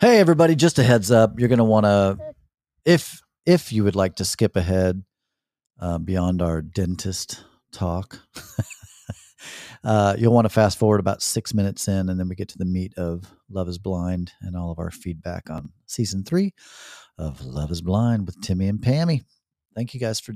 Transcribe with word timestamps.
Hey 0.00 0.18
everybody, 0.18 0.54
just 0.54 0.78
a 0.78 0.82
heads 0.82 1.10
up. 1.10 1.38
You're 1.38 1.50
going 1.50 1.58
to 1.58 1.64
want 1.64 1.84
to 1.84 2.18
if 2.86 3.20
if 3.44 3.70
you 3.70 3.84
would 3.84 3.96
like 3.96 4.16
to 4.16 4.24
skip 4.24 4.56
ahead 4.56 5.04
uh, 5.78 5.98
beyond 5.98 6.40
our 6.40 6.62
dentist 6.62 7.44
talk, 7.70 8.18
uh, 9.84 10.16
you'll 10.16 10.32
want 10.32 10.46
to 10.46 10.48
fast 10.48 10.78
forward 10.78 11.00
about 11.00 11.20
six 11.20 11.52
minutes 11.52 11.86
in, 11.86 12.08
and 12.08 12.18
then 12.18 12.30
we 12.30 12.34
get 12.34 12.48
to 12.48 12.56
the 12.56 12.64
meat 12.64 12.94
of 12.96 13.30
Love 13.50 13.68
Is 13.68 13.76
Blind 13.76 14.32
and 14.40 14.56
all 14.56 14.70
of 14.70 14.78
our 14.78 14.90
feedback 14.90 15.50
on 15.50 15.70
season 15.84 16.24
three 16.24 16.54
of 17.18 17.42
Love 17.42 17.70
Is 17.70 17.82
Blind 17.82 18.24
with 18.24 18.40
Timmy 18.40 18.68
and 18.68 18.80
Pammy. 18.80 19.24
Thank 19.74 19.92
you 19.92 20.00
guys 20.00 20.18
for 20.18 20.32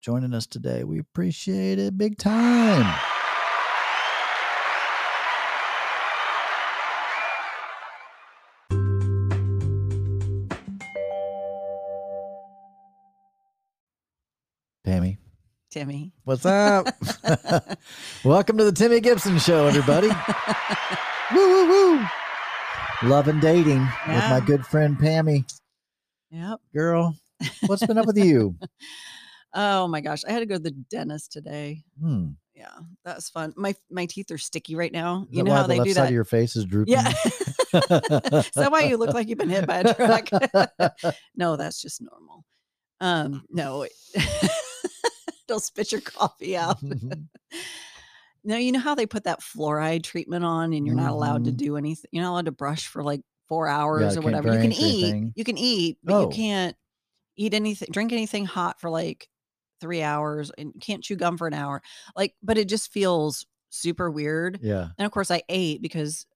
joining 0.00 0.32
us 0.32 0.46
today. 0.46 0.84
We 0.84 0.98
appreciate 0.98 1.78
it 1.78 1.98
big 1.98 2.16
time. 2.16 2.98
Timmy. 15.72 16.12
what's 16.24 16.44
up? 16.44 16.86
Welcome 18.24 18.58
to 18.58 18.64
the 18.64 18.72
Timmy 18.72 19.00
Gibson 19.00 19.38
Show, 19.38 19.66
everybody. 19.66 20.08
woo, 21.34 21.48
woo, 21.48 21.68
woo. 21.68 22.06
Love 23.04 23.26
and 23.28 23.40
dating 23.40 23.80
with 24.06 24.18
my 24.28 24.42
good 24.44 24.66
friend 24.66 24.98
Pammy. 24.98 25.50
Yep. 26.30 26.60
Girl, 26.74 27.16
what's 27.66 27.86
been 27.86 27.96
up 27.98 28.06
with 28.06 28.18
you? 28.18 28.56
Oh 29.54 29.86
my 29.86 30.00
gosh, 30.00 30.24
I 30.26 30.32
had 30.32 30.38
to 30.38 30.46
go 30.46 30.54
to 30.54 30.62
the 30.62 30.70
dentist 30.70 31.30
today. 31.30 31.82
Hmm. 32.00 32.28
Yeah, 32.54 32.70
that 33.04 33.16
was 33.16 33.28
fun. 33.28 33.52
My 33.54 33.74
my 33.90 34.06
teeth 34.06 34.30
are 34.30 34.38
sticky 34.38 34.76
right 34.76 34.90
now. 34.90 35.26
You 35.28 35.42
know 35.42 35.52
how 35.52 35.64
the 35.64 35.68
they 35.68 35.76
left 35.76 35.88
do 35.88 35.92
side 35.92 36.04
that? 36.04 36.08
of 36.08 36.14
your 36.14 36.24
face 36.24 36.56
is 36.56 36.64
drooping? 36.64 36.94
yeah. 36.94 37.08
Is 37.10 38.50
that 38.54 38.68
why 38.72 38.84
you 38.84 38.96
look 38.96 39.12
like 39.12 39.28
you've 39.28 39.36
been 39.36 39.50
hit 39.50 39.66
by 39.66 39.80
a 39.80 39.92
truck? 39.92 40.30
no, 41.36 41.56
that's 41.56 41.82
just 41.82 42.00
normal. 42.00 42.46
Um, 43.02 43.44
no, 43.50 43.86
they'll 45.48 45.60
spit 45.60 45.92
your 45.92 46.00
coffee 46.00 46.56
out. 46.56 46.78
Now 48.44 48.56
you 48.56 48.72
know 48.72 48.80
how 48.80 48.96
they 48.96 49.06
put 49.06 49.22
that 49.24 49.40
fluoride 49.40 50.02
treatment 50.02 50.44
on, 50.44 50.72
and 50.72 50.84
you're 50.84 50.96
not 50.96 51.12
allowed 51.12 51.44
to 51.44 51.52
Mhm. 51.52 51.56
do 51.56 51.76
anything. 51.76 52.08
You're 52.10 52.24
not 52.24 52.32
allowed 52.32 52.46
to 52.46 52.52
brush 52.52 52.88
for 52.88 53.04
like 53.04 53.22
four 53.48 53.68
hours 53.68 54.16
or 54.16 54.20
whatever. 54.20 54.52
You 54.52 54.60
can 54.60 54.72
eat. 54.72 55.04
anything. 55.04 55.32
You 55.36 55.44
can 55.44 55.56
eat, 55.58 55.98
but 56.02 56.14
Oh. 56.14 56.20
you 56.22 56.28
can't 56.30 56.76
eat 57.36 57.54
anything, 57.54 57.88
drink 57.92 58.12
anything 58.12 58.44
hot 58.44 58.80
for 58.80 58.90
like 58.90 59.28
three 59.80 60.02
hours, 60.02 60.50
and 60.58 60.72
can't 60.80 61.04
chew 61.04 61.14
gum 61.14 61.38
for 61.38 61.46
an 61.46 61.54
hour. 61.54 61.82
Like, 62.16 62.34
but 62.42 62.58
it 62.58 62.68
just 62.68 62.90
feels 62.92 63.46
super 63.70 64.10
weird. 64.10 64.58
yeah. 64.60 64.88
And 64.98 65.06
of 65.06 65.12
course, 65.12 65.30
I 65.30 65.42
ate 65.48 65.80
because 65.80 66.26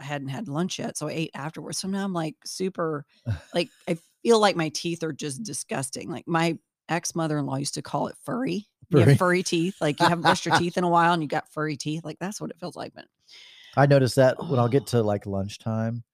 I 0.00 0.04
hadn't 0.04 0.28
had 0.28 0.48
lunch 0.48 0.80
yet, 0.80 0.98
so 0.98 1.06
I 1.06 1.12
ate 1.12 1.30
afterwards. 1.32 1.78
So 1.78 1.86
now 1.86 2.02
I'm 2.04 2.12
like 2.12 2.34
super, 2.44 3.06
like 3.54 3.68
I 3.86 3.98
feel 4.24 4.40
like 4.40 4.56
my 4.56 4.70
teeth 4.70 5.04
are 5.04 5.12
just 5.12 5.44
disgusting. 5.44 6.10
Like 6.10 6.26
my 6.26 6.58
ex 6.88 7.14
mother 7.14 7.38
in 7.38 7.46
law 7.46 7.56
used 7.56 7.74
to 7.74 7.82
call 7.82 8.08
it 8.08 8.16
furry. 8.24 8.66
You 8.88 8.98
Furry. 9.00 9.04
have 9.10 9.18
furry 9.18 9.42
teeth, 9.42 9.76
like 9.80 9.98
you 10.00 10.06
haven't 10.06 10.22
brushed 10.22 10.46
your 10.46 10.56
teeth 10.58 10.76
in 10.78 10.84
a 10.84 10.88
while, 10.88 11.12
and 11.12 11.22
you 11.22 11.28
got 11.28 11.48
furry 11.52 11.76
teeth. 11.76 12.04
Like 12.04 12.18
that's 12.20 12.40
what 12.40 12.50
it 12.50 12.56
feels 12.60 12.76
like. 12.76 12.92
But 12.94 13.06
I 13.76 13.86
notice 13.86 14.14
that 14.14 14.38
when 14.38 14.58
I'll 14.60 14.66
Oh. 14.66 14.68
get 14.68 14.86
to 14.88 15.02
like 15.02 15.26
lunchtime, 15.26 16.04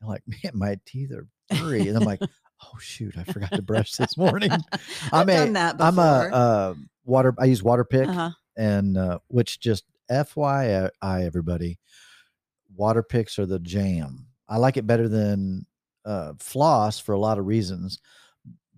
I'm 0.00 0.08
like, 0.08 0.22
man, 0.26 0.52
my 0.54 0.78
teeth 0.86 1.12
are 1.12 1.28
furry. 1.56 1.88
And 1.88 1.96
I'm 1.98 2.04
like, 2.04 2.20
oh 2.22 2.78
shoot, 2.80 3.16
I 3.18 3.24
forgot 3.24 3.50
to 3.52 3.62
brush 3.62 3.92
this 3.92 4.16
morning. 4.16 4.50
I've 4.72 5.12
I'm 5.12 5.28
a, 5.28 5.34
done 5.34 5.52
that 5.52 5.76
before. 5.76 5.88
I'm 5.88 5.98
a 5.98 6.34
uh, 6.34 6.74
water, 7.04 7.34
I 7.38 7.44
use 7.44 7.62
water 7.62 7.84
pick 7.84 8.08
uh-huh. 8.08 8.30
and 8.56 8.96
uh, 8.96 9.18
which 9.28 9.60
just 9.60 9.84
FYI, 10.10 10.90
everybody, 11.02 11.78
water 12.74 13.02
picks 13.02 13.38
are 13.38 13.46
the 13.46 13.58
jam. 13.58 14.26
I 14.48 14.56
like 14.56 14.76
it 14.76 14.86
better 14.86 15.08
than 15.08 15.66
uh, 16.04 16.32
floss 16.38 16.98
for 16.98 17.12
a 17.12 17.18
lot 17.18 17.38
of 17.38 17.46
reasons, 17.46 17.98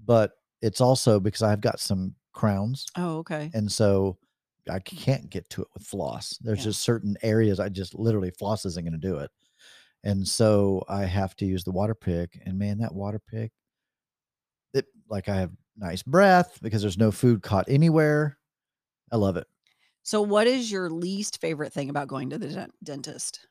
but 0.05 0.33
it's 0.65 0.81
also 0.81 1.21
because 1.21 1.43
I've 1.43 1.61
got 1.61 1.81
some 1.81 2.17
crowns, 2.33 2.87
Oh, 2.97 3.19
okay. 3.19 3.55
and 3.55 3.71
so 3.71 4.19
I 4.71 4.81
mm. 4.93 4.99
can't 4.99 5.31
get 5.31 5.49
to 5.51 5.63
it 5.63 5.69
with 5.75 5.85
floss. 5.87 6.39
There's 6.41 6.61
Yeah. 6.61 6.65
just 6.67 6.81
certain 6.83 7.17
areas 7.23 7.61
I 7.61 7.69
just 7.69 7.95
literally 7.95 8.31
floss 8.31 8.65
isn't 8.67 8.85
going 8.85 9.01
to 9.01 9.09
do 9.09 9.19
it, 9.19 9.31
and 10.05 10.27
so 10.27 10.85
I 10.89 11.05
have 11.07 11.37
to 11.37 11.47
use 11.47 11.65
the 11.65 11.73
water 11.73 11.95
pick. 11.95 12.41
And 12.47 12.59
man, 12.59 12.79
that 12.79 12.95
water 12.95 13.19
pick, 13.21 13.53
it 14.73 14.87
like 15.09 15.29
I 15.29 15.37
have 15.37 15.53
nice 15.77 16.03
breath 16.03 16.59
because 16.63 16.83
there's 16.83 16.99
no 16.99 17.11
food 17.11 17.43
caught 17.43 17.69
anywhere. 17.69 18.39
I 19.13 19.17
love 19.17 19.37
it. 19.37 19.47
So, 20.03 20.21
what 20.23 20.47
is 20.47 20.71
your 20.71 20.91
least 20.91 21.41
favorite 21.41 21.73
thing 21.73 21.89
about 21.91 22.09
going 22.09 22.31
to 22.31 22.39
the 22.39 22.69
dentist? 22.83 23.47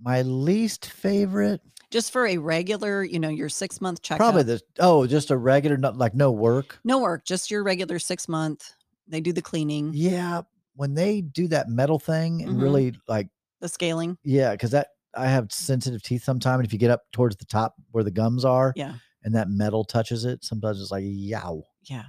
My 0.00 0.22
least 0.22 0.86
favorite, 0.86 1.60
Just 1.90 2.12
for 2.12 2.26
a 2.26 2.36
regular, 2.38 3.02
you 3.02 3.18
know, 3.18 3.28
your 3.28 3.48
six 3.48 3.80
month 3.80 4.00
checkup. 4.02 4.18
probably 4.18 4.44
the 4.44 4.60
oh, 4.78 5.06
just 5.06 5.30
a 5.30 5.36
regular, 5.36 5.76
not 5.76 5.96
like 5.96 6.14
no 6.14 6.30
work. 6.30 6.78
no 6.84 7.00
work, 7.00 7.24
just 7.24 7.50
your 7.50 7.62
regular 7.64 7.98
six 7.98 8.28
month. 8.28 8.72
They 9.08 9.20
do 9.20 9.32
the 9.32 9.42
cleaning, 9.42 9.90
Yeah, 9.92 10.42
when 10.76 10.94
they 10.94 11.20
do 11.20 11.48
that 11.48 11.68
metal 11.68 11.98
thing 11.98 12.42
and 12.42 12.56
Mhm. 12.56 12.62
really 12.62 12.94
like, 13.08 13.28
the 13.60 13.68
scaling. 13.68 14.18
yeah, 14.22 14.52
because 14.52 14.70
that 14.70 14.88
I 15.16 15.26
have 15.26 15.50
sensitive 15.52 16.00
teeth 16.02 16.22
sometimes, 16.22 16.60
and 16.60 16.66
if 16.66 16.72
you 16.72 16.78
get 16.78 16.92
up 16.92 17.02
towards 17.10 17.36
the 17.36 17.44
top 17.44 17.74
where 17.90 18.04
the 18.04 18.12
gums 18.12 18.44
are, 18.44 18.72
Yeah. 18.76 18.94
and 19.24 19.34
that 19.34 19.48
metal 19.48 19.82
touches 19.84 20.24
it, 20.24 20.44
sometimes 20.44 20.80
it's 20.80 20.92
like 20.92 21.02
yow. 21.04 21.64
Yeah. 21.82 22.04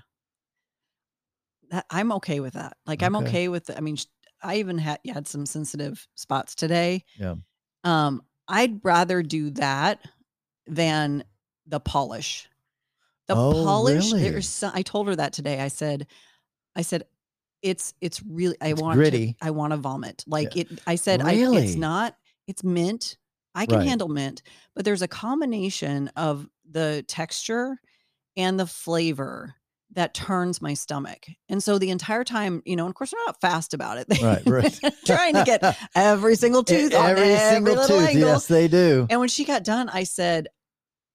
That 1.72 1.86
I'm 1.90 2.12
okay 2.14 2.40
with 2.40 2.54
that. 2.54 2.78
Like 2.86 3.02
I'm 3.02 3.16
Okay. 3.16 3.26
okay 3.28 3.48
with 3.48 3.66
the, 3.66 3.78
I 3.78 3.82
mean, 3.82 3.98
I 4.44 4.58
even 4.58 4.78
had 4.78 5.00
you 5.04 5.14
had 5.14 5.28
some 5.28 5.48
sensitive 5.48 6.08
spots 6.16 6.54
today. 6.54 7.04
Yeah. 7.18 7.36
Um, 7.84 8.22
I'd 8.52 8.84
rather 8.84 9.24
do 9.24 9.52
that 9.52 10.06
than 10.68 11.24
the 11.66 11.80
polish. 11.80 12.50
The 13.28 13.38
Oh, 13.38 13.52
polish, 13.64 14.14
really? 14.14 14.22
there's 14.22 14.48
so, 14.50 14.72
I 14.74 14.82
told 14.84 15.08
her 15.08 15.16
that 15.16 15.34
today. 15.34 15.62
I 15.62 15.70
said, 15.70 16.08
I 16.76 16.84
said, 16.84 17.06
it's 17.62 17.94
it's 18.02 18.24
really 18.24 18.58
I 18.62 18.74
It's 18.74 18.82
want 18.82 18.98
gritty. 18.98 19.38
to 19.40 19.46
I 19.48 19.52
want 19.52 19.72
to 19.72 19.78
vomit. 19.78 20.24
Like 20.28 20.56
it 20.56 20.82
I 20.88 20.96
said 20.96 21.22
I 21.24 21.44
it's 21.52 21.78
not 21.78 22.18
it's 22.48 22.64
mint. 22.64 23.18
I 23.56 23.66
can 23.68 23.80
Right. 23.80 23.88
handle 23.88 24.10
mint, 24.10 24.44
but 24.76 24.86
there's 24.86 25.02
a 25.04 25.08
combination 25.10 26.10
of 26.18 26.48
the 26.70 27.06
texture 27.08 27.80
and 28.38 28.60
the 28.60 28.68
flavor 28.68 29.56
that 29.94 30.14
turns 30.14 30.62
my 30.62 30.74
stomach. 30.74 31.26
And 31.50 31.62
so 31.62 31.78
the 31.78 31.90
entire 31.90 32.24
time, 32.24 32.62
you 32.66 32.76
know, 32.76 32.86
and 32.86 32.92
of 32.92 32.96
course, 32.96 33.14
we're 33.14 33.26
not 33.26 33.42
fast 33.42 33.74
about 33.74 33.98
it. 33.98 34.08
Right, 34.22 34.42
right. 34.46 34.80
Trying 35.06 35.34
to 35.36 35.44
get 35.44 35.78
every 35.96 36.36
single 36.36 36.64
tooth 36.64 36.94
on 36.94 37.10
every 37.10 37.36
single 37.36 37.74
little 37.76 37.88
tooth. 37.88 38.10
angle. 38.10 38.30
Yes, 38.30 38.48
they 38.48 38.68
do. 38.68 39.08
And 39.10 39.20
when 39.20 39.30
she 39.30 39.46
got 39.46 39.64
done, 39.64 39.90
I 39.90 40.04
said, 40.04 40.48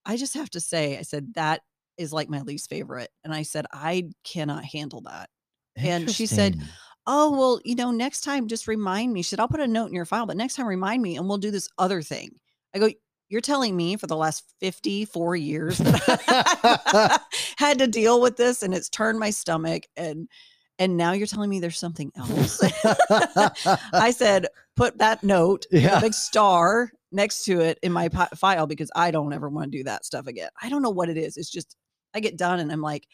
I 0.05 0.17
just 0.17 0.35
have 0.35 0.51
to 0.51 0.61
say, 0.61 0.99
I 0.99 1.03
said, 1.03 1.35
that 1.35 1.63
is 1.99 2.13
like 2.13 2.29
my 2.29 2.41
least 2.43 2.69
favorite. 2.69 3.11
And 3.25 3.33
I 3.33 3.43
said, 3.43 3.67
I 3.73 4.11
cannot 4.25 4.65
handle 4.65 5.03
that. 5.03 5.31
and 5.77 6.11
she 6.11 6.27
said, 6.27 6.61
Oh, 7.07 7.31
well, 7.31 7.61
you 7.65 7.77
know, 7.77 7.93
next 7.93 8.23
time 8.23 8.49
just 8.49 8.67
remind 8.67 9.13
me. 9.13 9.23
She 9.23 9.31
said, 9.31 9.41
I'll 9.41 9.49
put 9.49 9.61
a 9.61 9.69
note 9.69 9.87
in 9.87 9.95
your 9.95 10.05
file, 10.05 10.27
but 10.27 10.37
next 10.37 10.57
time 10.57 10.67
remind 10.67 11.01
me 11.01 11.17
and 11.17 11.29
we'll 11.29 11.39
do 11.39 11.53
this 11.53 11.69
other 11.79 12.03
thing. 12.03 12.31
I 12.75 12.79
go, 12.81 12.91
You're 13.29 13.41
telling 13.41 13.77
me 13.77 13.97
for 13.97 14.07
the 14.07 14.17
last 14.17 14.45
54 14.61 15.37
years 15.37 15.79
that 15.79 16.03
I 16.87 17.19
had 17.57 17.79
to 17.81 17.87
deal 17.87 18.21
with 18.21 18.37
this 18.37 18.63
and 18.63 18.73
it's 18.73 18.89
turned 18.89 19.19
my 19.19 19.31
stomach 19.31 19.85
and 19.97 20.29
and 20.79 20.97
now 20.99 21.13
you're 21.13 21.27
telling 21.27 21.49
me 21.49 21.59
there's 21.59 21.79
something 21.79 22.13
else. 22.17 22.61
I 23.95 24.13
said, 24.15 24.47
put 24.77 24.99
that 24.99 25.25
note, 25.25 25.65
Yeah. 25.71 25.97
a 25.99 26.01
big 26.03 26.13
star 26.13 26.91
next 27.13 27.45
to 27.47 27.61
it 27.61 27.79
in 27.83 27.93
my 27.93 28.11
file 28.11 28.67
because 28.67 28.91
I 28.95 29.11
don't 29.11 29.33
ever 29.33 29.49
want 29.49 29.73
to 29.73 29.79
do 29.79 29.85
that 29.85 30.05
stuff 30.05 30.27
again. 30.27 30.51
I 30.63 30.69
don't 30.69 30.83
know 30.83 30.91
what 30.91 31.09
it 31.09 31.17
is. 31.17 31.39
It's 31.39 31.51
just 31.51 31.77
I 32.15 32.21
get 32.21 32.37
done 32.37 32.61
and 32.61 32.71
I'm 32.71 32.83
like, 32.83 33.07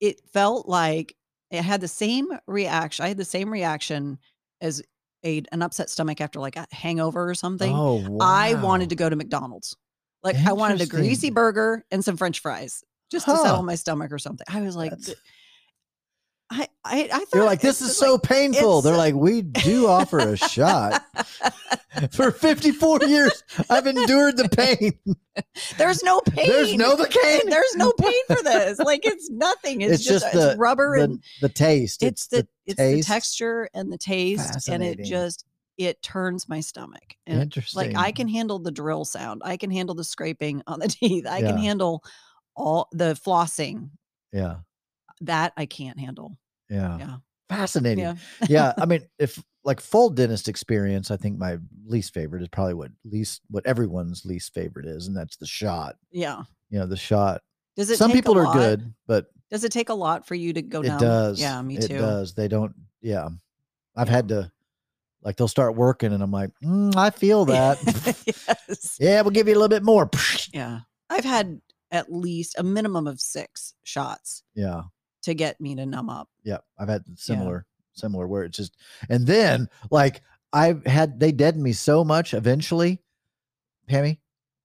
it 0.00 0.20
felt 0.32 0.66
like 0.66 1.14
it 1.50 1.62
had 1.62 1.82
the 1.82 1.88
same 1.88 2.26
reaction. 2.46 3.04
I 3.04 3.08
had 3.08 3.18
the 3.18 3.24
same 3.24 3.50
reaction 3.50 4.18
as 4.62 4.82
a 5.24 5.42
an 5.52 5.62
upset 5.62 5.90
stomach 5.90 6.20
after 6.20 6.40
like 6.40 6.56
a 6.56 6.66
hangover 6.72 7.28
or 7.28 7.34
something. 7.34 7.72
oh, 7.74 8.04
wow. 8.08 8.18
I 8.26 8.54
wanted 8.54 8.90
to 8.90 8.96
go 8.96 9.08
to 9.08 9.16
McDonald's. 9.16 9.76
Like 10.22 10.36
I 10.36 10.52
wanted 10.52 10.80
a 10.80 10.86
greasy 10.86 11.30
burger 11.30 11.84
and 11.90 12.04
some 12.04 12.16
French 12.16 12.40
fries 12.40 12.82
just 13.10 13.26
to 13.26 13.36
settle 13.36 13.62
my 13.62 13.74
stomach 13.76 14.12
or 14.12 14.18
something. 14.18 14.44
I 14.48 14.60
was 14.60 14.76
like, 14.76 14.90
That's- 14.90 15.06
"Th- 15.06 15.18
I, 16.50 16.66
I, 16.84 17.02
I 17.12 17.18
thought 17.18 17.34
You're 17.34 17.44
like, 17.44 17.60
this 17.60 17.80
is 17.82 17.96
so 17.96 18.12
like- 18.14 18.22
painful. 18.22 18.80
They're 18.82 18.94
uh, 18.94 18.98
like, 18.98 19.14
we 19.14 19.42
do 19.42 19.86
offer 19.88 20.18
a 20.18 20.36
shot. 20.36 21.02
For 22.12 22.30
54 22.30 23.00
years, 23.04 23.42
I've 23.68 23.86
endured 23.86 24.36
the 24.36 24.48
pain. 24.48 24.92
There's 25.78 26.02
no 26.02 26.20
pain. 26.20 26.46
There's 26.48 26.74
no 26.74 26.96
pain. 26.96 27.40
There's 27.48 27.74
no 27.76 27.92
pain 27.92 28.22
for 28.28 28.42
this. 28.42 28.78
Like 28.84 29.04
it's 29.04 29.28
nothing. 29.30 29.80
It's, 29.80 29.94
It's 29.94 30.04
just, 30.04 30.24
just 30.24 30.34
uh, 30.34 30.38
it's 30.38 30.52
the- 30.54 30.58
rubber 30.58 30.96
The, 30.98 31.04
and 31.04 31.24
the 31.40 31.48
taste. 31.48 32.02
it's, 32.02 32.28
the, 32.28 32.46
it's 32.66 32.76
the 32.80 33.02
texture 33.02 33.68
and 33.74 33.92
the 33.92 33.98
taste 33.98 34.68
and 34.68 34.82
it 34.82 35.02
just 35.04 35.44
it 35.76 36.00
turns 36.02 36.48
my 36.48 36.60
stomach. 36.60 37.14
And 37.26 37.42
Interesting. 37.42 37.92
like 37.94 37.96
I 37.96 38.12
can 38.12 38.28
handle 38.28 38.58
the 38.58 38.70
drill 38.70 39.04
sound. 39.04 39.42
I 39.44 39.56
can 39.56 39.70
handle 39.70 39.94
the 39.94 40.04
scraping 40.04 40.62
on 40.66 40.78
the 40.80 40.88
teeth. 40.88 41.26
I 41.26 41.40
can 41.40 41.58
handle 41.58 42.04
all 42.56 42.88
the 42.92 43.14
flossing. 43.24 43.90
Yeah. 44.32 44.56
That 45.22 45.52
I 45.56 45.66
can't 45.66 45.98
handle. 45.98 46.36
Yeah. 46.70 46.98
Yeah. 46.98 47.16
fascinating. 47.48 48.04
Yeah. 48.04 48.14
yeah, 48.48 48.72
I 48.78 48.84
mean, 48.86 49.02
if 49.18 49.42
like 49.64 49.80
full 49.80 50.10
dentist 50.10 50.48
experience, 50.48 51.10
I 51.10 51.16
think 51.16 51.38
my 51.38 51.58
least 51.86 52.14
favorite 52.14 52.42
is 52.42 52.48
probably 52.48 52.74
what 52.74 52.90
least 53.04 53.42
what 53.50 53.66
everyone's 53.66 54.24
least 54.24 54.54
favorite 54.54 54.86
is, 54.86 55.06
and 55.08 55.16
that's 55.16 55.36
the 55.36 55.46
shot. 55.46 55.96
Yeah. 56.10 56.42
You 56.70 56.78
know, 56.80 56.86
the 56.86 56.96
shot. 56.96 57.42
Does 57.76 57.90
it 57.90 57.96
Some 57.98 58.12
people 58.12 58.36
are 58.38 58.52
good, 58.52 58.92
but 59.06 59.26
Does 59.50 59.64
it 59.64 59.72
take 59.72 59.88
a 59.88 59.94
lot 59.94 60.26
for 60.26 60.34
you 60.34 60.52
to 60.52 60.62
go 60.62 60.82
it 60.82 60.88
numb? 60.88 60.98
does. 61.00 61.40
Yeah, 61.40 61.60
me 61.62 61.78
too. 61.78 61.94
It 61.94 61.98
does. 61.98 62.34
They 62.34 62.48
don't. 62.48 62.74
Yeah, 63.00 63.28
I've 63.96 64.08
Yeah. 64.08 64.12
had 64.14 64.28
to. 64.28 64.52
Like 65.22 65.36
they'll 65.36 65.48
start 65.48 65.74
working, 65.74 66.12
and 66.12 66.22
I'm 66.22 66.30
like, 66.30 66.50
"Mm, 66.62 66.94
I 66.96 67.10
feel 67.10 67.44
that. 67.46 67.78
yes. 68.68 68.96
yeah, 69.00 69.20
we'll 69.22 69.30
give 69.32 69.48
you 69.48 69.54
a 69.54 69.58
little 69.58 69.68
bit 69.68 69.82
more. 69.82 70.08
Yeah. 70.52 70.80
I've 71.10 71.24
had 71.24 71.60
at 71.90 72.12
least 72.12 72.56
a 72.58 72.62
minimum 72.62 73.06
of 73.06 73.18
six 73.20 73.74
shots 73.82 74.42
Yeah, 74.54 74.82
to 75.22 75.34
get 75.34 75.60
me 75.60 75.74
to 75.74 75.84
numb 75.86 76.08
up. 76.10 76.28
yeah. 76.44 76.58
I've 76.78 76.88
had 76.88 77.02
similar, 77.16 77.66
similar 77.92 78.26
where 78.26 78.44
it's 78.44 78.56
just, 78.56 78.76
and 79.08 79.26
then 79.26 79.68
like 79.90 80.22
I've 80.52 80.84
had 80.86 81.18
they 81.20 81.32
deadened 81.32 81.62
me 81.64 81.72
so 81.72 82.04
much. 82.04 82.34
Eventually, 82.34 83.00
Pammy, 83.90 84.18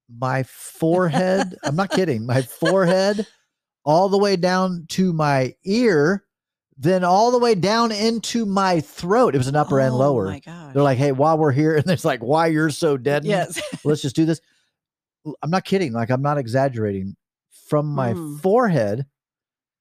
my 0.09 0.43
forehead. 0.43 1.55
I'm 1.63 1.75
not 1.75 1.91
kidding. 1.91 2.25
My 2.25 2.41
forehead, 2.41 3.25
all 3.83 4.09
the 4.09 4.17
way 4.17 4.35
down 4.35 4.85
to 4.89 5.11
my 5.13 5.55
ear, 5.65 6.23
then 6.77 7.03
all 7.03 7.31
the 7.31 7.39
way 7.39 7.55
down 7.55 7.91
into 7.91 8.45
my 8.45 8.79
throat. 8.81 9.35
It 9.35 9.39
was 9.39 9.47
an 9.47 9.55
upper 9.55 9.79
and 9.79 9.93
Oh 9.93 9.97
lower. 9.97 10.25
my 10.25 10.39
gosh. 10.39 10.73
They're 10.73 10.83
like, 10.83 10.97
hey, 10.97 11.11
while 11.11 11.37
we're 11.37 11.51
here, 11.51 11.75
and 11.77 11.89
it's 11.89 12.05
like, 12.05 12.21
why 12.21 12.47
you're 12.47 12.69
so 12.69 12.95
dead? 12.97 13.25
yes. 13.25 13.59
let's 13.83 14.01
just 14.01 14.15
do 14.15 14.25
this. 14.25 14.39
I'm 15.41 15.49
not 15.49 15.63
kidding. 15.65 15.93
Like, 15.93 16.09
I'm 16.11 16.21
not 16.21 16.37
exaggerating. 16.37 17.15
From 17.67 17.87
my 17.87 18.13
Mm. 18.13 18.41
forehead, 18.41 19.05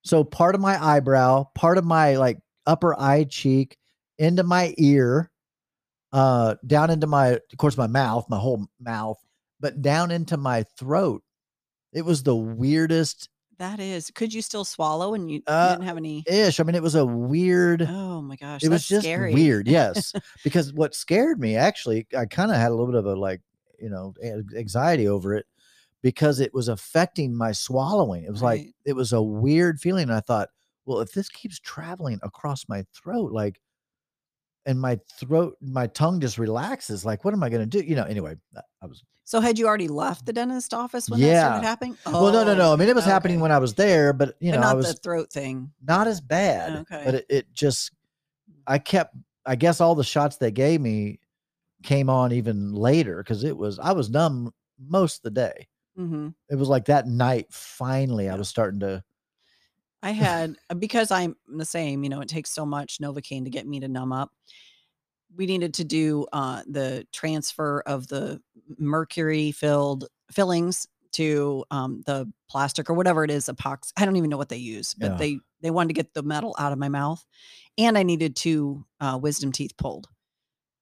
so 0.03 0.25
part 0.25 0.55
of 0.55 0.61
my 0.61 0.83
eyebrow, 0.83 1.45
part 1.55 1.79
of 1.79 1.85
my 1.85 2.17
like 2.17 2.39
upper 2.67 2.99
eye 2.99 3.25
cheek, 3.25 3.77
into 4.19 4.43
my 4.43 4.75
ear, 4.79 5.31
uh, 6.13 6.55
down 6.67 6.91
into 6.91 7.07
my, 7.07 7.29
of 7.29 7.57
course, 7.59 7.77
my 7.77 7.87
mouth, 7.87 8.27
my 8.29 8.39
whole 8.39 8.67
mouth, 8.81 9.19
but 9.61 9.81
down 9.83 10.11
into 10.11 10.37
my 10.37 10.65
throat. 10.79 11.23
It 11.93 12.05
was 12.05 12.23
the 12.23 12.37
weirdest 12.37 13.29
That 13.59 13.81
is. 13.81 14.11
Could 14.11 14.33
you 14.35 14.43
still 14.43 14.65
swallow 14.65 15.15
and 15.15 15.31
you, 15.31 15.37
you 15.37 15.43
Uh, 15.47 15.73
didn't 15.75 15.87
have 15.87 15.97
any? 15.97 16.25
ish. 16.27 16.59
I 16.59 16.63
mean, 16.63 16.75
it 16.75 16.83
was 16.83 16.95
a 16.95 17.05
weird. 17.07 17.83
Oh 17.83 18.21
my 18.23 18.37
gosh. 18.37 18.63
it 18.63 18.69
was 18.71 18.87
just 18.87 19.05
scary. 19.05 19.33
weird 19.35 19.69
yes 19.69 20.13
because 20.45 20.73
what 20.73 20.95
scared 20.95 21.39
me 21.41 21.57
actually 21.57 22.07
i 22.17 22.25
kind 22.27 22.51
of 22.51 22.57
had 22.57 22.69
a 22.69 22.71
little 22.71 22.87
bit 22.87 22.95
of 22.97 23.07
a 23.07 23.15
like 23.15 23.41
you 23.81 23.91
know 23.91 24.15
anxiety 24.57 25.07
over 25.09 25.35
it 25.35 25.47
because 26.03 26.41
it 26.41 26.53
was 26.53 26.69
affecting 26.69 27.35
my 27.35 27.53
swallowing 27.53 28.25
it 28.25 28.31
was 28.31 28.43
like 28.43 28.67
it 28.85 28.95
was 28.95 29.13
a 29.13 29.23
weird 29.23 29.81
feeling 29.81 30.05
and 30.05 30.13
i 30.15 30.21
thought 30.21 30.49
well 30.85 31.01
if 31.01 31.13
this 31.13 31.29
keeps 31.29 31.59
traveling 31.61 32.19
across 32.23 32.69
my 32.69 32.85
throat 32.95 33.33
like 33.33 33.61
and 34.67 34.81
my 34.81 34.99
throat 35.19 35.57
my 35.61 35.87
tongue 35.89 36.21
just 36.21 36.39
relaxes 36.39 37.05
like 37.05 37.25
what 37.25 37.35
am 37.35 37.43
i 37.43 37.49
going 37.49 37.69
to 37.69 37.81
do 37.81 37.87
you 37.87 37.97
know 37.97 38.05
anyway 38.05 38.35
uh, 38.57 38.61
i 38.83 38.87
was 38.87 39.03
So 39.25 39.41
had 39.41 39.59
you 39.59 39.67
already 39.67 39.89
left 39.89 40.27
the 40.27 40.33
dentist 40.33 40.75
office 40.75 41.09
when 41.09 41.21
that 41.21 41.41
started 41.47 41.67
happening? 41.67 41.97
well 42.07 42.33
no 42.33 42.45
no 42.45 42.55
no 42.55 42.73
i 42.73 42.77
mean 42.77 42.89
it 42.89 42.95
was 42.95 43.05
happening 43.05 43.39
oh, 43.39 43.43
when 43.43 43.53
i 43.53 43.59
was 43.59 43.75
there 43.75 44.13
but 44.13 44.37
you 44.41 44.51
but 44.51 44.57
know 44.57 44.63
not 44.63 44.73
i 44.73 44.75
was 44.75 44.87
the 44.89 44.95
throat 44.95 45.31
thing. 45.31 45.71
not 45.87 46.07
as 46.07 46.21
bad 46.21 46.81
Okay. 46.81 47.03
but 47.05 47.15
it, 47.15 47.27
it 47.29 47.55
just 47.55 47.93
mm. 48.51 48.55
i 48.67 48.79
kept 48.79 49.17
i 49.47 49.55
guess 49.57 49.81
all 49.81 49.95
the 49.95 50.05
shots 50.05 50.37
they 50.37 50.51
gave 50.51 50.81
me 50.81 51.19
came 51.83 52.09
on 52.09 52.33
even 52.33 52.73
later 52.73 53.19
because 53.19 53.43
it 53.45 53.57
was 53.57 53.79
i 53.79 53.93
was 53.93 54.09
numb 54.11 54.53
most 54.79 55.17
of 55.19 55.23
the 55.23 55.31
day 55.31 55.67
hmm 55.97 56.29
it 56.51 56.57
was 56.57 56.69
like 56.69 56.85
that 56.87 57.07
night 57.07 57.47
finally 57.51 58.29
i 58.29 58.35
was 58.35 58.49
starting 58.49 58.81
to 58.81 59.03
I 60.03 60.11
had 60.11 60.57
uh, 60.69 60.75
because 60.75 61.11
I'm 61.11 61.37
the 61.47 61.65
same. 61.65 62.03
You 62.03 62.11
know, 62.11 62.21
it 62.21 62.29
takes 62.29 62.51
so 62.51 62.67
much 62.67 62.99
Novocaine 62.99 63.45
to 63.45 63.51
get 63.51 63.67
me 63.67 63.81
to 63.81 63.89
numb 63.89 64.13
up. 64.13 64.33
We 65.35 65.47
needed 65.47 65.75
to 65.75 65.85
do 65.85 66.27
uh, 66.33 66.63
the 66.67 67.07
transfer 67.13 67.83
of 67.87 68.09
the 68.09 68.43
mercury 68.79 69.51
filled 69.53 70.07
fillings 70.31 70.87
to 71.13 71.65
um, 71.71 72.03
the 72.07 72.31
plastic 72.51 72.91
or 72.91 72.95
whatever 72.95 73.25
it 73.25 73.31
is, 73.31 73.47
epox. 73.47 73.93
I 73.97 74.05
don't 74.05 74.17
even 74.17 74.29
know 74.29 74.37
what 74.37 74.49
they 74.49 74.57
use, 74.57 74.95
but 74.95 75.13
Yeah. 75.13 75.17
they 75.19 75.39
they 75.63 75.71
wanted 75.71 75.89
to 75.89 75.95
get 75.95 76.13
the 76.15 76.23
metal 76.23 76.55
out 76.59 76.73
of 76.73 76.79
my 76.79 76.89
mouth, 76.89 77.25
and 77.79 77.97
I 77.97 78.03
needed 78.03 78.35
two 78.37 78.85
uh, 79.01 79.19
wisdom 79.23 79.53
teeth 79.53 79.77
pulled. 79.77 80.09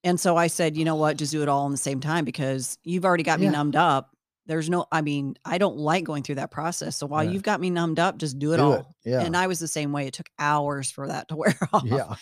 And 0.02 0.18
so 0.18 0.36
I 0.36 0.46
said, 0.46 0.76
you 0.76 0.84
know 0.84 0.96
what, 0.96 1.18
just 1.18 1.32
do 1.32 1.42
it 1.42 1.48
all 1.48 1.66
in 1.66 1.72
the 1.72 1.78
same 1.78 2.00
time 2.00 2.24
because 2.24 2.78
you've 2.84 3.04
already 3.04 3.22
got 3.22 3.38
me 3.40 3.46
Yeah. 3.46 3.52
numbed 3.52 3.76
up. 3.76 4.16
There's 4.50 4.68
no, 4.68 4.86
I 4.90 5.00
mean, 5.00 5.36
I 5.44 5.58
don't 5.58 5.76
like 5.76 6.02
going 6.02 6.24
through 6.24 6.34
that 6.34 6.50
process. 6.50 6.96
So 6.96 7.06
while 7.06 7.22
Yeah. 7.22 7.30
you've 7.30 7.44
got 7.44 7.60
me 7.60 7.70
numbed 7.70 8.00
up, 8.00 8.18
just 8.18 8.38
do 8.40 8.52
it 8.52 8.56
do 8.56 8.62
all. 8.64 8.72
it 9.04 9.10
yeah 9.10 9.22
And 9.24 9.36
I 9.36 9.46
was 9.46 9.60
the 9.60 9.68
same 9.68 9.92
way. 9.92 10.08
It 10.08 10.12
took 10.14 10.28
hours 10.40 10.90
for 10.90 11.06
that 11.06 11.28
to 11.28 11.36
wear 11.42 11.56
off. 11.72 11.84
yeah 11.84 12.14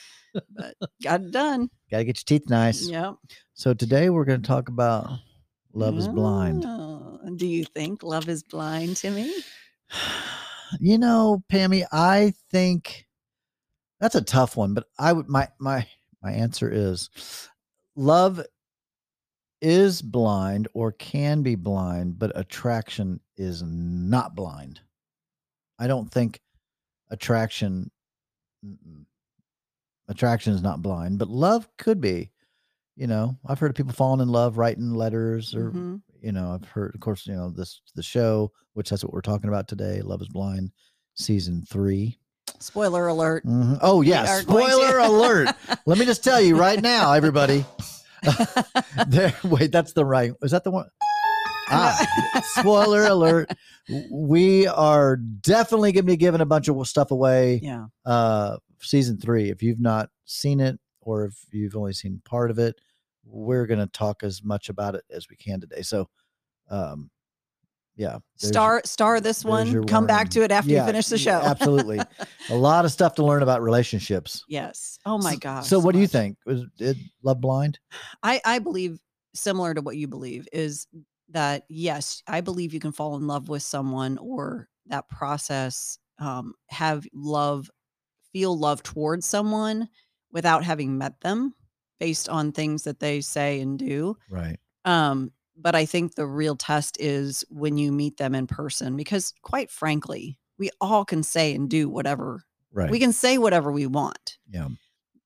But 0.55 0.75
got 1.03 1.23
it 1.23 1.31
done. 1.31 1.71
gotta 1.91 2.05
get 2.05 2.19
your 2.19 2.39
teeth 2.39 2.51
nice 2.51 2.87
Yep. 2.91 3.15
so 3.55 3.73
today 3.73 4.11
we're 4.11 4.27
going 4.27 4.43
to 4.43 4.47
talk 4.47 4.69
about 4.69 5.09
love 5.73 5.97
is 5.99 6.07
blind 6.07 6.65
Oh, 6.67 7.19
Do 7.35 7.47
you 7.47 7.65
think 7.65 8.03
love 8.03 8.29
is 8.29 8.43
blind 8.43 8.97
to 8.99 9.11
me? 9.11 9.33
you 10.81 10.99
know 10.99 11.43
pammy 11.51 11.85
i 11.93 12.35
think 12.51 13.07
that's 14.01 14.15
a 14.17 14.21
tough 14.23 14.55
one 14.55 14.75
but 14.75 14.85
i 14.99 15.11
would 15.15 15.29
my 15.31 15.49
my 15.59 15.87
my 16.23 16.31
answer 16.33 16.71
is 16.71 17.09
love 17.97 18.43
is 19.61 20.01
blind 20.03 20.69
or 20.75 20.93
can 20.93 21.43
be 21.43 21.55
blind 21.55 22.19
but 22.19 22.31
attraction 22.37 23.19
is 23.37 23.63
not 23.63 24.35
blind 24.37 24.81
i 25.79 25.87
don't 25.87 26.11
think 26.13 26.41
attraction 27.11 27.91
attraction 30.09 30.53
is 30.53 30.63
not 30.63 30.83
blind 30.83 31.19
but 31.19 31.29
love 31.29 31.69
could 31.77 32.01
be 32.01 32.31
you 32.97 33.07
know 33.07 33.37
i've 33.47 33.59
heard 33.59 33.71
of 33.71 33.77
people 33.77 33.93
falling 33.93 34.21
in 34.21 34.29
love 34.29 34.57
writing 34.59 34.93
letters 34.95 35.55
or 35.55 35.71
Mhm. 35.71 36.03
you 36.23 36.33
know 36.33 36.53
i've 36.53 36.69
heard 36.69 36.95
of 36.95 37.01
course 37.01 37.27
you 37.27 37.35
know 37.35 37.51
this 37.51 37.81
the 37.95 38.03
show 38.03 38.51
which 38.75 38.91
that's 38.91 39.05
what 39.05 39.13
we're 39.13 39.21
talking 39.21 39.49
about 39.49 39.69
today 39.69 40.01
love 40.03 40.23
is 40.23 40.29
blind 40.29 40.71
season 41.15 41.63
three 41.69 42.19
Spoiler 42.61 43.07
alert. 43.09 43.45
Mhm. 43.45 43.79
oh 43.83 44.01
yeah 44.03 44.23
are 44.39 44.43
going 44.43 44.67
to- 44.67 44.73
spoiler 44.73 44.99
alert 45.05 45.49
let 45.87 45.99
me 45.99 46.05
just 46.05 46.25
tell 46.25 46.41
you 46.41 46.57
right 46.57 46.81
now 46.81 47.13
everybody 47.13 47.65
there 49.09 49.35
wait 49.45 49.73
that's 49.73 49.93
the 49.93 50.05
right 50.05 50.33
is 50.43 50.51
that 50.51 50.65
the 50.65 50.71
one? 50.71 50.89
Ah 51.71 52.43
spoiler 52.45 53.05
alert. 53.05 53.51
We 54.11 54.67
are 54.67 55.17
definitely 55.17 55.93
going 55.93 56.07
to 56.07 56.13
be 56.13 56.17
giving 56.17 56.41
a 56.41 56.47
bunch 56.47 56.69
of 56.69 56.89
stuff 56.89 57.11
away 57.11 57.61
yeah. 57.63 57.87
uh 58.05 58.57
season 58.81 59.19
three. 59.19 59.51
If 59.51 59.63
you've 59.63 59.81
not 59.81 60.11
seen 60.25 60.61
it 60.61 60.79
or 61.01 61.27
if 61.27 61.35
you've 61.53 61.77
only 61.77 61.93
seen 61.93 62.21
part 62.25 62.51
of 62.51 62.59
it 62.59 62.77
we're 63.25 63.67
going 63.67 63.81
to 63.81 63.87
talk 63.87 64.23
as 64.23 64.43
much 64.43 64.71
about 64.71 64.95
it 64.95 65.05
as 65.11 65.29
we 65.29 65.37
can 65.37 65.61
today. 65.61 65.83
So 65.83 66.09
um 66.71 67.11
yeah 67.99 68.19
Star 68.37 68.81
star 68.85 69.21
this 69.21 69.45
one. 69.45 69.85
Come 69.87 70.07
back 70.07 70.29
to 70.31 70.43
it 70.43 70.53
after 70.53 70.71
Yeah, 70.71 70.83
you 70.83 70.87
finish 70.87 71.09
the 71.09 71.19
yeah, 71.19 71.41
show. 71.41 71.47
absolutely 71.47 72.01
a 72.49 72.55
lot 72.55 72.85
of 72.85 72.93
stuff 72.93 73.15
to 73.17 73.25
learn 73.25 73.43
about 73.43 73.63
relationships 73.63 74.45
yes. 74.49 74.99
Oh 75.05 75.19
my 75.19 75.37
gosh. 75.37 75.67
so 75.67 75.79
what 75.79 75.93
do 75.93 76.01
you 76.01 76.07
think 76.07 76.39
was 76.47 76.65
it 76.79 76.97
love 77.23 77.41
blind 77.41 77.79
I, 78.23 78.41
I 78.45 78.59
believe 78.61 78.99
similar 79.35 79.75
to 79.75 79.83
what 79.83 79.97
you 79.97 80.09
believe 80.09 80.49
is 80.53 80.87
that 81.31 81.65
yes, 81.69 82.23
I 82.27 82.41
believe 82.41 82.73
you 82.73 82.81
can 82.81 82.93
fall 82.93 83.17
in 83.17 83.27
love 83.27 83.49
with 83.49 83.63
someone 83.63 84.19
or 84.19 84.69
that 84.87 85.09
process 85.09 85.99
um, 86.19 86.55
have 86.69 87.07
love, 87.13 87.71
feel 88.33 88.59
love 88.59 88.83
towards 88.83 89.27
someone 89.27 89.89
without 90.33 90.65
having 90.65 90.99
met 90.99 91.21
them 91.21 91.55
based 92.01 92.29
on 92.29 92.53
things 92.53 92.85
that 92.85 93.01
they 93.01 93.21
say 93.21 93.61
and 93.61 93.79
do. 93.79 94.17
right 94.31 94.59
Um, 94.85 95.33
but 95.61 95.75
I 95.75 95.85
think 95.85 96.15
the 96.15 96.27
real 96.27 96.57
test 96.57 96.97
is 97.01 97.45
when 97.51 97.77
you 97.77 97.93
meet 97.93 98.17
them 98.17 98.35
in 98.35 98.47
person, 98.47 98.97
because 98.97 99.35
quite 99.43 99.71
frankly, 99.71 100.39
we 100.59 100.71
all 100.81 101.05
can 101.05 101.23
say 101.23 101.55
and 101.55 101.69
do 101.69 101.89
whatever 101.89 102.45
right. 102.73 102.91
we 102.91 102.99
can 102.99 103.13
say 103.13 103.39
whatever 103.39 103.73
we 103.73 103.87
want. 103.87 104.39
Yeah. 104.51 104.69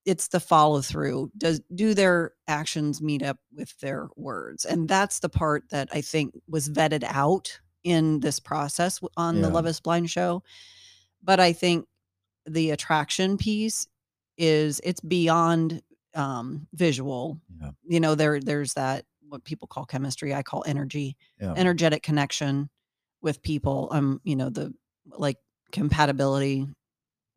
It's 0.05 0.29
the 0.29 0.41
follow 0.41 0.81
through 0.81 1.31
does 1.39 1.61
do 1.75 1.95
their 1.95 2.33
actions 2.49 3.01
meet 3.01 3.23
up 3.23 3.39
with 3.55 3.79
their 3.81 4.09
words? 4.17 4.65
And 4.65 4.89
that's 4.89 5.21
the 5.21 5.29
part 5.29 5.65
that 5.71 5.89
i 5.93 6.01
think 6.01 6.35
was 6.49 6.69
vetted 6.69 7.05
out 7.05 7.61
in 7.85 8.21
this 8.21 8.41
process 8.41 9.01
on 9.17 9.41
the 9.43 9.49
Yeah. 9.49 9.55
love 9.55 9.67
is 9.67 9.81
blind 9.81 10.11
show. 10.11 10.43
But 11.23 11.41
i 11.41 11.53
think 11.53 11.87
the 12.47 12.71
attraction 12.71 13.37
piece 13.37 13.87
is 14.37 14.81
it's 14.83 15.01
beyond 15.01 15.83
um 16.15 16.67
visual. 16.75 17.41
Yeah. 17.61 17.71
You 17.87 18.01
know 18.01 18.15
there 18.15 18.41
there's 18.41 18.75
that 18.75 19.05
what 19.33 19.45
people 19.45 19.67
call 19.67 19.85
chemistry 19.87 20.35
i 20.35 20.43
call 20.43 20.63
energy 20.67 21.17
yeah. 21.41 21.55
energetic 21.57 22.03
connection 22.03 22.69
with 23.23 23.43
people 23.43 23.89
um 23.91 24.21
you 24.25 24.37
know 24.37 24.51
the 24.51 24.73
like 25.17 25.39
compatibility 25.73 26.67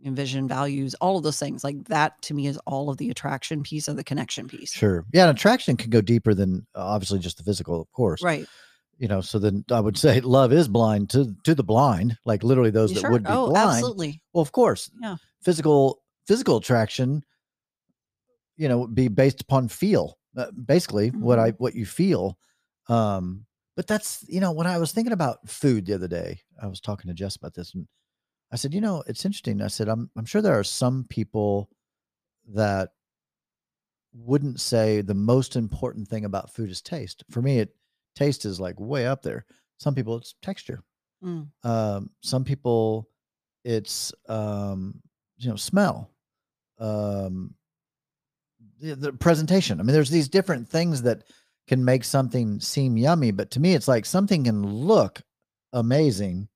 and 0.03 0.15
vision 0.15 0.45
values 0.47 0.93
all 0.95 1.17
of 1.17 1.23
those 1.23 1.39
things 1.39 1.63
like 1.63 1.81
that 1.85 2.21
to 2.21 2.33
me 2.33 2.47
is 2.47 2.57
all 2.67 2.89
of 2.89 2.97
the 2.97 3.09
attraction 3.09 3.63
piece 3.63 3.87
of 3.87 3.95
the 3.95 4.03
connection 4.03 4.45
piece. 4.47 4.71
Sure. 4.73 5.05
Yeah 5.13 5.27
and 5.29 5.37
attraction 5.37 5.77
can 5.77 5.89
go 5.89 6.01
deeper 6.01 6.33
than 6.33 6.67
uh, 6.75 6.83
obviously 6.85 7.17
just 7.19 7.37
the 7.37 7.43
physical 7.43 7.79
of 7.81 7.89
course. 7.93 8.21
Right. 8.21 8.45
You 8.97 9.07
know 9.07 9.21
so 9.21 9.39
then 9.39 9.63
i 9.71 9.79
would 9.79 9.97
say 9.97 10.19
love 10.19 10.51
is 10.51 10.67
blind 10.67 11.09
to 11.11 11.33
to 11.45 11.55
the 11.55 11.63
blind 11.63 12.17
like 12.25 12.43
literally 12.43 12.71
those 12.71 12.91
You 12.91 12.95
that 12.95 13.01
sure? 13.01 13.11
would 13.11 13.23
be 13.23 13.29
oh 13.31 13.47
blind. 13.47 13.69
absolutely. 13.69 14.21
Well 14.33 14.41
of 14.41 14.51
course 14.51 14.91
Yeah. 15.01 15.15
physical 15.41 16.01
physical 16.27 16.57
attraction 16.57 17.23
you 18.57 18.67
know 18.67 18.85
be 18.85 19.07
based 19.07 19.41
upon 19.41 19.69
feel 19.69 20.17
uh, 20.37 20.51
basically 20.51 21.09
what 21.09 21.39
i 21.39 21.49
what 21.51 21.75
you 21.75 21.85
feel 21.85 22.37
um 22.89 23.45
but 23.75 23.87
that's 23.87 24.23
you 24.27 24.39
know 24.39 24.51
when 24.51 24.67
i 24.67 24.77
was 24.77 24.91
thinking 24.91 25.13
about 25.13 25.47
food 25.49 25.85
the 25.85 25.93
other 25.93 26.07
day 26.07 26.39
i 26.61 26.67
was 26.67 26.79
talking 26.79 27.07
to 27.07 27.13
jess 27.13 27.35
about 27.35 27.53
this 27.53 27.73
and 27.73 27.87
i 28.51 28.55
said 28.55 28.73
you 28.73 28.81
know 28.81 29.03
it's 29.07 29.25
interesting 29.25 29.61
i 29.61 29.67
said 29.67 29.87
i'm 29.87 30.09
i'm 30.17 30.25
sure 30.25 30.41
there 30.41 30.57
are 30.57 30.63
some 30.63 31.05
people 31.09 31.69
that 32.47 32.89
wouldn't 34.15 34.59
say 34.59 35.01
the 35.01 35.13
most 35.13 35.55
important 35.55 36.07
thing 36.07 36.25
about 36.25 36.49
food 36.49 36.69
is 36.69 36.81
taste. 36.81 37.23
For 37.29 37.41
me 37.41 37.59
it 37.59 37.75
taste 38.15 38.45
is 38.45 38.59
like 38.59 38.79
way 38.79 39.05
up 39.05 39.21
there. 39.21 39.45
Some 39.77 39.95
people 39.95 40.17
it's 40.17 40.35
texture. 40.41 40.81
Mm. 41.23 41.47
um 41.63 42.09
some 42.21 42.43
people 42.43 43.09
it's 43.63 44.13
um 44.27 45.01
you 45.37 45.49
know 45.49 45.55
smell. 45.55 46.11
Um 46.79 47.55
the, 48.93 49.13
presentation 49.13 49.79
i 49.79 49.83
mean 49.83 49.93
there's 49.93 50.11
these 50.11 50.29
different 50.29 50.67
things 50.69 51.01
that 51.01 51.23
can 51.67 51.83
make 51.83 52.03
something 52.03 52.59
seem 52.59 52.95
yummy 52.97 53.31
but 53.31 53.49
to 53.51 53.59
me 53.59 53.73
it's 53.73 53.87
like 53.87 54.05
something 54.05 54.43
can 54.43 54.61
look 54.63 55.21
amazing 55.73 56.47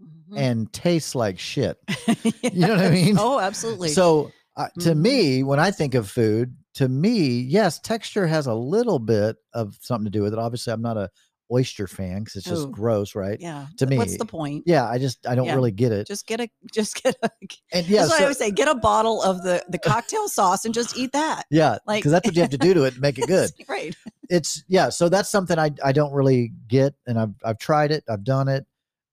Mhm. 0.00 0.36
and 0.36 0.72
taste 0.72 1.14
like 1.14 1.38
shit 1.38 1.78
You 2.52 2.66
know 2.66 2.74
what 2.76 2.84
I 2.84 2.90
mean? 2.90 3.16
Oh, 3.18 3.38
absolutely. 3.40 3.90
so 3.90 4.30
uh, 4.56 4.68
to 4.80 4.90
Mhm. 4.90 4.98
me 4.98 5.42
when 5.42 5.60
i 5.60 5.70
think 5.70 5.94
of 5.94 6.10
food 6.10 6.56
to 6.74 6.88
me 6.88 7.18
yes 7.40 7.78
texture 7.80 8.26
has 8.26 8.46
a 8.46 8.54
little 8.54 8.98
bit 8.98 9.36
of 9.54 9.76
something 9.80 10.04
to 10.04 10.10
do 10.10 10.22
with 10.22 10.32
it 10.32 10.38
obviously 10.38 10.72
i'm 10.72 10.82
not 10.82 10.96
a 10.96 11.08
oyster 11.52 11.86
fan 11.86 12.20
because 12.20 12.36
it's 12.36 12.46
just 12.46 12.66
Oh. 12.66 12.70
gross 12.70 13.14
right 13.14 13.38
yeah. 13.40 13.66
to 13.78 13.86
me, 13.86 13.98
what's 13.98 14.18
the 14.18 14.24
point? 14.24 14.64
yeah 14.66 14.88
i 14.88 14.98
just 14.98 15.26
i 15.26 15.34
don't 15.34 15.46
Yeah. 15.46 15.54
really 15.54 15.70
get 15.70 15.92
it 15.92 16.06
Just 16.06 16.26
get 16.26 16.40
a 16.40 16.48
just 16.72 17.02
get 17.02 17.16
a. 17.22 17.30
and 17.72 17.86
yeah 17.88 18.00
that's 18.00 18.10
what 18.10 18.16
so- 18.16 18.18
I 18.18 18.22
always 18.22 18.38
say. 18.38 18.50
Get 18.50 18.68
a 18.68 18.74
bottle 18.74 19.22
of 19.22 19.42
the 19.42 19.64
the 19.68 19.78
cocktail 19.78 20.28
sauce 20.28 20.64
and 20.64 20.74
just 20.74 20.96
eat 20.98 21.12
that. 21.12 21.44
yeah 21.50 21.78
like- 21.86 22.00
because 22.00 22.12
that's 22.12 22.26
what 22.26 22.34
you 22.34 22.42
have 22.42 22.50
to 22.50 22.58
do 22.58 22.74
to 22.74 22.84
it 22.84 22.94
to 22.94 23.00
make 23.00 23.18
it 23.18 23.26
good 23.28 23.50
right. 23.68 23.94
it's 24.28 24.64
yeah 24.68 24.88
so 24.88 25.08
that's 25.08 25.28
something 25.30 25.58
i 25.58 25.70
i 25.84 25.92
don't 25.92 26.12
really 26.12 26.52
get 26.68 26.94
and 27.06 27.18
i've 27.18 27.34
i've 27.44 27.58
tried 27.58 27.90
it 27.92 28.02
i've 28.08 28.24
done 28.24 28.48
it 28.48 28.64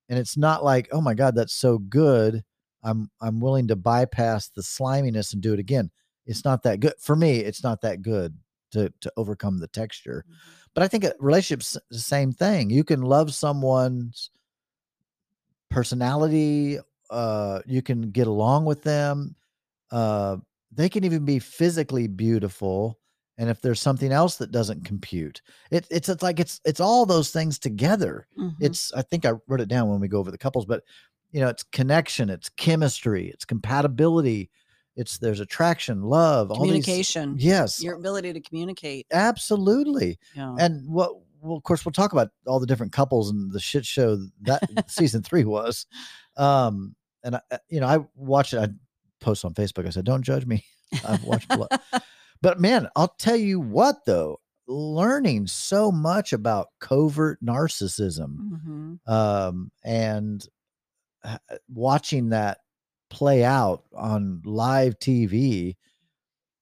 and 0.10 0.18
it's 0.20 0.36
not 0.38 0.64
like 0.64 0.88
oh 0.92 1.02
my 1.02 1.14
god 1.14 1.36
that's 1.36 1.54
so 1.54 1.78
good 1.78 2.44
i'm 2.84 3.10
i'm 3.22 3.40
willing 3.40 3.68
to 3.68 3.76
bypass 3.76 4.50
the 4.50 4.64
sliminess 4.64 5.34
and 5.34 5.42
do 5.44 5.54
it 5.54 5.60
again 5.60 5.92
it's 6.26 6.44
not 6.46 6.64
that 6.64 6.80
good 6.80 6.94
for 7.00 7.16
me 7.16 7.40
it's 7.40 7.64
not 7.64 7.82
that 7.82 8.02
good 8.02 8.36
to 8.72 8.92
to 9.02 9.12
overcome 9.18 9.60
the 9.60 9.68
texture 9.68 10.26
mm-hmm. 10.28 10.40
But 10.74 10.84
i 10.84 10.88
think 10.88 11.04
a 11.04 11.14
relationship's 11.20 11.78
the 11.90 12.00
same 12.00 12.32
thing 12.32 12.70
you 12.70 12.84
can 12.84 13.02
love 13.02 13.34
someone's 13.34 14.30
personality 15.70 16.78
uh 17.10 17.60
you 17.66 17.82
can 17.82 18.12
get 18.12 18.28
along 18.28 18.66
with 18.66 18.84
them 18.84 19.36
uh 19.92 20.38
they 20.72 20.90
can 20.90 21.04
even 21.04 21.26
be 21.26 21.40
physically 21.40 22.08
beautiful 22.08 23.00
and 23.38 23.50
if 23.50 23.62
there's 23.62 23.82
something 23.82 24.12
else 24.12 24.36
that 24.36 24.52
doesn't 24.52 24.86
compute 24.86 25.42
it, 25.72 25.88
it's 25.90 26.10
it's 26.10 26.22
like 26.24 26.40
it's 26.40 26.62
it's 26.66 26.80
all 26.80 27.06
those 27.06 27.32
things 27.32 27.58
together 27.58 28.28
Mhm. 28.38 28.54
it's 28.60 28.94
i 28.94 29.02
think 29.02 29.26
i 29.26 29.34
wrote 29.48 29.62
it 29.62 29.68
down 29.68 29.90
when 29.90 30.00
we 30.00 30.08
go 30.08 30.20
over 30.20 30.32
the 30.32 30.38
couples 30.38 30.66
but 30.66 30.84
you 31.32 31.42
know 31.42 31.48
it's 31.48 31.64
connection 31.64 32.30
it's 32.30 32.50
chemistry 32.50 33.30
it's 33.30 33.46
compatibility 33.46 34.50
it's 34.96 35.18
there's 35.18 35.40
attraction 35.40 36.02
love 36.04 36.52
all 36.52 36.58
these 36.64 36.84
communication. 36.86 37.36
yes 37.38 37.82
Your 37.82 37.96
ability 37.96 38.34
to 38.34 38.40
communicate. 38.42 39.08
absolutely 39.12 40.20
Yeah. 40.36 40.56
and 40.60 40.88
what 40.88 41.12
well 41.42 41.58
of 41.58 41.64
course 41.64 41.86
we'll 41.86 41.92
talk 41.94 42.14
about 42.14 42.30
all 42.48 42.60
the 42.60 42.66
different 42.68 42.92
couples 42.94 43.30
and 43.30 43.52
the 43.52 43.60
shit 43.60 43.86
show 43.86 44.18
that 44.44 44.62
season 44.90 45.22
three 45.24 45.44
was 45.44 45.86
um 46.38 46.96
and 47.24 47.36
I, 47.36 47.42
I- 47.52 47.60
you 47.70 47.80
know 47.80 47.88
i 47.88 48.00
watched 48.16 48.54
it 48.54 48.60
i 48.60 48.68
post 49.20 49.44
on 49.46 49.54
facebook 49.54 49.86
i 49.88 49.90
said 49.90 50.06
don't 50.06 50.24
judge 50.24 50.46
me 50.46 50.64
i've 51.08 51.24
watched 51.24 51.52
a 51.54 51.58
lot 51.58 51.82
but 52.42 52.60
man 52.60 52.88
i'll 52.96 53.16
tell 53.18 53.36
you 53.38 53.60
what 53.60 54.06
though 54.06 54.40
learning 54.68 55.46
so 55.48 55.92
much 55.92 56.32
about 56.34 56.68
covert 56.80 57.38
narcissism 57.44 58.38
Mhm. 58.38 59.10
um 59.10 59.72
and 59.84 60.48
uh, 61.26 61.38
watching 61.70 62.30
that 62.30 62.60
play 63.14 63.44
out 63.44 63.84
on 63.96 64.42
live 64.46 64.98
tv 65.00 65.76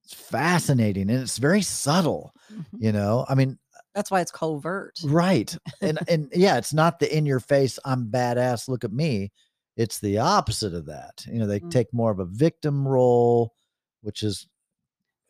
it's 0.03 0.13
fascinating 0.13 1.09
and 1.09 1.21
it's 1.21 1.37
very 1.37 1.61
subtle 1.61 2.33
Mhm. 2.51 2.65
you 2.79 2.91
know 2.91 3.25
i 3.29 3.35
mean 3.35 3.57
That's 3.95 4.11
why 4.11 4.21
it's 4.21 4.31
covert. 4.31 4.99
right 5.05 5.55
and 5.81 5.99
and 6.09 6.29
yeah 6.33 6.57
it's 6.57 6.73
not 6.73 6.99
the 6.99 7.15
in 7.15 7.25
your 7.25 7.39
face 7.39 7.79
i'm 7.85 8.07
badass 8.11 8.67
look 8.67 8.83
at 8.83 8.91
me 8.91 9.31
it's 9.77 9.99
the 9.99 10.17
opposite 10.19 10.73
of 10.73 10.85
that 10.87 11.25
you 11.27 11.39
know 11.39 11.47
they 11.47 11.59
Mm. 11.61 11.71
take 11.71 11.93
more 11.93 12.11
of 12.11 12.19
a 12.19 12.25
victim 12.25 12.87
role 12.87 13.53
which 14.01 14.21
is 14.23 14.47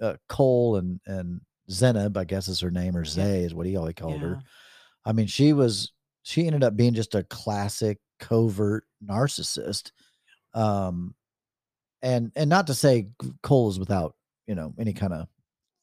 uh, 0.02 0.16
cole 0.28 0.78
and 0.78 1.00
and 1.06 1.42
zenab 1.70 2.18
i 2.18 2.24
guess 2.24 2.48
is 2.48 2.60
her 2.60 2.72
name 2.72 2.98
or 2.98 3.06
zay 3.06 3.44
is 3.44 3.54
what 3.54 3.68
he 3.68 3.78
always 3.78 3.94
called 3.96 4.20
her 4.22 4.40
i 5.06 5.12
mean 5.12 5.28
she 5.28 5.54
was 5.54 5.92
she 6.24 6.46
ended 6.48 6.64
up 6.64 6.76
being 6.76 6.94
just 6.94 7.14
a 7.16 7.24
classic 7.26 8.00
covert 8.20 8.84
narcissist 9.06 9.92
um 10.54 11.14
and 12.02 12.32
and 12.36 12.50
not 12.50 12.68
to 12.68 12.74
say 12.74 13.10
cole 13.44 13.70
is 13.70 13.80
without 13.80 14.16
you 14.48 14.56
know 14.56 14.74
any 14.80 14.94
kind 14.94 15.14
of 15.14 15.28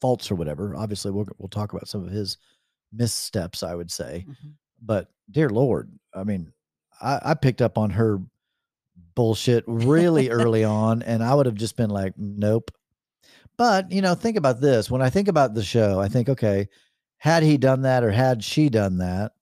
faults 0.01 0.31
or 0.31 0.35
whatever 0.35 0.75
obviously 0.77 1.11
we'll, 1.11 1.27
we'll 1.39 1.49
talk 1.49 1.73
about 1.73 1.89
some 1.89 2.05
of 2.05 2.11
his 2.11 2.37
missteps 2.93 3.63
i 3.63 3.75
would 3.75 3.91
say 3.91 4.25
Mhm. 4.29 4.53
but 4.83 5.09
dear 5.31 5.49
lord 5.51 5.91
i 6.15 6.25
mean 6.25 6.53
i, 7.01 7.21
I 7.23 7.35
picked 7.35 7.63
up 7.63 7.79
on 7.79 7.91
her 7.91 8.21
bullshit 9.15 9.65
really 9.67 10.29
early 10.31 10.65
on 10.65 11.03
and 11.03 11.23
i 11.23 11.35
would 11.35 11.47
have 11.47 11.55
just 11.55 11.77
been 11.77 11.91
like 11.91 12.13
nope 12.17 12.71
but 13.57 13.91
you 13.91 14.01
know 14.03 14.15
think 14.15 14.37
about 14.37 14.61
this 14.61 14.91
when 14.91 15.03
i 15.03 15.11
think 15.11 15.29
about 15.29 15.55
the 15.55 15.63
show 15.65 16.01
i 16.01 16.09
think 16.09 16.29
okay 16.29 16.69
had 17.19 17.43
he 17.43 17.57
done 17.59 17.83
that 17.83 18.05
or 18.05 18.11
had 18.11 18.43
she 18.45 18.69
done 18.69 18.99
that 18.99 19.33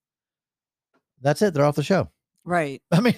that's 1.21 1.43
it 1.43 1.53
they're 1.55 1.65
off 1.65 1.77
the 1.77 1.83
show 1.83 2.09
Right. 2.47 2.81
i 2.93 3.01
mean 3.01 3.17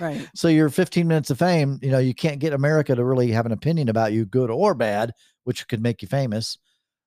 Right. 0.00 0.28
so 0.34 0.48
your 0.48 0.68
15 0.68 1.06
minutes 1.06 1.30
of 1.30 1.38
fame 1.38 1.78
you 1.80 1.90
know 1.90 1.98
you 2.00 2.14
can't 2.14 2.40
get 2.40 2.52
america 2.52 2.94
to 2.94 3.04
really 3.04 3.30
have 3.30 3.46
an 3.46 3.52
opinion 3.52 3.88
about 3.88 4.12
you 4.12 4.24
good 4.26 4.50
or 4.50 4.74
bad 4.74 5.12
which 5.44 5.66
could 5.68 5.80
make 5.80 6.02
you 6.02 6.08
famous 6.08 6.58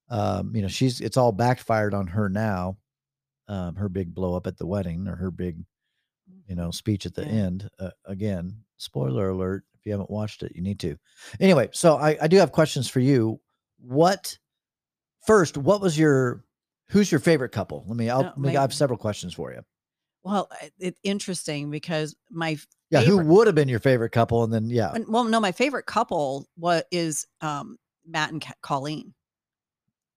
um 0.10 0.56
you 0.56 0.62
know 0.62 0.70
she's 0.70 1.02
it's 1.02 1.18
all 1.18 1.34
backfired 1.34 1.94
on 1.94 2.08
her 2.08 2.30
now 2.30 2.78
um 3.50 3.76
her 3.76 3.90
big 3.90 4.14
blow 4.16 4.36
up 4.36 4.48
at 4.48 4.58
the 4.58 4.66
wedding 4.66 5.08
or 5.08 5.16
her 5.18 5.30
big 5.32 5.58
you 6.48 6.56
know 6.56 6.72
speech 6.72 7.06
at 7.06 7.14
the 7.14 7.26
Yeah. 7.26 7.34
end 7.34 7.70
uh, 7.80 7.92
again 8.06 8.64
spoiler 8.78 9.30
alert 9.30 9.64
if 9.76 9.86
you 9.86 9.92
haven't 9.92 10.10
watched 10.10 10.44
it 10.44 10.54
you 10.56 10.62
need 10.62 10.80
to 10.80 10.98
anyway 11.42 11.68
so 11.74 11.98
i 11.98 12.18
i 12.22 12.28
do 12.28 12.38
have 12.38 12.52
questions 12.54 12.88
for 12.88 13.02
you 13.02 13.40
what 13.80 14.38
first 15.26 15.58
what 15.58 15.82
was 15.82 16.00
your 16.00 16.46
who's 16.90 17.12
your 17.12 17.20
favorite 17.20 17.52
couple 17.52 17.84
let 17.88 17.98
me 17.98 18.10
i'll 18.10 18.22
Uh, 18.22 18.34
let 18.38 18.56
i 18.56 18.62
have 18.62 18.74
several 18.74 18.98
questions 18.98 19.34
for 19.34 19.52
you 19.52 19.62
Well, 20.24 20.50
it's 20.80 21.00
interesting 21.04 21.70
because 21.72 22.16
my 22.30 22.58
yeah 22.90 23.02
who 23.02 23.18
would 23.18 23.48
have 23.48 23.56
been 23.56 23.70
your 23.70 23.80
favorite 23.80 24.12
couple 24.12 24.44
and 24.44 24.52
then 24.52 24.70
yeah 24.70 24.94
well, 25.08 25.24
no, 25.24 25.40
my 25.40 25.52
favorite 25.52 25.86
couple 25.86 26.48
what 26.56 26.88
is 26.92 27.26
um 27.42 27.78
Matt 28.06 28.32
and 28.32 28.46
Colleen, 28.62 29.14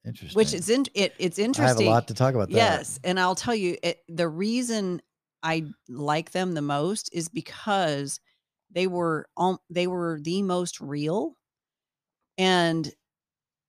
interesting 0.04 0.36
which 0.36 0.54
is 0.54 0.68
in 0.68 0.86
it. 0.94 1.14
It's 1.18 1.38
interesting. 1.38 1.64
i 1.64 1.68
have 1.68 1.76
a 1.78 1.80
lot 1.82 2.08
to 2.08 2.14
talk 2.14 2.34
about 2.34 2.48
that 2.50 2.56
Yes, 2.56 3.00
and 3.04 3.18
I'll 3.20 3.34
tell 3.34 3.54
you 3.54 3.76
it, 3.82 3.98
the 4.08 4.28
reason 4.28 5.02
I 5.42 5.64
like 5.88 6.32
them 6.32 6.52
the 6.52 6.62
most 6.62 7.10
is 7.12 7.28
because 7.28 8.20
they 8.70 8.86
were 8.86 9.26
on 9.36 9.58
they 9.68 9.86
were 9.86 10.18
the 10.20 10.42
most 10.42 10.80
real 10.80 11.36
and 12.38 12.90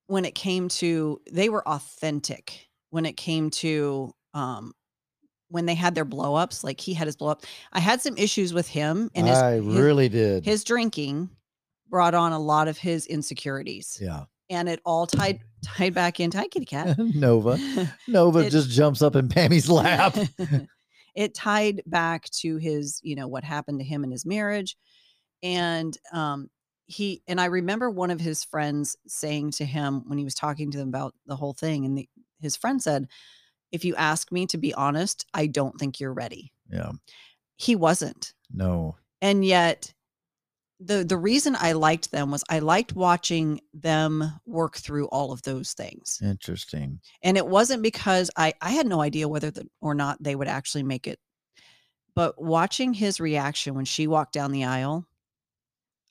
when 0.08 0.26
it 0.26 0.36
came 0.36 0.68
to 0.70 1.22
they 1.32 1.50
were 1.50 1.68
authentic 1.68 2.68
when 2.90 3.06
it 3.06 3.18
came 3.18 3.50
to 3.50 4.12
um 4.34 4.74
when 5.52 5.66
they 5.66 5.76
had 5.76 5.94
their 5.96 6.06
blow 6.06 6.36
ups 6.36 6.64
like 6.64 6.80
he 6.80 6.94
had 6.94 7.08
his 7.08 7.16
blow 7.16 7.30
up 7.30 7.44
I 7.74 7.80
had 7.80 8.02
some 8.02 8.18
issues 8.18 8.54
with 8.54 8.68
him 8.68 9.12
and 9.14 9.28
his 9.28 9.38
i 9.38 9.54
his, 9.56 9.66
really 9.66 10.10
did. 10.10 10.46
his 10.46 10.64
drinking 10.64 11.30
brought 11.90 12.14
on 12.16 12.32
a 12.32 12.40
lot 12.40 12.68
of 12.70 12.78
his 12.78 13.06
insecurities. 13.06 14.00
Yeah. 14.02 14.24
And 14.50 14.70
it 14.70 14.80
all 14.86 15.06
tied 15.08 15.42
tied 15.64 15.94
back 15.94 16.20
into 16.20 16.38
hi 16.38 16.48
kitty 16.48 16.66
cat. 16.66 16.98
Nova. 17.16 17.60
Nova 18.08 18.40
It- 18.40 18.50
just 18.52 18.70
jumps 18.70 19.02
up 19.02 19.16
in 19.16 19.28
pammy's 19.30 19.70
lap. 19.82 20.18
It 21.16 21.34
tied 21.34 21.82
back 21.86 22.30
to 22.40 22.56
his, 22.58 23.00
you 23.04 23.16
know, 23.16 23.28
what 23.28 23.44
happened 23.44 23.80
to 23.80 23.86
him 23.86 24.04
in 24.06 24.12
his 24.12 24.26
marriage. 24.26 24.78
And 25.44 25.98
um 26.14 26.50
he 26.88 27.22
and 27.28 27.40
I 27.40 27.46
remember 27.46 27.90
one 27.90 28.12
of 28.12 28.20
his 28.20 28.44
friends 28.44 28.96
saying 29.08 29.52
to 29.52 29.66
him 29.66 30.04
when 30.08 30.18
he 30.18 30.24
was 30.24 30.36
talking 30.36 30.72
to 30.72 30.78
them 30.78 30.90
about 30.90 31.14
the 31.26 31.36
whole 31.36 31.54
thing, 31.54 31.86
and 31.86 31.98
the, 31.98 32.10
his 32.42 32.56
friend 32.58 32.82
said, 32.82 33.08
If 33.72 33.86
you 33.86 33.96
ask 33.96 34.32
me 34.32 34.46
to 34.48 34.58
be 34.58 34.74
honest, 34.74 35.26
I 35.34 35.48
don't 35.48 35.78
think 35.80 36.00
you're 36.00 36.14
ready. 36.14 36.52
yeah 36.70 36.92
He 37.58 37.76
wasn't. 37.76 38.34
no 38.54 38.96
And 39.22 39.44
yet 39.46 39.94
the 40.84 41.04
the 41.04 41.18
reason 41.18 41.56
I 41.60 41.74
liked 41.74 42.12
them 42.12 42.32
was 42.32 42.44
I 42.50 42.58
liked 42.60 42.96
watching 42.96 43.62
them 43.74 44.24
work 44.48 44.78
through 44.78 45.08
all 45.10 45.32
of 45.32 45.42
those 45.44 45.74
things. 45.74 46.20
interesting 46.24 47.00
and 47.24 47.38
it 47.38 47.46
wasn't 47.46 47.84
because 47.84 48.32
I 48.36 48.54
I 48.62 48.72
had 48.72 48.88
no 48.88 49.00
idea 49.02 49.28
whether 49.30 49.52
the, 49.52 49.68
or 49.80 49.94
not 49.94 50.22
they 50.24 50.36
would 50.36 50.48
actually 50.48 50.84
make 50.84 51.06
it. 51.08 51.20
But 52.16 52.42
watching 52.42 52.94
his 52.94 53.20
reaction 53.22 53.74
when 53.76 53.86
she 53.86 54.06
walked 54.08 54.34
down 54.34 54.52
the 54.52 54.66
aisle, 54.66 55.08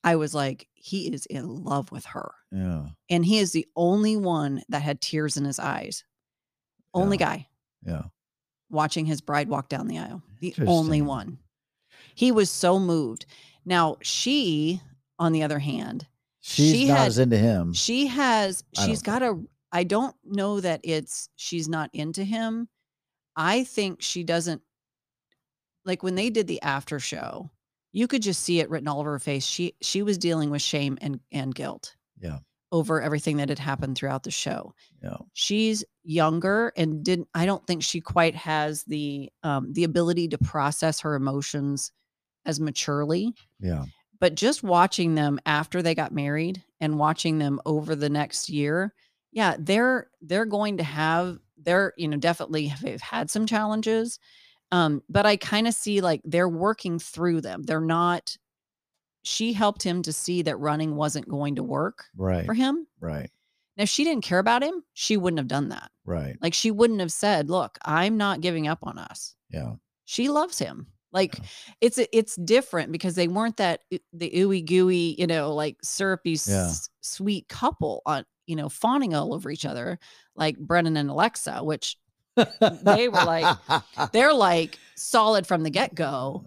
I 0.03 0.17
was 0.17 0.35
like, 0.35 0.67
he 0.73 1.13
is 1.13 1.27
in 1.27 1.63
love 1.65 1.93
with 1.93 2.07
her. 2.07 2.33
Yeah. 2.51 2.87
And 3.11 3.23
he 3.23 3.39
is 3.39 3.53
the 3.53 3.67
only 3.77 4.17
one 4.17 4.63
that 4.71 4.81
had 4.81 5.03
tears 5.03 5.37
in 5.37 5.45
his 5.45 5.59
eyes. 5.59 6.05
Only 6.95 7.19
Yeah. 7.19 7.27
guy 7.27 7.49
Yeah. 7.85 8.03
watching 8.71 9.07
his 9.07 9.21
bride 9.21 9.49
walk 9.49 9.69
down 9.69 9.87
the 9.89 9.99
aisle. 9.99 10.23
The 10.41 10.55
only 10.67 11.03
one. 11.03 11.39
He 12.15 12.31
was 12.33 12.51
so 12.51 12.79
moved. 12.79 13.27
Now, 13.65 13.97
she, 14.03 14.81
on 15.19 15.33
the 15.33 15.43
other 15.43 15.59
hand, 15.59 16.07
She's 16.43 16.73
She 16.75 16.89
not 16.89 16.99
had- 16.99 17.07
as 17.09 17.19
into 17.19 17.37
him. 17.37 17.75
she 17.75 18.07
has, 18.07 18.65
she's 18.75 19.03
got 19.03 19.23
a, 19.23 19.39
I 19.73 19.85
don't 19.85 20.17
know 20.25 20.59
that 20.61 20.81
it's, 20.85 21.29
she's 21.37 21.69
not 21.69 21.91
into 21.93 22.25
him. 22.25 22.67
I 23.37 23.65
think 23.65 24.01
she 24.01 24.25
doesn't, 24.25 24.63
like 25.85 26.03
when 26.03 26.15
they 26.15 26.31
did 26.31 26.47
the 26.47 26.63
after 26.63 26.99
show, 26.99 27.51
you 27.93 28.07
could 28.07 28.23
just 28.23 28.43
see 28.43 28.61
it 28.61 28.71
written 28.71 28.89
all 28.89 29.01
over 29.01 29.13
her 29.13 29.19
face. 29.19 29.45
She, 29.45 29.75
she 29.83 30.03
was 30.03 30.17
dealing 30.17 30.49
with 30.49 30.63
shame 30.63 30.97
and, 31.03 31.21
and 31.31 31.55
guilt. 31.55 31.95
Yeah. 32.19 32.39
Over 32.73 33.01
everything 33.03 33.39
that 33.39 33.49
had 33.49 33.59
happened 33.59 33.97
throughout 33.99 34.23
the 34.23 34.31
show. 34.31 34.75
Yeah. 35.03 35.17
she's 35.33 35.85
younger 36.03 36.73
and 36.77 37.03
didn't 37.05 37.29
i 37.35 37.45
don't 37.47 37.67
think 37.67 37.83
she 37.83 38.01
quite 38.01 38.35
has 38.35 38.85
the 38.85 39.31
um 39.43 39.73
the 39.73 39.85
ability 39.85 40.29
to 40.29 40.39
process 40.39 41.01
her 41.01 41.15
emotions 41.15 41.93
as 42.47 42.59
maturely 42.61 43.35
Yeah. 43.61 43.85
but 44.19 44.35
just 44.35 44.63
watching 44.63 45.15
them 45.15 45.39
after 45.47 45.83
they 45.83 45.95
got 45.95 46.13
married 46.13 46.63
and 46.81 46.99
watching 46.99 47.39
them 47.39 47.61
over 47.67 47.95
the 47.95 48.09
next 48.09 48.49
year 48.49 48.95
yeah 49.33 49.57
they're 49.59 50.09
they're 50.23 50.47
going 50.47 50.79
to 50.79 50.85
have 50.85 51.39
they're 51.63 51.93
you 51.99 52.09
know 52.09 52.17
definitely 52.17 52.67
have 52.69 52.81
they've 52.81 53.01
had 53.01 53.31
some 53.31 53.45
challenges 53.47 54.19
um 54.73 55.03
but 55.09 55.27
i 55.27 55.37
kind 55.37 55.67
of 55.69 55.75
see 55.75 56.01
like 56.01 56.21
they're 56.25 56.49
working 56.49 56.99
through 56.99 57.41
them 57.43 57.63
they're 57.63 57.81
not 57.81 58.37
she 59.23 59.53
helped 59.53 59.83
him 59.83 60.03
to 60.03 60.13
see 60.13 60.43
that 60.43 60.57
running 60.59 60.97
wasn't 60.97 61.29
going 61.29 61.57
to 61.57 61.63
work 61.63 62.05
Right. 62.17 62.47
for 62.47 62.55
him 62.55 62.87
Right. 63.01 63.31
now 63.77 63.83
if 63.85 63.89
she 63.89 64.05
didn't 64.05 64.25
care 64.25 64.39
about 64.39 64.63
him 64.63 64.83
she 64.95 65.17
wouldn't 65.17 65.39
have 65.39 65.49
done 65.49 65.69
that 65.71 65.91
Right. 66.05 66.37
like 66.41 66.55
she 66.55 66.71
wouldn't 66.71 67.01
have 67.01 67.13
said, 67.13 67.49
"Look, 67.51 67.79
I'm 67.85 68.17
not 68.17 68.41
giving 68.41 68.67
up 68.67 68.79
on 68.83 68.99
us." 68.99 69.35
Yeah. 69.51 69.75
She 70.07 70.29
loves 70.29 70.59
him. 70.59 70.89
Like 71.13 71.39
Yeah. 71.39 71.45
it's 71.81 71.99
it's 72.13 72.37
different 72.37 72.91
because 72.93 73.15
they 73.15 73.29
weren't 73.29 73.57
that 73.59 73.81
the 74.13 74.31
ooey 74.31 74.65
gooey, 74.65 75.15
you 75.19 75.27
know, 75.27 75.55
like 75.55 75.77
syrupy, 75.83 76.31
Yeah. 76.47 76.69
s- 76.69 76.89
sweet 77.01 77.49
couple 77.49 78.03
on 78.07 78.25
you 78.47 78.57
know 78.57 78.69
fawning 78.69 79.15
all 79.15 79.33
over 79.35 79.51
each 79.51 79.65
other 79.67 79.99
like 80.35 80.59
Brennan 80.59 80.97
and 80.97 81.11
Alexa, 81.11 81.63
which 81.63 81.97
They 82.37 83.09
were 83.09 83.25
like- 83.25 83.57
they're 84.13 84.33
like 84.35 84.79
solid 84.97 85.47
from 85.47 85.63
the 85.63 85.71
get 85.71 85.95
go. 85.95 86.45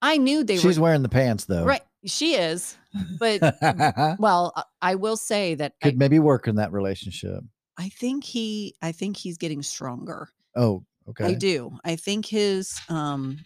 I 0.00 0.16
knew 0.18 0.44
they 0.44 0.56
She's 0.58 0.78
were 0.78 0.84
wearing 0.84 1.02
the 1.02 1.08
pants 1.08 1.44
though. 1.46 1.64
right. 1.64 1.82
She 2.04 2.34
is, 2.34 2.76
but 3.18 3.40
well, 4.18 4.52
I- 4.56 4.64
I 4.82 4.94
will 4.96 5.16
say 5.16 5.54
that 5.54 5.74
I, 5.82 5.92
maybe 5.92 6.18
work 6.18 6.48
in 6.48 6.56
that 6.56 6.72
relationship. 6.72 7.44
I 7.78 7.88
think 7.88 8.24
he, 8.24 8.74
I 8.82 8.92
think 8.92 9.16
he's 9.16 9.38
getting 9.38 9.62
stronger. 9.62 10.28
Oh, 10.56 10.84
okay. 11.08 11.24
I 11.26 11.34
do. 11.34 11.78
I 11.84 11.96
think 11.96 12.26
his 12.26 12.80
um 12.88 13.38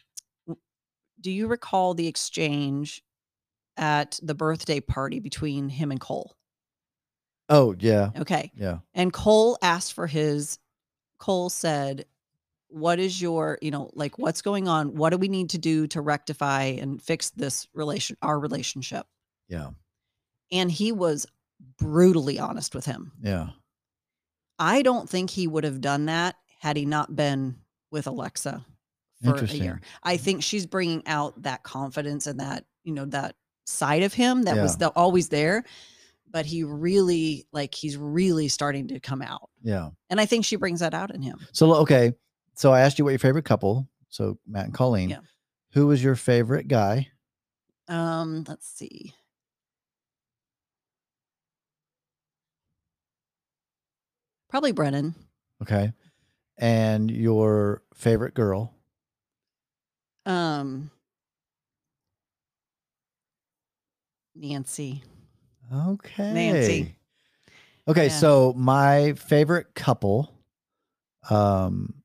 do 1.21 1.31
you 1.31 1.47
recall 1.49 1.95
the 1.95 2.07
exchange 2.07 3.03
at 3.77 4.19
the 4.23 4.35
birthday 4.35 4.81
party 4.81 5.19
between 5.19 5.69
him 5.69 5.91
and 5.91 6.01
Cole? 6.01 6.37
Oh, 7.49 7.75
yeah. 7.79 8.11
Okay. 8.19 8.53
Yeah. 8.55 8.79
And 8.95 9.13
Cole 9.13 9.57
asked 9.63 9.93
for 9.95 10.07
his 10.07 10.59
Cole 11.19 11.49
said, 11.49 12.05
"What 12.69 12.99
is 12.99 13.21
your, 13.21 13.59
you 13.63 13.71
know, 13.71 13.91
like 13.95 14.19
what's 14.19 14.43
going 14.43 14.69
on? 14.69 14.95
What 14.95 15.11
do 15.11 15.19
we 15.19 15.29
need 15.29 15.51
to 15.51 15.59
do 15.59 15.87
to 15.89 16.01
rectify 16.01 16.63
and 16.65 17.01
fix 17.03 17.31
this 17.31 17.69
relation 17.75 18.17
our 18.23 18.39
relationship?" 18.39 19.07
Yeah. 19.49 19.71
And 20.53 20.71
he 20.71 20.93
was 20.93 21.27
brutally 21.79 22.39
honest 22.39 22.75
with 22.75 22.87
him. 22.87 23.13
Yeah. 23.21 23.49
I 24.59 24.83
don't 24.83 25.09
think 25.09 25.31
he 25.31 25.47
would 25.47 25.65
have 25.65 25.81
done 25.81 26.07
that 26.07 26.37
had 26.61 26.77
he 26.77 26.87
not 26.87 27.15
been 27.15 27.57
with 27.91 28.07
Alexa 28.07 28.65
for 29.23 29.37
a 29.37 29.47
year. 29.47 29.81
I 30.03 30.17
mm. 30.17 30.21
think 30.21 30.43
she's 30.43 30.67
bringing 30.67 31.07
out 31.07 31.43
that 31.43 31.63
confidence 31.63 32.27
and 32.27 32.41
that, 32.41 32.65
you 32.85 32.93
know, 32.93 33.05
that 33.07 33.37
side 33.65 34.03
of 34.03 34.15
him 34.15 34.43
that 34.45 34.57
was 34.57 34.77
the, 34.77 34.89
always 34.91 35.29
there, 35.29 35.65
but 36.31 36.47
he 36.47 36.65
really 36.65 37.47
like 37.53 37.75
he's 37.75 37.97
really 37.97 38.49
starting 38.49 38.89
to 38.89 39.01
come 39.01 39.23
out. 39.23 39.51
Yeah. 39.63 39.91
And 40.11 40.21
I 40.21 40.27
think 40.27 40.45
she 40.45 40.57
brings 40.57 40.81
that 40.81 40.95
out 40.95 41.15
in 41.15 41.23
him. 41.23 41.39
So 41.53 41.75
okay. 41.77 42.15
So 42.57 42.73
I 42.73 42.81
asked 42.81 42.99
you 42.99 43.05
what 43.05 43.11
your 43.11 43.19
favorite 43.19 43.45
couple. 43.45 43.87
So 44.09 44.39
Matt 44.47 44.65
and 44.67 44.75
Colleen. 44.75 45.11
Yeah. 45.11 45.21
Who 45.73 45.87
was 45.87 46.03
your 46.03 46.17
favorite 46.17 46.69
guy? 46.69 47.09
Um, 47.89 48.45
let's 48.49 48.67
see. 48.67 49.15
Probably 54.49 54.73
Brennan. 54.73 55.15
Okay. 55.63 55.93
And 56.59 57.11
your 57.11 57.83
favorite 57.95 58.35
girl? 58.35 58.73
Um 60.25 60.91
Nancy. 64.35 65.03
Okay. 65.73 66.33
Nancy. 66.33 66.97
Okay, 67.89 68.07
Yeah. 68.07 68.19
so 68.19 68.53
my 68.57 69.13
favorite 69.15 69.75
couple, 69.75 70.33
um, 71.31 72.03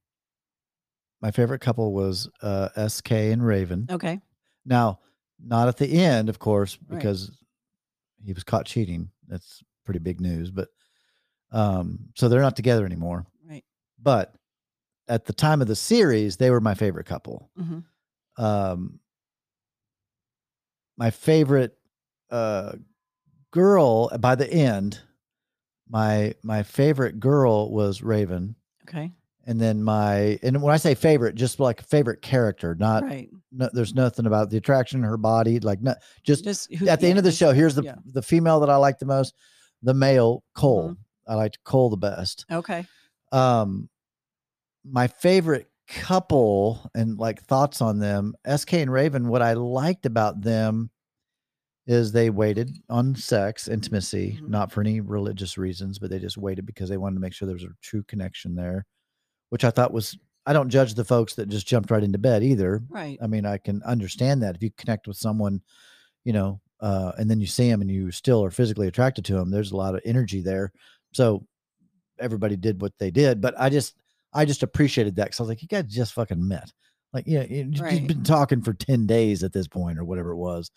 my 1.22 1.32
favorite 1.32 1.60
couple 1.60 1.94
was 1.94 2.30
uh, 2.42 2.70
SK 2.88 3.12
and 3.12 3.46
Raven. 3.46 3.88
Okay. 3.90 4.20
Now, 4.66 5.00
not 5.44 5.68
at 5.68 5.78
the 5.78 5.92
end, 6.02 6.30
of 6.30 6.40
course, 6.40 6.78
Right. 6.88 6.98
because 6.98 7.32
he 8.24 8.34
was 8.34 8.44
caught 8.44 8.66
cheating. 8.66 9.10
That's 9.28 9.62
pretty 9.86 10.00
big 10.00 10.20
news. 10.22 10.52
But 10.52 10.70
um, 11.52 12.00
so 12.16 12.30
they're 12.30 12.42
not 12.42 12.56
together 12.56 12.86
anymore. 12.86 13.26
Right. 13.48 13.64
But 14.02 14.34
at 15.08 15.26
the 15.26 15.34
time 15.34 15.62
of 15.62 15.68
the 15.68 15.76
series, 15.76 16.38
they 16.38 16.50
were 16.52 16.62
my 16.62 16.74
favorite 16.76 17.06
couple. 17.06 17.50
hmm 17.58 17.80
Um, 18.38 19.00
my 20.98 21.10
favorite 21.12 21.76
uh, 22.30 22.74
girl 23.52 24.10
by 24.20 24.36
the 24.36 24.52
end, 24.52 25.00
my 25.90 26.34
my 26.44 26.64
favorite 26.64 27.20
girl 27.20 27.72
was 27.72 28.02
Raven, 28.02 28.56
Okay. 28.88 29.12
And 29.46 29.60
then 29.60 29.84
my 29.84 30.40
and 30.44 30.62
when 30.62 30.74
I 30.74 30.78
say 30.78 30.94
favorite, 30.96 31.36
just 31.36 31.60
like 31.60 31.82
favorite 31.88 32.22
character, 32.22 32.76
not 32.76 33.04
right. 33.04 33.30
no, 33.52 33.70
there's 33.74 33.94
nothing 33.96 34.26
about 34.26 34.50
the 34.50 34.58
attraction, 34.58 35.04
her 35.04 35.18
body, 35.18 35.60
like 35.60 35.82
not 35.82 35.98
just 36.24 36.44
Just 36.44 36.74
who, 36.74 36.88
at 36.88 37.00
the 37.00 37.08
yeah, 37.08 37.10
end 37.12 37.18
of 37.20 37.24
the 37.26 37.32
show. 37.32 37.52
Here's 37.52 37.76
the 37.76 37.84
yeah. 37.84 37.96
the 38.06 38.22
female 38.22 38.60
that 38.62 38.70
I 38.70 38.76
like 38.78 39.00
the 39.00 39.06
most, 39.06 39.34
the 39.82 39.94
male 39.94 40.44
Cole. 40.56 40.90
Mhm. 40.92 40.98
I 41.28 41.36
liked 41.36 41.64
Cole 41.64 41.90
the 41.90 41.98
best. 41.98 42.46
Okay. 42.52 42.86
Um, 43.32 43.90
my 44.84 45.08
favorite 45.08 45.68
couple 45.88 46.90
and 46.96 47.18
like 47.18 47.42
thoughts 47.44 47.82
on 47.82 48.00
them, 48.00 48.34
SK 48.48 48.74
and 48.76 48.92
Raven. 48.92 49.28
What 49.28 49.42
I 49.42 49.54
liked 49.54 50.06
about 50.06 50.42
them 50.42 50.90
is 51.88 52.12
they 52.12 52.30
waited 52.30 52.78
on 52.90 53.16
sex, 53.16 53.68
intimacy, 53.68 54.40
Mhm. 54.42 54.50
not 54.50 54.72
for 54.72 54.82
any 54.82 55.00
religious 55.02 55.58
reasons, 55.58 56.00
but 56.00 56.10
they 56.10 56.20
just 56.20 56.38
waited 56.38 56.66
because 56.66 56.90
they 56.90 56.98
wanted 56.98 57.16
to 57.16 57.20
make 57.22 57.34
sure 57.34 57.46
there 57.48 57.56
was 57.56 57.64
a 57.64 57.70
true 57.82 58.04
connection 58.04 58.56
there, 58.56 58.86
which 59.52 59.64
I 59.64 59.70
thought 59.70 59.94
was. 59.94 60.18
I 60.48 60.54
don't 60.54 60.70
judge 60.72 60.96
the 60.96 61.06
folks 61.06 61.36
that 61.36 61.50
just 61.50 61.68
jumped 61.68 61.92
right 61.92 62.04
into 62.04 62.18
bed 62.18 62.44
either. 62.44 62.82
Right. 62.90 63.16
I 63.22 63.28
mean, 63.28 63.46
I 63.46 63.60
can 63.60 63.84
understand 63.84 64.42
that 64.42 64.56
if 64.56 64.64
you 64.64 64.72
connect 64.76 65.08
with 65.08 65.16
someone, 65.18 65.62
you 66.26 66.34
know, 66.34 66.60
uh, 66.80 67.12
and 67.20 67.30
then 67.30 67.40
you 67.40 67.46
see 67.46 67.70
them 67.70 67.82
and 67.82 67.92
you 67.92 68.10
still 68.10 68.44
are 68.44 68.50
physically 68.50 68.88
attracted 68.88 69.24
to 69.26 69.34
them, 69.36 69.52
there's 69.52 69.72
a 69.72 69.78
lot 69.78 69.94
of 69.94 70.02
energy 70.04 70.42
there. 70.42 70.72
So 71.14 71.46
everybody 72.20 72.56
did 72.56 72.82
what 72.82 72.94
they 72.98 73.12
did, 73.12 73.40
but 73.40 73.54
I 73.60 73.70
just, 73.70 73.94
I 74.34 74.46
just 74.46 74.64
appreciated 74.64 75.16
that 75.18 75.26
because 75.26 75.40
I 75.40 75.44
was 75.44 75.50
like, 75.50 75.62
you 75.62 75.68
guys 75.68 75.86
just 75.86 76.14
fucking 76.14 76.48
met. 76.48 76.72
Like, 77.14 77.28
you 77.28 77.38
know, 77.40 77.46
you- 77.48 77.70
you've 78.00 78.08
been 78.08 78.24
talking 78.24 78.64
for 78.64 78.74
10 78.74 79.06
days 79.06 79.44
at 79.44 79.54
this 79.54 79.68
point 79.68 80.00
or 80.00 80.04
whatever 80.06 80.32
it 80.32 80.38
was. 80.38 80.72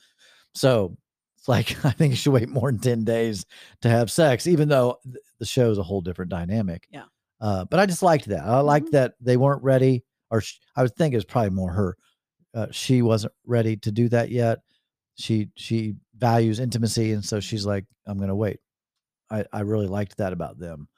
So 0.54 0.94
it's 1.38 1.48
like, 1.48 1.82
I 1.86 1.90
think 1.92 2.10
you 2.10 2.16
should 2.16 2.34
wait 2.34 2.50
more 2.50 2.70
than 2.70 2.80
10 2.80 3.04
days 3.04 3.46
to 3.80 3.88
have 3.88 4.10
sex, 4.10 4.46
even 4.46 4.68
though 4.68 4.98
the 5.38 5.46
show 5.46 5.70
is 5.70 5.78
a 5.78 5.82
whole 5.82 6.02
different 6.02 6.30
dynamic. 6.30 6.86
Yeah. 6.90 7.04
Uh, 7.44 7.66
but 7.66 7.80
I 7.80 7.86
just 7.86 8.02
liked 8.02 8.26
that. 8.26 8.44
I 8.44 8.60
liked 8.62 8.88
Mhm. 8.88 8.92
that 8.92 9.14
they 9.20 9.38
weren't 9.38 9.62
ready, 9.64 10.04
or 10.32 10.42
sh- 10.42 10.60
I 10.76 10.82
would 10.82 10.96
think 10.96 11.14
it 11.14 11.18
was 11.18 11.26
probably 11.26 11.50
more 11.52 11.72
her. 11.72 11.98
Uh, 12.54 12.68
she 12.72 13.02
wasn't 13.02 13.34
ready 13.46 13.76
to 13.78 13.92
do 13.92 14.08
that 14.10 14.30
yet. 14.30 14.60
She 15.16 15.50
she 15.56 15.96
values 16.16 16.60
intimacy, 16.60 17.12
and 17.12 17.24
so 17.24 17.40
she's 17.40 17.66
like, 17.66 17.86
"I'm 18.06 18.18
going 18.18 18.28
to 18.30 18.36
wait." 18.36 18.60
I 19.30 19.46
I 19.52 19.60
really 19.62 19.88
liked 19.88 20.18
that 20.18 20.32
about 20.34 20.58
them. 20.58 20.88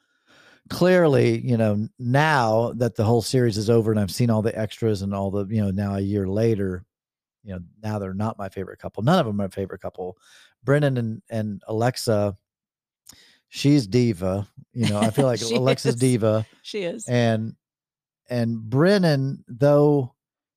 Clearly, 0.71 1.41
you 1.47 1.57
know, 1.57 1.89
now 1.99 2.73
that 2.77 2.97
the 2.97 3.05
whole 3.05 3.23
series 3.23 3.57
is 3.59 3.71
over 3.71 3.93
and 3.93 4.01
I've 4.01 4.11
seen 4.11 4.31
all 4.31 4.43
the 4.43 4.59
extras 4.59 5.03
and 5.03 5.15
all 5.15 5.31
the, 5.31 5.47
you 5.47 5.63
know, 5.63 5.71
now 5.71 5.95
a 5.97 6.01
year 6.01 6.27
later, 6.29 6.85
you 7.45 7.55
know, 7.55 7.61
now 7.83 7.99
they're 8.01 8.15
not 8.15 8.39
my 8.39 8.49
favorite 8.49 8.81
couple. 8.81 9.03
None 9.05 9.19
of 9.21 9.27
them 9.27 9.41
are 9.41 9.45
my 9.45 9.49
favorite 9.49 9.81
couple. 9.83 10.17
Brennan 10.65 10.99
and 10.99 11.23
and 11.31 11.63
Alexa, 11.69 12.37
she's 13.49 13.87
diva. 13.87 14.49
You 14.73 14.89
know, 14.91 14.99
I 15.01 15.11
feel 15.11 15.27
like 15.33 15.41
Alexa's 15.41 15.95
is. 15.95 16.01
diva 16.01 16.47
She 16.63 16.83
is. 16.83 17.07
and 17.09 17.55
and 18.29 18.59
Brennan 18.61 19.45
though 19.49 20.15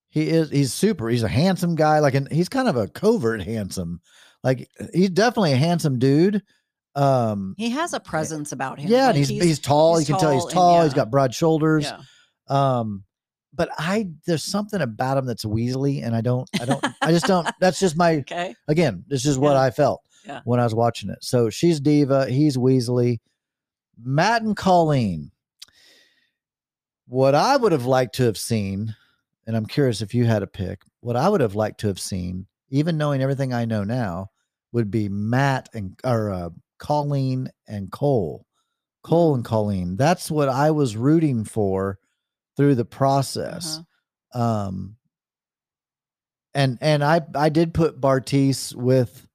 he 0.10 0.28
is 0.30 0.49
he's 0.49 0.73
super 0.73 1.08
he's 1.10 1.23
a 1.23 1.28
handsome 1.28 1.75
guy 1.75 1.99
like 1.99 2.15
and 2.15 2.32
he's 2.32 2.49
kind 2.49 2.67
of 2.67 2.75
a 2.75 2.88
covert 2.88 3.43
handsome 3.43 4.02
Like 4.43 4.67
he's 4.93 5.12
definitely 5.12 5.54
a 5.54 5.58
handsome 5.58 5.99
dude. 5.99 6.41
Um, 6.95 7.54
He 7.58 7.69
has 7.69 7.93
a 7.93 7.99
presence 7.99 8.52
about 8.52 8.80
him. 8.80 8.89
yeah, 8.89 9.08
like 9.08 9.15
and 9.15 9.17
he's, 9.17 9.30
he's 9.30 9.60
tall. 9.60 9.97
he's 9.97 10.10
you 10.10 10.15
can 10.15 10.21
tell 10.21 10.34
he's 10.34 10.41
tall 10.45 10.47
and 10.47 10.54
tall. 10.54 10.84
He's 10.84 10.91
yeah. 10.93 10.95
got 10.95 11.12
broad 11.12 11.34
shoulders. 11.36 11.84
yeah. 11.86 11.99
Um, 12.47 13.04
but 13.54 13.69
I 13.78 14.10
there's 14.25 14.43
something 14.43 14.82
about 14.82 15.17
him 15.17 15.25
that's 15.25 15.45
Weasley, 15.45 16.04
and 16.06 16.15
I 16.15 16.21
don't, 16.21 16.49
I 16.60 16.65
don't, 16.65 16.84
I 17.02 17.12
just 17.12 17.25
don't. 17.25 17.47
That's 17.60 17.80
just 17.80 17.95
my 17.97 18.15
Okay. 18.17 18.56
again. 18.67 19.04
This 19.08 19.25
is 19.25 19.38
what 19.38 19.56
I 19.56 19.69
felt 19.71 20.02
Yeah. 20.30 20.42
when 20.46 20.60
I 20.60 20.63
was 20.63 20.76
watching 20.76 21.10
it. 21.10 21.24
So 21.24 21.50
she's 21.50 21.80
diva. 21.80 22.30
He's 22.30 22.56
Weasley. 22.56 23.20
Matt 24.02 24.44
and 24.44 24.56
Colleen. 24.56 25.32
What 27.08 27.34
I 27.34 27.58
would 27.58 27.72
have 27.72 27.86
liked 27.86 28.15
to 28.15 28.24
have 28.24 28.38
seen, 28.38 28.96
and 29.48 29.58
I'm 29.58 29.65
curious 29.65 30.02
if 30.02 30.13
you 30.13 30.26
had 30.26 30.44
a 30.44 30.48
pick. 30.48 30.84
What 31.02 31.15
I 31.15 31.28
would 31.28 31.42
have 31.42 31.56
liked 31.56 31.80
to 31.80 31.88
have 31.88 32.00
seen, 32.00 32.46
even 32.70 32.98
knowing 32.98 33.22
everything 33.24 33.52
I 33.54 33.65
know 33.65 33.84
now, 33.84 34.30
would 34.72 34.92
be 34.92 35.10
Matt 35.10 35.70
and 35.74 36.00
or 36.04 36.30
uh, 36.30 36.50
Colleen 36.78 37.50
and 37.68 37.92
Cole. 37.92 38.46
Cole 39.04 39.34
and 39.34 39.44
Colleen. 39.44 39.96
That's 39.98 40.30
what 40.30 40.50
I 40.50 40.70
was 40.70 40.96
rooting 40.96 41.44
for 41.46 41.98
through 42.56 42.76
the 42.76 42.86
process. 42.86 43.80
Uh-huh. 44.34 44.42
Um 44.42 44.96
and 46.54 46.78
and 46.82 47.04
I 47.04 47.22
I 47.34 47.50
did 47.50 47.74
put 47.74 48.00
Bartise 48.00 48.76
with 48.76 49.26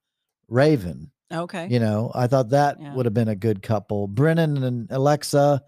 Raven. 0.54 1.10
Okay. 1.32 1.66
You 1.68 1.80
know, 1.80 2.12
I 2.14 2.26
thought 2.28 2.50
that 2.50 2.80
Yeah. 2.80 2.94
would 2.94 3.06
have 3.06 3.14
been 3.14 3.28
a 3.28 3.34
good 3.34 3.60
couple. 3.62 4.06
Brennan 4.06 4.62
and 4.62 4.88
Alexa, 4.90 5.62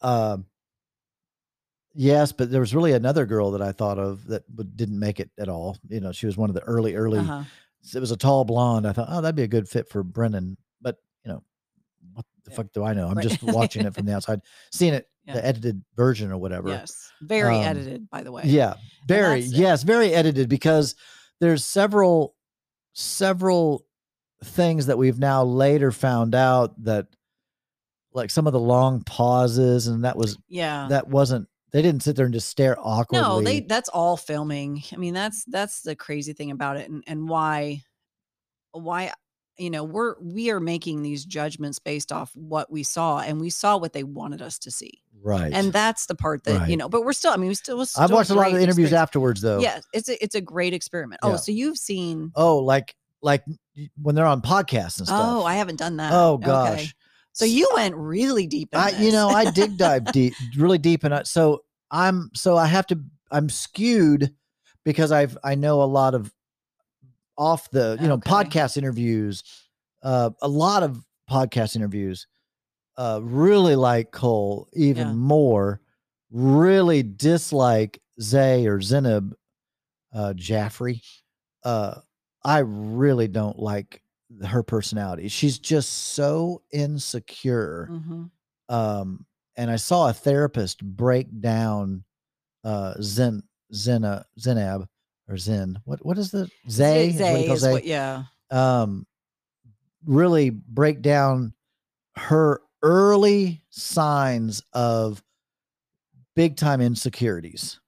uh, 0.00 0.38
yes, 1.94 2.32
but 2.32 2.50
there 2.50 2.60
was 2.60 2.74
really 2.74 2.92
another 2.92 3.26
girl 3.26 3.50
that 3.52 3.62
I 3.62 3.72
thought 3.72 3.98
of 3.98 4.26
that 4.28 4.44
didn't 4.76 4.98
make 4.98 5.20
it 5.20 5.30
at 5.38 5.48
all. 5.48 5.76
You 5.88 6.00
know, 6.00 6.12
she 6.12 6.26
was 6.26 6.36
one 6.36 6.48
of 6.50 6.54
the 6.54 6.62
early, 6.62 6.94
early. 6.94 7.18
Uh-huh. 7.18 7.44
It 7.94 8.00
was 8.00 8.10
a 8.12 8.16
tall 8.16 8.44
blonde. 8.44 8.86
I 8.86 8.92
thought, 8.92 9.08
oh, 9.10 9.20
that'd 9.20 9.36
be 9.36 9.42
a 9.42 9.48
good 9.48 9.68
fit 9.68 9.88
for 9.88 10.02
Brennan. 10.02 10.56
But 10.80 10.96
you 11.24 11.32
know, 11.32 11.42
what 12.14 12.24
the 12.44 12.50
Yeah. 12.50 12.56
fuck 12.56 12.72
do 12.72 12.82
I 12.82 12.94
know? 12.94 13.08
I'm 13.08 13.14
Right. 13.16 13.28
just 13.28 13.42
watching 13.42 13.84
it 13.84 13.94
from 13.94 14.06
the 14.06 14.14
outside, 14.16 14.40
seeing 14.72 14.94
it, 14.94 15.06
Yeah. 15.26 15.34
the 15.34 15.44
edited 15.46 15.84
version 15.96 16.32
or 16.32 16.38
whatever. 16.38 16.70
Yes. 16.70 17.10
Very 17.20 17.56
Um, 17.56 17.62
edited, 17.64 18.08
by 18.10 18.22
the 18.22 18.32
way. 18.32 18.44
Yeah, 18.46 18.74
very 19.06 19.40
it. 19.40 19.46
yes, 19.46 19.82
very 19.82 20.14
edited 20.14 20.48
because 20.48 20.94
there's 21.40 21.64
several 21.64 22.34
several 22.96 23.84
things 24.44 24.86
that 24.86 24.98
we've 24.98 25.18
now 25.18 25.42
later 25.44 25.90
found 25.90 26.34
out 26.34 26.74
that 26.84 27.06
like 28.12 28.30
some 28.30 28.46
of 28.46 28.52
the 28.52 28.60
long 28.60 29.02
pauses 29.02 29.86
and 29.88 30.04
that 30.04 30.16
was 30.16 30.38
Yeah. 30.48 30.86
that 30.90 31.08
wasn't 31.08 31.48
they 31.72 31.82
didn't 31.82 32.04
sit 32.04 32.14
there 32.14 32.24
and 32.26 32.32
just 32.34 32.48
stare 32.48 32.76
awkwardly. 32.78 33.20
No, 33.20 33.40
they 33.40 33.60
that's 33.60 33.88
all 33.88 34.16
filming. 34.16 34.84
I 34.92 34.96
mean, 34.96 35.12
that's 35.14 35.44
that's 35.46 35.82
the 35.82 35.96
crazy 35.96 36.32
thing 36.32 36.52
about 36.52 36.76
it 36.76 36.88
and 36.88 37.02
and 37.08 37.28
why 37.28 37.82
why 38.72 39.12
you 39.56 39.70
know, 39.70 39.84
we're 39.84 40.16
we 40.20 40.50
are 40.50 40.58
making 40.58 41.02
these 41.02 41.24
judgments 41.24 41.78
based 41.78 42.10
off 42.10 42.32
what 42.34 42.72
we 42.72 42.82
saw 42.82 43.20
and 43.20 43.40
we 43.40 43.50
saw 43.50 43.76
what 43.76 43.92
they 43.92 44.02
wanted 44.02 44.42
us 44.42 44.58
to 44.60 44.70
see. 44.72 45.00
right. 45.22 45.52
And 45.52 45.72
that's 45.72 46.06
the 46.06 46.16
part 46.16 46.42
that, 46.44 46.58
Right. 46.58 46.68
you 46.70 46.76
know, 46.76 46.88
but 46.88 47.04
we're 47.04 47.12
still 47.12 47.32
I 47.32 47.36
mean, 47.36 47.48
we 47.48 47.54
still 47.54 47.76
was 47.78 47.96
I've 47.96 48.10
watched 48.10 48.30
a 48.30 48.34
lot 48.34 48.48
of 48.48 48.52
the 48.54 48.58
interviews 48.62 48.86
experience. 48.86 49.02
afterwards 49.02 49.40
though. 49.42 49.60
Yeah, 49.60 49.80
it's 49.92 50.08
a 50.08 50.22
it's 50.22 50.34
a 50.34 50.40
great 50.40 50.74
experiment. 50.74 51.20
Oh, 51.22 51.28
yeah. 51.28 51.34
Oh, 51.34 51.36
so 51.36 51.52
you've 51.52 51.78
seen 51.78 52.32
Oh, 52.34 52.58
like 52.58 52.96
like 53.22 53.44
when 54.02 54.14
they're 54.14 54.26
on 54.26 54.40
podcasts 54.40 54.98
and 54.98 55.06
stuff. 55.06 55.20
Oh, 55.20 55.44
I 55.44 55.54
haven't 55.54 55.78
done 55.78 55.96
that. 55.98 56.12
Oh 56.12 56.34
Okay. 56.34 56.46
gosh. 56.46 56.94
So 57.32 57.44
you 57.44 57.68
went 57.74 57.96
really 57.96 58.46
deep 58.46 58.68
in 58.72 58.78
I, 58.78 58.90
you 58.90 59.10
know, 59.10 59.28
I 59.28 59.44
dig 59.50 59.76
dive 59.76 60.12
deep, 60.12 60.34
really 60.56 60.78
deep 60.78 61.02
and. 61.04 61.26
So 61.26 61.64
I'm, 61.90 62.30
so 62.34 62.56
I 62.56 62.66
have 62.66 62.86
to, 62.88 63.00
I'm 63.30 63.48
skewed 63.48 64.32
because 64.84 65.10
I've, 65.10 65.36
I 65.42 65.54
know 65.56 65.82
a 65.82 65.84
lot 65.84 66.14
of 66.14 66.32
off 67.36 67.70
the, 67.70 67.98
you 68.00 68.06
know, 68.08 68.18
podcast 68.18 68.76
interviews, 68.76 69.42
uh, 70.02 70.30
a 70.42 70.48
lot 70.48 70.82
of 70.84 71.04
podcast 71.28 71.74
interviews, 71.74 72.26
uh, 72.96 73.18
really 73.22 73.74
like 73.74 74.12
Cole 74.12 74.68
even 74.74 75.08
Yeah. 75.08 75.12
more, 75.14 75.80
really 76.30 77.02
dislike 77.02 78.00
Zay 78.20 78.66
or 78.66 78.78
Zenib, 78.78 79.32
uh, 80.12 80.32
Jaffrey. 80.34 81.02
Uh, 81.64 81.96
I 82.44 82.58
really 82.58 83.28
don't 83.28 83.58
like 83.58 84.02
her 84.46 84.62
personality. 84.62 85.28
She's 85.28 85.58
just 85.58 85.90
so 86.14 86.62
insecure 86.72 87.88
Mhm. 87.90 88.30
um 88.68 89.26
and 89.56 89.70
i 89.70 89.76
saw 89.76 90.08
a 90.08 90.12
therapist 90.12 90.82
break 90.82 91.26
down 91.42 92.02
uh 92.64 92.94
zen 93.02 93.42
zena 93.74 94.24
zenab 94.40 94.88
or 95.28 95.36
zen 95.36 95.78
what 95.84 96.04
what 96.04 96.16
is 96.18 96.30
the 96.30 96.50
zay, 96.68 97.10
is 97.10 97.20
what 97.20 97.28
Zay 97.28 97.50
is 97.52 97.62
what, 97.74 97.84
yeah. 97.84 98.24
um 98.50 99.06
really 100.06 100.48
break 100.50 101.02
down 101.02 101.52
her 102.16 102.62
early 102.82 103.62
signs 103.70 104.62
of 104.72 105.22
big 106.34 106.56
time 106.56 106.80
insecurities 106.80 107.80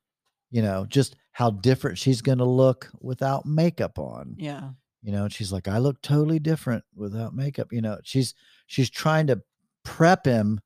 you 0.50 0.60
know 0.62 0.84
just 0.88 1.16
how 1.36 1.50
different 1.50 1.98
she's 1.98 2.22
going 2.22 2.38
to 2.38 2.44
look 2.46 2.88
without 3.02 3.44
makeup 3.44 3.98
on 3.98 4.34
Yeah. 4.38 4.70
you 5.02 5.12
know 5.12 5.28
she's 5.28 5.52
like 5.52 5.68
i 5.68 5.76
look 5.78 6.00
totally 6.00 6.38
different 6.38 6.82
without 6.94 7.34
makeup 7.34 7.72
you 7.72 7.82
know 7.82 7.98
she's 8.04 8.32
she's 8.66 8.88
trying 8.88 9.26
to 9.26 9.42
prep 9.84 10.24
him 10.24 10.60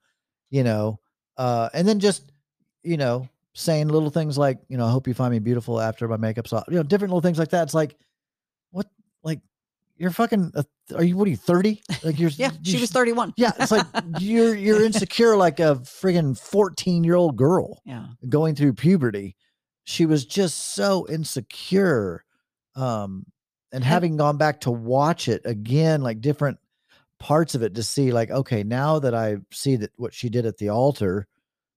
you 0.48 0.62
know 0.62 1.00
uh 1.38 1.68
and 1.74 1.88
then 1.88 1.98
just 1.98 2.30
you 2.84 2.96
know 2.96 3.28
saying 3.54 3.88
little 3.88 4.10
things 4.10 4.38
like 4.38 4.58
you 4.68 4.76
know 4.78 4.86
i 4.86 4.90
hope 4.90 5.08
you 5.08 5.14
find 5.14 5.32
me 5.32 5.40
beautiful 5.40 5.80
after 5.80 6.06
my 6.06 6.16
makeup's 6.16 6.52
off 6.52 6.64
you 6.68 6.76
know 6.76 6.84
different 6.84 7.10
little 7.10 7.20
things 7.20 7.38
like 7.38 7.50
that 7.50 7.64
it's 7.64 7.74
like 7.74 7.96
what 8.70 8.86
like 9.24 9.40
you're 9.96 10.12
fucking 10.12 10.52
uh, 10.54 10.62
are 10.94 11.02
you 11.04 11.16
what 11.16 11.26
are 11.26 11.30
you 11.30 11.36
30 11.36 11.82
like 12.04 12.18
you're 12.18 12.30
Yeah. 12.36 12.52
you 12.62 12.72
She 12.74 12.80
was 12.80 12.90
31. 12.92 13.34
yeah 13.36 13.50
it's 13.58 13.72
like 13.72 13.84
you're 14.20 14.54
you're 14.54 14.84
insecure 14.84 15.36
like 15.36 15.58
a 15.58 15.76
friggin 15.82 16.38
14 16.38 17.02
year 17.04 17.16
old 17.16 17.36
girl 17.36 17.82
Yeah. 17.84 18.06
going 18.28 18.54
through 18.54 18.74
puberty 18.74 19.34
she 19.90 20.06
was 20.06 20.24
just 20.24 20.74
so 20.74 21.06
insecure 21.08 22.24
um 22.76 23.26
and 23.72 23.82
having 23.84 24.16
gone 24.16 24.36
back 24.36 24.60
to 24.60 24.70
watch 24.70 25.28
it 25.28 25.42
again 25.44 26.00
like 26.02 26.20
different 26.20 26.58
parts 27.18 27.54
of 27.54 27.62
it 27.62 27.74
to 27.74 27.82
see 27.82 28.12
like 28.12 28.30
okay 28.30 28.62
now 28.62 28.98
that 28.98 29.14
i 29.14 29.36
see 29.52 29.76
that 29.76 29.90
what 29.96 30.14
she 30.14 30.28
did 30.28 30.46
at 30.46 30.56
the 30.58 30.68
altar 30.68 31.26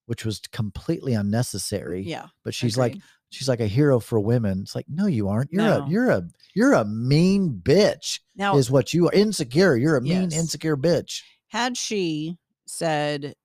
which 0.05 0.25
was 0.25 0.39
completely 0.51 1.13
unnecessary 1.13 2.01
Yeah. 2.03 2.27
but 2.43 2.53
she's 2.53 2.77
like 2.77 2.97
she's 3.29 3.49
like 3.49 3.59
a 3.61 3.67
hero 3.67 3.99
for 3.99 4.19
women 4.19 4.59
it's 4.61 4.75
like 4.75 4.85
no 4.87 5.07
you 5.07 5.27
aren't 5.29 5.51
you're 5.51 5.63
No. 5.63 5.83
a 5.85 5.89
you're 5.89 6.09
a 6.11 6.23
you're 6.53 6.73
a 6.73 6.85
mean 6.85 7.59
bitch 7.63 8.19
now 8.35 8.57
is 8.57 8.69
what 8.69 8.93
you 8.93 9.07
are 9.07 9.13
insecure 9.13 9.75
you're 9.75 9.97
a 9.97 10.01
mean 10.01 10.31
insecure 10.31 10.77
bitch 10.77 11.21
had 11.47 11.75
she 11.77 12.37
said 12.67 13.35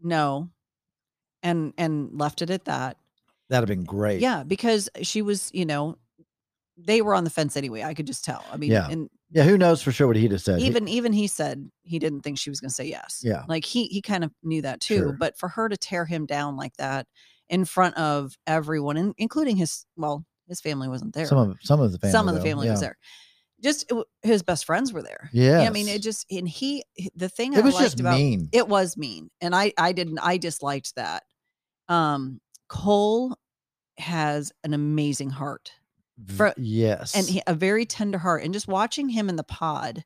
no 0.00 0.48
and 1.42 1.72
and 1.76 2.10
left 2.18 2.40
it 2.40 2.50
at 2.50 2.64
that 2.66 2.96
that'd 3.48 3.68
have 3.68 3.76
been 3.76 3.84
great 3.84 4.20
yeah 4.20 4.42
because 4.42 4.88
she 5.02 5.22
was 5.22 5.50
you 5.52 5.64
know 5.66 5.96
they 6.76 7.02
were 7.02 7.14
on 7.14 7.24
the 7.24 7.30
fence 7.30 7.56
anyway 7.56 7.82
i 7.82 7.94
could 7.94 8.06
just 8.06 8.24
tell 8.24 8.44
i 8.52 8.56
mean 8.56 8.70
Yeah. 8.72 8.88
and 8.90 9.08
yeah 9.30 9.44
who 9.44 9.56
knows 9.58 9.80
for 9.82 9.92
sure 9.92 10.06
what 10.06 10.16
he'd 10.16 10.32
have 10.32 10.40
said 10.42 10.60
even 10.60 10.88
even 10.88 11.12
he 11.12 11.26
said 11.26 11.70
he 11.82 11.98
didn't 11.98 12.22
think 12.22 12.38
she 12.38 12.50
was 12.50 12.60
going 12.60 12.70
to 12.70 12.74
say 12.74 12.86
yes 12.86 13.20
Yeah. 13.24 13.44
like 13.48 13.64
he 13.64 13.86
he 13.86 14.02
kind 14.02 14.24
of 14.24 14.32
knew 14.42 14.62
that 14.62 14.80
too 14.80 14.96
Sure. 14.96 15.12
but 15.12 15.36
for 15.38 15.48
her 15.50 15.68
to 15.68 15.76
tear 15.76 16.04
him 16.04 16.26
down 16.26 16.56
like 16.56 16.76
that 16.78 17.06
in 17.48 17.64
front 17.66 17.96
of 17.98 18.36
everyone 18.46 18.96
in, 18.96 19.14
including 19.18 19.56
his 19.56 19.86
well 19.96 20.24
his 20.48 20.60
family 20.60 20.88
wasn't 20.88 21.14
there 21.14 21.26
some 21.26 21.38
of 21.38 21.56
some 21.62 21.80
of 21.80 21.92
the 21.92 21.98
family 21.98 22.12
some 22.12 22.28
of 22.28 22.34
the 22.34 22.40
though, 22.40 22.46
family 22.46 22.68
was 22.68 22.80
yeah. 22.80 22.88
there 22.88 22.98
just 23.62 23.90
it 23.90 24.04
his 24.22 24.42
best 24.42 24.64
friends 24.64 24.92
were 24.92 25.02
there 25.02 25.30
yeah 25.32 25.60
i 25.60 25.70
mean 25.70 25.86
it 25.88 26.02
just 26.02 26.26
and 26.30 26.48
he 26.48 26.82
the 27.14 27.28
thing 27.28 27.52
it 27.52 27.58
I 27.58 27.62
was 27.62 27.74
liked 27.74 27.84
just 27.84 28.00
about 28.00 28.18
mean 28.18 28.48
it 28.52 28.66
was 28.68 28.96
mean 28.96 29.30
and 29.40 29.54
i 29.54 29.72
i 29.78 29.92
didn't 29.92 30.18
i 30.18 30.36
disliked 30.38 30.96
that 30.96 31.22
um 31.88 32.40
cole 32.74 33.36
has 33.98 34.52
an 34.64 34.74
amazing 34.74 35.30
heart 35.30 35.70
for- 36.36 36.52
yes 36.56 37.14
and 37.14 37.28
he, 37.28 37.40
a 37.46 37.54
very 37.54 37.86
tender 37.86 38.18
heart 38.18 38.42
and 38.42 38.52
just 38.52 38.66
watching 38.66 39.08
him 39.08 39.28
in 39.28 39.36
the 39.36 39.44
pod 39.44 40.04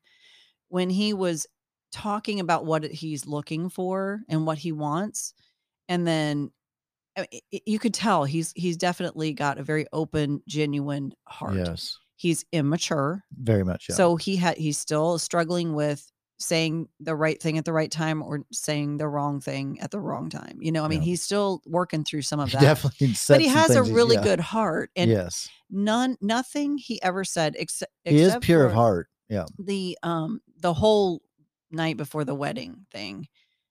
when 0.67 0.89
he 0.89 1.11
was 1.11 1.47
talking 1.91 2.39
about 2.39 2.65
what 2.65 2.83
he's 2.83 3.25
looking 3.25 3.69
for 3.69 4.21
and 4.29 4.45
what 4.45 4.59
he 4.59 4.71
wants 4.71 5.33
and 5.87 6.05
then 6.05 6.51
I 7.17 7.21
mean, 7.21 7.61
you 7.65 7.79
could 7.79 7.93
tell 7.93 8.23
he's 8.23 8.53
he's 8.55 8.77
definitely 8.77 9.33
got 9.33 9.57
a 9.57 9.63
very 9.63 9.87
open 9.91 10.41
genuine 10.47 11.13
heart. 11.27 11.55
Yes. 11.55 11.97
He's 12.15 12.45
immature. 12.51 13.23
Very 13.35 13.63
much 13.63 13.87
yeah. 13.89 13.95
so 13.95 14.15
he 14.15 14.35
had 14.35 14.57
he's 14.57 14.77
still 14.77 15.17
struggling 15.17 15.73
with 15.73 16.09
saying 16.39 16.87
the 17.01 17.15
right 17.15 17.41
thing 17.41 17.57
at 17.57 17.65
the 17.65 17.73
right 17.73 17.91
time 17.91 18.23
or 18.23 18.45
saying 18.51 18.97
the 18.97 19.07
wrong 19.07 19.41
thing 19.41 19.77
at 19.81 19.91
the 19.91 19.99
wrong 19.99 20.29
time. 20.29 20.57
You 20.61 20.71
know, 20.71 20.85
I 20.85 20.87
mean, 20.87 21.01
Yeah. 21.01 21.05
he's 21.07 21.21
still 21.21 21.61
working 21.65 22.03
through 22.05 22.21
some 22.21 22.39
of 22.39 22.47
He 22.49 22.53
that. 22.53 22.61
definitely 22.61 23.07
but 23.27 23.41
he 23.41 23.47
has 23.47 23.75
a 23.75 23.83
really 23.83 24.15
yeah. 24.15 24.23
good 24.23 24.39
heart 24.39 24.89
and 24.95 25.11
yes 25.11 25.49
none 25.69 26.17
nothing 26.21 26.77
he 26.77 27.01
ever 27.03 27.23
said 27.25 27.55
except 27.59 27.91
he 28.05 28.19
is 28.21 28.35
pure 28.41 28.65
of 28.65 28.73
heart 28.73 29.07
yeah 29.27 29.45
The 29.59 29.97
um 30.01 30.41
the 30.59 30.73
whole 30.73 31.21
night 31.71 31.97
before 31.97 32.23
the 32.25 32.33
wedding 32.33 32.85
thing. 32.91 33.27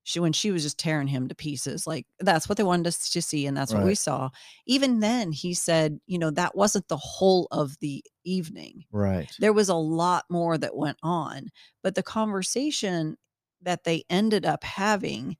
She 0.09 0.21
when 0.21 0.33
she 0.33 0.51
was 0.51 0.63
just 0.63 0.79
tearing 0.79 1.07
him 1.07 1.29
to 1.29 1.35
pieces 1.35 1.87
like 1.87 2.07
that's 2.21 2.49
what 2.49 2.57
they 2.57 2.65
wanted 2.65 2.87
us 2.87 3.11
to 3.11 3.21
see 3.21 3.47
and 3.47 3.55
that's 3.57 3.73
what 3.75 3.85
we 3.85 3.95
saw 3.95 4.31
even 4.67 5.01
then 5.01 5.33
he 5.33 5.53
said 5.53 6.01
you 6.07 6.19
know 6.19 6.31
that 6.31 6.57
wasn't 6.57 6.89
the 6.89 6.97
whole 6.97 7.47
of 7.51 7.79
the 7.81 8.03
evening 8.25 8.85
Right. 8.91 9.31
there 9.39 9.53
was 9.53 9.69
a 9.69 9.75
lot 9.75 10.25
more 10.31 10.57
that 10.57 10.75
went 10.77 10.97
on 11.03 11.49
but 11.83 11.95
the 11.95 12.03
conversation 12.03 13.17
that 13.63 13.85
they 13.85 14.05
ended 14.09 14.47
up 14.47 14.65
having 14.65 15.37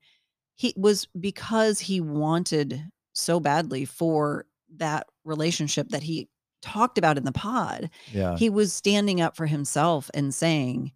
he 0.55 0.73
was 0.77 1.07
because 1.19 1.79
he 1.79 1.99
wanted 2.01 2.83
so 3.13 3.39
badly 3.39 3.85
for 3.85 4.45
that 4.75 5.07
relationship 5.23 5.89
that 5.89 6.03
he 6.03 6.27
talked 6.61 6.97
about 6.97 7.17
in 7.17 7.23
the 7.23 7.31
pod 7.31 7.89
Yeah. 8.11 8.37
he 8.37 8.49
was 8.51 8.71
standing 8.73 9.19
up 9.19 9.35
for 9.35 9.47
himself 9.47 10.11
and 10.13 10.33
saying 10.33 10.91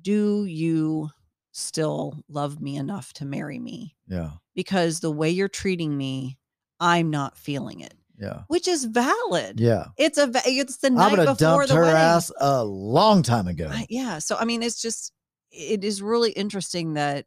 do 0.00 0.44
you 0.46 1.10
still 1.58 2.22
love 2.28 2.60
me 2.60 2.76
enough 2.76 3.12
to 3.14 3.24
marry 3.24 3.58
me 3.58 3.96
yeah. 4.06 4.30
because 4.54 5.00
the 5.00 5.10
way 5.10 5.28
you're 5.30 5.48
treating 5.48 5.96
me 5.96 6.38
i'm 6.80 7.10
not 7.10 7.36
feeling 7.36 7.80
it 7.80 7.94
Yeah. 8.18 8.42
which 8.48 8.68
is 8.68 8.84
valid 8.84 9.58
Yeah. 9.60 9.86
it's 9.96 10.18
a 10.18 10.30
it's 10.46 10.76
the 10.78 10.86
I 10.88 10.90
night 10.90 11.18
have 11.18 11.38
before 11.38 11.62
dumped 11.62 11.68
the 11.68 11.74
her 11.74 11.82
wedding 11.82 11.96
ass 11.96 12.30
a 12.40 12.64
long 12.64 13.22
time 13.22 13.48
ago. 13.48 13.68
I- 13.70 13.86
yeah 13.90 14.18
so 14.18 14.36
i 14.38 14.44
mean 14.44 14.62
it's 14.62 14.80
just 14.80 15.12
it 15.50 15.82
is 15.84 16.00
really 16.02 16.30
interesting 16.32 16.94
that 16.94 17.26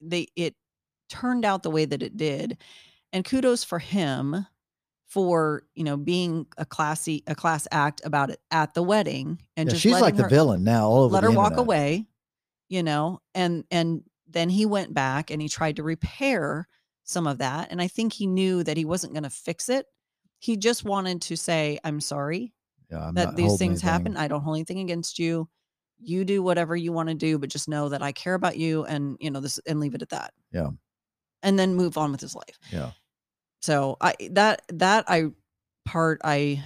they 0.00 0.26
it 0.36 0.54
turned 1.08 1.44
out 1.44 1.62
the 1.62 1.70
way 1.70 1.84
that 1.84 2.02
it 2.02 2.16
did 2.16 2.58
and 3.12 3.24
kudos 3.24 3.62
for 3.64 3.78
him 3.78 4.46
for 5.06 5.64
you 5.74 5.84
know 5.84 5.96
being 5.96 6.46
a 6.56 6.64
classy 6.64 7.22
a 7.26 7.34
class 7.34 7.66
act 7.72 8.00
about 8.04 8.30
it 8.30 8.40
at 8.50 8.74
the 8.74 8.82
wedding 8.82 9.40
and 9.56 9.68
Yeah, 9.68 9.70
just 9.72 9.82
she's 9.82 9.92
like 9.92 10.02
letting 10.02 10.22
the 10.22 10.28
villain 10.28 10.64
now 10.64 10.88
all 10.88 11.02
over 11.04 11.14
let 11.14 11.24
her 11.24 11.30
walk 11.32 11.56
away 11.56 12.06
you 12.70 12.82
know 12.82 13.20
and 13.34 13.64
and 13.70 14.02
then 14.26 14.48
he 14.48 14.64
went 14.64 14.94
back 14.94 15.30
and 15.30 15.42
he 15.42 15.48
tried 15.48 15.76
to 15.76 15.82
repair 15.82 16.66
some 17.04 17.26
of 17.26 17.36
that 17.38 17.68
and 17.70 17.82
i 17.82 17.86
think 17.88 18.12
he 18.14 18.26
knew 18.26 18.62
that 18.64 18.76
he 18.78 18.84
wasn't 18.86 19.12
going 19.12 19.24
to 19.24 19.28
fix 19.30 19.68
it 19.68 19.84
he 20.38 20.56
just 20.56 20.84
wanted 20.84 21.20
to 21.20 21.36
say 21.36 21.78
i'm 21.84 22.00
sorry 22.00 22.54
Yeah, 22.90 23.08
I'm 23.08 23.14
that 23.14 23.36
these 23.36 23.58
things 23.58 23.82
anything. 23.84 23.88
happen. 23.88 24.16
I 24.16 24.28
don't 24.28 24.40
hold 24.42 24.56
anything 24.56 24.78
against 24.80 25.18
you. 25.18 25.48
You 26.02 26.24
do 26.24 26.42
whatever 26.42 26.74
you 26.74 26.92
want 26.92 27.08
to 27.10 27.14
do, 27.14 27.38
but 27.38 27.50
just 27.50 27.68
know 27.68 27.90
that 27.90 28.02
I 28.02 28.10
care 28.12 28.32
about 28.34 28.56
you 28.56 28.84
and 28.86 29.18
you 29.20 29.30
know 29.30 29.40
this 29.40 29.60
and 29.66 29.78
leave 29.80 29.94
it 29.94 30.00
at 30.02 30.08
that. 30.08 30.32
Yeah. 30.50 30.70
And 31.42 31.58
then 31.58 31.74
move 31.74 31.98
on 31.98 32.10
with 32.10 32.20
his 32.22 32.34
life. 32.34 32.58
Yeah. 32.72 32.92
So 33.60 33.98
I 34.00 34.14
that 34.30 34.62
that 34.72 35.04
I 35.08 35.26
part 35.84 36.20
I 36.24 36.64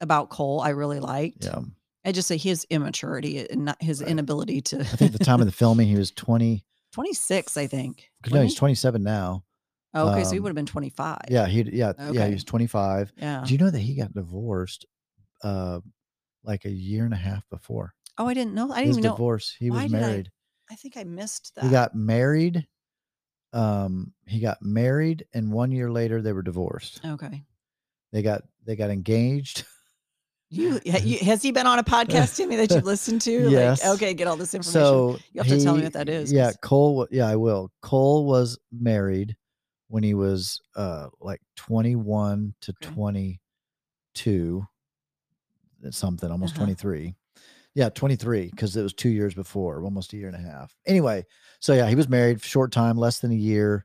about 0.00 0.28
Cole 0.28 0.60
I 0.60 0.70
really 0.70 1.00
liked. 1.00 1.44
Yeah. 1.46 1.60
I 2.06 2.12
just 2.12 2.28
say 2.28 2.36
his 2.38 2.64
immaturity 2.70 3.46
and 3.50 3.64
not 3.66 3.82
his 3.82 4.00
Right. 4.00 4.10
inability 4.10 4.60
to 4.62 4.80
I 4.80 4.84
think 4.84 5.12
at 5.12 5.18
the 5.18 5.24
time 5.24 5.40
of 5.40 5.46
the 5.46 5.52
filming, 5.62 5.88
he 5.88 5.96
was 5.96 6.10
20. 6.12 6.64
26, 6.92 7.56
I 7.56 7.66
think. 7.66 8.08
No, 8.30 8.40
he's 8.42 8.54
27 8.54 9.02
now. 9.02 9.44
Oh, 9.92 10.10
okay, 10.12 10.24
so 10.24 10.30
he 10.30 10.38
um, 10.38 10.44
would 10.44 10.50
have 10.50 10.56
been 10.56 10.66
25. 10.66 11.18
Yeah. 11.28 11.46
He, 11.46 11.62
yeah. 11.72 11.92
Yeah. 12.12 12.26
He 12.28 12.32
was 12.34 12.44
25. 12.44 13.12
Yeah. 13.16 13.42
Do 13.46 13.52
you 13.52 13.58
know 13.58 13.70
that 13.70 13.78
he 13.80 13.96
got 13.96 14.14
divorced 14.14 14.86
uh, 15.42 15.80
like 16.44 16.64
a 16.64 16.70
year 16.70 17.04
and 17.04 17.12
a 17.12 17.18
half 17.18 17.42
before? 17.50 17.92
Oh, 18.18 18.26
I 18.26 18.34
didn't 18.34 18.54
know. 18.54 18.70
I 18.72 18.76
didn't 18.76 18.86
His 18.88 18.98
even 18.98 19.08
know. 19.10 19.14
divorce. 19.16 19.54
He 19.58 19.70
Why 19.70 19.82
was 19.82 19.92
did 19.92 20.02
I- 20.02 20.06
married. 20.06 20.30
I 20.70 20.74
think 20.76 20.96
I 20.96 21.04
missed 21.04 21.54
that. 21.56 21.64
He 21.64 21.70
got 21.70 21.94
married. 21.94 22.66
Um, 23.52 24.12
he 24.26 24.40
got 24.40 24.60
married, 24.60 25.24
and 25.32 25.52
one 25.52 25.70
year 25.70 25.90
later 25.90 26.20
they 26.20 26.32
were 26.32 26.42
divorced. 26.42 27.00
Okay. 27.04 27.44
They 28.12 28.22
got 28.22 28.42
they 28.64 28.76
got 28.76 28.90
engaged. 28.90 29.64
You, 30.56 30.80
you 30.84 31.18
has 31.18 31.42
he 31.42 31.52
been 31.52 31.66
on 31.66 31.78
a 31.78 31.84
podcast, 31.84 32.36
Timmy, 32.36 32.56
that 32.56 32.70
you 32.70 32.80
listened 32.80 33.20
to? 33.22 33.50
Yes. 33.50 33.82
Like, 33.84 33.94
okay, 33.94 34.14
get 34.14 34.26
all 34.26 34.36
this 34.36 34.54
information. 34.54 34.80
So 34.80 35.18
You 35.32 35.40
have 35.42 35.48
to 35.48 35.62
tell 35.62 35.76
me 35.76 35.82
what 35.84 35.92
that 35.94 36.08
is, 36.08 36.32
Yeah, 36.32 36.46
'cause- 36.46 36.56
Cole. 36.62 37.08
Yeah, 37.10 37.28
I 37.28 37.36
will. 37.36 37.70
Cole 37.82 38.26
was 38.26 38.58
married 38.72 39.36
when 39.88 40.02
he 40.02 40.14
was 40.14 40.60
uh 40.74 41.08
like 41.20 41.40
21 41.56 42.54
to 42.62 42.72
Okay. 42.82 42.92
22. 42.94 44.66
Something, 45.90 46.30
almost 46.30 46.54
Uh-huh. 46.54 46.64
23. 46.64 47.14
Yeah, 47.74 47.90
23 47.90 48.50
because 48.50 48.74
it 48.76 48.82
was 48.82 48.94
two 48.94 49.10
years 49.10 49.34
before, 49.34 49.84
almost 49.84 50.12
a 50.12 50.16
year 50.16 50.28
and 50.28 50.36
a 50.36 50.40
half. 50.40 50.74
Anyway, 50.86 51.24
so 51.60 51.74
yeah, 51.74 51.86
he 51.88 51.94
was 51.94 52.08
married 52.08 52.40
for 52.40 52.48
short 52.48 52.72
time, 52.72 52.96
less 52.96 53.20
than 53.20 53.30
a 53.30 53.36
year. 53.36 53.84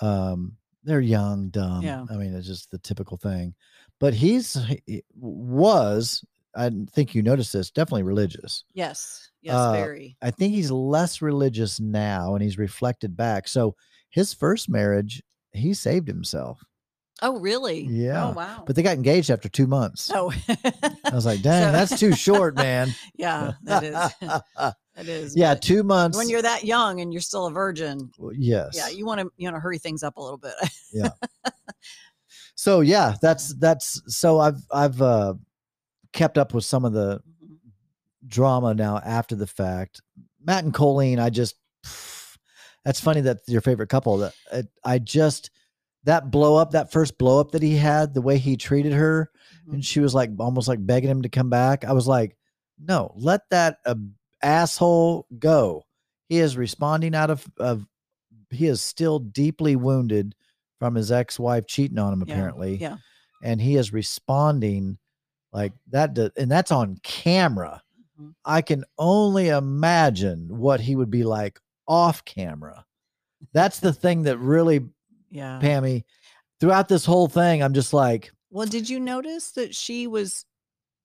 Um, 0.00 0.56
they're 0.84 1.00
young, 1.00 1.50
dumb. 1.50 1.82
Yeah. 1.82 2.04
I 2.10 2.16
mean, 2.16 2.34
it's 2.34 2.46
just 2.46 2.70
the 2.70 2.78
typical 2.78 3.16
thing. 3.18 3.54
But 4.00 4.14
he's 4.14 4.54
he 4.86 5.02
was, 5.14 6.24
I 6.54 6.70
think 6.92 7.14
you 7.14 7.22
noticed 7.22 7.52
this, 7.52 7.70
definitely 7.70 8.02
religious. 8.02 8.64
yes, 8.74 9.30
yes, 9.42 9.54
uh, 9.54 9.72
very. 9.72 10.16
I 10.22 10.30
think 10.30 10.54
he's 10.54 10.70
less 10.70 11.22
religious 11.22 11.80
now 11.80 12.34
and 12.34 12.42
he's 12.42 12.58
reflected 12.58 13.16
back. 13.16 13.48
So 13.48 13.74
his 14.10 14.34
first 14.34 14.68
marriage, 14.68 15.22
he 15.52 15.72
saved 15.74 16.08
himself, 16.08 16.62
Oh, 17.22 17.38
really? 17.40 17.80
yeah, 17.84 18.26
Oh, 18.28 18.32
wow. 18.32 18.62
but 18.66 18.76
they 18.76 18.82
got 18.82 18.94
engaged 18.94 19.30
after 19.30 19.48
two 19.48 19.66
months. 19.66 20.10
oh, 20.14 20.30
I 20.48 21.14
was 21.14 21.24
like, 21.24 21.40
dang, 21.42 21.64
So- 21.68 21.72
that's 21.72 21.98
too 21.98 22.12
short, 22.12 22.54
man. 22.56 22.90
yeah, 23.16 23.52
that 23.62 23.82
is. 23.84 24.12
That 24.96 25.08
is. 25.08 25.36
yeah, 25.36 25.54
two 25.54 25.82
months. 25.82 26.16
When 26.16 26.30
you're 26.30 26.40
that 26.40 26.64
young 26.64 27.02
and 27.02 27.12
you're 27.12 27.20
still 27.20 27.44
a 27.44 27.50
virgin, 27.50 28.10
Well, 28.16 28.32
yes. 28.34 28.70
yeah, 28.74 28.88
you 28.88 29.04
want 29.04 29.20
to 29.20 29.30
you 29.36 29.46
want 29.46 29.56
to 29.56 29.60
hurry 29.60 29.76
things 29.76 30.02
up 30.02 30.16
a 30.16 30.22
little 30.22 30.38
bit. 30.38 30.54
So 32.56 32.80
yeah, 32.80 33.14
that's 33.22 33.54
that's 33.54 34.02
so 34.12 34.40
I've 34.40 34.58
I've 34.72 35.00
uh 35.00 35.34
kept 36.12 36.36
up 36.38 36.52
with 36.54 36.64
some 36.64 36.84
of 36.84 36.92
the 36.92 37.20
Mhm. 37.42 37.58
drama 38.26 38.74
now 38.74 38.98
after 38.98 39.36
the 39.36 39.46
fact. 39.46 40.00
Matt 40.42 40.64
and 40.64 40.74
Colleen, 40.74 41.18
I 41.20 41.30
just 41.30 41.54
that's 42.84 43.00
funny 43.00 43.20
that 43.22 43.38
your 43.46 43.60
favorite 43.60 43.88
couple. 43.88 44.16
That 44.18 44.34
uh, 44.50 44.62
I 44.84 44.98
just 44.98 45.50
that 46.04 46.30
blow 46.30 46.56
up, 46.56 46.70
that 46.70 46.92
first 46.92 47.18
blow 47.18 47.40
up 47.40 47.50
that 47.52 47.62
he 47.62 47.76
had, 47.76 48.14
the 48.14 48.22
way 48.22 48.38
he 48.38 48.56
treated 48.56 48.92
her, 48.92 49.30
Mhm. 49.68 49.74
and 49.74 49.84
she 49.84 50.00
was 50.00 50.14
like 50.14 50.30
almost 50.38 50.68
like 50.68 50.84
begging 50.84 51.10
him 51.10 51.22
to 51.22 51.28
come 51.28 51.50
back. 51.50 51.84
I 51.84 51.92
was 51.92 52.06
like, 52.08 52.36
no, 52.78 53.12
let 53.16 53.42
that 53.50 53.78
uh, 53.84 53.96
asshole 54.42 55.26
go. 55.38 55.82
He 56.28 56.38
is 56.38 56.56
responding 56.56 57.14
out 57.14 57.30
of 57.30 57.46
of 57.58 57.86
he 58.50 58.66
is 58.66 58.80
still 58.82 59.18
deeply 59.18 59.74
wounded 59.76 60.34
from 60.78 60.94
his 60.94 61.10
ex-wife 61.12 61.66
cheating 61.66 61.98
on 61.98 62.12
him 62.12 62.22
apparently 62.22 62.76
yeah. 62.76 62.96
and 63.42 63.60
he 63.60 63.76
is 63.76 63.92
responding 63.92 64.98
like 65.52 65.72
that 65.90 66.14
do- 66.14 66.30
and 66.36 66.50
that's 66.50 66.70
on 66.72 66.98
camera 67.02 67.82
Mhm. 68.20 68.34
i 68.44 68.62
can 68.62 68.84
only 68.98 69.48
imagine 69.48 70.48
what 70.48 70.80
he 70.80 70.96
would 70.96 71.10
be 71.10 71.22
like 71.24 71.58
off 71.86 72.24
camera 72.24 72.84
that's 73.52 73.80
the 73.80 73.92
thing 73.92 74.22
that 74.22 74.38
really 74.38 74.80
Yeah. 75.30 75.60
pammy 75.62 76.04
throughout 76.60 76.88
this 76.88 77.04
whole 77.04 77.28
thing 77.28 77.62
i'm 77.62 77.74
just 77.74 77.92
like 77.92 78.32
Well, 78.50 78.66
did 78.66 78.88
you 78.88 78.98
notice 79.00 79.50
that 79.52 79.74
she 79.74 80.06
was 80.06 80.46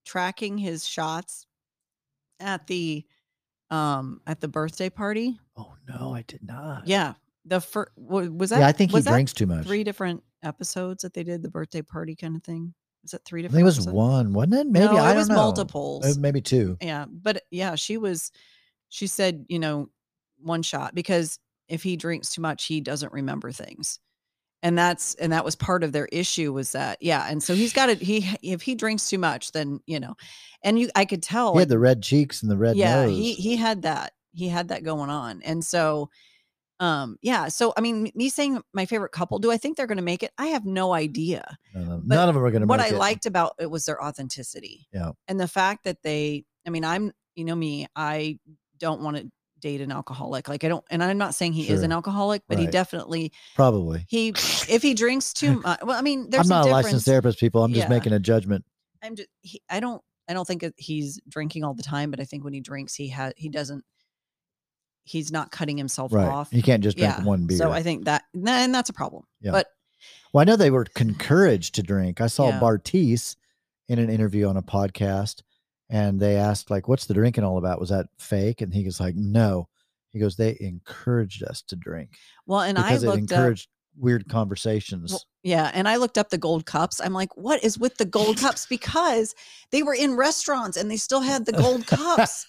tracking 0.05 0.57
his 0.57 0.87
shots 0.87 1.45
at 2.39 2.65
the 2.67 3.05
um 3.69 4.21
at 4.25 4.39
the 4.41 4.47
birthday 4.47 4.89
party? 4.89 5.37
oh 5.57 5.73
no 5.87 6.13
i 6.13 6.21
did 6.23 6.43
not 6.43 6.87
Yeah. 6.87 7.13
The 7.45 7.59
first 7.59 7.91
was 7.97 8.51
that 8.51 8.59
yeah 8.59 8.67
i 8.67 8.71
think 8.71 8.91
he 8.91 9.01
drinks 9.01 9.33
too 9.33 9.47
much 9.47 9.65
three 9.65 9.83
different 9.83 10.23
episodes 10.43 11.01
that 11.03 11.13
they 11.13 11.23
did 11.23 11.41
the 11.41 11.49
birthday 11.49 11.81
party 11.81 12.15
kind 12.15 12.35
of 12.35 12.43
thing. 12.43 12.73
Was 13.03 13.13
it 13.15 13.21
three 13.25 13.41
i 13.41 13.43
different? 13.43 13.55
think 13.55 13.61
it 13.61 13.65
was 13.65 13.77
episodes? 13.77 13.95
one 13.95 14.33
wasn't 14.33 14.53
it 14.53 14.67
maybe 14.67 14.85
No, 14.85 14.97
i 14.97 15.05
it 15.05 15.13
don't 15.13 15.15
was 15.17 15.29
know 15.29 15.35
multiples. 15.35 16.17
Maybe 16.17 16.39
two 16.41 16.77
Yeah, 16.81 17.05
but 17.09 17.43
yeah, 17.49 17.75
she 17.75 17.97
was. 17.97 18.31
She 18.89 19.07
said, 19.07 19.45
you 19.47 19.57
know, 19.57 19.89
one 20.37 20.61
shot 20.63 20.93
because 20.93 21.39
if 21.69 21.81
he 21.81 21.95
drinks 21.95 22.33
too 22.35 22.41
much, 22.41 22.65
he 22.65 22.81
doesn't 22.81 23.13
remember 23.13 23.51
things, 23.51 23.99
and 24.61 24.77
that's 24.77 25.15
and 25.15 25.31
that 25.31 25.45
was 25.45 25.55
part 25.55 25.83
of 25.83 25.93
their 25.93 26.07
issue 26.11 26.51
was 26.53 26.73
that 26.73 26.97
yeah, 27.01 27.25
and 27.29 27.41
so 27.41 27.55
he's 27.55 27.73
got 27.73 27.89
it. 27.89 28.01
He 28.01 28.29
if 28.43 28.61
he 28.61 28.75
drinks 28.75 29.09
too 29.09 29.17
much, 29.17 29.51
then 29.53 29.79
you 29.87 29.99
know, 29.99 30.15
and 30.61 30.77
you 30.77 30.89
I 30.95 31.05
could 31.05 31.23
tell. 31.23 31.53
he 31.53 31.59
had 31.59 31.69
the 31.69 31.79
red 31.79 32.03
cheeks 32.03 32.43
and 32.43 32.51
the 32.51 32.57
red 32.57 32.75
yeah, 32.75 33.05
nose 33.05 33.17
he 33.17 33.33
he 33.33 33.55
had 33.55 33.81
that. 33.83 34.11
He 34.33 34.47
had 34.47 34.67
that 34.67 34.83
going 34.83 35.09
on, 35.09 35.41
and 35.43 35.63
so. 35.65 36.09
Um, 36.81 37.17
yeah. 37.21 37.47
So, 37.47 37.73
I 37.77 37.81
mean, 37.81 38.11
me 38.15 38.27
saying 38.29 38.61
my 38.73 38.85
favorite 38.85 39.11
couple, 39.11 39.39
do 39.39 39.51
I 39.51 39.57
think 39.57 39.77
they're 39.77 39.87
going 39.87 39.97
to 39.99 40.03
make 40.03 40.23
it? 40.23 40.31
I 40.37 40.47
have 40.47 40.65
no 40.65 40.93
idea 40.93 41.57
none 41.75 41.89
of, 41.91 42.05
none 42.07 42.27
of 42.29 42.35
them 42.35 42.43
are 42.43 42.49
going 42.51 42.61
to 42.61 42.67
what 42.67 42.79
I 42.79 42.87
it. 42.87 42.95
liked 42.95 43.25
about 43.27 43.53
it 43.59 43.69
was 43.69 43.85
their 43.85 44.03
authenticity. 44.03 44.87
Yeah. 44.91 45.11
And 45.27 45.39
the 45.39 45.47
fact 45.47 45.83
that 45.85 46.01
they, 46.03 46.43
I 46.67 46.71
mean, 46.71 46.83
I'm, 46.83 47.11
you 47.35 47.45
know, 47.45 47.55
me, 47.55 47.87
I 47.95 48.39
don't 48.79 49.01
want 49.01 49.17
to 49.17 49.31
date 49.59 49.79
an 49.81 49.91
alcoholic. 49.91 50.49
Like 50.49 50.63
I 50.63 50.69
don't, 50.69 50.83
and 50.89 51.03
I'm 51.03 51.19
not 51.19 51.35
saying 51.35 51.53
he 51.53 51.69
is 51.69 51.83
an 51.83 51.91
alcoholic, 51.91 52.41
but 52.49 52.57
he 52.57 52.65
definitely, 52.65 53.31
probably 53.53 54.05
he, 54.09 54.29
if 54.29 54.81
he 54.81 54.95
drinks 54.95 55.33
too 55.33 55.59
much, 55.63 55.79
well, 55.83 55.95
I 55.97 56.01
mean, 56.01 56.31
there's 56.31 56.49
i'm 56.49 56.57
not 56.57 56.61
a 56.61 56.63
difference. 56.69 56.85
licensed 56.85 57.05
therapist 57.05 57.39
people 57.39 57.63
i'm 57.63 57.71
just 57.71 57.85
Yeah. 57.85 57.89
making 57.89 58.11
a 58.13 58.19
judgment 58.19 58.65
I'm 59.03 59.15
just, 59.15 59.29
he, 59.41 59.61
I 59.69 59.79
don't, 59.79 60.01
I 60.27 60.33
don't 60.33 60.45
think 60.47 60.63
he's 60.77 61.19
drinking 61.27 61.63
all 61.63 61.75
the 61.75 61.83
time, 61.83 62.09
but 62.09 62.19
I 62.19 62.23
think 62.23 62.43
when 62.43 62.53
he 62.53 62.59
drinks, 62.59 62.95
he 62.95 63.09
has, 63.09 63.33
he 63.37 63.49
doesn't, 63.49 63.83
he's 65.03 65.31
not 65.31 65.51
cutting 65.51 65.77
himself 65.77 66.13
right 66.13 66.27
off. 66.27 66.49
you 66.51 66.61
can't 66.61 66.83
just 66.83 66.97
drink 66.97 67.13
yeah. 67.17 67.23
one 67.23 67.47
beer 67.47 67.57
So 67.57 67.71
I 67.71 67.81
think 67.83 68.05
that, 68.05 68.23
and 68.33 68.73
that's 68.73 68.89
a 68.89 68.93
problem. 68.93 69.23
Yeah. 69.41 69.51
But 69.51 69.67
Well, 70.33 70.41
I 70.41 70.45
know 70.45 70.55
they 70.55 70.71
were 70.71 70.85
encouraged 70.99 71.75
to 71.75 71.83
drink. 71.83 72.21
I 72.21 72.27
saw 72.27 72.49
Yeah. 72.49 72.73
In 73.87 73.99
an 73.99 74.09
interview 74.09 74.47
on 74.47 74.55
a 74.55 74.61
podcast, 74.61 75.41
and 75.89 76.17
they 76.17 76.37
asked 76.37 76.71
like, 76.71 76.87
"What's 76.87 77.07
the 77.07 77.13
drinking 77.13 77.43
all 77.43 77.57
about? 77.57 77.77
Was 77.77 77.89
that 77.89 78.05
fake?" 78.17 78.61
And 78.61 78.73
he 78.73 78.85
was 78.85 79.01
like, 79.01 79.15
"No." 79.15 79.67
He 80.11 80.19
goes, 80.19 80.35
they 80.35 80.57
encouraged 80.59 81.43
us 81.43 81.61
to 81.63 81.75
drink 81.75 82.11
Well, 82.45 82.61
and 82.61 82.77
I 82.77 82.97
looked 82.97 83.31
up. 83.31 83.37
encouraged 83.37 83.69
weird 83.97 84.27
conversations. 84.29 85.11
Well, 85.11 85.23
yeah, 85.43 85.71
and 85.73 85.87
I 85.87 85.97
looked 85.97 86.17
up 86.17 86.29
the 86.29 86.37
gold 86.37 86.65
cups. 86.65 87.01
I'm 87.01 87.13
like, 87.13 87.35
what 87.35 87.63
is 87.63 87.77
with 87.77 87.97
the 87.97 88.05
gold 88.05 88.37
cups? 88.37 88.65
Because 88.69 89.35
they 89.71 89.83
were 89.83 89.93
in 89.93 90.15
restaurants 90.15 90.77
and 90.77 90.89
they 90.89 90.97
still 90.97 91.21
had 91.21 91.45
the 91.45 91.51
gold 91.53 91.87
cups. 91.87 92.45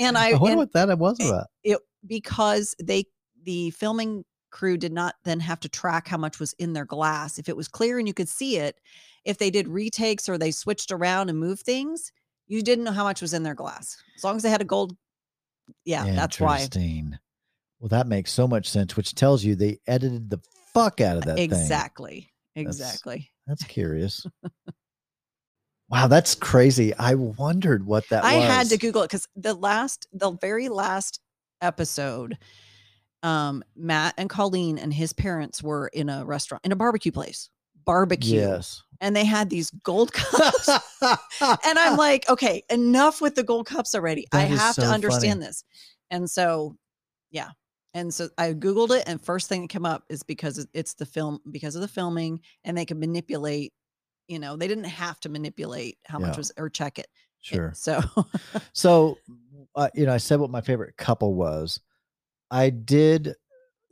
And 0.00 0.18
I, 0.18 0.30
I 0.30 0.32
wonder 0.32 0.48
and 0.48 0.56
what 0.58 0.72
that 0.72 0.90
uh, 0.90 0.96
was 0.96 1.20
about. 1.20 1.46
it 1.62 1.78
because 2.06 2.74
they 2.82 3.04
the 3.44 3.70
filming 3.70 4.24
crew 4.50 4.76
did 4.76 4.92
not 4.92 5.14
then 5.24 5.38
have 5.40 5.60
to 5.60 5.68
track 5.68 6.08
how 6.08 6.16
much 6.16 6.40
was 6.40 6.52
in 6.54 6.72
their 6.72 6.84
glass. 6.84 7.38
If 7.38 7.48
it 7.48 7.56
was 7.56 7.68
clear 7.68 7.98
and 7.98 8.08
you 8.08 8.14
could 8.14 8.28
see 8.28 8.56
it, 8.56 8.80
if 9.24 9.38
they 9.38 9.50
did 9.50 9.68
retakes 9.68 10.28
or 10.28 10.38
they 10.38 10.50
switched 10.50 10.90
around 10.90 11.28
and 11.28 11.38
moved 11.38 11.62
things, 11.62 12.10
you 12.48 12.62
didn't 12.62 12.84
know 12.84 12.92
how 12.92 13.04
much 13.04 13.20
was 13.20 13.32
in 13.32 13.42
their 13.44 13.54
glass. 13.54 13.96
As 14.16 14.24
long 14.24 14.36
as 14.36 14.42
they 14.42 14.50
had 14.50 14.60
a 14.60 14.64
gold, 14.64 14.96
yeah, 15.84 16.04
that's 16.14 16.40
why. 16.40 16.54
Interesting. 16.56 17.18
Well, 17.78 17.88
that 17.90 18.06
makes 18.06 18.32
so 18.32 18.48
much 18.48 18.68
sense, 18.68 18.96
which 18.96 19.14
tells 19.14 19.44
you 19.44 19.54
they 19.54 19.78
edited 19.86 20.30
the 20.30 20.40
fuck 20.74 21.00
out 21.00 21.16
of 21.16 21.24
that 21.24 21.36
thing. 21.36 21.44
Exactly. 21.44 22.30
That's- 22.56 22.76
Exactly. 22.76 23.30
That's 23.46 23.64
curious. 23.64 24.26
wow, 25.90 26.06
that's 26.06 26.34
crazy. 26.34 26.94
I 26.94 27.14
wondered 27.14 27.84
what 27.86 28.08
that 28.10 28.24
I 28.24 28.36
was. 28.36 28.44
had 28.46 28.66
to 28.68 28.78
Google 28.78 29.02
it 29.02 29.06
because 29.10 29.26
the 29.36 29.54
last, 29.54 30.06
the 30.12 30.30
very 30.32 30.68
last 30.68 31.20
episode, 31.60 32.38
um, 33.22 33.62
Matt 33.76 34.14
and 34.16 34.30
Colleen 34.30 34.78
and 34.78 34.92
his 34.94 35.12
parents 35.12 35.62
were 35.62 35.88
in 35.88 36.08
a 36.08 36.24
restaurant, 36.24 36.64
in 36.64 36.72
a 36.72 36.76
barbecue 36.76 37.12
place, 37.12 37.50
barbecue, 37.84 38.40
Yes. 38.40 38.82
and 39.00 39.14
they 39.14 39.24
had 39.24 39.50
these 39.50 39.70
gold 39.84 40.12
cups. 40.14 40.68
and 41.00 41.78
I'm 41.78 41.96
like, 41.96 42.28
okay, 42.30 42.62
enough 42.70 43.20
with 43.20 43.34
the 43.34 43.42
gold 43.42 43.66
cups 43.66 43.94
already. 43.94 44.26
I 44.32 44.44
That 44.46 44.50
is 44.52 44.60
have 44.60 44.74
to 44.76 44.80
so 44.82 44.86
funny. 44.86 44.94
understand 44.94 45.42
this. 45.42 45.64
And 46.10 46.30
so, 46.30 46.76
yeah. 47.30 47.50
And 47.92 48.14
so 48.14 48.28
I 48.38 48.52
Googled 48.54 48.96
it, 48.96 49.04
and 49.08 49.20
first 49.20 49.48
thing 49.48 49.62
that 49.62 49.68
came 49.70 49.84
up 49.84 50.04
is 50.08 50.22
because 50.22 50.64
it's 50.72 50.94
the 50.94 51.04
film, 51.06 51.40
because 51.50 51.74
of 51.74 51.80
the 51.82 51.88
filming, 51.88 52.40
and 52.64 52.78
they 52.78 52.84
can 52.84 53.00
manipulate, 53.00 53.72
you 54.30 54.38
know, 54.38 54.56
they 54.56 54.68
didn't 54.68 54.84
have 54.84 55.18
to 55.20 55.28
manipulate 55.28 55.98
how 56.06 56.18
much 56.20 56.36
was 56.36 56.52
or 56.56 56.70
check 56.70 56.98
it. 56.98 57.06
It- 57.06 57.10
sure. 57.40 57.72
So, 57.74 58.00
So, 58.72 59.18
uh, 59.74 59.88
you 59.94 60.06
know, 60.06 60.14
I 60.14 60.18
said 60.18 60.38
what 60.40 60.50
my 60.50 60.60
favorite 60.60 60.96
couple 60.96 61.34
was. 61.34 61.80
I 62.50 62.70
did 62.70 63.34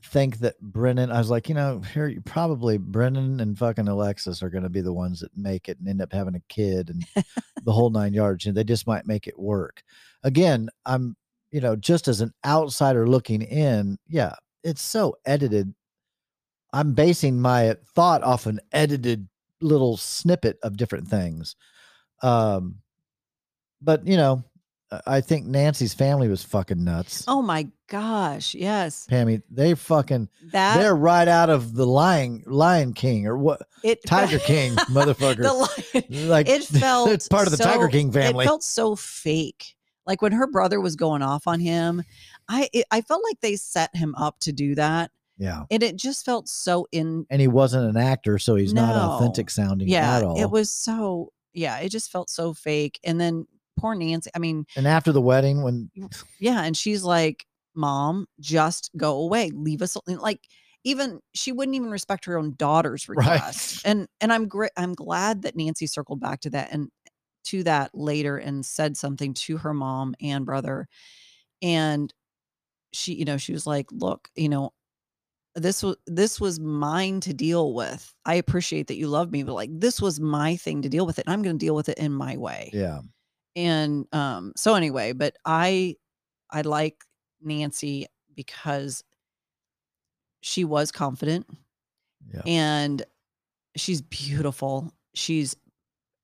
think 0.04 0.38
that 0.38 0.60
Brennon, 0.60 1.10
I 1.10 1.18
was 1.18 1.28
like, 1.28 1.48
you 1.48 1.56
know, 1.56 1.80
here 1.92 2.06
you 2.06 2.20
probably 2.20 2.78
Brennon 2.78 3.40
and 3.40 3.58
fucking 3.58 3.88
Alexis 3.88 4.42
are 4.42 4.50
going 4.50 4.62
to 4.62 4.68
be 4.70 4.80
the 4.80 4.92
ones 4.92 5.20
that 5.20 5.36
make 5.36 5.68
it 5.68 5.78
and 5.80 5.88
end 5.88 6.00
up 6.00 6.12
having 6.12 6.36
a 6.36 6.42
kid 6.48 6.90
and 6.90 7.04
the 7.64 7.72
whole 7.72 7.90
nine 7.90 8.14
yards. 8.14 8.46
And 8.46 8.56
they 8.56 8.64
just 8.64 8.86
might 8.86 9.06
make 9.06 9.26
it 9.26 9.38
work. 9.38 9.82
Again, 10.22 10.68
I'm, 10.86 11.16
you 11.50 11.60
know, 11.60 11.74
just 11.74 12.06
as 12.06 12.20
an 12.20 12.32
outsider 12.46 13.08
looking 13.08 13.42
in, 13.42 13.98
yeah, 14.06 14.34
it's 14.62 14.82
so 14.82 15.16
edited. 15.26 15.74
I'm 16.72 16.94
basing 16.94 17.40
my 17.40 17.76
thought 17.94 18.22
off 18.22 18.46
an 18.46 18.60
edited 18.72 19.28
little 19.60 19.96
snippet 19.96 20.58
of 20.62 20.76
different 20.76 21.08
things. 21.08 21.56
Um, 22.22 22.76
but 23.80 24.06
you 24.06 24.16
know, 24.16 24.44
I- 25.06 25.20
think 25.20 25.46
Nancy's 25.46 25.92
family 25.94 26.28
was 26.28 26.42
fucking 26.42 26.82
nuts. 26.82 27.24
oh 27.28 27.42
my 27.42 27.68
gosh, 27.88 28.54
yes, 28.54 29.06
Pammy, 29.10 29.42
they 29.50 29.74
fucking 29.74 30.28
that 30.52 30.78
they're 30.78 30.96
right 30.96 31.28
out 31.28 31.50
of 31.50 31.74
the 31.74 31.86
Lion 31.86 32.42
Lion 32.46 32.92
King 32.94 33.26
or 33.26 33.36
what 33.36 33.60
it 33.84 34.00
Tiger 34.06 34.38
King, 34.38 34.74
motherfucker. 34.90 35.42
the 35.42 35.52
lion, 36.14 36.28
like 36.28 36.48
it 36.48 36.64
felt 36.80 37.10
it's 37.10 37.28
part 37.28 37.46
of 37.46 37.56
the 37.56 37.62
Tiger 37.62 37.88
King 37.88 38.10
family. 38.12 38.44
It 38.44 38.48
felt 38.48 38.64
so 38.64 38.96
fake. 38.96 39.74
Like 40.06 40.22
when 40.22 40.32
her 40.32 40.46
brother 40.46 40.80
was 40.80 40.96
going 40.96 41.20
off 41.20 41.46
on 41.46 41.60
him, 41.60 42.02
I 42.48 42.70
it, 42.72 42.86
I 42.90 43.02
felt 43.02 43.22
like 43.22 43.40
they 43.42 43.56
set 43.56 43.94
him 43.94 44.14
up 44.14 44.38
to 44.40 44.52
do 44.52 44.74
that, 44.76 45.10
yeah. 45.38 45.62
and 45.70 45.82
it 45.82 45.96
just 45.96 46.24
felt 46.24 46.48
so 46.48 46.86
in. 46.92 47.26
And 47.30 47.40
he 47.40 47.48
wasn't 47.48 47.88
an 47.88 47.96
actor, 47.96 48.38
so 48.38 48.56
he's 48.56 48.74
not 48.74 48.94
authentic 48.94 49.50
sounding 49.50 49.88
Yeah, 49.88 50.18
at 50.18 50.24
all. 50.24 50.40
it 50.40 50.50
was 50.50 50.70
so. 50.70 51.32
Yeah, 51.54 51.78
it 51.78 51.88
just 51.88 52.12
felt 52.12 52.28
so 52.30 52.52
fake. 52.52 53.00
And 53.04 53.20
then 53.20 53.46
poor 53.78 53.94
Nancy. 53.94 54.30
I 54.34 54.38
mean, 54.38 54.66
and 54.76 54.86
after 54.86 55.12
the 55.12 55.20
wedding, 55.22 55.62
when 55.62 55.90
yeah, 56.38 56.62
and 56.62 56.76
she's 56.76 57.02
like, 57.02 57.46
"Mom, 57.74 58.26
just 58.40 58.90
go 58.96 59.16
away. 59.22 59.50
Leave 59.54 59.82
us." 59.82 59.96
Like 60.06 60.40
even 60.84 61.20
she 61.34 61.50
wouldn't 61.52 61.74
even 61.74 61.90
respect 61.90 62.24
her 62.26 62.38
own 62.38 62.54
daughter's 62.56 63.08
Right. 63.08 63.32
request. 63.32 63.82
And 63.84 64.06
and 64.20 64.32
I'm 64.32 64.46
great. 64.46 64.72
I'm 64.76 64.92
glad 64.94 65.42
that 65.42 65.56
Nancy 65.56 65.86
circled 65.86 66.20
back 66.20 66.40
to 66.40 66.50
that 66.50 66.68
and 66.70 66.88
to 67.46 67.62
that 67.64 67.90
later 67.94 68.36
and 68.36 68.64
said 68.64 68.96
something 68.96 69.32
to 69.32 69.56
her 69.58 69.72
mom 69.72 70.14
and 70.20 70.44
brother. 70.44 70.86
And 71.62 72.12
she, 72.92 73.14
you 73.14 73.24
know, 73.24 73.36
she 73.38 73.52
was 73.52 73.66
like, 73.66 73.86
"Look, 73.90 74.28
you 74.36 74.48
know." 74.48 74.72
This 75.58 75.82
was 75.82 75.96
this 76.06 76.40
was 76.40 76.60
mine 76.60 77.20
to 77.20 77.34
deal 77.34 77.74
with. 77.74 78.14
I 78.24 78.34
appreciate 78.34 78.86
that 78.88 78.96
you 78.96 79.08
love 79.08 79.30
me, 79.30 79.42
but 79.42 79.54
like 79.54 79.70
this 79.72 80.00
was 80.00 80.20
my 80.20 80.56
thing 80.56 80.82
to 80.82 80.88
deal 80.88 81.06
with 81.06 81.18
it. 81.18 81.26
And 81.26 81.32
I'm 81.32 81.42
going 81.42 81.58
to 81.58 81.64
deal 81.64 81.74
with 81.74 81.88
it 81.88 81.98
in 81.98 82.12
my 82.12 82.36
way 82.36 82.70
yeah, 82.72 83.00
and 83.56 84.06
um 84.12 84.52
so 84.56 84.74
anyway 84.74 85.12
but 85.12 85.36
i 85.44 85.94
i 86.50 86.60
like 86.62 86.96
nancy 87.42 88.06
because 88.34 89.02
she 90.40 90.64
was 90.64 90.92
confident 90.92 91.46
yeah, 92.32 92.42
and 92.46 93.02
she's 93.76 94.00
beautiful 94.02 94.92
she's 95.14 95.56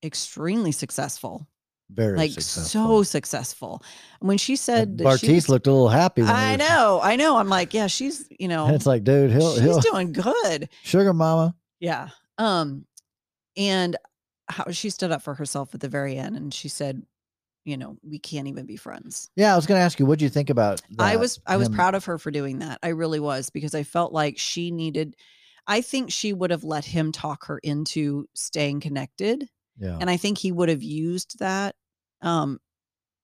extremely 0.05 0.71
successful 0.73 1.47
very 1.91 2.17
like 2.17 2.31
successful. 2.33 2.99
so 2.99 3.03
successful 3.03 3.83
when 4.21 4.39
she 4.39 4.57
said 4.57 4.99
that 4.99 5.05
Bartise 5.05 5.49
looked 5.49 5.67
a 5.67 5.71
little 5.73 5.89
happy. 5.89 6.23
I 6.23 6.57
know 6.57 7.01
i 7.03 7.15
know 7.17 7.37
i'm 7.37 7.49
like 7.49 7.75
yeah 7.75 7.87
she's 7.87 8.27
you 8.39 8.49
know 8.53 8.69
it's 8.69 8.87
like, 8.87 9.05
dude, 9.05 9.31
he'll 9.31 9.53
she's 9.55 9.63
he'll 9.63 9.81
doing 9.81 10.13
good 10.13 10.69
sugar 10.83 11.13
mama. 11.13 11.55
yeah 11.81 12.09
um 12.39 12.85
and 13.57 13.97
how 14.49 14.71
she 14.71 14.91
stood 14.91 15.13
up 15.13 15.23
for 15.23 15.35
herself 15.35 15.75
at 15.75 15.81
the 15.81 15.89
very 15.89 16.17
end 16.17 16.37
and 16.37 16.53
she 16.53 16.69
said 16.69 17.03
you 17.65 17.77
know 17.77 17.97
we 18.03 18.19
can't 18.19 18.49
even 18.49 18.67
be 18.67 18.77
friends 18.77 19.31
Yeah, 19.37 19.53
I 19.53 19.57
was 19.57 19.67
going 19.67 19.79
to 19.79 19.83
ask 19.85 19.99
you, 19.99 20.05
what 20.07 20.19
do 20.19 20.25
you 20.27 20.29
think 20.29 20.51
about? 20.51 20.83
I 20.99 21.17
was 21.17 21.41
I 21.47 21.57
was 21.57 21.69
Him- 21.69 21.75
proud 21.75 21.95
of 21.95 22.05
her 22.07 22.19
for 22.19 22.31
doing 22.31 22.59
that. 22.59 22.79
I 22.83 22.89
really 22.89 23.21
was 23.21 23.49
because 23.51 23.75
I 23.75 23.85
felt 23.85 24.13
like 24.13 24.37
she 24.39 24.71
needed 24.71 25.17
I 25.67 25.81
think 25.81 26.11
she 26.13 26.35
would 26.35 26.51
have 26.51 26.63
let 26.65 26.85
him 26.85 27.11
talk 27.11 27.47
her 27.47 27.59
into 27.59 28.29
staying 28.35 28.81
connected 28.81 29.49
Yeah, 29.79 29.97
and 30.01 30.11
I 30.11 30.17
think 30.17 30.39
he 30.39 30.53
would 30.53 30.69
have 30.69 30.83
used 30.83 31.39
that 31.39 31.77
um 32.23 32.61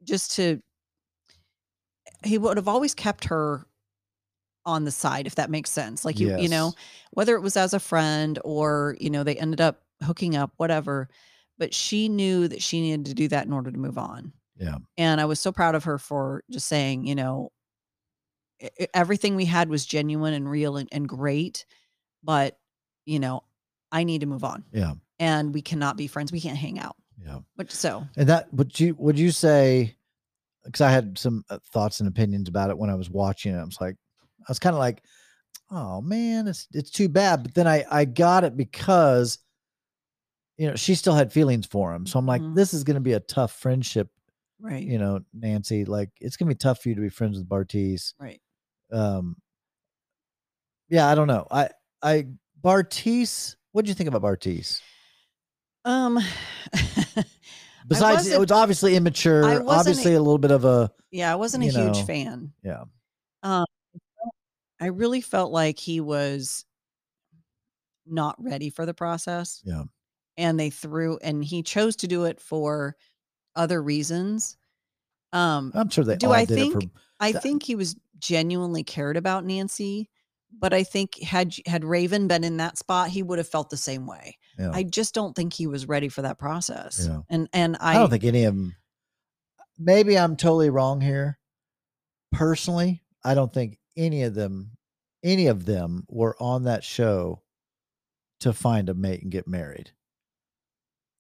just 0.05 0.33
to 0.37 0.61
he 2.25 2.39
would 2.39 2.57
have 2.57 2.69
always 2.69 2.95
kept 2.95 3.25
her 3.27 3.67
on 4.67 4.85
the 4.85 4.91
side 4.91 5.27
if 5.27 5.37
that 5.37 5.51
makes 5.51 5.71
sense. 5.71 6.05
Like 6.05 6.21
you 6.21 6.33
you 6.37 6.49
know, 6.49 6.75
whether 7.13 7.35
it 7.35 7.41
was 7.41 7.57
as 7.57 7.75
a 7.75 7.81
friend 7.81 8.39
or 8.45 8.97
you 9.01 9.11
know 9.11 9.25
they 9.25 9.37
ended 9.37 9.61
up 9.61 9.83
hooking 10.03 10.37
up 10.37 10.53
whatever, 10.57 11.09
but 11.59 11.75
she 11.75 12.09
knew 12.09 12.49
that 12.49 12.63
she 12.63 12.81
needed 12.81 13.07
to 13.07 13.15
do 13.15 13.29
that 13.29 13.47
in 13.47 13.53
order 13.53 13.71
to 13.71 13.79
move 13.79 13.99
on. 13.99 14.33
Yeah, 14.57 14.77
and 14.99 15.21
I 15.21 15.25
was 15.27 15.41
so 15.41 15.53
proud 15.53 15.75
of 15.75 15.85
her 15.85 15.99
for 15.99 16.45
just 16.51 16.69
saying, 16.69 17.07
you 17.07 17.15
know, 17.15 17.53
everything 18.95 19.37
we 19.37 19.47
had 19.47 19.69
was 19.69 19.87
genuine 19.87 20.35
and 20.35 20.51
real 20.51 20.77
and, 20.77 20.89
and 20.93 21.09
great, 21.09 21.65
but 22.23 22.59
you 23.07 23.19
know, 23.21 23.45
I 23.93 24.05
need 24.05 24.21
to 24.23 24.27
move 24.27 24.45
on, 24.45 24.65
yeah, 24.73 24.95
and 25.21 25.55
we 25.55 25.63
cannot 25.63 25.97
be 25.97 26.09
friends. 26.09 26.33
We 26.33 26.41
can't 26.41 26.59
hang 26.59 26.81
out. 26.81 26.97
yeah. 27.25 27.39
But 27.57 27.71
so 27.71 28.05
And 28.17 28.29
that 28.29 28.53
would 28.53 28.79
you 28.81 28.97
would 28.99 29.17
you 29.19 29.31
say? 29.31 29.97
Because 30.65 30.81
I 30.83 30.91
had 30.91 31.17
some 31.17 31.45
uh, 31.49 31.59
thoughts 31.73 32.01
and 32.01 32.09
opinions 32.09 32.49
about 32.49 32.69
it 32.71 32.77
when 32.77 32.91
I 32.91 32.95
was 32.95 33.09
watching 33.09 33.55
it. 33.55 33.59
I 33.59 33.65
was 33.65 33.81
like, 33.81 33.95
I 34.41 34.45
was 34.49 34.59
kind 34.59 34.75
of 34.75 34.81
like, 34.81 35.03
oh 35.71 36.01
man, 36.03 36.49
it's 36.49 36.67
it's 36.73 36.91
too 36.91 37.09
bad. 37.09 37.43
But 37.45 37.55
then 37.55 37.67
I 37.69 37.85
I 37.91 38.05
got 38.05 38.45
it 38.45 38.57
because, 38.57 39.39
you 40.59 40.69
know, 40.69 40.77
she 40.77 40.95
still 40.95 41.15
had 41.15 41.33
feelings 41.33 41.67
for 41.67 41.95
him. 41.95 42.05
So 42.07 42.19
I'm 42.19 42.27
like, 42.27 42.43
Mhm. 42.43 42.55
this 42.55 42.75
is 42.75 42.85
going 42.85 42.97
to 42.97 43.01
be 43.01 43.13
a 43.15 43.21
tough 43.21 43.53
friendship. 43.53 44.11
right, 44.61 44.83
You 44.83 44.99
know, 44.99 45.21
Nancy, 45.33 45.87
like 45.87 46.11
it's 46.21 46.37
going 46.37 46.49
to 46.49 46.55
be 46.55 46.59
tough 46.59 46.83
for 46.83 46.91
you 46.91 46.95
to 46.95 47.01
be 47.01 47.09
friends 47.09 47.39
with 47.39 47.49
Bartise. 47.49 48.13
right. 48.21 48.41
Um, 48.93 49.37
yeah, 50.91 51.09
I 51.09 51.15
don't 51.15 51.29
know. 51.29 51.47
I 51.51 51.71
I 52.03 52.27
Bartise. 52.63 53.57
What 53.73 53.85
do 53.85 53.89
you 53.89 53.95
think 53.95 54.09
about 54.09 54.23
Bartise? 54.23 54.81
Um, 55.85 56.19
Besides, 57.89 58.29
it 58.29 58.39
wasn't- 58.39 58.53
obviously 58.53 58.97
immature. 58.97 59.65
Obviously, 59.69 60.15
a 60.15 60.19
little 60.21 60.39
bit 60.39 60.51
of 60.51 60.65
a 60.65 60.91
yeah, 61.11 61.33
I 61.33 61.37
wasn't 61.37 61.65
a 61.65 61.69
huge 61.69 61.99
know, 61.99 62.05
fan. 62.05 62.53
yeah. 62.63 62.85
Um, 63.43 63.65
I 64.81 64.87
really 64.87 65.21
felt 65.21 65.51
like 65.51 65.79
he 65.79 66.01
was 66.01 66.65
not 68.07 68.37
ready 68.39 68.71
for 68.71 68.87
the 68.87 68.95
process. 68.95 69.61
Yeah. 69.65 69.85
and 70.37 70.59
they 70.59 70.71
threw 70.71 71.19
and 71.23 71.45
he 71.45 71.63
chose 71.63 71.97
to 71.97 72.07
do 72.09 72.25
it 72.25 72.41
for 72.41 72.97
other 73.57 73.83
reasons 73.83 74.57
um 75.33 75.73
I'm 75.75 75.89
sure 75.91 76.05
they 76.05 76.17
Do 76.17 76.29
all 76.29 76.33
I 76.33 76.45
did 76.45 76.59
it 76.59 76.73
for 76.73 76.81
think- 76.81 76.93
i 77.21 77.33
think 77.33 77.63
he 77.63 77.75
was 77.75 77.97
genuinely 78.19 78.83
cared 78.85 79.17
about 79.17 79.45
nancy 79.45 80.09
but 80.59 80.73
i 80.73 80.83
think 80.83 81.21
had 81.23 81.55
had 81.67 81.85
raven 81.85 82.27
been 82.29 82.45
in 82.45 82.57
that 82.59 82.79
spot 82.79 83.09
he 83.09 83.23
would 83.23 83.39
have 83.39 83.49
felt 83.49 83.71
the 83.71 83.77
same 83.77 84.07
way 84.07 84.37
Yeah. 84.59 84.71
i 84.73 84.83
just 84.83 85.15
don't 85.15 85.35
think 85.35 85.53
he 85.53 85.67
was 85.67 85.87
ready 85.89 86.09
for 86.09 86.23
that 86.23 86.39
process 86.39 87.07
Yeah. 87.09 87.21
and 87.29 87.49
and 87.53 87.77
i, 87.81 87.95
I, 87.95 87.99
don't 87.99 88.11
think 88.11 88.25
any 88.25 88.45
of 88.45 88.55
them. 88.55 88.77
Maybe 89.83 90.19
I'm 90.19 90.37
totally 90.37 90.69
wrong 90.69 91.01
here. 91.01 91.39
Personally, 92.33 93.03
I 93.25 93.33
don't 93.35 93.51
think 93.51 93.79
any 93.97 94.25
of 94.25 94.35
them, 94.35 94.73
any 95.25 95.47
of 95.47 95.65
them 95.65 96.05
were 96.09 96.37
on 96.39 96.65
that 96.65 96.85
show 96.85 97.41
to 98.41 98.53
find 98.53 98.91
a 98.91 98.95
mate 98.95 99.23
and 99.23 99.33
get 99.33 99.49
married. 99.49 99.93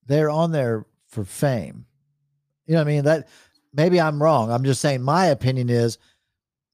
They're 0.07 0.28
on 0.28 0.53
there 0.53 0.85
for 1.09 1.24
fame. 1.24 1.87
You 2.66 2.74
know 2.74 2.81
what 2.81 2.89
I 2.89 2.93
mean? 2.93 3.05
That 3.05 3.28
maybe 3.72 3.99
I'm 3.99 4.22
wrong. 4.22 4.53
I'm 4.53 4.64
just 4.64 4.83
saying 4.83 5.01
my 5.03 5.26
opinion 5.26 5.70
is 5.70 5.97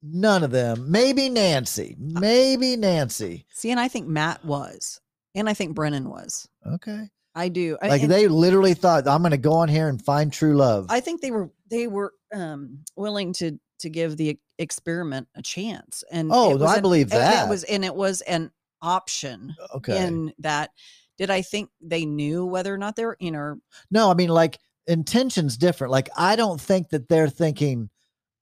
none 0.02 0.42
of 0.44 0.50
them. 0.50 0.90
Maybe 0.90 1.28
Nancy. 1.28 1.96
Maybe 1.98 2.76
Nancy. 2.76 3.46
See, 3.52 3.70
and 3.70 3.80
I 3.80 3.88
think 3.88 4.06
Matt 4.06 4.44
was, 4.44 5.00
and 5.34 5.48
I 5.48 5.54
think 5.54 5.74
Brennon 5.74 6.08
was. 6.08 6.48
Okay. 6.66 7.08
I 7.34 7.48
do. 7.50 7.76
Like 7.82 8.02
and 8.02 8.10
they 8.10 8.28
literally 8.28 8.72
thought 8.72 9.06
I'm 9.06 9.20
going 9.20 9.32
to 9.32 9.36
go 9.36 9.52
on 9.52 9.68
here 9.68 9.88
and 9.88 10.02
find 10.02 10.32
true 10.32 10.56
love. 10.56 10.86
I 10.88 11.00
think 11.00 11.20
they 11.20 11.30
were 11.30 11.50
they 11.70 11.86
were 11.86 12.12
um 12.34 12.78
willing 12.96 13.34
to 13.34 13.58
to 13.80 13.90
give 13.90 14.16
the 14.16 14.38
experiment 14.58 15.28
a 15.34 15.42
chance. 15.42 16.02
And 16.10 16.30
Oh, 16.32 16.58
I 16.64 16.76
an- 16.76 16.82
believe 16.82 17.10
that. 17.10 17.46
It 17.46 17.50
was 17.50 17.64
and 17.64 17.84
it 17.84 17.94
was 17.94 18.22
an 18.22 18.50
option 18.80 19.54
okay. 19.74 20.02
in 20.06 20.32
that. 20.38 20.70
Did 21.18 21.30
I 21.30 21.42
think 21.42 21.68
they 21.82 22.06
knew 22.06 22.44
whether 22.46 22.72
or 22.72 22.78
not 22.78 22.96
they 22.96 23.04
were, 23.04 23.16
in 23.20 23.36
or? 23.36 23.58
No, 23.90 24.10
I 24.10 24.14
mean 24.14 24.30
like 24.30 24.58
intentions 24.86 25.58
different. 25.58 25.90
Like 25.90 26.08
I 26.16 26.36
don't 26.36 26.60
think 26.60 26.88
that 26.90 27.08
they're 27.08 27.28
thinking 27.28 27.90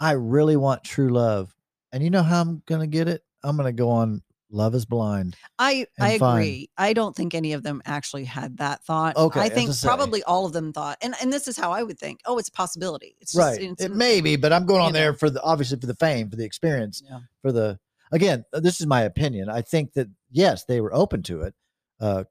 I 0.05 0.13
really 0.13 0.57
want 0.57 0.85
true 0.85 1.09
love. 1.09 1.55
And 1.91 2.03
you 2.03 2.11
know 2.11 2.23
how 2.23 2.43
I'm 2.43 2.63
going 2.67 2.83
to 2.83 2.87
get 2.87 3.09
it? 3.09 3.23
I'm 3.43 3.57
going 3.57 3.67
to 3.67 3.73
go 3.73 3.89
on 3.89 4.23
Love 4.51 4.75
is 4.75 4.85
Blind. 4.85 5.35
I 5.59 5.87
I 5.99 6.13
agree. 6.13 6.69
I 6.77 6.93
don't 6.93 7.17
think 7.17 7.35
any 7.35 7.55
of 7.55 7.63
them 7.63 7.81
actually 7.87 8.25
had 8.25 8.59
that 8.59 8.85
thought. 8.85 9.17
Okay, 9.17 9.41
I 9.41 9.49
think 9.49 9.71
probably 9.83 10.23
all 10.25 10.45
of 10.45 10.53
them 10.53 10.75
thought, 10.75 10.99
and 11.01 11.15
and 11.23 11.33
this 11.33 11.49
is 11.49 11.57
how 11.57 11.73
I 11.73 11.83
would 11.83 11.99
think. 11.99 12.21
Oh, 12.27 12.37
it's 12.39 12.51
a 12.51 12.53
possibility. 12.53 13.17
It's 13.21 13.33
just, 13.33 13.43
right. 13.43 13.61
It's, 13.61 13.83
It 13.83 13.97
may 13.97 14.21
be, 14.21 14.37
but 14.37 14.53
I'm 14.53 14.67
going 14.67 14.83
on 14.83 14.93
there 14.93 15.13
know. 15.13 15.17
for 15.17 15.31
the 15.31 15.43
obviously 15.43 15.81
for 15.81 15.87
the 15.87 15.95
fame, 15.97 16.29
for 16.29 16.37
the 16.37 16.45
experience, 16.45 17.03
Yeah. 17.05 17.21
for 17.41 17.51
the 17.51 17.79
again, 18.13 18.45
uh, 18.53 18.61
this 18.61 18.81
is 18.81 18.87
my 18.87 19.03
opinion. 19.03 19.49
I 19.49 19.63
think 19.63 19.95
that 19.95 20.09
yes, 20.31 20.67
they 20.67 20.81
were 20.83 20.95
open 20.95 21.23
to 21.25 21.41
it. 21.43 21.55
Uh 21.99 22.25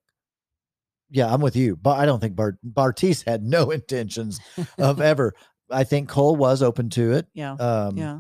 yeah, 1.10 1.32
I'm 1.32 1.42
with 1.42 1.56
you, 1.56 1.76
but 1.76 2.00
I 2.00 2.06
don't 2.06 2.20
think 2.20 2.36
Bart 2.36 2.58
Bartise 2.66 3.26
had 3.28 3.44
no 3.44 3.70
intentions 3.78 4.40
of 4.78 5.02
ever. 5.02 5.34
I 5.74 5.84
think 5.84 6.10
Cole 6.10 6.36
was 6.36 6.62
open 6.62 6.90
to 6.92 7.14
it. 7.14 7.28
Yeah. 7.34 7.54
Um, 7.54 7.98
yeah. 7.98 8.20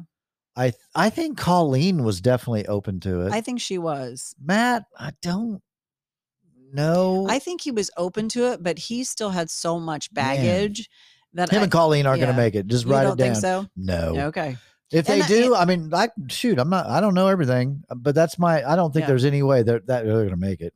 I 0.55 0.65
th- 0.69 0.75
I 0.93 1.09
think 1.09 1.37
Colleen 1.37 2.03
was 2.03 2.21
definitely 2.21 2.67
open 2.67 2.99
to 3.01 3.21
it. 3.21 3.31
I 3.33 3.41
think 3.41 3.59
she 3.59 3.77
was. 3.77 4.35
Matt, 4.43 4.85
I 4.97 5.11
don't 5.21 5.61
know. 6.71 7.27
I 7.29 7.39
think 7.39 7.61
he 7.61 7.71
was 7.71 7.89
open 7.97 8.29
to 8.29 8.51
it, 8.53 8.63
but 8.63 8.77
he 8.77 9.03
still 9.03 9.29
had 9.29 9.49
so 9.49 9.79
much 9.79 10.09
Man. 10.13 10.25
baggage 10.25 10.89
that 11.33 11.49
him 11.49 11.59
I, 11.61 11.63
and 11.63 11.71
Colleen 11.71 12.05
aren't 12.05 12.21
going 12.21 12.31
to 12.33 12.37
make 12.39 12.55
it. 12.55 12.67
Just 12.67 12.85
write 12.85 13.03
it 13.03 13.17
down. 13.17 13.17
think 13.17 13.35
so? 13.37 13.65
No. 13.75 14.15
Okay. 14.27 14.57
If 14.91 15.09
And 15.09 15.23
they 15.23 15.27
do, 15.27 15.55
I 15.55 15.65
mean, 15.65 15.89
like, 15.89 16.11
shoot, 16.29 16.59
I'm 16.59 16.69
not. 16.69 16.85
I 16.85 17.01
don't 17.01 17.15
know 17.15 17.27
everything, 17.27 17.83
uh, 17.89 17.95
but 17.95 18.13
that's 18.13 18.37
my. 18.37 18.63
I 18.63 18.75
don't 18.75 18.93
think 18.93 19.03
Yeah. 19.03 19.07
there's 19.07 19.25
any 19.25 19.41
way 19.41 19.63
that 19.63 19.87
that 19.87 20.05
they're 20.05 20.13
going 20.27 20.29
to 20.29 20.37
make 20.37 20.61
it. 20.61 20.73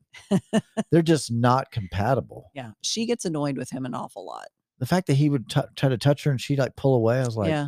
they're 0.92 1.04
just 1.04 1.32
not 1.32 1.70
compatible. 1.72 2.50
Yeah. 2.56 2.72
She 2.82 3.06
gets 3.06 3.26
annoyed 3.26 3.58
with 3.58 3.70
him 3.70 3.86
an 3.86 3.94
awful 3.94 4.26
lot. 4.26 4.48
The 4.80 4.86
fact 4.86 5.08
that 5.08 5.14
he 5.16 5.30
would 5.30 5.50
t- 5.50 5.62
try 5.76 5.90
to 5.90 5.98
touch 5.98 6.24
her 6.24 6.32
and 6.32 6.40
she'd 6.40 6.60
like 6.60 6.76
pull 6.76 6.96
away, 6.96 7.20
I 7.20 7.26
was 7.26 7.36
like, 7.38 7.50
yeah. 7.50 7.68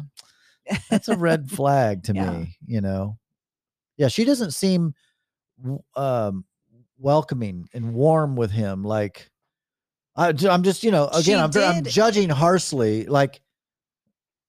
that's 0.89 1.07
a 1.09 1.17
red 1.17 1.49
flag 1.51 2.03
to 2.03 2.13
Yeah. 2.13 2.31
me. 2.31 2.57
You 2.65 2.81
know, 2.81 3.17
yeah, 3.97 4.07
she 4.07 4.25
doesn't 4.25 4.51
seem 4.51 4.93
um 5.95 6.45
welcoming 6.97 7.67
and 7.73 7.93
warm 7.93 8.35
with 8.35 8.51
him. 8.51 8.83
Like, 8.83 9.29
I, 10.15 10.29
am 10.29 10.63
just, 10.63 10.83
you 10.83 10.91
know, 10.91 11.07
again, 11.07 11.39
I'm, 11.39 11.51
I'm 11.55 11.83
judging 11.83 12.29
harshly. 12.29 13.05
Like, 13.05 13.41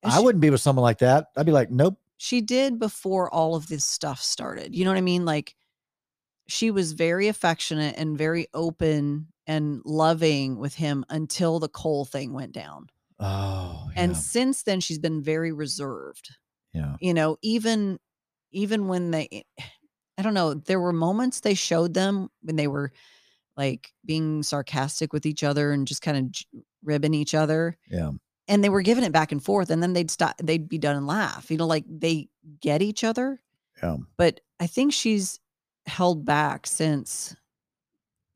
And 0.03 0.13
I 0.13 0.21
wouldn't 0.21 0.43
be 0.43 0.51
with 0.51 0.61
someone 0.61 0.83
like 0.83 0.99
that. 0.99 1.27
I'd 1.37 1.47
be 1.47 1.53
like, 1.53 1.71
nope. 1.71 1.99
she 2.17 2.41
did 2.41 2.79
before 2.79 3.33
all 3.33 3.55
of 3.55 3.69
this 3.69 3.85
stuff 3.85 4.21
started. 4.21 4.75
You 4.75 4.85
know 4.85 4.91
what 4.91 4.99
I 4.99 5.03
mean? 5.03 5.25
Like 5.25 5.55
she 6.49 6.71
was 6.73 6.93
very 6.93 7.29
affectionate 7.29 7.95
and 7.97 8.19
very 8.19 8.49
open 8.53 9.29
and 9.51 9.83
loving 9.85 10.59
with 10.59 10.75
him 10.75 11.05
until 11.09 11.59
the 11.59 11.69
Cole 11.69 12.05
thing 12.05 12.33
went 12.33 12.53
down. 12.53 12.87
Oh, 13.19 13.91
And 13.97 14.17
since 14.17 14.63
then 14.63 14.81
she's 14.81 14.99
been 15.01 15.23
very 15.23 15.53
reserved. 15.53 16.31
yeah. 16.73 16.95
You 17.01 17.15
know, 17.15 17.37
even 17.43 17.99
even 18.53 18.87
when 18.89 19.11
they 19.11 19.29
eh, 19.33 19.63
I 20.19 20.23
don't 20.23 20.35
know, 20.35 20.55
there 20.55 20.81
were 20.81 20.93
moments 20.93 21.41
they 21.41 21.55
showed 21.55 21.95
them 21.95 22.29
when 22.43 22.57
they 22.57 22.67
were 22.69 22.93
like 23.57 23.93
being 24.05 24.43
sarcastic 24.43 25.13
with 25.13 25.27
each 25.27 25.43
other 25.43 25.73
and 25.73 25.87
just 25.87 26.03
kind 26.03 26.17
of 26.19 26.61
ribbing 26.85 27.15
each 27.15 27.35
other 27.35 27.77
Yeah. 27.91 28.13
and 28.49 28.63
they 28.65 28.69
were 28.71 28.83
giving 28.83 29.05
it 29.05 29.13
back 29.13 29.33
and 29.33 29.43
forth 29.43 29.71
and 29.71 29.83
then 29.83 29.93
they'd 29.93 30.11
stop 30.11 30.35
they'd 30.43 30.69
be 30.69 30.79
done 30.79 30.97
and 30.97 31.07
laugh 31.07 31.51
you 31.51 31.57
know 31.59 31.67
like 31.67 31.85
they 31.89 32.29
get 32.61 32.81
each 32.83 33.03
other 33.05 33.41
Yeah. 33.83 33.97
but 34.17 34.41
i 34.61 34.67
think 34.67 34.93
she's 34.95 35.41
held 35.87 36.25
back 36.25 36.67
since 36.67 37.37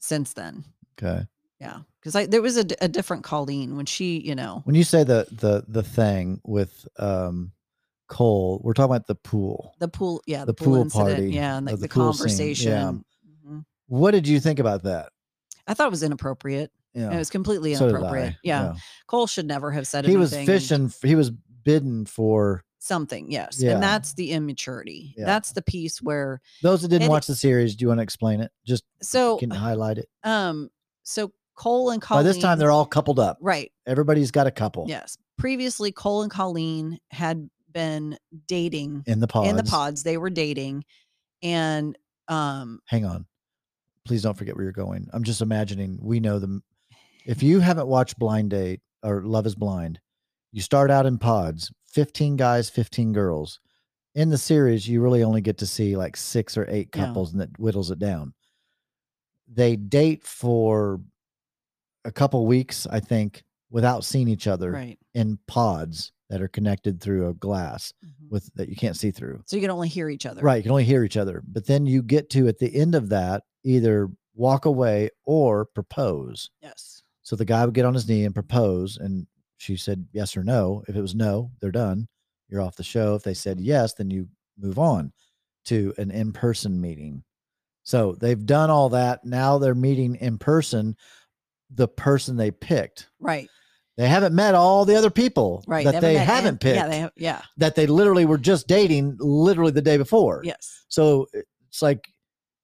since 0.01 0.35
then 0.35 0.65
Okay. 1.03 1.25
yeah 1.61 1.79
because 2.01 2.15
i 2.17 2.27
there 2.27 2.43
was 2.43 2.57
a, 2.57 2.65
a 2.81 2.89
different 2.89 3.25
colleen 3.25 3.77
when 3.77 3.87
she 3.87 4.19
you 4.21 4.35
know 4.35 4.63
When 4.65 4.75
you 4.77 4.85
say 4.85 5.05
the 5.05 5.27
the 5.31 5.65
the 5.69 5.83
thing 5.83 6.41
with 6.45 6.87
um 6.99 7.53
Cole, 8.07 8.61
we're 8.63 8.75
talking 8.75 8.95
about 8.95 9.07
the 9.07 9.15
pool. 9.15 9.75
the 9.81 9.89
pool 9.89 10.23
yeah 10.27 10.41
The 10.41 10.47
the, 10.47 10.55
pool, 10.55 10.67
pool 10.75 10.83
incident 10.83 11.09
party, 11.17 11.31
yeah 11.33 11.57
and 11.57 11.67
uh, 11.69 11.73
like 11.73 11.81
the 11.81 11.87
the, 11.87 11.89
conversation 11.89 12.71
yeah. 12.73 12.93
Mhm. 13.49 13.65
What 13.87 14.11
did 14.11 14.29
you 14.29 14.41
think 14.41 14.59
about 14.59 14.83
that? 14.85 15.09
i 15.67 15.73
thought 15.75 15.87
it 15.87 15.91
was 15.91 16.03
inappropriate 16.03 16.71
Yeah. 16.93 17.11
it 17.13 17.17
was 17.17 17.31
completely 17.31 17.75
so 17.75 17.89
inappropriate 17.89 18.35
I, 18.35 18.39
yeah. 18.45 18.75
cole 19.07 19.27
should 19.27 19.47
never 19.47 19.71
have 19.71 19.87
said 19.87 20.05
He 20.05 20.17
was 20.19 20.33
anything 20.35 20.55
and- 20.55 20.63
fishing. 20.63 20.85
f- 20.87 21.01
He 21.03 21.15
was 21.15 21.31
bidden 21.31 22.05
for 22.05 22.63
something 22.79 23.31
yes 23.33 23.57
Yeah. 23.63 23.73
and 23.73 23.83
that's 23.83 24.13
the 24.13 24.33
immaturity 24.33 25.15
Yeah. 25.17 25.25
that's 25.25 25.53
the 25.53 25.63
piece 25.63 26.03
where 26.03 26.43
those 26.63 26.83
that 26.83 26.89
didn't 26.89 27.09
watch 27.09 27.27
the 27.27 27.35
series. 27.35 27.75
Do 27.75 27.85
you 27.85 27.89
want 27.89 27.99
to 27.99 28.03
explain 28.03 28.41
it? 28.43 28.53
Just 28.67 28.85
so 29.01 29.39
can 29.39 29.49
highlight 29.51 29.97
it. 29.97 30.09
um 30.23 30.69
so 31.05 31.33
cole 31.55 31.91
and 31.91 32.03
colleen 32.03 32.25
By 32.25 32.29
this 32.33 32.39
time, 32.39 32.59
they're 32.59 32.73
all 32.73 32.85
coupled 32.87 33.19
up. 33.21 33.39
right 33.41 33.71
Everybody's 33.87 34.31
got 34.33 34.47
a 34.47 34.51
couple. 34.51 34.87
Yes. 34.89 35.17
Previously, 35.39 35.93
Cole 35.93 36.23
and 36.23 36.31
Colleen 36.31 36.99
had 37.11 37.49
been 37.73 38.17
dating 38.47 39.03
In 39.07 39.21
the 39.21 39.27
pods. 39.27 39.49
in 39.51 39.57
the 39.57 39.65
pods. 39.65 40.03
They 40.05 40.17
were 40.17 40.31
dating, 40.31 40.85
and 41.43 41.97
um, 42.29 42.81
Hang 42.87 43.05
on. 43.05 43.27
Please 44.05 44.23
don't 44.23 44.37
forget 44.37 44.55
where 44.55 44.63
you're 44.65 44.73
going. 44.73 45.09
I'm 45.13 45.25
just 45.25 45.41
imagining 45.41 45.99
we 46.03 46.21
know 46.21 46.39
them. 46.39 46.63
If 47.27 47.43
you 47.43 47.61
haven't 47.61 47.89
watched 47.89 48.19
Blind 48.19 48.51
Date 48.51 48.81
or 49.03 49.23
Love 49.23 49.47
is 49.47 49.55
Blind, 49.55 49.99
you 50.53 50.61
start 50.63 50.91
out 50.91 51.05
in 51.07 51.19
pods, 51.19 51.73
15 51.89 52.37
guys, 52.37 52.71
15 52.71 53.13
girls. 53.13 53.61
In 54.15 54.29
the 54.31 54.39
series, 54.39 54.87
you 54.87 55.01
really 55.03 55.25
only 55.25 55.41
get 55.41 55.59
to 55.59 55.67
see 55.67 55.97
like 55.97 56.17
six 56.17 56.57
or 56.57 56.65
eight 56.71 56.91
Yeah. 56.95 57.07
couples 57.07 57.33
and 57.33 57.41
that 57.41 57.51
whittles 57.59 57.91
it 57.91 57.99
down. 57.99 58.35
They 59.55 59.77
date 59.77 60.25
for 60.25 61.01
a 62.05 62.13
couple 62.13 62.45
weeks, 62.47 62.87
I 62.91 63.01
think, 63.01 63.43
without 63.71 64.05
seeing 64.05 64.29
each 64.29 64.47
other 64.47 64.71
right. 64.73 64.99
in 65.15 65.39
pods 65.47 66.13
that 66.31 66.41
are 66.43 66.49
connected 66.49 67.01
through 67.01 67.29
a 67.29 67.35
glass 67.35 67.93
Mhm. 68.05 68.31
with 68.31 68.51
that 68.55 68.69
you 68.69 68.77
can't 68.77 68.97
see 68.97 69.11
through. 69.11 69.43
So 69.47 69.57
you 69.57 69.63
can 69.63 69.71
only 69.71 69.89
hear 69.89 70.09
each 70.09 70.27
other. 70.27 70.43
Right. 70.43 70.57
You 70.57 70.63
can 70.65 70.71
only 70.73 70.85
hear 70.85 71.05
each 71.05 71.17
other. 71.17 71.43
But 71.47 71.67
then 71.67 71.87
you 71.87 72.03
get 72.03 72.31
to 72.31 72.49
at 72.49 72.59
the 72.59 72.75
end 72.75 72.95
of 72.95 73.09
that, 73.11 73.43
either 73.63 74.11
walk 74.35 74.65
away 74.65 75.11
or 75.25 75.65
propose. 75.67 76.51
Yes. 76.63 77.03
So 77.23 77.37
the 77.37 77.45
guy 77.45 77.65
would 77.65 77.75
get 77.75 77.85
on 77.85 77.95
his 77.95 78.09
knee 78.09 78.25
and 78.25 78.35
propose. 78.35 78.97
And 78.97 79.27
she 79.59 79.77
said 79.77 80.07
yes 80.13 80.37
or 80.37 80.43
no. 80.45 80.83
If 80.89 80.97
it 80.97 81.01
was 81.01 81.15
no, 81.15 81.53
they're 81.61 81.71
done. 81.71 82.09
You're 82.49 82.61
off 82.61 82.77
the 82.77 82.83
show. 82.83 83.15
If 83.15 83.23
they 83.23 83.35
said 83.35 83.61
yes, 83.61 83.95
then 83.95 84.11
you 84.11 84.29
move 84.59 84.79
on 84.79 85.13
to 85.67 85.95
an 85.99 86.11
in 86.11 86.33
person 86.33 86.81
meeting. 86.81 87.25
So 87.85 88.17
they've 88.19 88.45
done 88.45 88.71
all 88.71 88.89
that. 88.91 89.25
Now 89.25 89.59
they're 89.59 89.75
meeting 89.75 90.17
in 90.17 90.39
person 90.39 90.97
the 91.71 91.87
person 91.89 92.37
they 92.37 92.51
picked. 92.51 93.09
Right. 93.21 93.49
They 93.97 94.09
haven't 94.09 94.35
met 94.35 94.55
all 94.57 94.85
the 94.85 94.97
other 94.97 95.11
people 95.11 95.63
Right. 95.69 95.85
that 95.85 96.01
they 96.01 96.15
haven't 96.17 96.49
and- 96.49 96.61
picked 96.61 96.77
Yeah. 96.77 96.89
They 96.89 96.99
have. 96.99 97.13
Yeah. 97.17 97.43
that 97.59 97.75
they 97.77 97.87
literally 97.87 98.25
were 98.25 98.39
just 98.39 98.67
dating 98.67 99.17
literally 99.21 99.71
the 99.73 99.83
day 99.83 99.97
before. 99.97 100.41
Yes. 100.45 100.85
So 100.89 101.27
it's 101.69 101.81
like, 101.83 102.09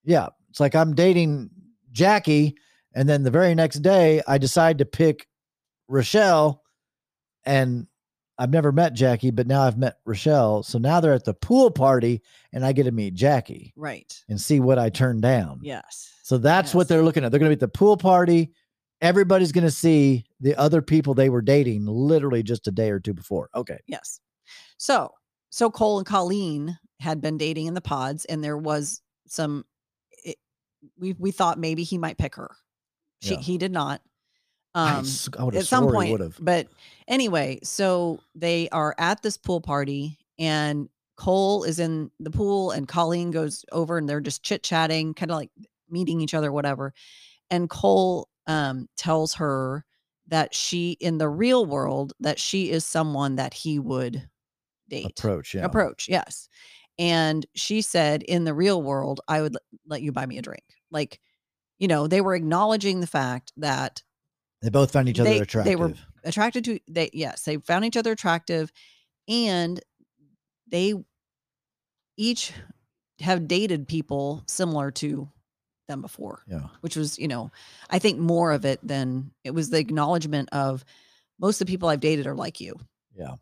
yeah, 0.05 0.29
it's 0.49 0.59
like 0.61 0.75
I'm 0.75 0.95
dating 0.95 1.51
Jackie, 1.93 2.57
and 2.95 3.09
then 3.09 3.23
the 3.23 3.31
very 3.31 3.55
next 3.55 3.77
day 3.81 4.23
I 4.27 4.39
decide 4.39 4.79
to 4.79 4.85
pick 4.85 5.27
Rochelle, 5.89 6.63
and 7.45 7.87
I've 8.41 8.51
never 8.51 8.73
met 8.73 8.95
Jackie, 8.95 9.31
but 9.31 9.47
now 9.47 9.63
I've 9.63 9.77
met 9.79 9.99
Rochelle. 10.07 10.63
So 10.63 10.79
now 10.79 10.99
they're 10.99 11.13
at 11.13 11.25
the 11.27 11.35
pool 11.35 11.71
party, 11.71 12.23
and 12.53 12.65
I 12.65 12.73
get 12.73 12.85
to 12.85 12.91
meet 12.91 13.13
Jackie 13.15 13.73
Right. 13.77 14.13
and 14.31 14.41
see 14.41 14.61
what 14.61 14.79
I 14.79 14.89
turn 14.89 15.21
down. 15.21 15.61
Yes. 15.63 16.11
So 16.23 16.39
that's 16.39 16.75
what 16.75 16.89
they're 16.89 17.03
looking 17.03 17.23
at. 17.23 17.31
They're 17.31 17.39
going 17.39 17.51
to 17.51 17.57
be 17.57 17.63
at 17.63 17.73
the 17.73 17.79
pool 17.79 17.97
party. 17.99 18.53
Everybody's 19.03 19.53
going 19.53 19.65
to 19.65 19.71
see 19.71 20.25
the 20.41 20.57
other 20.57 20.81
people 20.81 21.13
they 21.13 21.29
were 21.29 21.43
dating 21.43 21.85
literally 21.87 22.43
just 22.43 22.67
a 22.67 22.71
day 22.71 22.91
or 22.91 22.99
two 22.99 23.13
before. 23.15 23.51
Okay. 23.55 23.79
Yes. 23.87 24.21
So 24.79 25.11
so 25.51 25.71
Cole 25.71 25.99
and 25.99 26.07
Colleen 26.07 26.79
had 27.01 27.21
been 27.21 27.37
dating 27.37 27.67
in 27.67 27.75
the 27.75 27.81
pods, 27.81 28.25
and 28.25 28.43
there 28.43 28.57
was 28.59 29.03
some. 29.27 29.65
It, 30.25 30.37
we 30.99 31.13
we 31.19 31.31
thought 31.31 31.59
maybe 31.59 31.83
he 31.83 31.99
might 31.99 32.17
pick 32.19 32.37
her. 32.37 32.51
She 33.21 33.35
Yeah. 33.35 33.41
he 33.41 33.59
did 33.59 33.73
not. 33.73 34.01
Um, 34.75 35.05
I 35.39 35.45
would 35.45 35.55
have 35.55 35.63
at 35.63 35.67
some 35.67 35.89
point 35.89 36.13
would 36.13 36.21
have. 36.21 36.39
but 36.41 36.69
anyway 37.09 37.59
so 37.65 38.21
they 38.37 38.69
are 38.71 38.95
at 38.99 39.21
this 39.23 39.37
pool 39.37 39.61
party 39.61 40.19
and 40.39 40.89
Cole 41.17 41.65
is 41.65 41.79
in 41.79 42.11
the 42.19 42.31
pool 42.31 42.71
and 42.71 42.89
Colleen 42.89 43.31
goes 43.31 43.65
over 43.73 43.99
and 43.99 44.09
they're 44.09 44.23
just 44.23 44.43
chit 44.43 44.63
chatting, 44.63 45.13
kind 45.13 45.31
of 45.31 45.37
like 45.37 45.51
meeting 45.91 46.23
each 46.23 46.33
other, 46.33 46.51
whatever. 46.51 46.95
And 47.51 47.69
Cole 47.69 48.31
um, 48.47 48.89
tells 48.97 49.35
her 49.35 49.85
that 50.29 50.55
she, 50.55 50.93
in 50.93 51.19
the 51.19 51.29
real 51.29 51.67
world, 51.67 52.15
that 52.21 52.39
she 52.39 52.71
is 52.71 52.87
someone 52.87 53.37
that 53.37 53.53
he 53.53 53.79
would 53.79 54.31
date 54.89 55.19
Approach. 55.19 55.55
Yeah. 55.55 55.65
approach 55.65 56.09
yes 56.09 56.49
and 56.99 57.47
she 57.55 57.81
said 57.81 58.23
in 58.25 58.45
the 58.45 58.53
real 58.53 58.83
world 58.83 59.21
i 59.29 59.41
would 59.41 59.57
let 59.87 60.03
you 60.03 60.11
buy 60.11 60.27
me 60.27 60.37
a 60.37 60.43
drink 60.43 60.65
like 60.91 61.21
you 61.79 61.87
know 61.87 62.07
they 62.07 62.21
were 62.21 62.35
acknowledging 62.35 63.01
the 63.01 63.07
fact 63.07 63.53
that 63.57 64.03
They 64.63 64.69
both 64.71 64.93
found 64.93 65.09
each 65.09 65.19
other 65.21 65.31
They- 65.31 65.39
attractive. 65.39 65.71
they 65.71 65.77
were- 65.77 65.95
attracted 66.25 66.65
to 66.67 66.79
they 66.87 67.09
yes 67.15 67.43
they 67.45 67.57
found 67.57 67.85
each 67.87 67.97
other 67.97 68.13
attractive 68.13 68.71
and 69.27 69.81
they 70.67 70.93
each 72.17 72.53
have 73.21 73.49
dated 73.49 73.89
people 73.89 74.43
similar 74.47 74.91
to 74.91 75.29
them 75.89 76.03
before 76.03 76.43
yeah. 76.47 76.67
which 76.83 76.95
was 76.97 77.19
you 77.19 77.27
know 77.27 77.51
i 77.89 77.99
think 77.99 78.19
more 78.19 78.53
of 78.53 78.65
it 78.67 78.79
than 78.87 79.31
it 79.45 79.53
was 79.53 79.71
the 79.71 79.79
acknowledgement 79.79 80.49
of 80.53 80.85
most 81.39 81.61
of 81.61 81.67
the 81.67 81.71
people 81.73 81.89
i've 81.89 82.01
dated 82.01 82.27
are 82.27 82.35
like 82.37 82.61
you 82.61 82.79
Yeah. 83.17 83.37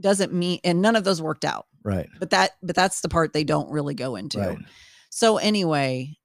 doesn't 0.00 0.32
mean 0.32 0.60
and 0.64 0.80
none 0.82 0.96
of 0.96 1.04
those 1.04 1.20
worked 1.22 1.44
out 1.44 1.66
Right. 1.84 2.08
but 2.18 2.30
that 2.30 2.52
but 2.62 2.74
that's 2.74 3.00
the 3.02 3.08
part 3.10 3.32
they 3.34 3.44
don't 3.44 3.70
really 3.70 3.94
go 3.94 4.16
into 4.16 4.38
Right. 4.40 4.58
so 5.10 5.36
anyway 5.36 6.16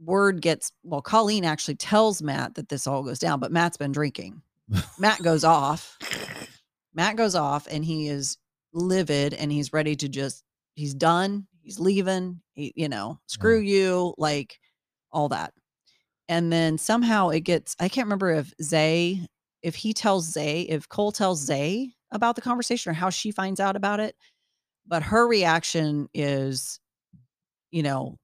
word 0.00 0.40
gets 0.40 0.72
well 0.82 1.02
colleen 1.02 1.44
actually 1.44 1.76
tells 1.76 2.20
matt 2.22 2.54
that 2.54 2.68
this 2.68 2.86
all 2.86 3.02
goes 3.02 3.18
down 3.18 3.38
but 3.40 3.52
matt's 3.52 3.76
been 3.76 3.92
drinking. 3.92 4.42
Matt 4.98 5.22
goes 5.22 5.44
off. 5.44 5.98
Matt 6.94 7.16
goes 7.16 7.34
off 7.34 7.66
and 7.70 7.84
he 7.84 8.08
is 8.08 8.38
livid 8.72 9.34
and 9.34 9.52
he's 9.52 9.72
ready 9.72 9.94
to 9.94 10.08
just 10.08 10.42
he's 10.74 10.94
done 10.94 11.46
he's 11.62 11.78
leaving 11.78 12.40
he, 12.54 12.72
you 12.74 12.88
know 12.88 13.20
screw 13.26 13.58
you 13.58 14.14
like 14.18 14.58
all 15.12 15.28
that. 15.28 15.52
And 16.28 16.52
then 16.52 16.78
somehow 16.78 17.28
it 17.28 17.40
gets 17.40 17.76
i 17.78 17.88
can't 17.88 18.06
remember 18.06 18.30
if 18.30 18.52
zay 18.62 19.26
if 19.62 19.74
he 19.74 19.92
tells 19.92 20.30
zay 20.30 20.62
if 20.62 20.88
cole 20.88 21.12
tells 21.12 21.44
zay 21.44 21.90
about 22.10 22.36
the 22.36 22.42
conversation 22.42 22.90
or 22.90 22.94
how 22.94 23.10
she 23.10 23.30
finds 23.30 23.60
out 23.60 23.76
about 23.76 24.00
it 24.00 24.16
but 24.86 25.02
her 25.02 25.26
reaction 25.26 26.08
is 26.14 26.80
you 27.70 27.82
know 27.82 28.16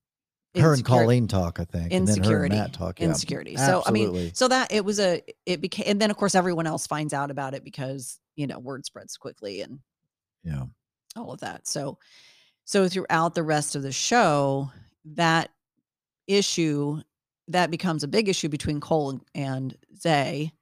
Her 0.57 0.75
and 0.75 0.85
Colleen 0.85 1.29
talk, 1.29 1.61
I 1.61 1.65
think. 1.65 1.93
and 1.93 2.09
then 2.09 2.17
her 2.25 2.45
and 2.45 2.53
insecurity 2.53 2.57
Matt 2.57 2.73
talk. 2.73 2.99
Yeah. 3.01 3.07
insecurity 3.07 3.57
so 3.57 3.83
i 3.87 3.91
mean 3.93 4.35
so 4.35 4.49
that 4.49 4.73
it 4.73 4.85
was 4.85 4.99
a 4.99 5.23
it 5.47 5.61
became 5.61 5.85
and 5.89 6.01
then 6.01 6.11
of 6.11 6.17
course 6.17 6.35
everyone 6.35 6.67
else 6.67 6.87
finds 6.89 7.13
out 7.15 7.31
about 7.31 7.55
it 7.55 7.63
because 7.63 8.19
you 8.37 8.47
know 8.49 8.59
word 8.59 8.85
spreads 8.85 9.17
quickly 9.17 9.61
and 9.61 9.79
yeah. 10.43 10.65
all 11.17 11.31
of 11.33 11.41
that 11.41 11.69
so 11.69 11.99
so 12.65 12.89
throughout 12.89 13.35
the 13.35 13.43
rest 13.43 13.77
of 13.77 13.83
the 13.83 13.93
show 13.93 14.71
that 15.05 15.51
issue 16.27 17.01
that 17.49 17.71
becomes 17.71 18.03
a 18.03 18.09
big 18.09 18.29
issue 18.29 18.49
between 18.49 18.81
cole 18.81 19.11
and, 19.11 19.21
and 19.35 19.77
zay 19.97 20.53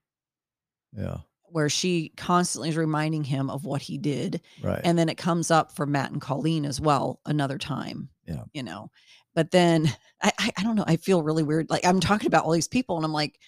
Yeah. 0.96 1.18
where 1.44 1.68
she 1.68 2.12
constantly 2.16 2.68
is 2.70 2.76
reminding 2.76 3.24
him 3.24 3.50
of 3.50 3.64
what 3.64 3.82
he 3.82 3.98
did 3.98 4.40
Right. 4.62 4.80
and 4.84 4.98
then 4.98 5.08
it 5.08 5.16
comes 5.16 5.50
up 5.50 5.72
for 5.72 5.86
Matt 5.86 6.10
and 6.12 6.20
Colleen 6.20 6.64
as 6.66 6.80
well 6.80 7.20
another 7.26 7.58
time. 7.58 8.08
Yeah. 8.26 8.44
You 8.52 8.62
know, 8.62 8.90
but 9.38 9.52
then 9.52 9.86
I, 10.20 10.32
I 10.36 10.50
I 10.58 10.62
don't 10.64 10.74
know. 10.74 10.82
I 10.84 10.96
feel 10.96 11.22
really 11.22 11.44
weird. 11.44 11.70
Like 11.70 11.86
I'm 11.86 12.00
talking 12.00 12.26
about 12.26 12.44
all 12.44 12.50
these 12.50 12.66
people 12.66 12.96
and 12.96 13.04
I'm 13.04 13.12
like, 13.12 13.38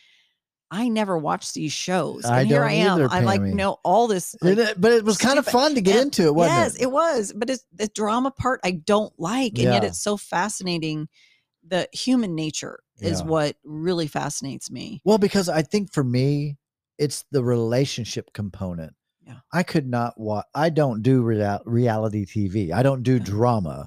I 0.71 0.89
never 0.89 1.19
watched 1.19 1.55
these 1.55 1.73
shows. 1.73 2.25
And 2.25 2.33
I 2.33 2.45
here 2.45 2.63
I 2.63 2.75
am. 2.75 2.93
either, 3.01 3.09
I 3.11 3.21
like 3.23 3.41
know 3.41 3.79
all 3.83 4.07
this. 4.07 4.37
Like, 4.41 4.57
it- 4.57 4.81
but 4.81 4.93
it 4.93 5.05
was 5.05 5.19
kind 5.19 5.41
of 5.41 5.47
fun 5.47 5.75
to 5.75 5.81
get 5.81 5.97
and- 5.97 6.05
into 6.05 6.27
it, 6.27 6.35
wasn't 6.37 6.59
yes, 6.59 6.75
it? 6.77 6.83
it 6.83 6.93
was. 6.93 7.33
But 7.37 7.51
it's 7.51 7.65
the 7.75 7.89
drama 7.89 8.31
part 8.31 8.61
I 8.63 8.71
don't 8.71 9.13
like. 9.19 9.55
And 9.55 9.65
yet 9.65 9.83
it's 9.83 10.01
so 10.01 10.17
fascinating. 10.17 11.09
The 11.67 11.89
human 11.93 12.37
nature 12.37 12.79
is 13.01 13.21
Yeah. 13.21 13.27
what 13.27 13.57
really 13.65 14.07
fascinates 14.07 14.71
me. 14.71 15.03
Well, 15.05 15.19
because 15.19 15.49
I 15.49 15.63
think 15.63 15.93
for 15.93 16.05
me, 16.05 16.57
it's 16.99 17.25
the 17.33 17.43
relationship 17.43 18.33
component. 18.33 18.95
Yeah. 19.27 19.41
I 19.53 19.65
could 19.65 19.89
not 19.89 20.19
watch. 20.21 20.47
I 20.55 20.71
don't 20.71 21.03
do 21.03 21.23
rea- 21.23 21.59
reality 21.65 22.25
TV. 22.27 22.71
I 22.73 22.85
don't 22.85 23.03
do 23.03 23.15
Yeah. 23.15 23.25
drama 23.25 23.87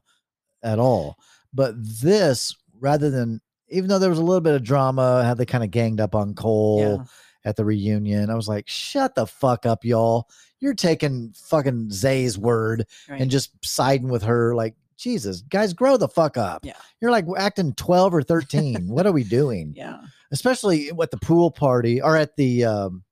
at 0.62 0.80
all. 0.80 1.16
But 1.54 1.76
this, 1.78 2.56
rather 2.80 3.10
than, 3.10 3.42
even 3.70 3.90
though 3.90 4.00
there 4.00 4.10
was 4.10 4.20
a 4.20 4.24
little 4.24 4.42
bit 4.42 4.56
of 4.56 4.64
drama, 4.64 5.24
how 5.24 5.34
they 5.34 5.46
kind 5.46 5.64
of 5.64 5.72
ganged 5.72 6.00
up 6.00 6.16
on 6.16 6.34
Cole 6.34 6.80
Yeah. 7.00 7.06
at 7.50 7.56
the 7.56 7.66
reunion, 7.66 8.30
I 8.30 8.36
was 8.36 8.48
like, 8.48 8.68
shut 8.68 9.16
the 9.16 9.28
fuck 9.28 9.66
up, 9.66 9.84
y'all. 9.86 10.28
You're 10.60 10.74
taking 10.74 11.34
fucking 11.36 11.92
Zay's 11.92 12.38
word 12.38 12.86
Right. 13.10 13.22
and 13.22 13.30
just 13.30 13.52
siding 13.66 14.08
with 14.10 14.24
her. 14.24 14.56
Like, 14.56 14.76
Jesus, 14.98 15.42
guys, 15.42 15.74
grow 15.74 15.98
the 15.98 16.08
fuck 16.08 16.38
up. 16.38 16.66
Yeah. 16.66 16.74
You're 17.02 17.12
like 17.12 17.26
acting 17.38 17.74
12 17.74 18.14
or 18.14 18.22
13. 18.24 18.88
what 18.88 19.06
are 19.06 19.12
we 19.12 19.24
doing? 19.24 19.74
yeah. 19.78 20.00
especially 20.32 20.90
at 20.90 21.12
the 21.12 21.18
pool 21.18 21.52
party 21.52 22.02
or 22.02 22.16
at 22.18 22.36
the 22.38 22.66
um 22.66 23.04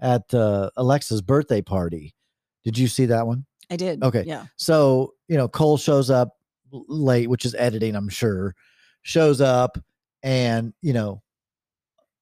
at 0.00 0.34
uh, 0.34 0.68
Alexa's 0.76 1.22
birthday 1.22 1.62
party. 1.62 2.14
Did 2.64 2.76
you 2.76 2.88
see 2.88 3.06
that 3.06 3.26
one? 3.26 3.46
I 3.70 3.76
did. 3.76 4.02
Okay. 4.02 4.24
Yeah. 4.26 4.46
So, 4.56 5.14
you 5.28 5.36
know, 5.36 5.46
Cole 5.48 5.78
shows 5.78 6.10
up 6.10 6.36
late, 6.72 7.28
which 7.28 7.44
is 7.44 7.54
editing, 7.54 7.94
I'm 7.94 8.08
sure. 8.08 8.54
Shows 9.02 9.40
up 9.40 9.78
and, 10.22 10.72
you 10.82 10.92
know, 10.92 11.22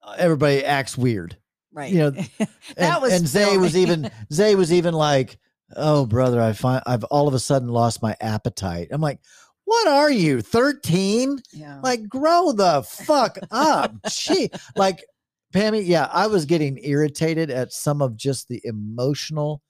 uh, 0.02 0.16
everybody 0.18 0.64
acts 0.64 0.98
weird. 0.98 1.36
Right. 1.72 1.92
You 1.92 1.98
know, 1.98 2.10
that 2.38 2.48
And, 2.76 3.02
was 3.02 3.12
and 3.12 3.28
Zay 3.28 3.56
was 3.56 3.76
even 3.76 4.10
Zay 4.32 4.54
was 4.56 4.72
even 4.72 4.92
like, 4.94 5.38
"Oh, 5.76 6.04
brother, 6.06 6.40
I 6.40 6.52
find 6.52 6.82
I've 6.86 7.04
all 7.04 7.28
of 7.28 7.34
a 7.34 7.38
sudden 7.38 7.68
lost 7.68 8.02
my 8.02 8.16
appetite." 8.20 8.88
I'm 8.90 9.00
like, 9.00 9.20
"What 9.66 9.86
are 9.86 10.10
you, 10.10 10.40
13? 10.40 11.40
yeah. 11.52 11.78
Like, 11.82 12.08
grow 12.08 12.50
the 12.52 12.82
fuck 12.82 13.38
up. 13.52 13.94
Gee. 14.10 14.50
Like, 14.74 15.04
Pammy, 15.54 15.86
yeah, 15.86 16.08
I 16.12 16.26
was 16.26 16.44
getting 16.44 16.78
irritated 16.82 17.50
at 17.50 17.72
some 17.72 18.02
of 18.02 18.16
just 18.16 18.48
the 18.48 18.60
emotional 18.64 19.62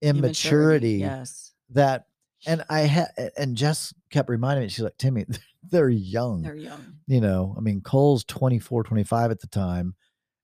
immaturity 0.00 0.92
Yes. 0.98 1.52
that, 1.70 2.06
and 2.46 2.64
I 2.68 2.80
had, 2.80 3.08
and 3.36 3.56
Jess 3.56 3.92
kept 4.10 4.28
reminding 4.28 4.64
me, 4.64 4.68
she's 4.68 4.84
like, 4.84 4.96
Timmy, 4.98 5.24
they're 5.70 5.88
young. 5.88 6.42
They're 6.42 6.54
young. 6.56 6.96
you 7.06 7.20
know, 7.20 7.54
I 7.56 7.60
mean, 7.60 7.80
Cole's 7.80 8.24
24, 8.24 8.82
25 8.84 9.30
at 9.30 9.40
the 9.40 9.46
time. 9.48 9.94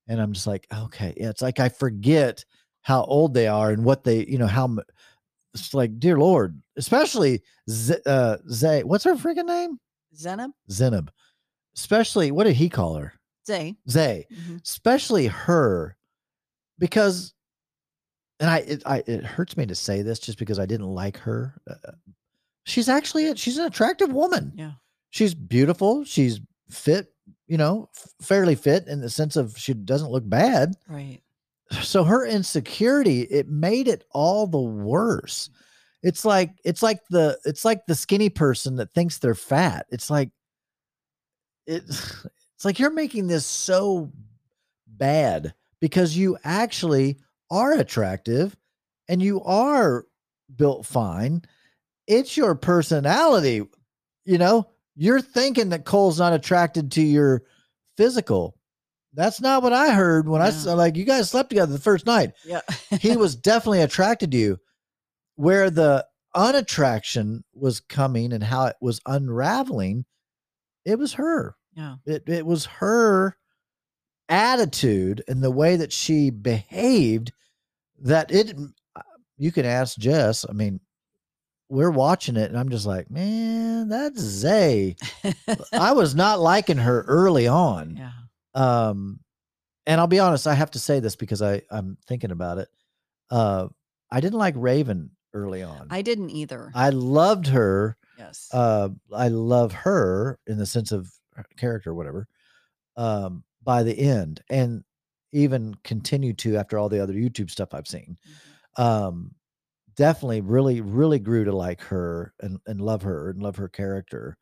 And 0.08 0.20
I'm 0.20 0.32
just 0.32 0.46
like, 0.46 0.66
okay, 0.74 1.12
yeah, 1.16 1.28
it's 1.30 1.42
like 1.42 1.60
I 1.60 1.68
forget 1.68 2.44
how 2.82 3.04
old 3.04 3.34
they 3.34 3.46
are 3.46 3.70
and 3.70 3.84
what 3.84 4.04
they, 4.04 4.24
you 4.26 4.38
know, 4.38 4.46
how 4.46 4.76
it's 5.54 5.74
like, 5.74 5.98
dear 5.98 6.18
Lord, 6.18 6.60
especially 6.76 7.42
Z- 7.68 7.96
uh, 8.06 8.38
Zay, 8.50 8.84
what's 8.84 9.04
her 9.04 9.14
freaking 9.16 9.44
name? 9.46 9.78
Zanab? 10.16 10.50
Zanab. 10.70 11.08
Especially, 11.76 12.30
what 12.30 12.44
did 12.44 12.54
he 12.56 12.68
call 12.70 12.94
her? 12.94 13.12
Zay. 13.46 13.76
Zay. 13.90 14.26
Mhm. 14.32 14.62
Especially 14.64 15.26
her, 15.26 15.96
because, 16.78 17.34
and 18.40 18.50
I 18.50 18.58
it, 18.58 18.82
I 18.86 19.02
it 19.06 19.24
hurts 19.24 19.56
me 19.56 19.66
to 19.66 19.74
say 19.74 20.02
this 20.02 20.18
just 20.18 20.38
because 20.38 20.58
I 20.58 20.66
didn't 20.66 20.94
like 20.94 21.16
her. 21.18 21.54
Uh, 21.68 21.92
she's 22.64 22.88
actually 22.88 23.28
a, 23.28 23.36
she's 23.36 23.58
an 23.58 23.66
attractive 23.66 24.12
woman. 24.12 24.52
Yeah. 24.54 24.72
She's 25.10 25.34
beautiful. 25.34 26.04
She's 26.04 26.40
fit. 26.70 27.12
You 27.46 27.56
know, 27.56 27.88
fairly 28.22 28.54
fit 28.54 28.86
in 28.88 29.00
the 29.00 29.10
sense 29.10 29.36
of 29.36 29.56
she 29.56 29.72
doesn't 29.74 30.10
look 30.10 30.28
bad. 30.28 30.74
Right. 30.88 31.20
So 31.82 32.04
her 32.04 32.26
insecurity 32.26 33.22
it 33.22 33.48
made 33.48 33.88
it 33.88 34.04
all 34.10 34.46
the 34.46 34.60
worse. 34.60 35.50
It's 36.02 36.24
like 36.24 36.52
it's 36.64 36.82
like 36.82 37.00
the 37.10 37.38
it's 37.44 37.64
like 37.64 37.86
the 37.86 37.94
skinny 37.94 38.28
person 38.28 38.76
that 38.76 38.92
thinks 38.92 39.18
they're 39.18 39.34
fat. 39.34 39.86
It's 39.90 40.10
like 40.10 40.30
it 41.66 41.82
it's 41.88 42.64
like 42.64 42.78
you're 42.78 42.90
making 42.90 43.26
this 43.26 43.46
so 43.46 44.12
bad 44.86 45.54
because 45.80 46.16
you 46.16 46.36
actually 46.44 47.18
are 47.50 47.72
attractive 47.72 48.56
and 49.08 49.22
you 49.22 49.42
are 49.42 50.04
built 50.54 50.86
fine. 50.86 51.42
It's 52.06 52.36
your 52.36 52.54
personality. 52.54 53.62
You 54.24 54.38
know, 54.38 54.68
you're 54.96 55.20
thinking 55.20 55.70
that 55.70 55.84
Cole's 55.84 56.18
not 56.18 56.32
attracted 56.32 56.92
to 56.92 57.02
your 57.02 57.42
physical. 57.96 58.56
That's 59.14 59.40
not 59.40 59.62
what 59.62 59.72
I 59.72 59.90
heard 59.92 60.28
when 60.28 60.42
I 60.42 60.46
Yeah. 60.46 60.50
saw 60.52 60.74
like 60.74 60.96
you 60.96 61.04
guys 61.04 61.30
slept 61.30 61.48
together 61.50 61.72
the 61.72 61.78
first 61.78 62.04
night 62.06 62.32
Yeah. 62.44 62.60
he 63.00 63.16
was 63.16 63.34
definitely 63.50 63.80
attracted 63.82 64.30
to 64.32 64.36
you. 64.36 64.58
Where 65.36 65.70
the 65.70 66.06
unattraction 66.34 67.44
was 67.54 67.80
coming 67.80 68.32
and 68.32 68.42
how 68.42 68.66
it 68.66 68.76
was 68.80 69.00
unraveling, 69.06 70.04
it 70.84 70.98
was 70.98 71.14
her. 71.14 71.56
yeah. 71.74 71.96
It 72.06 72.24
it 72.28 72.44
was 72.46 72.66
her 72.66 73.36
attitude 74.28 75.22
and 75.28 75.42
the 75.42 75.50
way 75.50 75.76
that 75.76 75.92
she 75.92 76.30
behaved 76.30 77.32
that 78.00 78.30
it 78.30 78.56
you 79.36 79.52
can 79.52 79.64
ask 79.64 79.96
Jess. 79.98 80.44
I 80.48 80.52
mean, 80.52 80.80
we're 81.68 81.90
watching 81.90 82.36
it 82.36 82.50
and 82.50 82.58
I'm 82.58 82.68
just 82.68 82.86
like, 82.86 83.10
man, 83.10 83.88
that's 83.88 84.20
Zay. 84.20 84.96
I 85.72 85.92
was 85.92 86.14
not 86.14 86.40
liking 86.40 86.78
her 86.78 87.02
early 87.02 87.46
on 87.46 87.96
yeah. 87.96 88.10
um 88.54 89.20
and 89.86 90.00
i'll 90.00 90.06
be 90.06 90.18
honest 90.18 90.46
i 90.46 90.54
have 90.54 90.70
to 90.70 90.78
say 90.78 91.00
this 91.00 91.16
because 91.16 91.40
i 91.42 91.62
i'm 91.70 91.96
thinking 92.06 92.30
about 92.30 92.58
it 92.58 92.68
uh 93.30 93.68
i 94.10 94.20
didn't 94.20 94.38
like 94.38 94.54
raven 94.56 95.10
early 95.34 95.62
on. 95.62 95.86
I 95.90 96.02
didn't 96.02 96.30
either. 96.30 96.70
I 96.74 96.90
loved 96.90 97.48
her. 97.48 97.96
yes. 98.18 98.48
Uh, 98.52 98.90
I 99.14 99.28
love 99.28 99.72
her 99.72 100.38
in 100.46 100.58
the 100.58 100.66
sense 100.66 100.92
of 100.92 101.10
character, 101.56 101.94
whatever. 101.94 102.26
Um, 102.96 103.44
by 103.68 103.82
the 103.82 103.98
end, 103.98 104.40
and 104.48 104.82
even 105.30 105.74
continue 105.84 106.32
to 106.32 106.56
after 106.56 106.78
all 106.78 106.88
the 106.88 107.02
other 107.02 107.12
YouTube 107.12 107.50
stuff 107.50 107.74
I've 107.74 107.86
seen. 107.86 108.16
Mhm. 108.78 108.82
Um, 108.82 109.34
definitely, 109.94 110.40
really, 110.40 110.80
really 110.80 111.18
grew 111.18 111.44
to 111.44 111.54
like 111.54 111.82
her 111.82 112.32
and 112.40 112.58
and 112.66 112.80
love 112.80 113.02
her 113.02 113.28
and 113.28 113.42
love 113.42 113.56
her 113.56 113.68
character. 113.68 114.38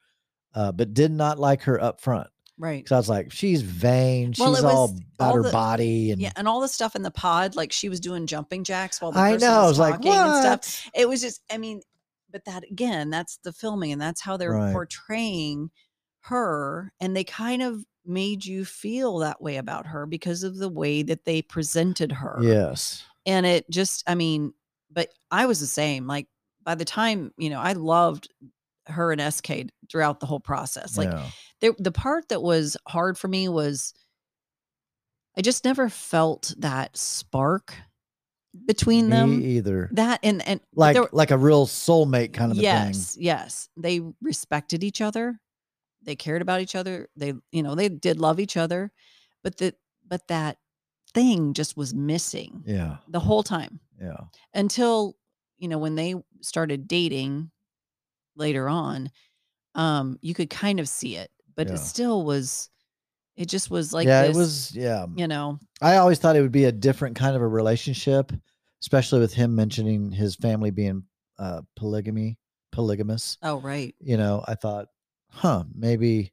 Uh, 0.55 0.71
but 0.71 0.95
did 0.95 1.11
not 1.11 1.41
like 1.41 1.63
her 1.63 1.83
up 1.83 2.01
front 2.01 2.29
Right. 2.57 2.85
because 2.85 2.93
I 2.93 2.97
was 2.99 3.09
like, 3.09 3.33
she's 3.33 3.63
vain. 3.63 4.33
Well, 4.39 4.55
she's 4.55 4.63
all 4.65 4.95
about 5.19 5.31
all 5.31 5.37
her 5.39 5.43
the- 5.43 5.51
body, 5.51 6.13
and 6.13 6.23
Yeah, 6.23 6.31
and 6.37 6.47
all 6.47 6.61
the 6.61 6.69
stuff 6.69 6.95
in 6.95 7.03
the 7.03 7.11
pod, 7.11 7.57
like 7.57 7.73
she 7.73 7.89
was 7.89 7.99
doing 7.99 8.29
jumping 8.29 8.63
jacks 8.63 9.01
while 9.03 9.11
the 9.11 9.19
I 9.19 9.33
person 9.33 9.49
know. 9.49 9.55
I 9.55 9.63
was 9.63 9.71
was 9.71 9.79
like, 9.81 9.95
talking 9.97 10.13
and 10.13 10.63
stuff. 10.63 10.91
It 10.95 11.09
was 11.09 11.21
just, 11.21 11.41
I 11.51 11.59
mean, 11.59 11.83
but 12.31 12.45
that 12.45 12.63
again, 12.71 13.11
that's 13.11 13.39
the 13.43 13.53
filming, 13.53 13.91
and 13.91 14.01
that's 14.01 14.21
how 14.21 14.37
they're 14.37 14.53
Right. 14.53 14.73
portraying 14.73 15.71
her, 16.21 16.93
and 17.01 17.17
they 17.17 17.25
kind 17.25 17.61
of 17.63 17.85
made 18.09 18.45
you 18.45 18.65
feel 18.65 19.19
that 19.19 19.41
way 19.41 19.57
about 19.57 19.87
her 19.87 20.07
because 20.07 20.43
of 20.43 20.57
the 20.57 20.69
way 20.69 21.03
that 21.03 21.25
they 21.25 21.43
presented 21.43 22.13
her. 22.13 22.39
Yes. 22.41 23.05
and 23.27 23.45
it 23.47 23.69
just, 23.71 24.05
I 24.07 24.15
mean, 24.15 24.53
but 24.91 25.11
I 25.31 25.47
was 25.47 25.61
the 25.61 25.67
same. 25.67 26.07
Like 26.07 26.27
by 26.63 26.75
the 26.75 26.85
time 26.85 27.33
you 27.37 27.51
know, 27.51 27.61
I 27.61 27.73
loved 27.73 28.29
her 28.87 29.13
and 29.13 29.33
SK 29.35 29.69
throughout 29.91 30.21
the 30.21 30.27
whole 30.27 30.41
process. 30.41 30.97
Like 30.97 31.11
yeah. 31.11 31.27
there, 31.61 31.73
the 31.79 31.93
part 31.93 32.29
that 32.29 32.43
was 32.43 32.77
hard 32.87 33.19
for 33.19 33.29
me 33.29 33.49
was 33.49 33.93
I 35.37 35.43
just 35.43 35.65
never 35.65 35.89
felt 35.89 36.55
that 36.59 36.97
spark 36.97 37.75
between 38.65 39.11
them 39.11 39.41
Me 39.41 39.45
either. 39.57 39.91
That 39.93 40.21
and 40.23 40.47
and 40.47 40.61
Like 40.75 40.97
like 41.13 41.31
a 41.31 41.37
real 41.37 41.67
soulmate 41.67 42.33
kind 42.33 42.53
of 42.53 42.59
a 42.59 42.61
thing. 42.61 42.65
yes, 42.65 43.17
yes, 43.19 43.69
they 43.77 44.01
respected 44.23 44.83
each 44.83 45.01
other. 45.01 45.39
They 46.07 46.17
cared 46.17 46.41
about 46.43 46.61
each 46.61 46.75
other. 46.75 47.09
They, 47.17 47.35
you 47.53 47.63
know, 47.63 47.75
they 47.75 47.89
did 47.89 48.19
love 48.19 48.41
each 48.41 48.57
other, 48.57 48.93
but 49.43 49.59
that 49.59 49.75
but 50.09 50.27
that 50.29 50.59
thing 51.13 51.53
just 51.53 51.77
was 51.77 51.93
missing 51.95 52.63
Yeah. 52.67 52.99
the 53.09 53.21
whole 53.21 53.43
time 53.43 53.81
Yeah. 54.01 54.17
until 54.55 55.17
you 55.59 55.69
know 55.69 55.79
when 55.79 55.95
they 55.95 56.15
started 56.43 56.87
dating 56.87 57.51
later 58.37 58.69
on 58.69 59.11
um 59.75 60.19
you 60.21 60.35
could 60.35 60.51
kind 60.51 60.79
of 60.79 60.89
see 60.89 61.17
it 61.17 61.31
but 61.55 61.69
Yeah. 61.69 61.75
it 61.75 61.79
still 61.79 62.23
was 62.25 62.69
it 63.37 63.47
just 63.49 63.71
was 63.71 63.93
like 63.95 64.07
yeah, 64.07 64.23
this, 64.27 64.37
it 64.37 64.39
was 64.39 64.75
yeah. 64.75 65.07
you 65.15 65.27
know 65.27 65.59
I 65.81 65.97
always 65.97 66.19
thought 66.19 66.37
it 66.37 66.43
would 66.43 66.53
be 66.53 66.65
a 66.65 66.73
different 66.73 67.17
kind 67.17 67.35
of 67.37 67.43
a 67.43 67.49
relationship, 67.49 68.33
especially 68.83 69.21
with 69.21 69.33
him 69.35 69.55
mentioning 69.55 70.11
his 70.11 70.37
family 70.37 70.71
being 70.71 71.05
uh 71.39 71.63
polygamy, 71.77 72.39
polygamous. 72.73 73.39
oh 73.43 73.61
right 73.61 73.95
You 74.01 74.17
know, 74.19 74.45
I 74.47 74.55
thought, 74.55 74.89
huh, 75.37 75.65
maybe, 75.75 76.33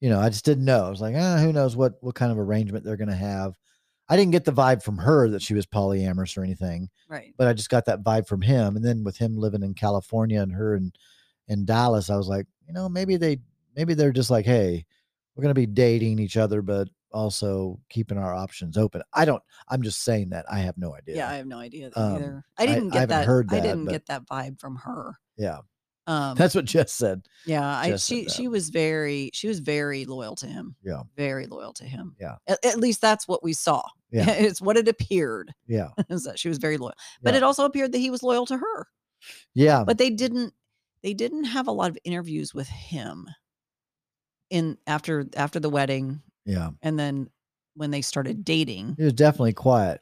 you 0.00 0.08
know, 0.10 0.20
I 0.20 0.28
just 0.28 0.44
didn't 0.44 0.64
know. 0.64 0.84
I 0.86 0.90
was 0.90 1.00
like, 1.00 1.14
ah, 1.16 1.38
who 1.38 1.52
knows 1.52 1.76
what 1.76 1.94
what 2.00 2.14
kind 2.14 2.32
of 2.32 2.38
arrangement 2.38 2.84
they're 2.84 2.96
gonna 2.96 3.14
have. 3.14 3.56
I 4.08 4.16
didn't 4.16 4.32
get 4.32 4.44
the 4.46 4.52
vibe 4.52 4.82
from 4.82 4.96
her 4.98 5.28
that 5.30 5.42
she 5.42 5.52
was 5.54 5.66
polyamorous 5.66 6.36
or 6.38 6.42
anything, 6.42 6.88
right 7.08 7.34
but 7.36 7.46
I 7.46 7.52
just 7.52 7.68
got 7.70 7.84
that 7.86 8.02
vibe 8.02 8.26
from 8.26 8.40
him. 8.40 8.74
And 8.76 8.84
then 8.84 9.04
with 9.04 9.18
him 9.18 9.36
living 9.36 9.62
in 9.62 9.74
California 9.74 10.40
and 10.40 10.52
her 10.52 10.74
in 10.76 10.92
in 11.48 11.64
Dallas, 11.64 12.08
I 12.10 12.16
was 12.16 12.28
like, 12.28 12.46
you 12.66 12.72
know, 12.72 12.88
maybe 12.88 13.16
they 13.16 13.38
maybe 13.76 13.94
they're 13.94 14.12
just 14.12 14.30
like, 14.30 14.46
hey, 14.46 14.86
we're 15.36 15.42
gonna 15.42 15.54
be 15.54 15.66
dating 15.66 16.18
each 16.18 16.36
other, 16.36 16.62
but 16.62 16.88
also 17.12 17.80
keeping 17.88 18.18
our 18.18 18.34
options 18.34 18.76
open. 18.76 19.02
I 19.14 19.24
don't. 19.24 19.42
I'm 19.68 19.82
just 19.82 20.02
saying 20.04 20.30
that. 20.30 20.44
I 20.50 20.58
have 20.60 20.76
no 20.78 20.94
idea. 20.94 21.16
yeah, 21.16 21.30
i 21.30 21.34
have 21.36 21.46
no 21.46 21.58
idea 21.58 21.90
Um, 21.96 22.14
either 22.16 22.44
I- 22.58 22.62
i 22.62 22.66
didn't 22.66 22.90
I 22.90 22.92
get 22.92 22.98
haven't 23.00 23.08
that 23.16 23.26
heard 23.26 23.46
i 23.52 23.60
didn't 23.60 23.84
but- 23.86 23.92
get 23.92 24.06
that 24.06 24.26
vibe 24.26 24.60
from 24.60 24.76
her 24.76 25.18
yeah. 25.38 25.58
Um 26.08 26.34
That's 26.34 26.54
what 26.56 26.64
Jess 26.64 26.92
said. 26.92 27.22
yeah 27.46 27.82
Jess 27.84 28.02
said 28.04 28.16
she 28.16 28.24
that. 28.24 28.32
she 28.32 28.48
was 28.48 28.70
very 28.70 29.30
she 29.32 29.46
was 29.46 29.60
very 29.60 30.04
loyal 30.06 30.34
to 30.36 30.46
him 30.46 30.74
Yeah. 30.82 31.02
very 31.16 31.46
loyal 31.46 31.72
to 31.74 31.84
him 31.84 32.16
Yeah. 32.18 32.36
at, 32.48 32.64
at 32.64 32.78
least 32.78 33.00
that's 33.00 33.28
what 33.28 33.44
we 33.44 33.52
saw 33.52 33.82
Yeah. 34.10 34.28
it's 34.30 34.60
what 34.60 34.76
it 34.76 34.88
appeared 34.88 35.52
Yeah. 35.68 35.88
is 36.08 36.24
that 36.24 36.38
she 36.38 36.48
was 36.48 36.58
very 36.58 36.78
loyal 36.78 36.94
but 37.22 37.34
Yeah. 37.34 37.38
it 37.38 37.42
also 37.44 37.64
appeared 37.64 37.92
that 37.92 37.98
he 37.98 38.10
was 38.10 38.22
loyal 38.24 38.46
to 38.46 38.56
her 38.56 38.88
Yeah. 39.54 39.84
but 39.84 39.98
they 39.98 40.10
didn't 40.10 40.52
they 41.04 41.14
didn't 41.14 41.44
have 41.44 41.68
a 41.68 41.72
lot 41.72 41.90
of 41.90 41.98
interviews 42.04 42.52
with 42.52 42.66
him 42.68 43.28
in 44.50 44.78
after 44.86 45.26
after 45.36 45.60
the 45.60 45.70
wedding 45.70 46.22
yeah. 46.46 46.70
and 46.82 46.98
then 46.98 47.28
when 47.74 47.90
they 47.90 48.00
started 48.02 48.44
dating 48.44 48.94
He 48.98 49.04
was 49.04 49.12
definitely 49.12 49.52
quiet. 49.52 50.00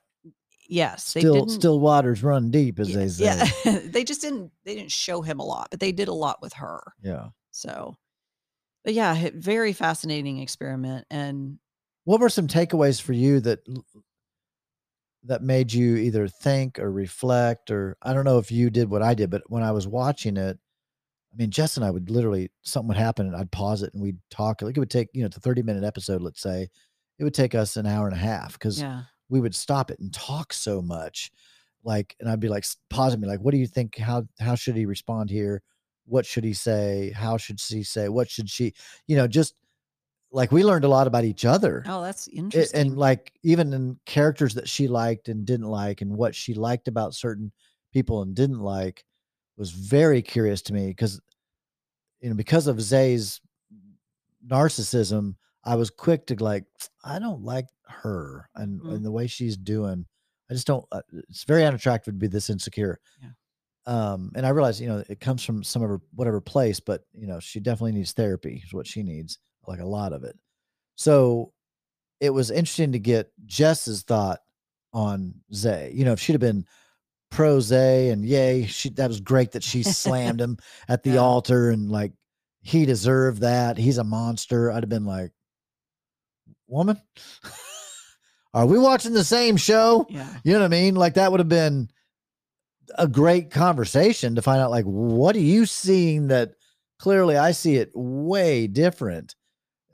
Yes 0.68 1.12
they 1.12 1.20
Still, 1.20 1.48
still 1.48 1.80
waters 1.80 2.22
run 2.22 2.50
deep, 2.50 2.78
as 2.78 2.90
yeah, 2.90 2.96
they 2.96 3.08
say. 3.08 3.24
yeah 3.64 3.78
they 3.84 4.04
just 4.04 4.20
didn't 4.20 4.50
they 4.64 4.74
didn't 4.74 4.92
show 4.92 5.22
him 5.22 5.38
a 5.40 5.44
lot 5.44 5.68
but 5.70 5.80
they 5.80 5.92
did 5.92 6.08
a 6.08 6.12
lot 6.14 6.40
with 6.42 6.52
her 6.54 6.82
yeah. 7.02 7.28
so 7.50 7.96
but 8.84 8.94
yeah 8.94 9.30
very 9.34 9.72
fascinating 9.72 10.38
experiment 10.38 11.06
and 11.10 11.58
What 12.04 12.20
were 12.20 12.28
some 12.28 12.46
takeaways 12.46 13.00
for 13.00 13.12
you 13.12 13.40
that 13.40 13.60
that 15.24 15.42
made 15.42 15.72
you 15.72 15.96
either 15.96 16.28
think 16.28 16.78
or 16.78 16.90
reflect 16.90 17.70
or 17.70 17.96
I 18.02 18.12
don't 18.14 18.24
know 18.24 18.38
if 18.38 18.52
you 18.52 18.70
did 18.70 18.88
what 18.88 19.02
I 19.02 19.14
did, 19.14 19.28
but 19.30 19.42
when 19.48 19.64
I 19.64 19.72
was 19.72 19.88
watching 19.88 20.36
it, 20.36 20.56
I 21.32 21.36
mean, 21.36 21.50
Jess 21.50 21.76
and 21.76 21.84
I 21.84 21.90
would 21.90 22.10
literally 22.10 22.50
something 22.62 22.88
would 22.88 22.96
happen 22.96 23.26
and 23.26 23.34
I'd 23.36 23.50
pause 23.50 23.82
it 23.82 23.92
and 23.92 24.00
we'd 24.02 24.18
talk. 24.30 24.62
Like 24.62 24.76
it 24.76 24.80
would 24.80 24.90
take, 24.90 25.08
you 25.12 25.22
know, 25.22 25.26
it's 25.26 25.36
a 25.36 25.40
30 25.40 25.62
minute 25.62 25.82
episode, 25.84 26.22
let's 26.22 26.40
say. 26.40 26.68
It 27.18 27.24
would 27.24 27.34
take 27.34 27.54
us 27.54 27.76
an 27.76 27.86
hour 27.86 28.06
and 28.06 28.14
a 28.14 28.20
half 28.20 28.52
because 28.52 28.80
yeah 28.80 29.02
we 29.28 29.40
would 29.40 29.54
stop 29.54 29.90
it 29.90 29.98
and 29.98 30.12
talk 30.12 30.52
so 30.52 30.80
much. 30.80 31.30
Like, 31.84 32.16
and 32.20 32.28
I'd 32.28 32.40
be 32.40 32.48
like 32.48 32.64
pausing 32.90 33.20
me, 33.20 33.28
like, 33.28 33.40
what 33.40 33.52
do 33.52 33.58
you 33.58 33.66
think? 33.66 33.96
How 33.96 34.24
how 34.40 34.54
should 34.54 34.76
he 34.76 34.86
respond 34.86 35.30
here? 35.30 35.62
What 36.06 36.26
should 36.26 36.44
he 36.44 36.52
say? 36.52 37.12
How 37.14 37.36
should 37.36 37.60
she 37.60 37.82
say? 37.82 38.08
What 38.08 38.30
should 38.30 38.50
she, 38.50 38.74
you 39.06 39.16
know, 39.16 39.26
just 39.26 39.54
like 40.32 40.52
we 40.52 40.64
learned 40.64 40.84
a 40.84 40.88
lot 40.88 41.06
about 41.06 41.24
each 41.24 41.44
other. 41.44 41.82
oh 41.86 42.02
that's 42.02 42.28
interesting 42.28 42.80
and 42.80 42.98
like 42.98 43.32
even 43.42 43.72
in 43.72 43.98
characters 44.04 44.54
that 44.54 44.68
she 44.68 44.88
liked 44.88 45.28
and 45.28 45.46
didn't 45.46 45.66
like 45.66 46.02
and 46.02 46.16
what 46.16 46.34
she 46.34 46.54
liked 46.54 46.88
about 46.88 47.14
certain 47.14 47.52
people 47.92 48.22
and 48.22 48.34
didn't 48.34 48.60
like 48.60 49.04
was 49.56 49.70
very 49.70 50.20
curious 50.20 50.62
to 50.62 50.74
me 50.74 50.88
because 50.88 51.20
you 52.20 52.28
know 52.28 52.34
because 52.34 52.66
of 52.66 52.80
zay's 52.80 53.40
narcissism 54.46 55.34
i 55.66 55.74
was 55.74 55.90
quick 55.90 56.26
to 56.26 56.34
like 56.42 56.64
i 57.04 57.18
don't 57.18 57.42
like 57.42 57.66
her 57.86 58.48
and, 58.54 58.80
Mhm. 58.80 58.94
and 58.94 59.04
the 59.04 59.10
way 59.12 59.26
she's 59.26 59.56
doing 59.56 60.06
i 60.50 60.54
just 60.54 60.66
don't 60.66 60.84
uh, 60.92 61.02
it's 61.28 61.44
very 61.44 61.64
unattractive 61.64 62.14
to 62.14 62.18
be 62.18 62.26
this 62.28 62.48
insecure 62.50 62.98
Yeah. 63.22 63.30
um 63.86 64.32
and 64.34 64.46
i 64.46 64.48
realize 64.50 64.80
you 64.80 64.88
know 64.88 65.04
it 65.08 65.20
comes 65.20 65.44
from 65.44 65.62
some 65.62 65.82
of 65.82 65.90
her 65.90 66.00
whatever 66.14 66.40
place 66.40 66.80
but 66.80 67.02
you 67.12 67.26
know 67.26 67.40
she 67.40 67.60
definitely 67.60 67.92
needs 67.92 68.12
therapy 68.12 68.62
is 68.64 68.72
what 68.72 68.86
she 68.86 69.02
needs 69.02 69.38
like 69.66 69.80
a 69.80 69.84
lot 69.86 70.12
of 70.14 70.24
it 70.24 70.38
so 70.96 71.52
it 72.20 72.30
was 72.30 72.50
interesting 72.50 72.92
to 72.92 72.98
get 72.98 73.30
Jess's 73.44 74.02
thought 74.02 74.40
on 74.94 75.34
Zay. 75.52 75.92
You 75.94 76.06
know, 76.06 76.12
if 76.12 76.20
she'd 76.20 76.32
have 76.32 76.40
been 76.40 76.64
pro 77.30 77.60
Zay 77.60 78.08
and 78.08 78.24
yay, 78.24 78.64
she 78.64 78.88
that 78.90 79.08
was 79.08 79.20
great 79.20 79.52
that 79.52 79.62
she 79.62 79.82
slammed 79.82 80.40
him 80.46 80.56
at 80.88 81.02
the 81.02 81.10
Yeah. 81.10 81.16
altar 81.18 81.68
and 81.68 81.90
like 81.90 82.12
he 82.62 82.86
deserved 82.86 83.42
that. 83.42 83.76
He's 83.76 83.98
a 83.98 84.04
monster. 84.04 84.70
I'd 84.72 84.82
have 84.82 84.88
been 84.88 85.04
like, 85.04 85.32
woman, 86.68 87.00
are 88.54 88.66
we 88.66 88.78
watching 88.78 89.12
the 89.12 89.24
same 89.24 89.56
show? 89.56 90.06
yeah 90.08 90.34
You 90.44 90.52
know 90.54 90.60
what 90.60 90.64
I 90.66 90.68
mean? 90.68 90.94
Like 90.94 91.14
that 91.14 91.30
would 91.30 91.40
have 91.40 91.48
been 91.48 91.88
a 92.96 93.08
great 93.08 93.50
conversation 93.50 94.36
to 94.36 94.42
find 94.42 94.60
out 94.60 94.70
like 94.70 94.84
what 94.84 95.34
are 95.36 95.40
you 95.40 95.66
seeing 95.66 96.28
that 96.28 96.52
clearly 96.98 97.36
I 97.36 97.50
see 97.52 97.76
it 97.76 97.90
way 97.94 98.66
different. 98.66 99.34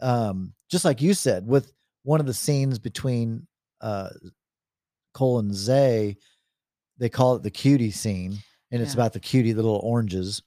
Um, 0.00 0.52
just 0.70 0.84
like 0.84 1.00
you 1.02 1.14
said, 1.14 1.46
with 1.46 1.72
one 2.02 2.20
of 2.20 2.26
the 2.26 2.34
scenes 2.34 2.78
between 2.78 3.46
uh 3.80 4.10
Cole 5.14 5.38
and 5.40 5.54
Zay, 5.54 6.16
they 6.98 7.08
call 7.08 7.36
it 7.36 7.42
the 7.42 7.50
cutie 7.50 7.90
scene, 7.90 8.38
and 8.70 8.80
it's 8.82 8.94
Yeah. 8.94 9.00
about 9.00 9.12
the 9.12 9.20
cutie, 9.20 9.52
the 9.52 9.62
little 9.62 9.80
oranges. 9.82 10.42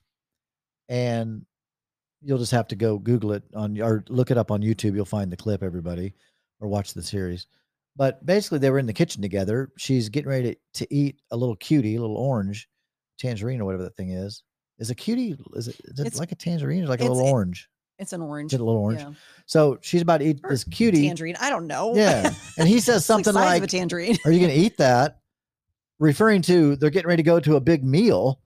And 0.88 1.46
you'll 2.26 2.38
just 2.38 2.52
have 2.52 2.68
to 2.68 2.76
go 2.76 2.98
Google 2.98 3.32
it 3.32 3.44
on 3.54 3.80
or 3.80 4.04
look 4.08 4.30
it 4.30 4.38
up 4.38 4.50
on 4.50 4.60
YouTube. 4.62 4.94
You'll 4.94 5.04
find 5.04 5.30
the 5.30 5.36
clip, 5.36 5.62
everybody, 5.62 6.12
or 6.60 6.68
watch 6.68 6.92
the 6.94 7.02
series. 7.02 7.46
But 7.96 8.24
basically, 8.26 8.58
they 8.58 8.70
were 8.70 8.78
in 8.78 8.86
the 8.86 8.92
kitchen 8.92 9.22
together. 9.22 9.70
She's 9.78 10.08
getting 10.08 10.28
ready 10.28 10.54
to, 10.74 10.84
to 10.84 10.94
eat 10.94 11.20
a 11.30 11.36
little 11.36 11.56
cutie, 11.56 11.96
a 11.96 12.00
little 12.00 12.16
orange 12.16 12.68
tangerine 13.18 13.60
or 13.60 13.64
whatever 13.64 13.84
that 13.84 13.96
thing 13.96 14.10
is. 14.10 14.42
Is 14.78 14.90
a 14.90 14.94
cutie? 14.94 15.36
Is 15.54 15.68
it, 15.68 15.76
is 15.84 16.00
it 16.00 16.06
It's- 16.06 16.18
like 16.18 16.32
a 16.32 16.34
tangerine 16.34 16.84
or 16.84 16.88
like 16.88 17.00
a 17.00 17.04
it's- 17.04 17.16
little 17.16 17.30
orange? 17.32 17.68
it's 17.98 18.12
an 18.12 18.20
orange 18.20 18.52
Is 18.52 18.58
it 18.58 18.62
a 18.62 18.64
little 18.64 18.82
orange? 18.82 19.00
yeah. 19.00 19.12
So 19.46 19.78
she's 19.80 20.02
about 20.02 20.18
to 20.18 20.26
eat 20.26 20.40
Or 20.44 20.50
this 20.50 20.64
cutie. 20.64 21.06
tangerine 21.06 21.34
i 21.40 21.48
don't 21.48 21.66
know 21.66 21.94
Yeah, 21.96 22.30
and 22.58 22.68
he 22.68 22.78
says 22.78 22.96
It's 22.96 23.08
like 23.08 23.24
something 23.24 23.32
like, 23.40 23.62
a 23.62 23.66
tangerine 23.66 24.18
"Are 24.26 24.30
you 24.30 24.38
going 24.40 24.52
to 24.52 24.58
eat 24.58 24.76
that?" 24.76 25.20
Referring 25.98 26.42
to 26.42 26.76
they're 26.76 26.90
getting 26.90 27.08
ready 27.08 27.22
to 27.22 27.26
go 27.26 27.40
to 27.40 27.56
a 27.56 27.60
big 27.62 27.82
meal, 27.82 28.38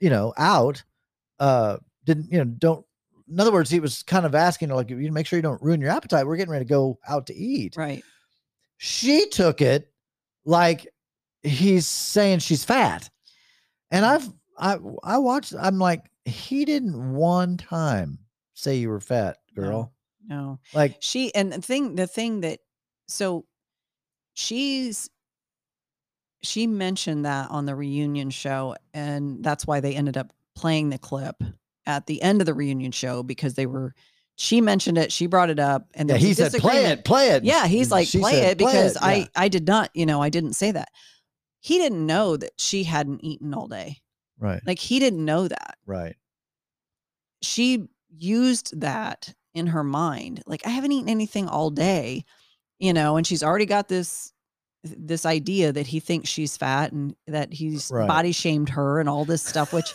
you 0.00 0.10
know, 0.10 0.34
out. 0.36 0.82
Uh, 1.38 1.76
didn't 2.04 2.32
you 2.32 2.38
know? 2.38 2.44
Don't. 2.46 2.84
In 3.30 3.40
other 3.40 3.52
words, 3.52 3.70
he 3.70 3.80
was 3.80 4.02
kind 4.02 4.24
of 4.24 4.34
asking 4.34 4.68
her, 4.68 4.74
like, 4.74 4.90
you 4.90 5.10
make 5.10 5.26
sure 5.26 5.36
you 5.36 5.42
don't 5.42 5.62
ruin 5.62 5.80
your 5.80 5.90
appetite. 5.90 6.26
We're 6.26 6.36
getting 6.36 6.52
ready 6.52 6.64
to 6.64 6.68
go 6.68 6.98
out 7.08 7.26
to 7.26 7.34
eat. 7.34 7.76
right 7.76 8.04
She 8.78 9.28
took 9.28 9.60
it 9.60 9.92
like 10.44 10.86
he's 11.42 11.86
saying 11.86 12.40
she's 12.40 12.64
fat, 12.64 13.10
and 13.90 14.04
mm. 14.04 14.08
I've 14.08 14.32
I 14.58 14.78
I 15.02 15.18
watched. 15.18 15.54
I'm 15.58 15.78
like, 15.78 16.10
he 16.24 16.64
didn't 16.64 17.14
one 17.14 17.56
time 17.56 18.18
say 18.54 18.76
you 18.76 18.88
were 18.88 19.00
fat, 19.00 19.38
girl. 19.54 19.92
No. 20.28 20.58
Like, 20.74 20.96
She 21.00 21.34
and 21.34 21.52
the 21.52 21.62
thing 21.62 21.94
the 21.94 22.06
thing 22.06 22.40
that 22.40 22.60
so 23.06 23.44
she's 24.34 25.08
she 26.42 26.66
mentioned 26.66 27.24
that 27.24 27.50
on 27.50 27.66
the 27.66 27.74
reunion 27.74 28.30
show 28.30 28.76
and 28.94 29.42
that's 29.42 29.66
why 29.66 29.80
they 29.80 29.94
ended 29.94 30.16
up 30.16 30.32
playing 30.54 30.90
the 30.90 30.98
clip 30.98 31.42
at 31.86 32.06
the 32.06 32.20
end 32.22 32.40
of 32.42 32.46
the 32.46 32.54
reunion 32.54 32.92
show 32.92 33.22
because 33.22 33.54
they 33.54 33.66
were 33.66 33.94
she 34.38 34.60
mentioned 34.60 34.98
it, 34.98 35.10
she 35.12 35.26
brought 35.26 35.48
it 35.48 35.58
up 35.58 35.86
and 35.94 36.10
yeah, 36.10 36.16
he 36.16 36.34
said, 36.34 36.52
"Play 36.52 36.84
it, 36.86 37.04
play 37.04 37.30
it." 37.30 37.42
Yeah, 37.44 37.66
he's 37.66 37.90
like, 37.90 38.06
she 38.06 38.18
play 38.18 38.32
said, 38.32 38.52
it 38.52 38.58
because 38.58 38.94
yeah. 38.96 39.00
I 39.06 39.28
I 39.34 39.48
did 39.48 39.66
not, 39.66 39.90
you 39.94 40.04
know, 40.04 40.20
I 40.20 40.28
didn't 40.28 40.52
say 40.52 40.72
that. 40.72 40.88
He 41.60 41.78
didn't 41.78 42.04
know 42.04 42.36
that 42.36 42.52
she 42.58 42.84
hadn't 42.84 43.24
eaten 43.24 43.54
all 43.54 43.66
day. 43.66 43.98
right, 44.38 44.60
Like 44.66 44.78
he 44.78 44.98
didn't 44.98 45.24
know 45.24 45.48
that. 45.48 45.78
right, 45.86 46.16
She 47.42 47.88
used 48.10 48.78
that 48.80 49.34
in 49.54 49.68
her 49.68 49.82
mind. 49.84 50.42
Like 50.46 50.66
I 50.66 50.70
haven't 50.70 50.92
eaten 50.92 51.08
anything 51.08 51.48
all 51.48 51.70
day, 51.70 52.24
you 52.78 52.92
know, 52.92 53.16
and 53.16 53.26
she's 53.26 53.42
already 53.42 53.66
got 53.66 53.88
this 53.88 54.32
this 54.84 55.26
idea 55.26 55.72
that 55.72 55.86
he 55.86 55.98
thinks 55.98 56.28
she's 56.28 56.56
fat 56.56 56.92
and 56.92 57.16
that 57.26 57.52
he's 57.52 57.90
Right. 57.90 58.06
body 58.06 58.32
shamed 58.32 58.68
her 58.70 59.00
and 59.00 59.08
all 59.08 59.24
this 59.24 59.42
stuff 59.42 59.72
which 59.72 59.92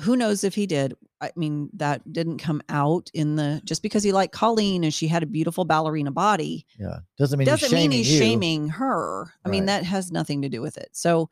who 0.00 0.16
knows 0.16 0.44
if 0.44 0.54
he 0.54 0.66
did. 0.66 0.94
I 1.20 1.30
mean, 1.36 1.68
that 1.74 2.10
didn't 2.12 2.38
come 2.38 2.62
out 2.68 3.10
in 3.12 3.36
the 3.36 3.60
just 3.64 3.82
because 3.82 4.02
he 4.02 4.12
liked 4.12 4.32
Colleen 4.32 4.84
and 4.84 4.92
she 4.92 5.06
had 5.06 5.22
a 5.22 5.26
beautiful 5.26 5.64
ballerina 5.64 6.10
body 6.10 6.66
yeah. 6.78 7.00
Doesn't 7.18 7.38
mean 7.38 7.46
doesn't 7.46 7.68
he's 7.68 7.72
mean 7.72 7.90
shaming 7.90 7.98
he's 7.98 8.12
you. 8.12 8.18
shaming 8.18 8.68
her. 8.68 9.32
I 9.44 9.48
mean, 9.48 9.66
that 9.66 9.84
has 9.84 10.10
nothing 10.10 10.42
to 10.42 10.48
do 10.48 10.62
with 10.62 10.78
it. 10.78 10.88
So, 10.92 11.28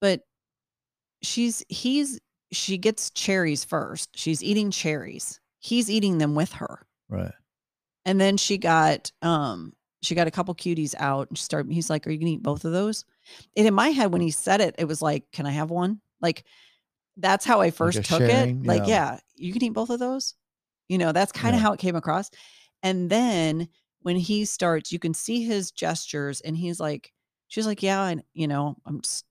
but 0.00 0.22
she's 1.22 1.64
he's 1.68 2.20
she 2.52 2.78
gets 2.78 3.10
cherries 3.10 3.64
first. 3.64 4.10
She's 4.16 4.42
eating 4.42 4.70
cherries. 4.70 5.40
He's 5.58 5.90
eating 5.90 6.18
them 6.18 6.34
with 6.34 6.52
her. 6.52 6.86
Right. 7.08 7.32
And 8.04 8.20
then 8.20 8.36
she 8.36 8.58
got 8.58 9.10
um 9.22 9.72
she 10.02 10.14
got 10.14 10.26
a 10.26 10.32
couple 10.32 10.54
cuties 10.54 10.94
out 10.98 11.28
and 11.28 11.38
she 11.38 11.44
started 11.44 11.72
he's 11.72 11.90
like, 11.90 12.06
Are 12.06 12.10
you 12.10 12.18
gonna 12.18 12.32
eat 12.32 12.42
both 12.42 12.64
of 12.64 12.72
those? 12.72 13.04
And 13.56 13.66
in 13.66 13.74
my 13.74 13.88
head, 13.90 14.12
when 14.12 14.20
he 14.20 14.30
said 14.30 14.60
it, 14.60 14.74
it 14.78 14.84
was 14.86 15.02
like, 15.02 15.30
Can 15.32 15.46
I 15.46 15.50
have 15.50 15.70
one? 15.70 16.00
Like 16.20 16.44
that's 17.16 17.44
how 17.44 17.60
I 17.60 17.70
first 17.70 17.98
a 17.98 18.02
took 18.02 18.18
sharing, 18.20 18.60
it. 18.62 18.66
Like, 18.66 18.82
yeah. 18.86 19.12
yeah, 19.14 19.18
you 19.36 19.52
can 19.52 19.62
eat 19.62 19.70
both 19.70 19.90
of 19.90 19.98
those. 19.98 20.34
You 20.88 20.98
know, 20.98 21.12
that's 21.12 21.32
kind 21.32 21.54
of 21.54 21.60
Yeah. 21.60 21.66
how 21.66 21.72
it 21.72 21.80
came 21.80 21.96
across. 21.96 22.30
And 22.82 23.10
then 23.10 23.68
when 24.02 24.16
he 24.16 24.44
starts, 24.44 24.92
you 24.92 24.98
can 24.98 25.14
see 25.14 25.42
his 25.44 25.70
gestures 25.72 26.40
and 26.40 26.56
he's 26.56 26.78
like, 26.80 27.12
She's 27.48 27.66
like, 27.66 27.82
Yeah, 27.82 28.06
and 28.06 28.22
you 28.34 28.48
know, 28.48 28.76
I'm 28.86 29.00
just 29.02 29.24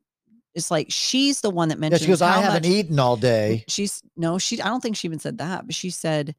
it's 0.53 0.71
like 0.71 0.87
she's 0.89 1.41
the 1.41 1.49
one 1.49 1.67
that 1.67 1.75
Yeah, 1.75 1.81
mentioned 1.81 2.01
she 2.03 2.07
goes, 2.07 2.21
"I 2.21 2.39
haven't 2.39 2.63
much- 2.63 2.71
eaten 2.71 2.97
all 2.97 3.17
day." 3.17 3.65
She's 3.67 4.01
no, 4.15 4.37
she. 4.37 4.61
I 4.61 4.69
don't 4.69 4.79
think 4.81 4.95
she 4.95 5.05
even 5.09 5.19
said 5.19 5.39
that, 5.39 5.65
but 5.65 5.75
she 5.75 5.89
said 5.89 6.33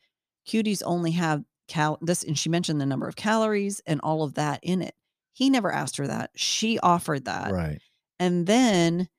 cuties 0.49 0.82
only 0.86 1.11
have 1.11 1.44
cal 1.68 1.99
this, 2.01 2.22
and 2.24 2.38
she 2.38 2.49
mentioned 2.49 2.80
the 2.80 2.86
number 2.86 3.07
of 3.07 3.14
calories 3.14 3.80
and 3.86 4.01
all 4.01 4.22
of 4.22 4.32
that 4.34 4.61
in 4.62 4.80
it. 4.80 4.94
He 5.34 5.51
never 5.51 5.70
asked 5.70 5.99
her 5.99 6.07
that. 6.07 6.30
She 6.34 6.78
offered 6.78 7.26
that, 7.26 7.53
Right. 7.53 7.78
and 8.18 8.47
then 8.47 9.11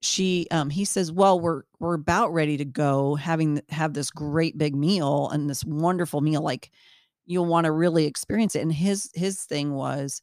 she, 0.00 0.46
um, 0.50 0.70
he 0.70 0.84
says, 0.84 1.10
"Well, 1.10 1.40
we're 1.40 1.62
we're 1.80 1.94
about 1.94 2.32
ready 2.32 2.56
to 2.56 2.64
go, 2.64 3.14
having 3.16 3.60
have 3.68 3.94
this 3.94 4.10
great 4.10 4.56
big 4.56 4.74
meal 4.74 5.28
and 5.30 5.48
this 5.48 5.64
wonderful 5.64 6.20
meal. 6.20 6.42
Like 6.42 6.70
you'll 7.26 7.46
want 7.46 7.64
to 7.64 7.72
really 7.72 8.06
experience 8.06 8.54
it." 8.54 8.62
And 8.62 8.72
his 8.72 9.10
his 9.14 9.42
thing 9.42 9.74
was, 9.74 10.22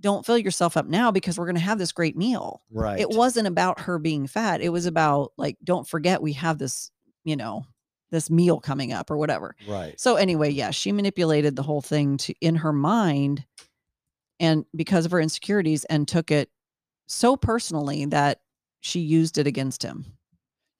"Don't 0.00 0.24
fill 0.24 0.38
yourself 0.38 0.76
up 0.76 0.86
now 0.86 1.10
because 1.10 1.38
we're 1.38 1.46
going 1.46 1.56
to 1.56 1.60
have 1.60 1.78
this 1.78 1.92
great 1.92 2.16
meal." 2.16 2.62
Right. 2.70 3.00
it 3.00 3.10
wasn't 3.10 3.48
about 3.48 3.80
her 3.80 3.98
being 3.98 4.26
fat. 4.26 4.60
It 4.60 4.70
was 4.70 4.86
about 4.86 5.32
like, 5.36 5.56
don't 5.64 5.88
forget 5.88 6.22
we 6.22 6.34
have 6.34 6.58
this, 6.58 6.90
you 7.24 7.36
know, 7.36 7.64
this 8.10 8.30
meal 8.30 8.60
coming 8.60 8.92
up 8.92 9.10
or 9.10 9.16
whatever. 9.16 9.56
right. 9.68 9.98
So 10.00 10.16
anyway, 10.16 10.50
yeah, 10.50 10.70
she 10.70 10.92
manipulated 10.92 11.56
the 11.56 11.62
whole 11.62 11.82
thing 11.82 12.18
to 12.18 12.34
in 12.40 12.54
her 12.56 12.72
mind 12.72 13.44
and 14.40 14.64
because 14.74 15.04
of 15.04 15.10
her 15.10 15.20
insecurities 15.20 15.84
and 15.86 16.06
took 16.06 16.30
it 16.30 16.50
so 17.06 17.36
personally 17.36 18.04
that 18.06 18.40
she 18.80 19.00
used 19.00 19.38
it 19.38 19.46
against 19.46 19.82
him. 19.82 20.04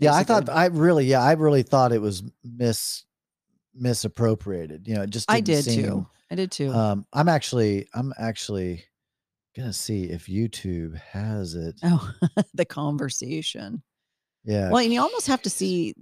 Yeah, 0.01 0.14
I 0.14 0.22
thought. 0.22 0.49
I 0.49 0.66
really, 0.66 1.07
yeah, 1.07 1.20
I 1.22 1.32
really 1.32 1.62
thought 1.62 1.92
it 1.92 2.01
was 2.01 2.22
mis 2.44 3.05
misappropriated. 3.74 4.86
You 4.86 4.94
know, 4.96 5.03
it 5.03 5.11
just 5.11 5.30
I 5.30 5.40
did 5.40 5.64
seem- 5.64 5.82
too. 5.84 6.07
I 6.30 6.34
did 6.34 6.51
too. 6.51 6.70
Um, 6.70 7.07
I'm 7.12 7.28
actually, 7.28 7.88
I'm 7.94 8.12
actually 8.18 8.84
gonna 9.57 9.72
see 9.72 10.05
if 10.05 10.26
YouTube 10.26 10.96
has 10.99 11.55
it. 11.55 11.74
oh, 11.82 12.12
the 12.55 12.66
conversation. 12.66 13.82
Yeah, 14.44 14.68
Well, 14.70 14.82
and 14.84 14.92
you 14.92 15.01
almost 15.01 15.26
have 15.26 15.42
to 15.42 15.51
see 15.51 15.94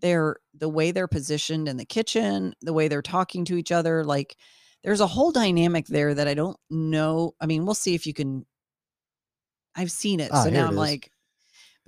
their 0.00 0.36
the 0.54 0.68
way 0.68 0.90
they're 0.90 1.06
positioned 1.08 1.68
in 1.68 1.76
the 1.76 1.84
kitchen, 1.84 2.54
the 2.62 2.72
way 2.72 2.88
they're 2.88 3.02
talking 3.02 3.44
to 3.46 3.56
each 3.56 3.70
other. 3.72 4.04
Like 4.04 4.36
there's 4.84 5.00
a 5.00 5.06
whole 5.06 5.32
dynamic 5.32 5.86
there 5.86 6.14
that 6.14 6.28
I 6.28 6.34
don't 6.34 6.56
know. 6.70 7.34
I 7.40 7.46
mean, 7.46 7.64
we'll 7.66 7.74
see 7.74 7.94
if 7.94 8.06
you 8.06 8.14
can. 8.14 8.46
I've 9.76 9.92
seen 9.92 10.18
it, 10.20 10.30
Ah, 10.32 10.44
so 10.44 10.50
now 10.50 10.66
I'm 10.66 10.72
is. 10.72 10.78
like, 10.78 11.10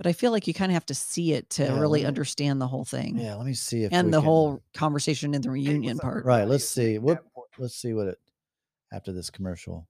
but 0.01 0.09
I 0.09 0.13
feel 0.13 0.31
like 0.31 0.47
you 0.47 0.53
kind 0.55 0.71
of 0.71 0.73
have 0.73 0.85
to 0.87 0.95
see 0.95 1.33
it 1.33 1.47
to 1.51 1.63
Yeah, 1.65 1.79
really 1.79 2.01
me- 2.01 2.07
understand 2.07 2.59
the 2.59 2.65
whole 2.65 2.83
thing 2.85 3.19
yeah. 3.19 3.35
Let 3.35 3.45
me 3.45 3.53
see 3.53 3.83
if 3.83 3.93
and 3.93 4.07
we 4.07 4.11
the 4.11 4.17
can- 4.17 4.25
whole 4.25 4.63
conversation 4.73 5.35
in 5.35 5.41
the 5.43 5.51
reunion 5.51 5.99
part. 5.99 6.25
Right. 6.25 6.47
Let's 6.47 6.67
see. 6.67 6.97
What? 6.97 7.23
Let's 7.59 7.75
see 7.75 7.93
what 7.93 8.07
it 8.07 8.17
after 8.91 9.11
this 9.13 9.29
commercial. 9.29 9.87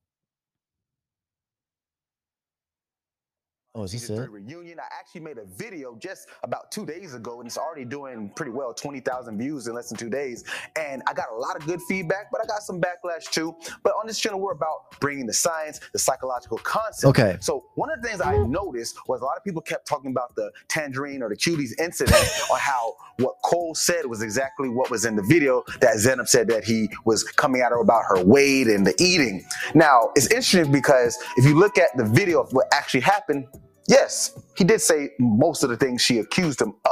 Oh, 3.73 3.83
is 3.85 3.91
season 3.91 4.17
three 4.17 4.27
reunion. 4.27 4.79
I 4.81 4.99
actually 4.99 5.21
made 5.21 5.37
a 5.37 5.45
video 5.45 5.95
just 5.97 6.27
about 6.43 6.73
two 6.73 6.85
days 6.85 7.13
ago, 7.13 7.39
and 7.39 7.47
it's 7.47 7.57
already 7.57 7.85
doing 7.85 8.29
pretty 8.35 8.51
well 8.51 8.73
20,000 8.73 9.37
views 9.37 9.67
in 9.67 9.73
less 9.73 9.87
than 9.87 9.97
two 9.97 10.09
days. 10.09 10.43
And 10.77 11.01
I 11.07 11.13
got 11.13 11.27
a 11.31 11.35
lot 11.37 11.55
of 11.55 11.65
good 11.65 11.79
feedback, 11.87 12.31
but 12.33 12.41
I 12.43 12.47
got 12.47 12.63
some 12.63 12.81
backlash 12.81 13.31
too. 13.31 13.55
But 13.81 13.93
on 13.93 14.07
this 14.07 14.19
channel, 14.19 14.41
we're 14.41 14.51
about 14.51 14.99
bringing 14.99 15.25
the 15.25 15.33
science, 15.33 15.79
the 15.93 15.99
psychological 15.99 16.57
concept. 16.57 17.17
Okay. 17.17 17.37
So, 17.39 17.63
one 17.75 17.89
of 17.89 18.01
the 18.01 18.09
things 18.09 18.19
I 18.19 18.39
noticed 18.39 18.97
was 19.07 19.21
a 19.21 19.23
lot 19.23 19.37
of 19.37 19.43
people 19.45 19.61
kept 19.61 19.87
talking 19.87 20.11
about 20.11 20.35
the 20.35 20.51
tangerine 20.67 21.23
or 21.23 21.29
the 21.29 21.37
cuties 21.37 21.71
incident, 21.79 22.27
or 22.51 22.57
how 22.57 22.95
what 23.19 23.35
Cole 23.41 23.73
said 23.73 24.05
was 24.05 24.21
exactly 24.21 24.67
what 24.67 24.91
was 24.91 25.05
in 25.05 25.15
the 25.15 25.23
video 25.23 25.63
that 25.79 25.95
Zanab 25.95 26.27
said 26.27 26.49
that 26.49 26.65
he 26.65 26.89
was 27.05 27.23
coming 27.23 27.61
at 27.61 27.69
her 27.69 27.79
about 27.79 28.03
her 28.09 28.21
weight 28.21 28.67
and 28.67 28.85
the 28.85 28.95
eating. 28.99 29.45
Now, 29.75 30.09
it's 30.15 30.27
interesting 30.27 30.73
because 30.73 31.17
if 31.37 31.45
you 31.45 31.57
look 31.57 31.77
at 31.77 31.95
the 31.95 32.03
video 32.03 32.41
of 32.41 32.51
what 32.51 32.67
actually 32.73 33.01
happened, 33.01 33.47
yes, 33.87 34.39
he 34.55 34.63
did 34.63 34.81
say 34.81 35.09
most 35.19 35.63
of 35.63 35.69
the 35.69 35.77
things 35.77 36.01
she 36.01 36.19
accused 36.19 36.61
him 36.61 36.73
of. 36.85 36.91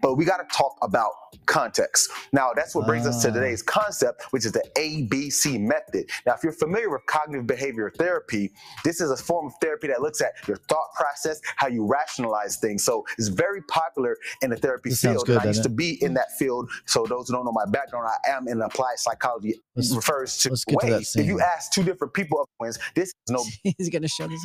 But 0.00 0.14
we 0.14 0.24
got 0.24 0.38
to 0.38 0.56
talk 0.56 0.76
about 0.82 1.10
context. 1.46 2.10
Now, 2.32 2.50
that's 2.54 2.74
what 2.74 2.86
brings 2.86 3.06
us 3.06 3.22
to 3.22 3.28
Ah. 3.30 3.32
today's 3.34 3.62
concept, 3.62 4.22
which 4.32 4.44
is 4.44 4.52
the 4.52 4.62
ABC 4.76 5.58
method. 5.58 6.08
Now, 6.26 6.34
if 6.34 6.42
you're 6.42 6.52
familiar 6.52 6.90
with 6.90 7.02
cognitive 7.06 7.46
behavior 7.46 7.90
therapy, 7.96 8.52
this 8.84 9.00
is 9.00 9.10
a 9.10 9.16
form 9.16 9.46
of 9.46 9.52
therapy 9.60 9.86
that 9.88 10.00
looks 10.00 10.20
at 10.20 10.32
your 10.48 10.56
thought 10.68 10.88
process, 10.96 11.40
how 11.56 11.68
you 11.68 11.84
rationalize 11.86 12.56
things. 12.56 12.84
So 12.84 13.04
it's 13.18 13.28
very 13.28 13.62
popular 13.62 14.16
in 14.40 14.50
the 14.50 14.56
therapy 14.56 14.90
This 14.90 15.00
field. 15.02 15.26
good, 15.26 15.38
I 15.38 15.44
used 15.46 15.62
to 15.64 15.68
be 15.68 16.02
in 16.02 16.14
that 16.14 16.32
field. 16.38 16.70
So 16.86 17.04
those 17.06 17.28
who 17.28 17.34
don't 17.34 17.44
know 17.44 17.52
my 17.52 17.66
background, 17.66 18.08
I 18.08 18.30
am 18.30 18.48
in 18.48 18.60
applied 18.62 18.98
psychology. 18.98 19.54
Let's- 19.76 19.94
refers 19.94 20.38
to 20.38 20.50
let's 20.50 20.64
get 20.64 20.80
to 20.80 20.86
that 20.86 20.92
ways. 20.98 21.16
If 21.16 21.26
you 21.26 21.40
ask 21.40 21.72
two 21.72 21.82
different 21.82 22.12
people 22.14 22.48
this 22.94 23.08
is 23.08 23.14
no 23.30 23.44
He's 23.78 23.88
going 23.90 24.02
to 24.02 24.08
show 24.08 24.26
this. 24.26 24.44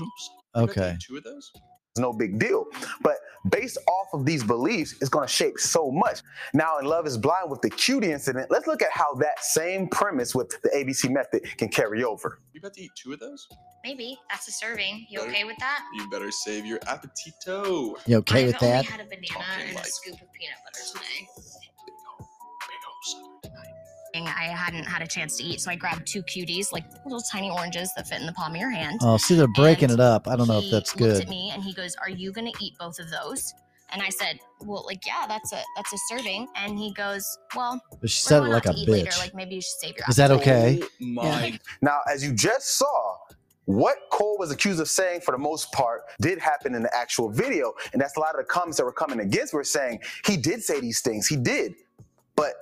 Okay. 0.57 0.97
Two 1.01 1.17
of 1.17 1.23
those? 1.23 1.51
no 1.99 2.13
big 2.13 2.37
deal. 2.37 2.65
But 3.01 3.15
based 3.49 3.77
off 3.87 4.07
of 4.13 4.23
these 4.23 4.43
beliefs, 4.43 4.93
it's 5.01 5.09
going 5.09 5.27
to 5.27 5.33
shape 5.33 5.57
so 5.57 5.89
much. 5.89 6.21
Now, 6.53 6.77
in 6.77 6.85
Love 6.85 7.07
is 7.07 7.17
Blind 7.17 7.49
with 7.49 7.61
the 7.61 7.71
cutie 7.71 8.11
incident, 8.11 8.51
let's 8.51 8.67
look 8.67 8.83
at 8.83 8.91
how 8.91 9.15
that 9.15 9.43
same 9.43 9.87
premise 9.87 10.35
with 10.35 10.49
the 10.61 10.69
ABC 10.75 11.09
method 11.11 11.41
can 11.57 11.69
carry 11.69 12.03
over. 12.03 12.39
You 12.53 12.59
about 12.59 12.75
to 12.75 12.81
eat 12.83 12.91
two 12.95 13.13
of 13.13 13.19
those? 13.19 13.47
Maybe 13.83 14.15
that's 14.29 14.47
a 14.47 14.51
serving. 14.51 15.07
You 15.09 15.19
Better- 15.21 15.31
okay 15.31 15.43
with 15.43 15.57
that? 15.57 15.83
You 15.95 16.07
better 16.11 16.29
save 16.29 16.67
your 16.67 16.77
appetito. 16.79 17.95
You 18.05 18.17
okay 18.17 18.41
I've 18.41 18.47
with 18.53 18.61
only 18.63 18.75
that? 18.75 18.85
had 18.85 18.99
a 18.99 19.05
banana 19.05 19.25
Talking 19.27 19.65
and 19.67 19.75
like- 19.75 19.85
a 19.85 19.89
scoop 19.89 20.13
of 20.21 20.31
peanut 20.33 20.57
butter 20.65 20.85
today. 20.93 21.27
I 24.25 24.45
hadn't 24.45 24.85
had 24.85 25.01
a 25.01 25.07
chance 25.07 25.37
to 25.37 25.43
eat, 25.43 25.61
so 25.61 25.69
I 25.69 25.75
grabbed 25.75 26.07
two 26.07 26.23
cuties, 26.23 26.71
like 26.71 26.85
little 27.05 27.21
tiny 27.21 27.49
oranges 27.51 27.91
that 27.95 28.07
fit 28.07 28.19
in 28.19 28.25
the 28.25 28.33
palm 28.33 28.53
of 28.55 28.59
your 28.61 28.71
hand. 28.71 28.99
Oh, 29.03 29.17
see, 29.17 29.35
they're 29.35 29.47
breaking 29.47 29.91
And 29.91 29.99
it 29.99 30.03
up. 30.03 30.27
I 30.27 30.35
don't 30.35 30.47
know 30.47 30.57
if 30.59 30.63
he 30.65 30.71
that's 30.71 30.95
looked 30.95 31.13
good. 31.13 31.21
at 31.23 31.29
me 31.29 31.51
and 31.53 31.63
he 31.63 31.73
goes, 31.73 31.95
"Are 32.01 32.09
you 32.09 32.31
gonna 32.31 32.51
eat 32.59 32.73
both 32.79 32.97
of 32.99 33.11
those?" 33.11 33.53
And 33.91 34.01
I 34.01 34.09
said, 34.09 34.39
"Well, 34.61 34.83
like 34.85 35.05
yeah, 35.05 35.25
that's 35.27 35.53
a 35.53 35.61
that's 35.75 35.93
a 35.93 35.97
serving." 36.09 36.47
And 36.55 36.77
he 36.79 36.93
goes, 36.93 37.37
"Well, 37.55 37.81
But 38.01 38.09
she 38.09 38.21
said 38.21 38.43
it 38.43 38.47
like 38.47 38.65
a 38.65 38.73
to 38.73 38.79
eat 38.79 38.87
later. 38.89 39.11
bitch. 39.11 39.19
Like 39.19 39.35
maybe 39.35 39.55
you 39.55 39.61
should 39.61 39.79
save 39.79 39.95
your 39.97 40.05
Is 40.09 40.15
that 40.15 40.31
okay? 40.31 40.81
Oh 40.81 40.87
my 40.99 41.59
Now, 41.81 41.99
as 42.11 42.23
you 42.23 42.33
just 42.33 42.77
saw, 42.77 43.17
what 43.65 43.97
Cole 44.11 44.37
was 44.39 44.49
accused 44.51 44.79
of 44.79 44.87
saying, 44.89 45.21
for 45.21 45.31
the 45.33 45.37
most 45.37 45.71
part, 45.73 46.03
did 46.21 46.39
happen 46.39 46.73
in 46.73 46.83
the 46.83 46.95
actual 46.95 47.29
video. 47.29 47.73
And 47.91 48.01
that's 48.01 48.15
a 48.15 48.19
lot 48.21 48.31
of 48.31 48.37
the 48.37 48.45
comments 48.45 48.77
that 48.77 48.85
were 48.85 48.93
coming 48.93 49.19
against 49.19 49.53
were 49.53 49.63
saying 49.63 49.99
he 50.25 50.37
did 50.37 50.63
say 50.63 50.79
these 50.79 51.01
things. 51.01 51.27
He 51.27 51.35
did. 51.35 51.75
But 52.35 52.53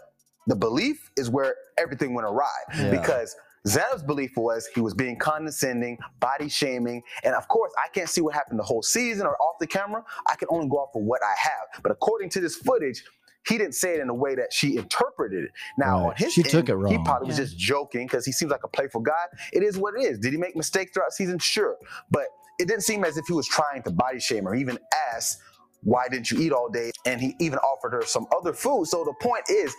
the 0.47 0.55
belief 0.55 1.11
is 1.17 1.29
where 1.29 1.55
everything 1.77 2.13
went 2.13 2.27
awry. 2.27 2.47
Yeah. 2.77 2.91
Because 2.91 3.35
Zanab's 3.67 4.03
belief 4.03 4.31
was 4.37 4.67
he 4.75 4.81
was 4.81 4.93
being 4.93 5.17
condescending, 5.17 5.97
body 6.19 6.49
shaming, 6.49 7.01
and 7.23 7.33
of 7.33 7.47
course, 7.47 7.71
I 7.83 7.89
can't 7.89 8.09
see 8.09 8.21
what 8.21 8.33
happened 8.35 8.59
the 8.59 8.63
whole 8.63 8.83
season 8.83 9.25
or 9.25 9.35
off 9.41 9.55
the 9.59 9.65
camera. 9.67 10.03
I 10.27 10.35
can 10.35 10.47
only 10.51 10.67
go 10.69 10.77
off 10.77 10.95
of 10.95 11.01
what 11.01 11.21
I 11.23 11.33
have. 11.41 11.81
But 11.81 11.91
according 11.91 12.29
to 12.31 12.41
this 12.41 12.55
footage, 12.55 13.03
he 13.47 13.57
didn't 13.57 13.75
say 13.75 13.95
it 13.95 13.99
in 14.01 14.09
a 14.09 14.13
way 14.13 14.35
that 14.35 14.51
she 14.53 14.77
interpreted 14.77 15.45
it. 15.45 15.51
Now, 15.77 15.97
Right. 15.99 16.05
on 16.09 16.15
his 16.17 16.33
She 16.33 16.43
took 16.43 16.69
end, 16.69 16.69
it 16.69 16.89
He 16.89 16.95
wrong. 16.95 17.05
probably 17.05 17.27
was 17.27 17.37
just 17.37 17.57
joking 17.57 18.05
because 18.07 18.25
he 18.25 18.31
seems 18.31 18.51
like 18.51 18.63
a 18.63 18.67
playful 18.67 19.01
guy. 19.01 19.25
It 19.53 19.63
is 19.63 19.77
what 19.77 19.93
it 19.95 20.03
is. 20.03 20.19
Did 20.19 20.31
he 20.33 20.37
make 20.37 20.55
mistakes 20.55 20.91
throughout 20.93 21.13
season? 21.13 21.37
Sure, 21.39 21.75
but 22.11 22.25
it 22.59 22.67
didn't 22.67 22.83
seem 22.83 23.03
as 23.03 23.17
if 23.17 23.25
he 23.27 23.33
was 23.33 23.47
trying 23.47 23.83
to 23.83 23.91
body 23.91 24.19
shame 24.19 24.47
or 24.47 24.55
even 24.55 24.77
ask, 25.13 25.39
"Why 25.83 26.07
didn't 26.07 26.31
you 26.31 26.39
eat 26.39 26.51
all 26.53 26.69
day?" 26.69 26.91
And 27.05 27.19
he 27.21 27.35
even 27.39 27.59
offered 27.59 27.91
her 27.93 28.01
some 28.03 28.25
other 28.35 28.53
food. 28.53 28.85
So 28.87 29.03
the 29.03 29.13
point 29.21 29.43
is, 29.49 29.75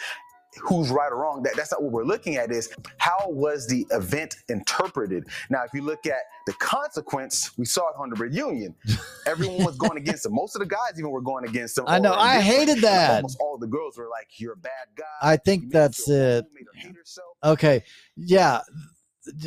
who's 0.63 0.91
right 0.91 1.11
or 1.11 1.17
wrong? 1.19 1.43
That 1.43 1.55
that's 1.57 1.73
not 1.73 1.83
what 1.83 1.93
we're 1.93 2.05
looking 2.05 2.37
at. 2.37 2.51
Is 2.51 2.71
how 2.99 3.17
was 3.27 3.67
the 3.67 3.87
event 3.91 4.37
interpreted? 4.49 5.29
Now, 5.51 5.65
if 5.65 5.71
you 5.75 5.83
look 5.83 6.07
at 6.07 6.21
the 6.47 6.53
consequence, 6.55 7.57
we 7.59 7.65
saw 7.65 7.89
it 7.89 7.95
on 7.99 8.11
the 8.11 8.17
reunion. 8.17 8.75
Everyone 9.27 9.65
was 9.65 9.77
going 9.77 9.97
against 9.99 10.27
him. 10.27 10.35
Most 10.35 10.55
of 10.55 10.61
the 10.61 10.67
guys 10.67 10.99
even 10.99 11.11
were 11.11 11.21
going 11.21 11.47
against 11.49 11.79
him. 11.79 11.85
I 11.87 11.99
know. 11.99 12.13
I 12.13 12.41
hated 12.41 12.79
that. 12.83 13.17
Almost 13.17 13.39
all 13.41 13.59
the 13.59 13.67
girls 13.67 13.97
were 13.99 14.09
like, 14.09 14.29
"You're 14.39 14.53
a 14.55 14.57
bad 14.57 14.89
guy." 14.97 15.05
I 15.23 15.37
think 15.37 15.65
You 15.65 15.69
that's 15.71 16.09
it. 16.09 16.45
wrong, 16.45 16.53
made 16.55 16.67
her 16.73 16.81
hate 16.89 16.97
herself." 16.97 17.29
Okay. 17.45 17.83
Yeah. 18.17 18.61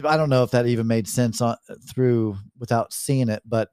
I 0.03 0.18
don't 0.18 0.30
know 0.30 0.43
if 0.43 0.51
that 0.51 0.68
even 0.68 0.88
made 0.88 1.07
sense 1.07 1.39
on 1.39 1.55
through 1.89 2.36
without 2.57 2.91
seeing 2.91 3.30
it, 3.30 3.41
but 3.45 3.70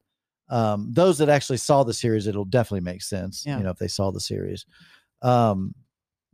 um, 0.48 0.92
those 0.92 1.18
that 1.18 1.28
actually 1.28 1.56
saw 1.56 1.82
the 1.82 1.92
series, 1.92 2.28
it'll 2.28 2.44
definitely 2.44 2.84
make 2.84 3.02
sense. 3.02 3.42
Yeah. 3.44 3.58
You 3.58 3.64
know, 3.64 3.70
if 3.70 3.78
they 3.78 3.88
saw 3.88 4.12
the 4.12 4.20
series. 4.20 4.66
Um, 5.22 5.74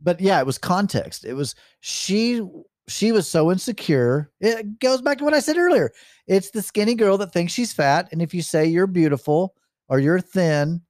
but 0.03 0.19
yeah, 0.21 0.39
it 0.39 0.45
was 0.45 0.57
context. 0.57 1.25
It 1.25 1.33
was 1.33 1.55
she. 1.79 2.41
She 2.89 3.13
was 3.13 3.29
so 3.29 3.49
insecure. 3.49 4.29
It 4.41 4.77
goes 4.79 5.01
back 5.01 5.17
to 5.19 5.23
what 5.23 5.33
I 5.33 5.39
said 5.39 5.55
earlier. 5.55 5.93
It's 6.27 6.51
the 6.51 6.61
skinny 6.61 6.95
girl 6.95 7.17
that 7.19 7.31
thinks 7.31 7.53
she's 7.53 7.71
fat, 7.71 8.09
and 8.11 8.21
if 8.21 8.33
you 8.33 8.41
say 8.41 8.65
you're 8.65 8.87
beautiful 8.87 9.55
or 9.87 9.99
you're 9.99 10.19
thin, 10.19 10.81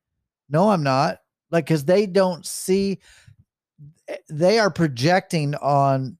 no, 0.49 0.71
I'm 0.71 0.81
not. 0.81 1.19
Like, 1.51 1.65
because 1.65 1.85
they 1.85 2.07
don't 2.07 2.43
see. 2.47 2.99
eh, 4.07 4.17
They 4.29 4.57
are 4.59 4.71
projecting 4.71 5.53
on 5.55 6.17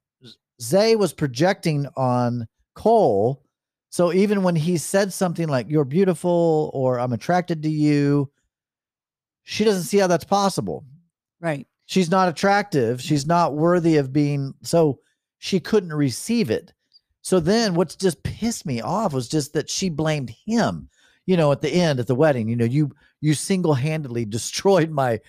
Zay 0.61 0.95
was 0.95 1.11
projecting 1.13 1.87
on 1.97 2.47
Cole. 2.75 3.43
So 3.89 4.13
even 4.13 4.43
when 4.43 4.55
he 4.55 4.77
said 4.77 5.11
something 5.11 5.47
like 5.47 5.67
"You're 5.69 5.85
beautiful" 5.85 6.69
or 6.73 6.99
"I'm 6.99 7.13
attracted 7.13 7.63
to 7.63 7.69
you," 7.69 8.31
she 9.43 9.63
doesn't 9.63 9.83
see 9.83 9.97
how 9.97 10.07
that's 10.07 10.23
possible. 10.23 10.85
Right. 11.39 11.67
She's 11.85 12.09
not 12.09 12.29
attractive. 12.29 12.99
Mm-hmm. 12.99 13.07
She's 13.07 13.25
not 13.25 13.55
worthy 13.55 13.97
of 13.97 14.13
being. 14.13 14.53
So 14.63 14.99
she 15.39 15.59
couldn't 15.59 15.93
receive 15.93 16.49
it. 16.49 16.73
So 17.21 17.39
then, 17.39 17.75
what's 17.75 17.95
just 17.95 18.21
pissed 18.23 18.65
me 18.65 18.81
off 18.81 19.13
was 19.13 19.29
just 19.29 19.53
that 19.53 19.69
she 19.69 19.89
blamed 19.89 20.29
him. 20.45 20.89
You 21.25 21.37
know, 21.37 21.53
at 21.53 21.61
the 21.61 21.69
end 21.69 22.01
at 22.01 22.07
the 22.07 22.15
wedding, 22.15 22.49
you 22.49 22.55
know, 22.55 22.65
you 22.65 22.91
you 23.21 23.33
single 23.33 23.73
handedly 23.73 24.25
destroyed 24.29 24.91
my 24.91 25.19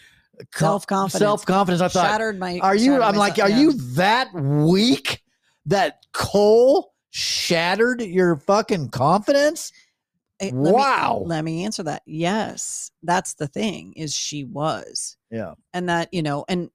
Self-confidence. 0.55 1.21
Self 1.21 1.47
confidence. 1.47 1.81
I 1.81 1.89
thought, 1.89 2.07
Shattered 2.07 2.39
my. 2.39 2.59
are 2.61 2.75
you? 2.75 3.03
I'm 3.03 3.17
like, 3.17 3.37
self- 3.37 3.49
are 3.49 3.51
yeah. 3.51 3.61
you 3.61 3.73
that 3.95 4.33
weak 4.35 5.23
that 5.67 6.05
Cole 6.13 6.93
shattered 7.11 8.03
your 8.03 8.37
fucking 8.37 8.91
confidence? 8.91 9.73
Eh, 10.41 10.51
let 10.53 10.75
me- 10.75 10.81
Wow. 10.81 11.23
let 11.27 11.45
me 11.45 11.65
answer 11.65 11.83
that. 11.85 12.03
Yes, 12.07 12.91
that's 13.03 13.35
the 13.35 13.47
thing. 13.47 13.93
Is 13.95 14.15
she 14.15 14.45
was, 14.45 15.17
Yeah, 15.31 15.55
and 15.73 15.89
that 15.89 16.13
you 16.13 16.23
know, 16.23 16.45
and 16.49 16.71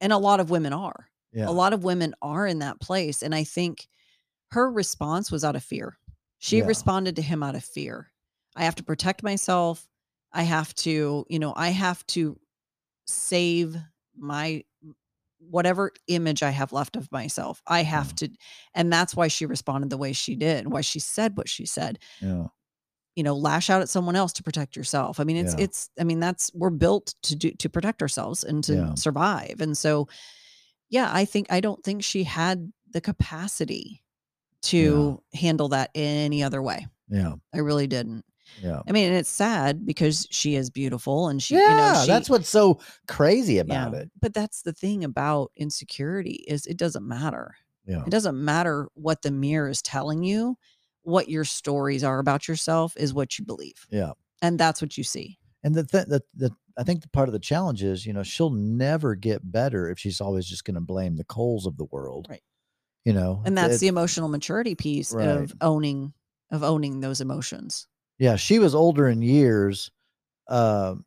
and 0.00 0.12
a 0.12 0.18
lot 0.18 0.40
of 0.40 0.50
women 0.50 0.72
are. 0.72 1.08
yeah, 1.32 1.48
A 1.48 1.52
lot 1.52 1.72
of 1.72 1.84
women 1.84 2.14
are 2.22 2.46
in 2.46 2.58
that 2.60 2.80
place, 2.80 3.22
and 3.22 3.34
I 3.34 3.44
think 3.44 3.86
her 4.52 4.70
response 4.70 5.30
was 5.30 5.44
out 5.44 5.56
of 5.56 5.62
fear. 5.64 5.98
She 6.38 6.58
Yeah. 6.58 6.66
responded 6.66 7.16
to 7.16 7.22
him 7.22 7.42
out 7.42 7.54
of 7.54 7.64
fear. 7.64 8.12
I 8.56 8.64
have 8.64 8.74
to 8.76 8.82
protect 8.82 9.22
myself. 9.22 9.88
I 10.32 10.42
have 10.44 10.74
to, 10.76 11.24
you 11.28 11.38
know, 11.38 11.52
I 11.56 11.68
have 11.70 12.06
to 12.08 12.38
save 13.06 13.76
my 14.16 14.64
whatever 15.38 15.92
image 16.06 16.42
I 16.42 16.50
have 16.50 16.72
left 16.72 16.96
of 16.96 17.10
myself. 17.12 17.62
I 17.66 17.82
have 17.82 18.14
to, 18.16 18.28
and 18.74 18.92
that's 18.92 19.14
why 19.16 19.28
she 19.28 19.46
responded 19.46 19.88
the 19.90 19.96
way 19.98 20.12
she 20.12 20.36
did, 20.36 20.70
why 20.70 20.82
she 20.82 20.98
said 21.00 21.36
what 21.36 21.48
she 21.48 21.64
said. 21.66 21.98
yeah, 22.20 22.48
You 23.20 23.24
know, 23.24 23.36
lash 23.36 23.68
out 23.68 23.82
at 23.82 23.90
someone 23.90 24.16
else 24.16 24.32
to 24.32 24.42
protect 24.42 24.76
yourself. 24.76 25.20
I 25.20 25.24
mean, 25.24 25.36
it's 25.36 25.54
Yeah. 25.58 25.64
it's. 25.64 25.90
I 26.00 26.04
mean, 26.04 26.20
that's 26.20 26.50
we're 26.54 26.70
built 26.70 27.14
to 27.24 27.36
do 27.36 27.50
to 27.50 27.68
protect 27.68 28.00
ourselves 28.00 28.44
and 28.44 28.64
to 28.64 28.74
Yeah. 28.74 28.94
survive. 28.94 29.60
And 29.60 29.76
so, 29.76 30.08
yeah, 30.88 31.10
I 31.12 31.26
think 31.26 31.46
I 31.50 31.60
don't 31.60 31.84
think 31.84 32.02
she 32.02 32.24
had 32.24 32.72
the 32.90 33.00
capacity 33.02 34.02
to 34.62 35.22
handle 35.34 35.68
that 35.68 35.90
any 35.94 36.42
other 36.42 36.62
way. 36.62 36.86
yeah, 37.10 37.34
I 37.54 37.58
really 37.58 37.86
didn't. 37.86 38.24
yeah. 38.62 38.80
I 38.88 38.92
mean, 38.92 39.08
and 39.08 39.16
it's 39.16 39.28
sad 39.28 39.84
because 39.84 40.26
she 40.30 40.54
is 40.54 40.70
beautiful 40.70 41.28
and 41.28 41.42
she, 41.42 41.56
yeah, 41.56 41.70
you 41.70 41.76
know, 41.76 42.00
she, 42.02 42.06
that's 42.06 42.30
what's 42.30 42.48
so 42.48 42.80
crazy 43.06 43.58
about 43.58 43.92
yeah. 43.92 43.98
it. 44.00 44.10
But 44.18 44.32
that's 44.32 44.62
the 44.62 44.72
thing 44.72 45.04
about 45.04 45.50
insecurity 45.56 46.44
is 46.48 46.66
it 46.66 46.76
doesn't 46.78 47.06
matter. 47.06 47.54
Yeah, 47.86 48.02
It 48.06 48.10
doesn't 48.10 48.42
matter 48.42 48.88
what 48.94 49.20
the 49.22 49.30
mirror 49.30 49.68
is 49.68 49.82
telling 49.82 50.22
you. 50.22 50.56
What 51.02 51.28
your 51.28 51.44
stories 51.44 52.04
are 52.04 52.18
about 52.18 52.46
yourself 52.48 52.96
is 52.96 53.14
what 53.14 53.38
you 53.38 53.44
believe. 53.44 53.86
Yeah. 53.90 54.12
And 54.42 54.58
that's 54.58 54.80
what 54.82 54.96
you 54.98 55.04
see. 55.04 55.38
and 55.62 55.74
the 55.74 55.84
th- 55.84 56.06
the 56.06 56.22
the 56.34 56.50
I 56.78 56.82
think 56.84 57.02
the 57.02 57.08
part 57.08 57.28
of 57.28 57.32
the 57.34 57.38
challenge 57.38 57.82
is, 57.82 58.06
you 58.06 58.12
know, 58.14 58.22
she'll 58.22 58.50
never 58.50 59.14
get 59.14 59.40
better 59.52 59.90
if 59.90 59.98
she's 59.98 60.20
always 60.20 60.46
just 60.46 60.64
going 60.64 60.76
to 60.76 60.80
blame 60.80 61.16
the 61.16 61.24
Coles 61.24 61.66
of 61.66 61.76
the 61.76 61.84
world. 61.86 62.26
Right. 62.30 62.42
You 63.04 63.12
know, 63.12 63.42
And 63.44 63.56
that's 63.58 63.76
it- 63.76 63.80
the 63.80 63.88
emotional 63.88 64.28
maturity 64.28 64.74
piece 64.74 65.12
Right. 65.12 65.28
of 65.28 65.52
owning 65.60 66.12
of 66.50 66.62
owning 66.62 67.00
those 67.00 67.20
emotions. 67.20 67.86
yeah. 68.18 68.36
She 68.36 68.58
was 68.58 68.74
older 68.74 69.08
in 69.08 69.22
years. 69.22 69.90
Um, 70.48 71.04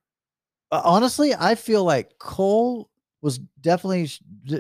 honestly, 0.72 1.34
I 1.36 1.56
feel 1.56 1.84
like 1.84 2.18
Cole 2.20 2.90
was 3.24 3.40
definitely 3.62 4.10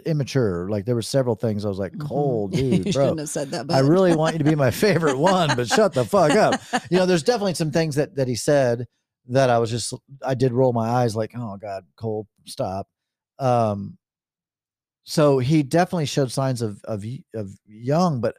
immature. 0.05 0.69
Like 0.69 0.85
there 0.85 0.95
were 0.95 1.01
several 1.01 1.35
things 1.35 1.65
I 1.65 1.69
was 1.69 1.77
like, 1.79 1.91
Mhm. 1.93 2.07
Cole, 2.07 2.49
you 2.53 2.61
dude, 2.79 2.93
bro. 2.93 3.03
shouldn't 3.03 3.19
have 3.19 3.29
said 3.29 3.51
that, 3.51 3.67
but 3.67 3.75
I 3.75 3.79
really 3.79 4.15
want 4.15 4.33
you 4.35 4.39
to 4.39 4.45
be 4.45 4.55
my 4.55 4.71
favorite 4.71 5.17
one, 5.17 5.55
but 5.55 5.67
shut 5.67 5.93
the 5.93 6.05
fuck 6.05 6.31
up. 6.31 6.61
You 6.89 6.97
know, 6.97 7.05
there's 7.05 7.23
definitely 7.23 7.55
some 7.55 7.71
things 7.71 7.95
that 7.95 8.15
that 8.15 8.27
he 8.27 8.35
said 8.35 8.87
that 9.27 9.49
I 9.49 9.59
was 9.59 9.69
just 9.69 9.93
I 10.25 10.33
did 10.33 10.53
roll 10.53 10.73
my 10.73 10.87
eyes 10.87 11.15
like, 11.15 11.31
oh 11.35 11.57
God, 11.57 11.83
Cole, 11.97 12.25
stop. 12.45 12.87
Um 13.37 13.97
so 15.03 15.39
he 15.39 15.63
definitely 15.63 16.05
showed 16.05 16.31
signs 16.31 16.61
of 16.61 16.81
of 16.85 17.03
of 17.33 17.51
young, 17.67 18.21
but 18.21 18.35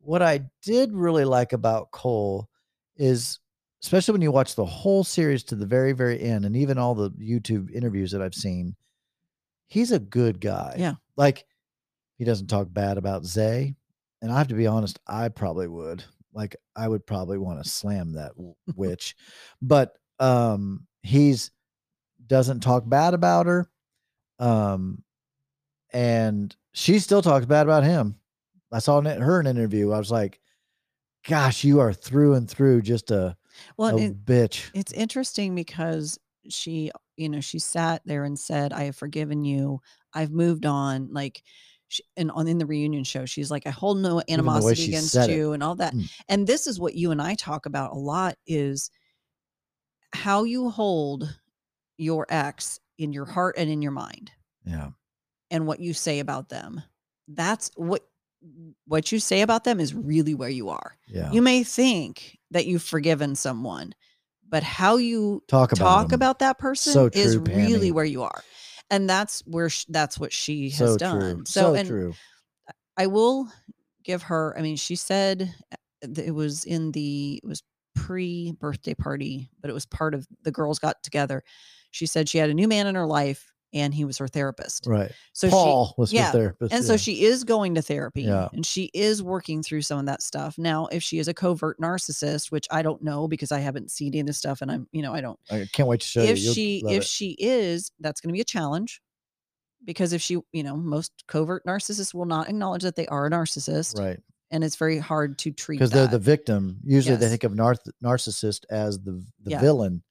what 0.00 0.22
I 0.22 0.40
did 0.62 0.92
really 0.92 1.24
like 1.24 1.52
about 1.52 1.90
Cole 1.90 2.48
is 2.96 3.38
especially 3.82 4.12
when 4.12 4.22
you 4.22 4.32
watch 4.32 4.54
the 4.54 4.64
whole 4.64 5.04
series 5.04 5.44
to 5.44 5.54
the 5.54 5.66
very, 5.66 5.92
very 5.92 6.20
end, 6.20 6.44
and 6.46 6.56
even 6.56 6.78
all 6.78 6.94
the 6.94 7.10
YouTube 7.10 7.70
interviews 7.72 8.10
that 8.12 8.22
I've 8.22 8.34
seen, 8.34 8.74
he's 9.66 9.92
a 9.92 9.98
good 9.98 10.40
guy. 10.40 10.76
Yeah. 10.78 10.94
Like 11.16 11.44
he 12.18 12.24
doesn't 12.24 12.46
talk 12.48 12.68
bad 12.70 12.98
about 12.98 13.24
Zay. 13.24 13.74
And 14.22 14.32
I 14.32 14.38
have 14.38 14.48
to 14.48 14.54
be 14.54 14.66
honest, 14.66 14.98
I 15.06 15.28
probably 15.28 15.68
would. 15.68 16.02
Like 16.32 16.56
I 16.74 16.88
would 16.88 17.06
probably 17.06 17.38
want 17.38 17.62
to 17.62 17.68
slam 17.68 18.12
that 18.14 18.32
witch. 18.76 19.14
But 19.62 19.96
um 20.18 20.86
he's 21.02 21.50
doesn't 22.26 22.60
talk 22.60 22.88
bad 22.88 23.14
about 23.14 23.46
her. 23.46 23.70
Um 24.38 25.02
and 25.92 26.54
she 26.72 26.98
still 26.98 27.22
talks 27.22 27.46
bad 27.46 27.66
about 27.66 27.84
him. 27.84 28.16
I 28.72 28.80
saw 28.80 28.98
in 28.98 29.04
her 29.06 29.40
in 29.40 29.46
an 29.46 29.56
interview. 29.56 29.92
I 29.92 29.98
was 29.98 30.10
like, 30.10 30.40
gosh, 31.26 31.64
you 31.64 31.80
are 31.80 31.92
through 31.92 32.34
and 32.34 32.48
through 32.50 32.82
just 32.82 33.10
a, 33.10 33.36
well, 33.76 33.96
a 33.96 34.02
it- 34.02 34.24
bitch. 34.24 34.70
it's 34.74 34.92
interesting 34.92 35.54
because 35.54 36.18
she 36.48 36.90
you 37.16 37.28
know 37.28 37.40
she 37.40 37.58
sat 37.58 38.02
there 38.04 38.24
and 38.24 38.38
said 38.38 38.72
i 38.72 38.84
have 38.84 38.96
forgiven 38.96 39.44
you 39.44 39.80
i've 40.14 40.30
moved 40.30 40.66
on 40.66 41.08
like 41.12 41.42
she, 41.88 42.02
and 42.16 42.30
on 42.32 42.48
in 42.48 42.58
the 42.58 42.66
reunion 42.66 43.04
show 43.04 43.24
she's 43.26 43.50
like 43.50 43.66
i 43.66 43.70
hold 43.70 43.98
no 43.98 44.20
animosity 44.28 44.86
against 44.86 45.12
said 45.12 45.30
it. 45.30 45.36
you 45.36 45.52
and 45.52 45.62
all 45.62 45.74
that 45.76 45.94
Mm. 45.94 46.10
and 46.28 46.46
this 46.46 46.66
is 46.66 46.78
what 46.80 46.94
you 46.94 47.10
and 47.10 47.22
i 47.22 47.34
talk 47.34 47.66
about 47.66 47.92
a 47.92 47.98
lot 47.98 48.36
is 48.46 48.90
how 50.12 50.44
you 50.44 50.70
hold 50.70 51.38
your 51.98 52.26
ex 52.28 52.80
in 52.98 53.12
your 53.12 53.24
heart 53.24 53.56
and 53.58 53.70
in 53.70 53.82
your 53.82 53.92
mind 53.92 54.30
Yeah. 54.64 54.90
and 55.50 55.66
what 55.66 55.80
you 55.80 55.94
say 55.94 56.18
about 56.20 56.48
them 56.48 56.82
that's 57.28 57.70
what 57.76 58.02
what 58.86 59.10
you 59.10 59.18
say 59.18 59.40
about 59.42 59.64
them 59.64 59.80
is 59.80 59.92
really 59.94 60.34
where 60.34 60.48
you 60.48 60.68
are 60.68 60.96
Yeah. 61.08 61.32
you 61.32 61.42
may 61.42 61.64
think 61.64 62.38
that 62.50 62.66
you've 62.66 62.82
forgiven 62.82 63.34
someone 63.34 63.94
but 64.48 64.62
how 64.62 64.96
you 64.96 65.42
talk 65.48 65.72
about 65.72 65.84
talk 65.84 66.12
about 66.12 66.38
that 66.38 66.58
person 66.58 66.92
So 66.92 67.10
is 67.12 67.34
true, 67.36 67.44
really 67.44 67.92
where 67.92 68.04
you 68.04 68.22
are 68.22 68.42
and 68.90 69.08
that's 69.08 69.40
where 69.46 69.68
sh- 69.68 69.86
that's 69.88 70.18
what 70.18 70.32
she 70.32 70.70
has 70.70 70.92
so 70.92 70.98
done 70.98 71.36
true. 71.36 71.44
so, 71.46 71.60
So, 71.72 71.74
and 71.74 71.88
true. 71.88 72.14
i 72.96 73.06
will 73.06 73.48
give 74.04 74.22
her 74.22 74.56
i 74.58 74.62
mean 74.62 74.76
she 74.76 74.96
said 74.96 75.52
uh, 75.72 75.76
it 76.22 76.34
was 76.34 76.64
in 76.64 76.92
the 76.92 77.40
it 77.42 77.46
was 77.46 77.62
pre 77.94 78.52
birthday 78.52 78.94
party 78.94 79.48
but 79.60 79.70
it 79.70 79.74
was 79.74 79.86
part 79.86 80.14
of 80.14 80.26
the 80.42 80.52
girls 80.52 80.78
got 80.78 81.02
together 81.02 81.42
she 81.90 82.06
said 82.06 82.28
she 82.28 82.38
had 82.38 82.50
a 82.50 82.54
new 82.54 82.68
man 82.68 82.86
in 82.86 82.94
her 82.94 83.06
life 83.06 83.52
and 83.76 83.94
he 83.94 84.04
was 84.04 84.18
her 84.18 84.26
therapist. 84.26 84.86
Right. 84.86 85.12
So 85.32 85.48
Paul 85.50 85.94
was 85.98 86.12
yeah, 86.12 86.26
her 86.26 86.32
therapist. 86.32 86.72
and 86.72 86.82
yeah. 86.82 86.86
so 86.86 86.96
she 86.96 87.24
is 87.24 87.44
going 87.44 87.74
to 87.74 87.82
therapy 87.82 88.22
Yeah. 88.22 88.48
and 88.52 88.64
she 88.64 88.90
is 88.94 89.22
working 89.22 89.62
through 89.62 89.82
some 89.82 89.98
of 89.98 90.06
that 90.06 90.22
stuff. 90.22 90.56
Now, 90.58 90.86
if 90.86 91.02
she 91.02 91.18
is 91.18 91.28
a 91.28 91.34
covert 91.34 91.78
narcissist, 91.78 92.50
which 92.50 92.66
I 92.70 92.82
don't 92.82 93.02
know 93.02 93.28
because 93.28 93.52
I 93.52 93.58
haven't 93.60 93.90
seen 93.90 94.08
any 94.08 94.20
of 94.20 94.26
this 94.26 94.38
stuff 94.38 94.62
and 94.62 94.70
I'm, 94.70 94.88
you 94.92 95.02
know, 95.02 95.12
I 95.12 95.20
don't 95.20 95.38
I 95.50 95.68
can't 95.72 95.88
wait 95.88 96.00
to 96.00 96.06
show 96.06 96.20
if 96.22 96.38
you. 96.38 96.44
You'll 96.44 96.54
she 96.54 96.82
if 96.86 97.02
it. 97.02 97.06
she 97.06 97.36
is, 97.38 97.92
that's 98.00 98.20
going 98.20 98.30
to 98.30 98.32
be 98.34 98.40
a 98.40 98.44
challenge. 98.44 99.00
Because 99.84 100.12
if 100.12 100.20
she, 100.22 100.38
you 100.52 100.62
know, 100.64 100.76
most 100.76 101.12
covert 101.28 101.64
narcissists 101.64 102.12
will 102.12 102.24
not 102.24 102.48
acknowledge 102.48 102.82
that 102.82 102.96
they 102.96 103.06
are 103.06 103.26
a 103.26 103.30
narcissist, 103.30 103.98
right 103.98 104.18
and 104.50 104.62
it's 104.62 104.76
very 104.76 104.98
hard 104.98 105.38
to 105.38 105.50
treat 105.50 105.76
because 105.78 105.90
they're 105.90 106.06
the 106.06 106.18
victim. 106.18 106.78
Usually 106.84 107.16
they 107.16 107.28
think 107.28 107.44
of 107.44 107.54
nar- 107.54 107.76
narcissist 108.02 108.64
as 108.70 108.98
the 108.98 109.22
the 109.42 109.50
Yeah. 109.50 109.60
villain. 109.60 110.02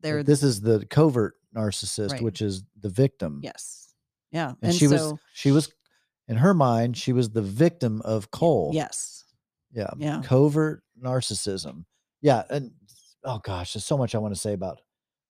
they're 0.00 0.22
this 0.22 0.42
is 0.42 0.60
the 0.60 0.84
covert 0.86 1.34
narcissist, 1.54 2.12
Right. 2.12 2.22
which 2.22 2.42
is 2.42 2.64
the 2.80 2.88
victim. 2.88 3.40
yes, 3.42 3.94
yeah, 4.30 4.54
and, 4.62 4.74
she 4.74 4.86
was 4.86 5.14
she 5.32 5.50
was 5.50 5.72
in 6.28 6.36
her 6.36 6.52
mind 6.54 6.96
she 6.96 7.12
was 7.12 7.30
the 7.30 7.42
victim 7.42 8.02
of 8.04 8.30
Cole. 8.30 8.70
yes, 8.74 9.24
yeah, 9.72 9.90
yeah. 9.96 10.20
covert 10.24 10.82
narcissism. 11.02 11.84
Yeah, 12.20 12.42
and 12.50 12.72
oh 13.24 13.38
gosh, 13.38 13.72
there's 13.74 13.84
so 13.84 13.96
much 13.96 14.14
I 14.14 14.18
want 14.18 14.34
to 14.34 14.40
say 14.40 14.52
about 14.52 14.80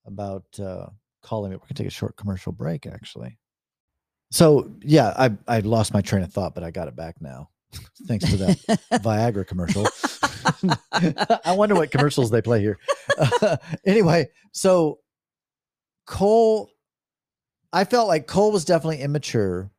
about 0.06 0.44
uh, 0.58 0.86
calling 1.22 1.52
it. 1.52 1.56
We're 1.56 1.66
gonna 1.66 1.74
take 1.74 1.86
a 1.86 1.90
short 1.90 2.16
commercial 2.16 2.52
break, 2.52 2.86
actually. 2.86 3.38
So 4.30 4.70
yeah, 4.82 5.14
I 5.16 5.36
I 5.46 5.60
lost 5.60 5.92
my 5.94 6.00
train 6.00 6.22
of 6.22 6.32
thought, 6.32 6.54
but 6.54 6.64
I 6.64 6.70
got 6.70 6.88
it 6.88 6.96
back 6.96 7.20
now, 7.20 7.50
thanks 8.06 8.24
to 8.30 8.36
that 8.38 8.58
Viagra 9.02 9.46
commercial. 9.46 9.86
I 11.44 11.52
wonder 11.52 11.74
what 11.74 11.90
commercials 11.90 12.30
they 12.30 12.42
play 12.42 12.60
here. 12.60 12.78
anyway, 13.86 14.28
so 14.52 14.98
Cole, 16.08 16.70
I 17.70 17.84
felt 17.84 18.08
like 18.08 18.26
Cole 18.26 18.50
was 18.50 18.64
definitely 18.64 19.02
immature, 19.02 19.70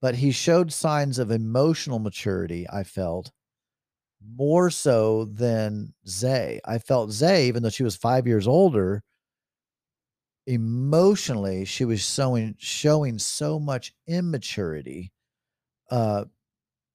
but 0.00 0.14
he 0.14 0.30
showed 0.30 0.72
signs 0.72 1.18
of 1.18 1.32
emotional 1.32 1.98
maturity. 1.98 2.64
I 2.72 2.84
felt 2.84 3.32
more 4.24 4.70
so 4.70 5.24
than 5.24 5.92
Zay. 6.06 6.60
I 6.64 6.78
felt 6.78 7.10
Zay, 7.10 7.48
even 7.48 7.64
though 7.64 7.70
she 7.70 7.82
was 7.82 7.96
five 7.96 8.24
years 8.28 8.46
older, 8.46 9.02
emotionally 10.46 11.64
she 11.64 11.84
was 11.84 12.00
showing 12.00 12.54
showing 12.58 13.18
so 13.18 13.58
much 13.58 13.92
immaturity. 14.06 15.10
Uh, 15.90 16.24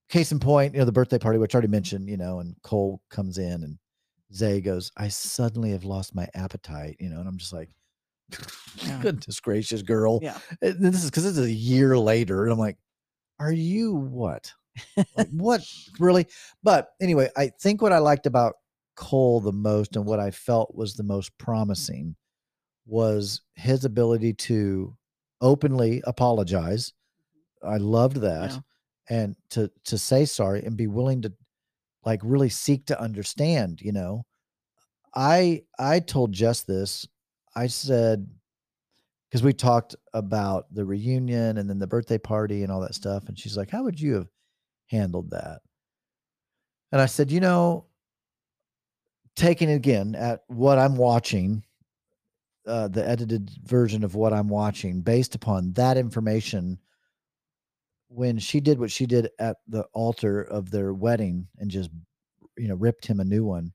case 0.07 0.31
in 0.31 0.39
point, 0.39 0.73
you 0.73 0.79
know, 0.79 0.85
the 0.85 0.91
birthday 0.93 1.19
party, 1.19 1.37
which 1.37 1.53
I 1.53 1.57
already 1.57 1.67
mentioned, 1.67 2.07
you 2.09 2.17
know, 2.17 2.39
and 2.39 2.55
Cole 2.63 3.01
comes 3.09 3.37
in 3.39 3.63
and 3.63 3.77
Zay 4.33 4.61
goes, 4.61 4.89
I 4.95 5.09
suddenly 5.09 5.71
have 5.71 5.83
lost 5.83 6.15
my 6.15 6.29
appetite, 6.33 6.95
you 6.99 7.09
know, 7.09 7.19
and 7.19 7.27
I'm 7.27 7.37
just 7.37 7.51
like, 7.51 7.71
Yeah. 8.77 8.99
goodness 9.01 9.39
gracious, 9.39 9.81
girl. 9.81 10.19
Yeah. 10.21 10.37
And 10.61 10.81
This 10.93 11.03
is 11.03 11.09
because 11.09 11.23
this 11.23 11.37
is 11.37 11.45
a 11.47 11.51
year 11.51 11.97
later. 11.97 12.43
And 12.43 12.51
I'm 12.51 12.59
like, 12.59 12.77
are 13.39 13.51
you 13.51 13.93
what? 13.93 14.53
like, 15.17 15.27
what 15.31 15.61
really? 15.99 16.27
But 16.63 16.89
anyway, 17.01 17.29
I 17.35 17.51
think 17.61 17.81
what 17.81 17.93
I 17.93 17.99
liked 17.99 18.25
about 18.25 18.55
Cole 18.95 19.39
the 19.39 19.53
most 19.53 19.95
and 19.95 20.05
what 20.05 20.19
I 20.19 20.31
felt 20.31 20.75
was 20.75 20.95
the 20.95 21.03
most 21.03 21.37
promising 21.37 22.15
was 22.85 23.41
his 23.55 23.85
ability 23.85 24.33
to 24.33 24.95
openly 25.41 26.01
apologize. 26.05 26.93
I 27.63 27.77
loved 27.77 28.17
that. 28.17 28.51
Yeah. 28.51 28.59
And 29.11 29.35
to 29.51 29.71
to 29.85 29.97
say 29.97 30.25
sorry 30.25 30.63
and 30.63 30.77
be 30.77 30.87
willing 30.87 31.23
to 31.23 31.33
like 32.05 32.19
really 32.23 32.49
seek 32.49 32.85
to 32.87 32.99
understand, 33.01 33.81
you 33.81 33.91
know. 33.91 34.25
I 35.15 35.63
I 35.79 35.99
told 35.99 36.33
Jess 36.33 36.61
this. 36.61 37.07
I 37.55 37.67
said 37.67 38.27
because 39.29 39.43
we 39.43 39.53
talked 39.53 39.95
about 40.13 40.73
the 40.73 40.83
reunion 40.83 41.57
and 41.57 41.69
then 41.69 41.77
the 41.77 41.87
birthday 41.87 42.17
party 42.17 42.63
and 42.63 42.71
all 42.71 42.81
that 42.81 42.95
stuff. 42.95 43.27
And 43.27 43.37
she's 43.37 43.55
like, 43.55 43.69
How 43.69 43.83
would 43.83 43.99
you 43.99 44.15
have 44.15 44.27
handled 44.87 45.31
that? 45.31 45.61
And 46.91 46.99
I 46.99 47.05
said, 47.05 47.31
You 47.31 47.39
know, 47.39 47.85
taking 49.35 49.71
again 49.71 50.15
at 50.15 50.43
what 50.47 50.79
I'm 50.79 50.95
watching, 50.95 51.63
uh, 52.65 52.87
the 52.87 53.07
edited 53.07 53.51
version 53.63 54.03
of 54.03 54.15
what 54.15 54.33
I'm 54.33 54.49
watching, 54.49 55.01
based 55.01 55.35
upon 55.35 55.73
that 55.73 55.97
information, 55.97 56.79
when 58.07 58.39
she 58.39 58.59
did 58.59 58.79
what 58.79 58.91
she 58.91 59.05
did 59.05 59.29
at 59.37 59.57
the 59.67 59.83
altar 59.93 60.41
of 60.41 60.71
their 60.71 60.93
wedding 60.93 61.47
and 61.59 61.69
just, 61.69 61.91
you 62.57 62.67
know, 62.67 62.75
ripped 62.75 63.05
him 63.05 63.19
a 63.19 63.25
new 63.25 63.45
one. 63.45 63.71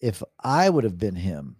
If 0.00 0.22
I 0.44 0.68
would 0.68 0.84
have 0.84 0.98
been 0.98 1.16
him, 1.16 1.56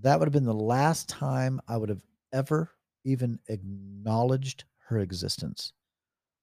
that 0.00 0.18
would 0.18 0.26
have 0.26 0.32
been 0.32 0.44
the 0.44 0.54
last 0.54 1.08
time 1.08 1.60
I 1.68 1.76
would 1.76 1.88
have 1.88 2.04
ever 2.32 2.70
even 3.04 3.38
acknowledged 3.48 4.64
her 4.88 4.98
existence. 4.98 5.72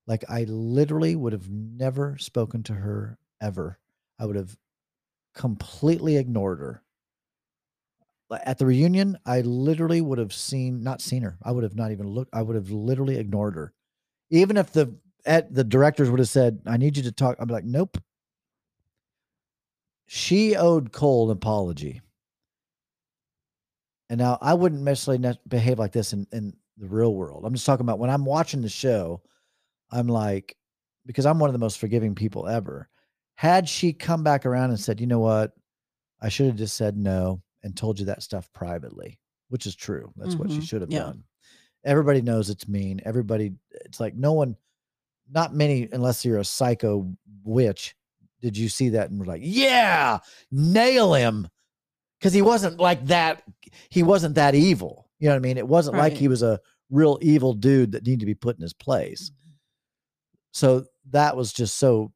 Like 0.05 0.23
I 0.29 0.43
literally 0.45 1.15
would 1.15 1.33
have 1.33 1.49
never 1.49 2.17
spoken 2.17 2.63
to 2.63 2.73
her 2.73 3.17
ever. 3.41 3.79
I 4.19 4.25
would 4.25 4.35
have 4.35 4.57
completely 5.33 6.17
ignored 6.17 6.59
her. 6.59 6.83
At 8.43 8.57
the 8.57 8.65
reunion, 8.65 9.17
I 9.25 9.41
literally 9.41 10.01
would 10.01 10.17
have 10.17 10.33
seen 10.33 10.83
not 10.83 11.01
seen 11.01 11.23
her. 11.23 11.37
I 11.43 11.51
would 11.51 11.63
have 11.63 11.75
not 11.75 11.91
even 11.91 12.07
looked. 12.07 12.33
I 12.33 12.41
would 12.41 12.55
have 12.55 12.71
literally 12.71 13.17
ignored 13.17 13.55
her. 13.55 13.73
Even 14.29 14.57
if 14.57 14.71
the 14.73 14.95
at 15.25 15.53
the 15.53 15.63
directors 15.63 16.09
would 16.09 16.19
have 16.19 16.29
said, 16.29 16.61
"I 16.65 16.77
need 16.77 16.97
you 16.97 17.03
to 17.03 17.11
talk," 17.11 17.37
I'd 17.39 17.47
be 17.47 17.53
like, 17.53 17.65
"Nope." 17.65 17.97
She 20.05 20.55
owed 20.55 20.91
Cole 20.91 21.29
an 21.29 21.37
apology. 21.37 22.01
And 24.09 24.19
now 24.19 24.37
I 24.41 24.53
wouldn't 24.53 24.81
necessarily 24.83 25.19
ne- 25.21 25.39
behave 25.47 25.79
like 25.79 25.91
this 25.91 26.13
in, 26.13 26.25
in 26.31 26.53
the 26.77 26.87
real 26.87 27.13
world. 27.13 27.43
I'm 27.45 27.53
just 27.53 27.65
talking 27.65 27.85
about 27.85 27.99
when 27.99 28.09
I'm 28.09 28.25
watching 28.25 28.61
the 28.61 28.69
show, 28.69 29.21
I'm 29.91 30.07
like, 30.07 30.55
because 31.05 31.25
I'm 31.25 31.39
one 31.39 31.49
of 31.49 31.53
the 31.53 31.59
most 31.59 31.79
forgiving 31.79 32.15
people 32.15 32.47
ever. 32.47 32.89
Had 33.35 33.67
she 33.67 33.93
come 33.93 34.23
back 34.23 34.45
around 34.45 34.69
and 34.71 34.79
said, 34.79 34.99
you 35.01 35.07
know 35.07 35.19
what, 35.19 35.51
I 36.21 36.29
should 36.29 36.47
have 36.47 36.55
just 36.55 36.75
said 36.77 36.97
no 36.97 37.41
and 37.63 37.75
told 37.75 37.99
you 37.99 38.05
that 38.07 38.23
stuff 38.23 38.51
privately, 38.53 39.19
which 39.49 39.65
is 39.65 39.75
true. 39.75 40.11
That's 40.15 40.35
what 40.35 40.49
she 40.51 40.57
Mhm. 40.59 40.63
should 40.67 40.81
have 40.81 40.91
Yeah. 40.91 40.99
done. 40.99 41.23
Everybody 41.83 42.21
knows 42.21 42.49
it's 42.49 42.67
mean. 42.67 43.01
Everybody, 43.05 43.53
it's 43.85 43.99
like 43.99 44.15
no 44.15 44.33
one, 44.33 44.55
not 45.29 45.53
many, 45.53 45.87
unless 45.91 46.23
you're 46.25 46.39
a 46.39 46.45
psycho 46.45 47.11
witch, 47.43 47.95
did 48.41 48.57
you 48.57 48.69
see 48.69 48.89
that 48.89 49.09
and 49.09 49.19
were 49.19 49.25
like, 49.25 49.41
yeah, 49.43 50.19
nail 50.51 51.13
him 51.13 51.47
because 52.19 52.33
he 52.33 52.41
wasn't 52.41 52.79
like 52.79 53.05
that. 53.07 53.43
He 53.89 54.03
wasn't 54.03 54.35
that 54.35 54.55
evil. 54.55 55.09
You 55.19 55.27
know 55.27 55.33
what 55.33 55.39
I 55.39 55.41
mean? 55.41 55.57
It 55.57 55.67
wasn't 55.67 55.97
like 55.97 56.13
he 56.13 56.27
was 56.27 56.43
a 56.43 56.59
real 56.89 57.17
evil 57.21 57.53
dude 57.53 57.91
that 57.91 58.05
needed 58.05 58.21
to 58.21 58.25
be 58.25 58.35
put 58.35 58.55
in 58.55 58.61
his 58.61 58.73
place. 58.73 59.29
Mm-hmm. 59.29 59.51
So 60.51 60.85
that 61.09 61.35
was 61.35 61.53
just 61.53 61.77
so 61.77 62.11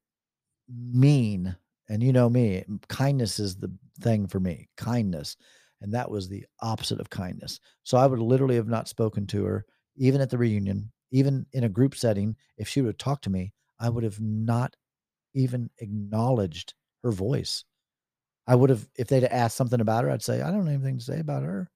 mean. 0.70 1.56
And 1.90 2.02
you 2.02 2.14
know 2.14 2.30
me, 2.30 2.64
kindness 2.88 3.40
is 3.40 3.58
the 3.58 3.72
thing 4.00 4.28
for 4.28 4.40
me, 4.40 4.70
kindness. 4.78 5.36
And 5.82 5.94
that 5.94 6.10
was 6.10 6.30
the 6.30 6.46
opposite 6.62 7.00
of 7.00 7.10
kindness. 7.10 7.60
So 7.84 7.98
I 7.98 8.06
would 8.06 8.20
literally 8.20 8.56
have 8.56 8.68
not 8.68 8.88
spoken 8.88 9.26
to 9.28 9.44
her, 9.46 9.66
even 9.98 10.22
at 10.22 10.30
the 10.30 10.38
reunion, 10.38 10.92
even 11.12 11.46
in 11.54 11.64
a 11.64 11.70
group 11.70 11.96
setting. 11.96 12.36
If 12.58 12.68
she 12.68 12.82
would 12.82 12.90
have 12.90 12.98
talked 12.98 13.24
to 13.26 13.30
me, 13.30 13.54
I 13.80 13.90
would 13.90 14.04
have 14.04 14.22
not 14.22 14.76
even 15.34 15.70
acknowledged 15.80 16.76
her 17.04 17.12
voice. 17.12 17.66
I 18.52 18.56
would 18.56 18.70
have, 18.70 18.86
if 18.98 19.08
they'd 19.08 19.24
asked 19.24 19.56
something 19.56 19.80
about 19.80 20.04
her, 20.04 20.12
I'd 20.12 20.22
say, 20.22 20.42
I 20.42 20.52
don't 20.52 20.66
have 20.66 20.68
anything 20.68 20.98
to 20.98 21.04
say 21.06 21.22
about 21.22 21.44
her. 21.44 21.72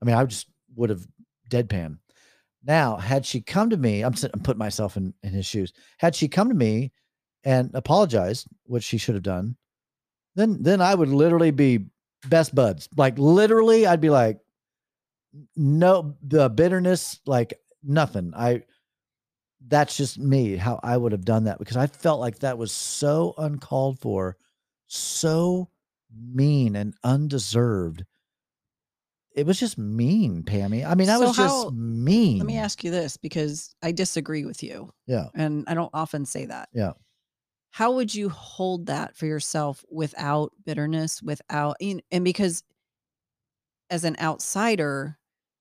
I 0.00 0.06
mean, 0.06 0.14
I 0.14 0.24
just 0.24 0.46
would 0.74 0.88
have 0.88 1.06
deadpan. 1.50 1.98
Now, 2.64 2.96
had 2.96 3.26
she 3.26 3.42
come 3.42 3.68
to 3.68 3.76
me, 3.76 4.00
I'm, 4.00 4.14
I'm 4.32 4.40
putting 4.40 4.58
myself 4.58 4.96
in, 4.96 5.12
in 5.22 5.34
his 5.34 5.44
shoes. 5.44 5.74
Had 5.98 6.14
she 6.14 6.26
come 6.26 6.48
to 6.48 6.54
me 6.54 6.92
and 7.44 7.70
apologized, 7.74 8.46
which 8.64 8.82
she 8.82 8.96
should 8.96 9.14
have 9.14 9.22
done, 9.22 9.56
then 10.36 10.62
then 10.62 10.80
I 10.80 10.94
would 10.94 11.10
literally 11.10 11.50
be 11.50 11.84
best 12.28 12.54
buds. 12.54 12.88
Like 12.96 13.18
literally, 13.18 13.86
I'd 13.86 14.00
be 14.00 14.08
like, 14.08 14.38
no, 15.54 16.16
the 16.22 16.48
bitterness, 16.48 17.20
like 17.26 17.52
nothing. 17.82 18.32
I 18.34 18.62
that's 19.68 19.98
just 19.98 20.18
me, 20.18 20.56
how 20.56 20.80
I 20.82 20.96
would 20.96 21.12
have 21.12 21.26
done 21.26 21.44
that 21.44 21.58
because 21.58 21.76
I 21.76 21.88
felt 21.88 22.20
like 22.20 22.38
that 22.38 22.56
was 22.56 22.72
so 22.72 23.34
uncalled 23.36 23.98
for, 23.98 24.38
so 24.86 25.68
mean 26.14 26.76
and 26.76 26.94
undeserved. 27.04 28.04
It 29.34 29.46
was 29.46 29.60
just 29.60 29.78
mean, 29.78 30.42
Pammy. 30.42 30.84
I 30.84 30.94
mean, 30.94 31.08
I 31.08 31.16
So 31.18 31.28
was 31.28 31.36
how- 31.36 31.64
just 31.64 31.74
mean. 31.74 32.38
Let 32.38 32.46
me 32.46 32.56
ask 32.56 32.82
you 32.82 32.90
this 32.90 33.16
because 33.16 33.74
I 33.82 33.92
disagree 33.92 34.44
with 34.44 34.62
you. 34.62 34.92
Yeah. 35.06 35.28
And 35.34 35.64
I 35.68 35.74
don't 35.74 35.90
often 35.94 36.24
say 36.26 36.46
that. 36.46 36.68
Yeah. 36.74 36.92
How 37.70 37.92
would 37.92 38.12
you 38.12 38.28
hold 38.28 38.86
that 38.86 39.16
for 39.16 39.26
yourself 39.26 39.84
without 39.90 40.52
bitterness, 40.66 41.22
without, 41.22 41.76
and 41.80 42.24
because 42.24 42.64
as 43.88 44.02
an 44.04 44.16
outsider, 44.20 45.16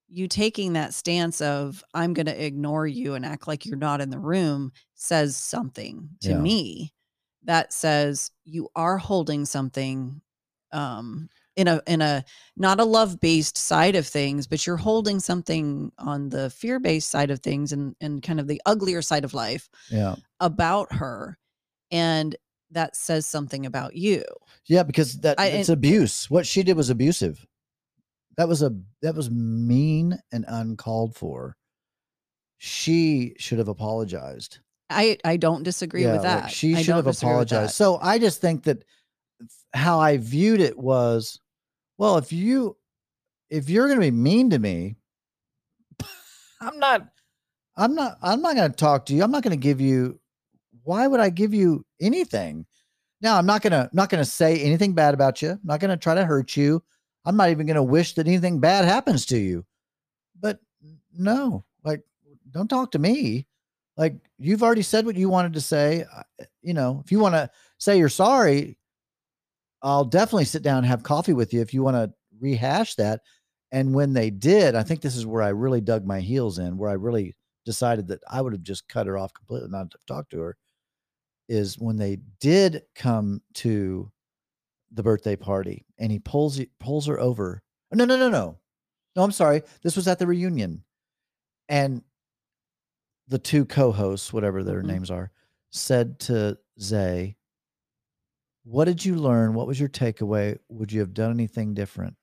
you 0.07 0.27
taking 0.27 0.73
that 0.73 0.95
stance 0.95 1.39
of, 1.39 1.83
I'm 1.93 2.13
going 2.15 2.25
to 2.25 2.43
ignore 2.45 2.87
you 2.87 3.13
and 3.13 3.23
act 3.23 3.47
like 3.47 3.67
you're 3.67 3.77
not 3.77 4.01
in 4.01 4.09
the 4.09 4.17
room 4.17 4.71
says 4.95 5.37
something 5.37 6.09
to 6.21 6.29
Yeah. 6.29 6.39
me 6.39 6.93
that 7.43 7.71
says 7.71 8.31
you 8.43 8.69
are 8.75 8.97
holding 8.97 9.45
something 9.45 10.21
um, 10.71 11.29
in 11.55 11.67
a 11.67 11.81
in 11.87 12.01
a 12.01 12.23
not 12.55 12.79
a 12.79 12.85
love 12.85 13.19
based 13.19 13.57
side 13.57 13.95
of 13.95 14.07
things 14.07 14.47
but 14.47 14.65
you're 14.65 14.77
holding 14.77 15.19
something 15.19 15.91
on 15.97 16.29
the 16.29 16.49
fear 16.51 16.79
based 16.79 17.09
side 17.09 17.31
of 17.31 17.39
things 17.41 17.73
and 17.73 17.95
and 17.99 18.21
kind 18.23 18.39
of 18.39 18.47
the 18.47 18.61
uglier 18.65 19.01
side 19.01 19.25
of 19.25 19.33
life 19.33 19.67
Yeah. 19.91 20.15
about 20.39 20.93
her 20.93 21.37
and 21.91 22.35
that 22.71 22.95
says 22.95 23.27
something 23.27 23.65
about 23.65 23.95
you 23.95 24.23
Yeah, 24.67 24.83
because 24.83 25.15
that 25.21 25.39
I- 25.39 25.47
it's 25.47 25.69
and- 25.69 25.77
abuse. 25.77 26.29
What 26.29 26.45
she 26.45 26.61
did 26.63 26.77
was 26.77 26.89
abusive. 26.91 27.45
That 28.37 28.47
was 28.47 28.61
a 28.61 28.71
that 29.01 29.15
was 29.15 29.29
mean 29.31 30.17
and 30.31 30.45
uncalled 30.47 31.15
for. 31.15 31.57
She 32.57 33.33
should 33.37 33.57
have 33.57 33.67
apologized. 33.67 34.59
i 34.89 35.17
i 35.25 35.37
don't 35.37 35.63
disagree 35.63 36.03
Yeah, 36.03 36.13
with 36.13 36.23
like, 36.23 36.43
that 36.43 36.51
she 36.51 36.75
I 36.75 36.81
should 36.81 36.95
have 36.95 37.05
disagree 37.05 37.37
with 37.37 37.49
that. 37.49 37.55
apologized. 37.55 37.75
So 37.75 37.97
I 38.01 38.17
just 38.19 38.39
think 38.41 38.63
that 38.63 38.83
how 39.73 39.99
I 39.99 40.17
viewed 40.17 40.61
it 40.61 40.77
was, 40.77 41.39
well, 41.97 42.17
if 42.17 42.31
you 42.31 42.77
if 43.49 43.69
you're 43.69 43.87
going 43.87 43.99
to 43.99 44.05
be 44.05 44.11
mean 44.11 44.49
to 44.51 44.59
me, 44.59 44.95
I'm 46.61 46.79
not 46.79 47.07
I'm 47.75 47.95
not 47.95 48.17
I'm 48.21 48.41
not 48.41 48.55
going 48.55 48.69
to 48.69 48.75
talk 48.75 49.05
to 49.07 49.13
you. 49.13 49.23
I'm 49.23 49.31
not 49.31 49.43
going 49.43 49.57
to 49.57 49.57
give 49.57 49.81
you 49.81 50.19
why 50.83 51.07
would 51.07 51.19
I 51.19 51.29
give 51.29 51.53
you 51.53 51.85
anything? 52.01 52.65
Now, 53.21 53.37
I'm 53.37 53.45
not 53.45 53.61
going 53.61 53.71
to 53.71 53.89
not 53.93 54.09
going 54.09 54.23
to 54.23 54.29
say 54.29 54.59
anything 54.59 54.93
bad 54.93 55.13
about 55.13 55.41
you. 55.41 55.51
I'm 55.51 55.59
not 55.63 55.79
going 55.79 55.89
to 55.89 55.97
try 55.97 56.15
to 56.15 56.25
hurt 56.25 56.55
you. 56.55 56.81
I'm 57.25 57.37
not 57.37 57.49
even 57.49 57.65
going 57.65 57.75
to 57.75 57.83
wish 57.83 58.15
that 58.15 58.27
anything 58.27 58.59
bad 58.59 58.85
happens 58.85 59.25
to 59.27 59.37
you. 59.37 59.65
But 60.39 60.59
no, 61.17 61.65
like 61.83 62.01
don't 62.51 62.69
talk 62.69 62.91
to 62.91 62.99
me. 62.99 63.45
Like 63.97 64.15
you've 64.37 64.63
already 64.63 64.81
said 64.81 65.05
what 65.05 65.17
you 65.17 65.29
wanted 65.29 65.53
to 65.53 65.61
say. 65.61 66.05
You 66.61 66.73
know, 66.73 67.01
if 67.03 67.11
you 67.11 67.19
want 67.19 67.35
to 67.35 67.49
say 67.77 67.97
you're 67.97 68.09
sorry, 68.09 68.77
I'll 69.81 70.05
definitely 70.05 70.45
sit 70.45 70.63
down 70.63 70.79
and 70.79 70.87
have 70.87 71.03
coffee 71.03 71.33
with 71.33 71.53
you 71.53 71.61
if 71.61 71.73
you 71.73 71.83
want 71.83 71.95
to 71.95 72.13
rehash 72.39 72.95
that. 72.95 73.21
And 73.71 73.93
when 73.93 74.13
they 74.13 74.29
did, 74.29 74.75
I 74.75 74.83
think 74.83 75.01
this 75.01 75.15
is 75.15 75.25
where 75.25 75.43
I 75.43 75.49
really 75.49 75.81
dug 75.81 76.05
my 76.05 76.19
heels 76.19 76.59
in, 76.59 76.77
where 76.77 76.89
I 76.89 76.93
really 76.93 77.35
decided 77.65 78.07
that 78.07 78.21
I 78.29 78.41
would 78.41 78.53
have 78.53 78.63
just 78.63 78.87
cut 78.87 79.07
her 79.07 79.17
off 79.17 79.33
completely, 79.33 79.69
not 79.69 79.91
to 79.91 79.97
talk 80.07 80.29
to 80.29 80.39
her. 80.39 80.57
Is 81.47 81.79
when 81.79 81.97
they 81.97 82.17
did 82.39 82.83
come 82.95 83.41
to 83.55 84.11
the 84.91 85.03
birthday 85.03 85.35
party 85.35 85.85
and 85.97 86.11
he 86.11 86.19
pulls 86.19 86.61
pulls 86.79 87.07
her 87.07 87.19
over. 87.19 87.61
No, 87.91 88.05
no, 88.05 88.17
no, 88.17 88.29
no. 88.29 88.59
No, 89.15 89.23
I'm 89.23 89.31
sorry. 89.31 89.63
This 89.83 89.95
was 89.95 90.07
at 90.07 90.19
the 90.19 90.27
reunion. 90.27 90.83
And 91.69 92.03
the 93.27 93.39
two 93.39 93.65
co-hosts, 93.65 94.33
whatever 94.33 94.63
their 94.63 94.81
Mhm. 94.81 94.87
names 94.87 95.11
are, 95.11 95.31
said 95.71 96.19
to 96.19 96.57
Zay, 96.79 97.35
What 98.63 98.85
did 98.85 99.03
you 99.05 99.15
learn? 99.15 99.53
What 99.53 99.67
was 99.67 99.79
your 99.79 99.89
takeaway? 99.89 100.57
Would 100.69 100.91
you 100.91 100.99
have 101.01 101.13
done 101.13 101.31
anything 101.31 101.73
different? 101.73 102.15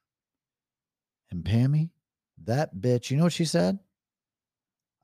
And 1.30 1.44
Pammy, 1.44 1.90
that 2.44 2.76
bitch, 2.76 3.10
you 3.10 3.16
know 3.16 3.24
what 3.24 3.32
she 3.32 3.44
said? 3.44 3.78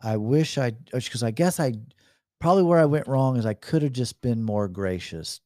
I 0.03 0.17
wish 0.17 0.59
I, 0.59 0.73
because 0.93 1.23
oh, 1.23 1.27
I 1.27 1.31
guess 1.31 1.61
I, 1.61 1.75
probably 2.41 2.65
where 2.65 2.81
I 2.81 2.87
went 2.87 3.09
wrong 3.09 3.37
is 3.37 3.47
I 3.47 3.55
could 3.55 3.83
have 3.83 3.93
just 3.93 4.21
been 4.21 4.43
more 4.43 4.69
gracious 4.69 5.41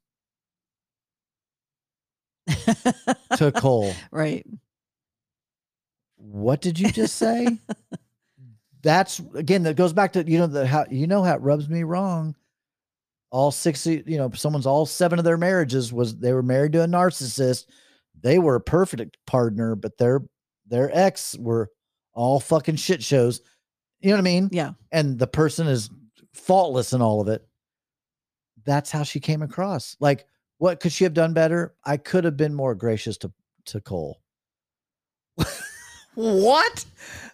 to 3.36 3.52
Cole. 3.52 3.94
right 4.10 4.46
What 6.16 6.60
did 6.60 6.78
you 6.78 6.90
just 6.90 7.16
say? 7.16 7.58
That's 8.82 9.20
again 9.34 9.64
that 9.64 9.76
goes 9.76 9.92
back 9.92 10.12
to 10.12 10.22
you 10.30 10.38
know 10.38 10.46
the 10.46 10.66
how 10.66 10.86
you 10.90 11.06
know 11.06 11.22
how 11.22 11.34
it 11.34 11.40
rubs 11.40 11.68
me 11.68 11.82
wrong. 11.82 12.36
All 13.30 13.50
sixty, 13.50 14.02
you 14.06 14.18
know, 14.18 14.30
someone's 14.34 14.66
all 14.66 14.86
seven 14.86 15.18
of 15.18 15.24
their 15.24 15.36
marriages 15.36 15.92
was 15.92 16.16
they 16.16 16.32
were 16.32 16.42
married 16.42 16.72
to 16.72 16.84
a 16.84 16.86
narcissist. 16.86 17.66
They 18.20 18.38
were 18.38 18.54
a 18.54 18.60
perfect 18.60 19.16
uh, 19.16 19.30
partner, 19.30 19.74
but 19.74 19.98
their 19.98 20.22
their 20.66 20.90
ex 20.96 21.36
were 21.38 21.70
all 22.14 22.40
fucking 22.40 22.76
shit 22.76 23.02
shows. 23.02 23.40
You 24.00 24.10
know 24.10 24.16
what 24.16 24.20
I 24.20 24.22
mean? 24.22 24.48
yeah 24.52 24.72
and 24.92 25.18
the 25.18 25.26
person 25.26 25.66
is 25.66 25.90
faultless 26.34 26.92
in 26.92 27.02
all 27.02 27.20
of 27.20 27.28
it. 27.28 27.46
That's 28.64 28.90
how 28.90 29.02
she 29.02 29.20
came 29.20 29.42
across. 29.42 29.96
Like, 30.00 30.26
what 30.58 30.80
could 30.80 30.92
she 30.92 31.04
have 31.04 31.14
done 31.14 31.34
better? 31.34 31.74
I 31.84 31.96
could 31.96 32.24
have 32.24 32.36
been 32.36 32.54
more 32.54 32.74
gracious 32.74 33.16
to 33.18 33.32
to 33.66 33.80
Cole. 33.80 34.20
what? 36.14 36.84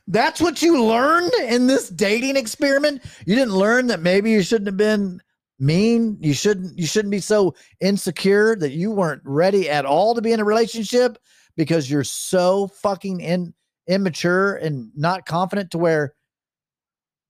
That's 0.09 0.41
what 0.41 0.63
you 0.63 0.83
learned 0.83 1.33
in 1.47 1.67
this 1.67 1.89
dating 1.89 2.37
experiment? 2.37 3.03
You 3.27 3.37
didn't 3.37 3.55
learn 3.55 3.87
that 3.89 4.01
maybe 4.01 4.31
you 4.31 4.43
shouldn't 4.43 4.67
have 4.67 4.77
been 4.77 5.21
mean. 5.63 6.19
You 6.21 6.35
shouldn't 6.35 6.79
you 6.79 6.87
shouldn't 6.87 7.13
be 7.13 7.21
so 7.21 7.55
insecure 7.81 8.57
that 8.57 8.73
you 8.73 8.91
weren't 8.91 9.23
ready 9.25 9.71
at 9.71 9.85
all 9.85 10.15
to 10.15 10.23
be 10.23 10.33
in 10.33 10.41
a 10.41 10.45
relationship 10.45 11.19
because 11.57 11.91
you're 11.91 12.05
so 12.05 12.67
fucking 12.67 13.21
in 13.21 13.55
immature 13.87 14.57
and 14.57 14.91
not 14.95 15.27
confident 15.27 15.71
to 15.73 15.79
where 15.79 16.15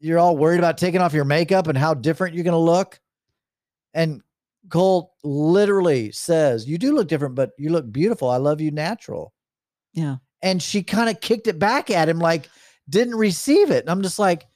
you're 0.01 0.19
all 0.19 0.37
worried 0.37 0.59
about 0.59 0.79
taking 0.79 1.01
off 1.01 1.13
your 1.13 1.25
makeup 1.25 1.69
and 1.69 1.79
how 1.79 1.95
different 1.95 2.35
you're 2.35 2.45
going 2.45 2.53
to 2.53 2.59
look. 2.59 3.01
And 3.95 4.21
Cole 4.69 5.15
literally 5.23 6.11
says, 6.13 6.69
You 6.69 6.79
do 6.79 6.95
look 6.95 7.09
different, 7.09 7.35
but 7.35 7.51
you 7.59 7.71
look 7.71 7.91
beautiful. 7.91 8.29
I 8.29 8.37
love 8.37 8.61
you 8.61 8.71
natural. 8.71 9.33
yeah 9.95 10.17
And 10.43 10.63
she 10.63 10.83
kind 10.83 11.09
of 11.09 11.21
kicked 11.21 11.47
it 11.47 11.59
back 11.59 11.91
at 11.91 12.09
him, 12.09 12.19
like, 12.19 12.49
didn't 12.89 13.15
receive 13.15 13.71
it. 13.71 13.85
And 13.85 13.91
I'm 13.91 14.03
just 14.03 14.19
like, 14.19 14.47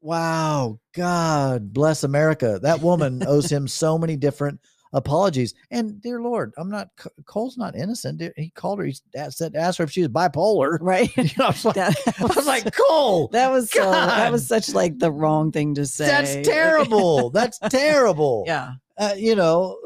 Wow, 0.00 0.78
God 0.94 1.72
bless 1.72 2.04
America. 2.04 2.58
That 2.62 2.80
woman 2.80 3.22
owes 3.26 3.50
him 3.50 3.66
so 3.68 3.98
many 3.98 4.16
different 4.16 4.60
apologies. 4.92 5.54
And 5.70 6.00
dear 6.00 6.20
Lord, 6.22 6.54
I'm 6.56 6.70
not, 6.70 6.88
Cole's 7.26 7.58
not 7.58 7.76
innocent. 7.76 8.22
He 8.36 8.50
called 8.50 8.78
her, 8.78 8.86
he 8.86 8.96
said, 9.30 9.54
asked 9.54 9.78
her 9.78 9.84
if 9.84 9.90
she 9.90 10.00
was 10.00 10.08
bipolar. 10.08 10.78
right 10.80 11.10
You 11.16 11.24
know, 11.38 11.46
I 11.46 11.48
was 11.48 11.64
like, 11.64 11.74
That 11.74 11.96
I 12.20 12.24
was 12.24 12.46
like, 12.46 12.74
Cole, 12.74 13.28
that 13.28 13.50
was 13.50 13.70
so 13.70 13.90
that 13.90 14.32
was 14.32 14.46
such 14.46 14.70
like 14.70 14.98
the 14.98 15.12
wrong 15.12 15.52
thing 15.52 15.74
to 15.74 15.84
say 15.84 16.06
That's 16.06 16.48
terrible. 16.48 17.30
That's 17.30 17.58
terrible. 17.58 18.44
yeah 18.46 18.72
Uh, 18.96 19.14
you 19.16 19.34
know, 19.34 19.78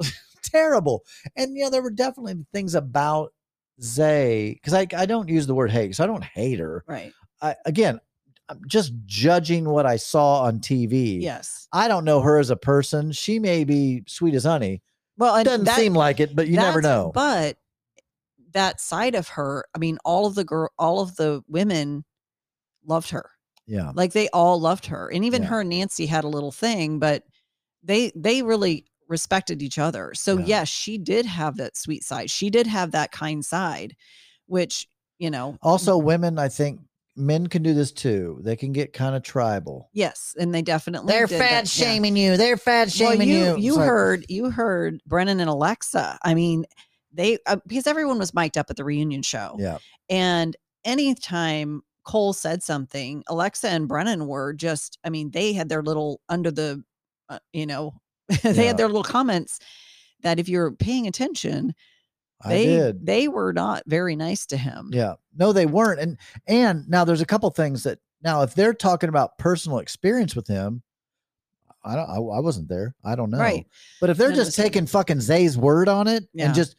terrible. 0.42 1.04
And 1.36 1.56
you 1.56 1.64
know, 1.64 1.70
there 1.70 1.82
were 1.82 1.90
definitely 1.90 2.36
things 2.52 2.74
about 2.74 3.32
Zay 3.80 4.52
because 4.54 4.74
I 4.74 4.86
I 4.96 5.06
don't 5.06 5.28
use 5.28 5.46
the 5.46 5.54
word 5.54 5.70
hate, 5.70 5.96
so 5.96 6.04
I 6.04 6.06
don't 6.06 6.22
hate 6.24 6.60
her. 6.60 6.84
right 6.86 7.12
I 7.40 7.56
again, 7.64 7.98
just 8.66 8.92
judging 9.06 9.68
what 9.68 9.86
I 9.86 9.96
saw 9.96 10.42
on 10.42 10.60
TV. 10.60 11.20
yes 11.20 11.68
I 11.72 11.88
don't 11.88 12.04
know 12.04 12.20
her 12.20 12.38
as 12.38 12.50
a 12.50 12.56
person. 12.56 13.12
She 13.12 13.38
may 13.38 13.64
be 13.64 14.02
sweet 14.06 14.34
as 14.34 14.44
honey. 14.44 14.82
well 15.16 15.36
It 15.36 15.44
doesn't 15.44 15.64
that- 15.64 15.76
seem 15.78 15.94
like 15.94 16.20
it, 16.20 16.34
but 16.36 16.48
you 16.48 16.56
never 16.56 16.80
know. 16.82 17.10
But 17.14 17.56
that 18.52 18.80
side 18.80 19.14
of 19.14 19.28
her, 19.28 19.64
I 19.74 19.78
mean, 19.78 19.98
all 20.04 20.26
of 20.26 20.34
the 20.34 20.44
girl, 20.44 20.68
all 20.78 21.00
of 21.00 21.16
the 21.16 21.42
women 21.48 22.04
loved 22.84 23.10
her. 23.10 23.30
yeah. 23.66 23.92
Like 23.94 24.12
they 24.12 24.28
all 24.30 24.60
loved 24.60 24.86
her, 24.86 25.08
and 25.10 25.24
even 25.24 25.42
Yeah. 25.42 25.48
her 25.48 25.60
and 25.60 25.70
Nancy 25.70 26.04
had 26.06 26.24
a 26.24 26.28
little 26.28 26.52
thing, 26.52 26.98
but 26.98 27.24
they 27.82 28.12
they 28.14 28.42
really 28.42 28.84
respected 29.08 29.62
each 29.62 29.78
other. 29.78 30.12
So 30.14 30.38
Yeah. 30.38 30.44
yes, 30.46 30.68
she 30.68 30.98
did 30.98 31.26
have 31.26 31.56
that 31.58 31.76
sweet 31.76 32.02
side. 32.04 32.30
She 32.30 32.50
did 32.50 32.66
have 32.66 32.90
that 32.92 33.12
kind 33.12 33.44
side, 33.44 33.94
which 34.46 34.88
you 35.18 35.30
know, 35.30 35.56
Also, 35.62 35.96
women, 35.96 36.36
I 36.38 36.48
think 36.48 36.80
men 37.16 37.46
can 37.46 37.62
do 37.62 37.74
this 37.74 37.92
too. 37.92 38.40
They 38.42 38.56
can 38.56 38.72
get 38.72 38.92
kind 38.92 39.14
of 39.14 39.22
tribal. 39.22 39.90
yes, 39.92 40.34
and 40.38 40.54
they 40.54 40.62
definitely 40.62 41.12
They're 41.12 41.26
did 41.26 41.38
fat 41.38 41.64
that, 41.64 41.76
yeah. 41.78 41.86
shaming 41.86 42.16
you. 42.16 42.36
They're 42.36 42.56
fat 42.56 42.88
Well, 42.98 43.10
shaming 43.12 43.28
you 43.28 43.56
you. 43.56 43.56
you 43.58 43.78
heard 43.78 44.24
you 44.28 44.50
heard 44.50 45.00
Brennon 45.06 45.40
and 45.40 45.50
Alexa. 45.50 46.18
I 46.22 46.34
mean, 46.34 46.64
they 47.12 47.38
uh, 47.46 47.56
because 47.66 47.86
everyone 47.86 48.18
was 48.18 48.32
mic'd 48.34 48.56
up 48.58 48.70
at 48.70 48.76
the 48.76 48.84
reunion 48.84 49.22
show. 49.22 49.56
Yeah. 49.58 49.78
And 50.08 50.56
anytime 50.84 51.82
Cole 52.04 52.32
said 52.32 52.62
something, 52.62 53.22
Alexa 53.28 53.68
and 53.68 53.86
Brennon 53.88 54.26
were 54.26 54.52
just, 54.52 54.98
I 55.04 55.10
mean, 55.10 55.30
they 55.30 55.52
had 55.52 55.68
their 55.68 55.82
little 55.82 56.20
under 56.28 56.50
the, 56.50 56.82
uh, 57.28 57.38
you 57.52 57.66
know, 57.66 57.92
they 58.42 58.52
Yeah. 58.54 58.62
had 58.62 58.76
their 58.76 58.86
little 58.88 59.04
comments 59.04 59.58
that 60.22 60.38
if 60.38 60.48
you're 60.48 60.72
paying 60.72 61.06
attention, 61.06 61.74
I 62.44 62.48
they 62.48 62.66
did. 62.66 63.06
they 63.06 63.28
were 63.28 63.52
not 63.52 63.82
very 63.86 64.16
nice 64.16 64.46
to 64.46 64.56
him. 64.56 64.90
Yeah. 64.92 65.14
No, 65.36 65.52
they 65.52 65.66
weren't. 65.66 66.00
And 66.00 66.18
and 66.46 66.88
now 66.88 67.04
there's 67.04 67.20
a 67.20 67.26
couple 67.26 67.48
things 67.50 67.84
that 67.84 67.98
now 68.22 68.42
if 68.42 68.54
they're 68.54 68.74
talking 68.74 69.08
about 69.08 69.38
personal 69.38 69.78
experience 69.78 70.34
with 70.36 70.46
him, 70.48 70.82
I 71.84 71.94
don't 71.96 72.08
I, 72.08 72.16
I 72.16 72.40
wasn't 72.40 72.68
there. 72.68 72.94
I 73.04 73.14
don't 73.14 73.30
know. 73.30 73.38
Right. 73.38 73.66
But 74.00 74.10
if 74.10 74.16
they're 74.18 74.30
of 74.30 74.36
just 74.36 74.50
us 74.50 74.56
taking 74.56 74.86
fucking 74.86 75.20
Zay's 75.20 75.56
word 75.56 75.88
on 75.88 76.08
it 76.08 76.24
Yeah. 76.32 76.46
and 76.46 76.54
just 76.54 76.76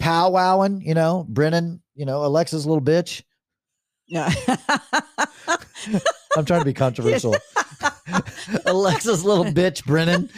powwowing, 0.00 0.84
you 0.84 0.94
know, 0.94 1.24
Brennon, 1.28 1.82
you 1.94 2.04
know, 2.06 2.24
Alexa's 2.24 2.66
little 2.66 2.82
bitch. 2.82 3.22
Yeah. 4.06 4.32
I'm 6.36 6.44
trying 6.44 6.60
to 6.60 6.64
be 6.64 6.74
controversial. 6.74 7.34
Alexa's 8.66 9.24
little 9.24 9.44
bitch, 9.44 9.84
Brennon. 9.84 10.28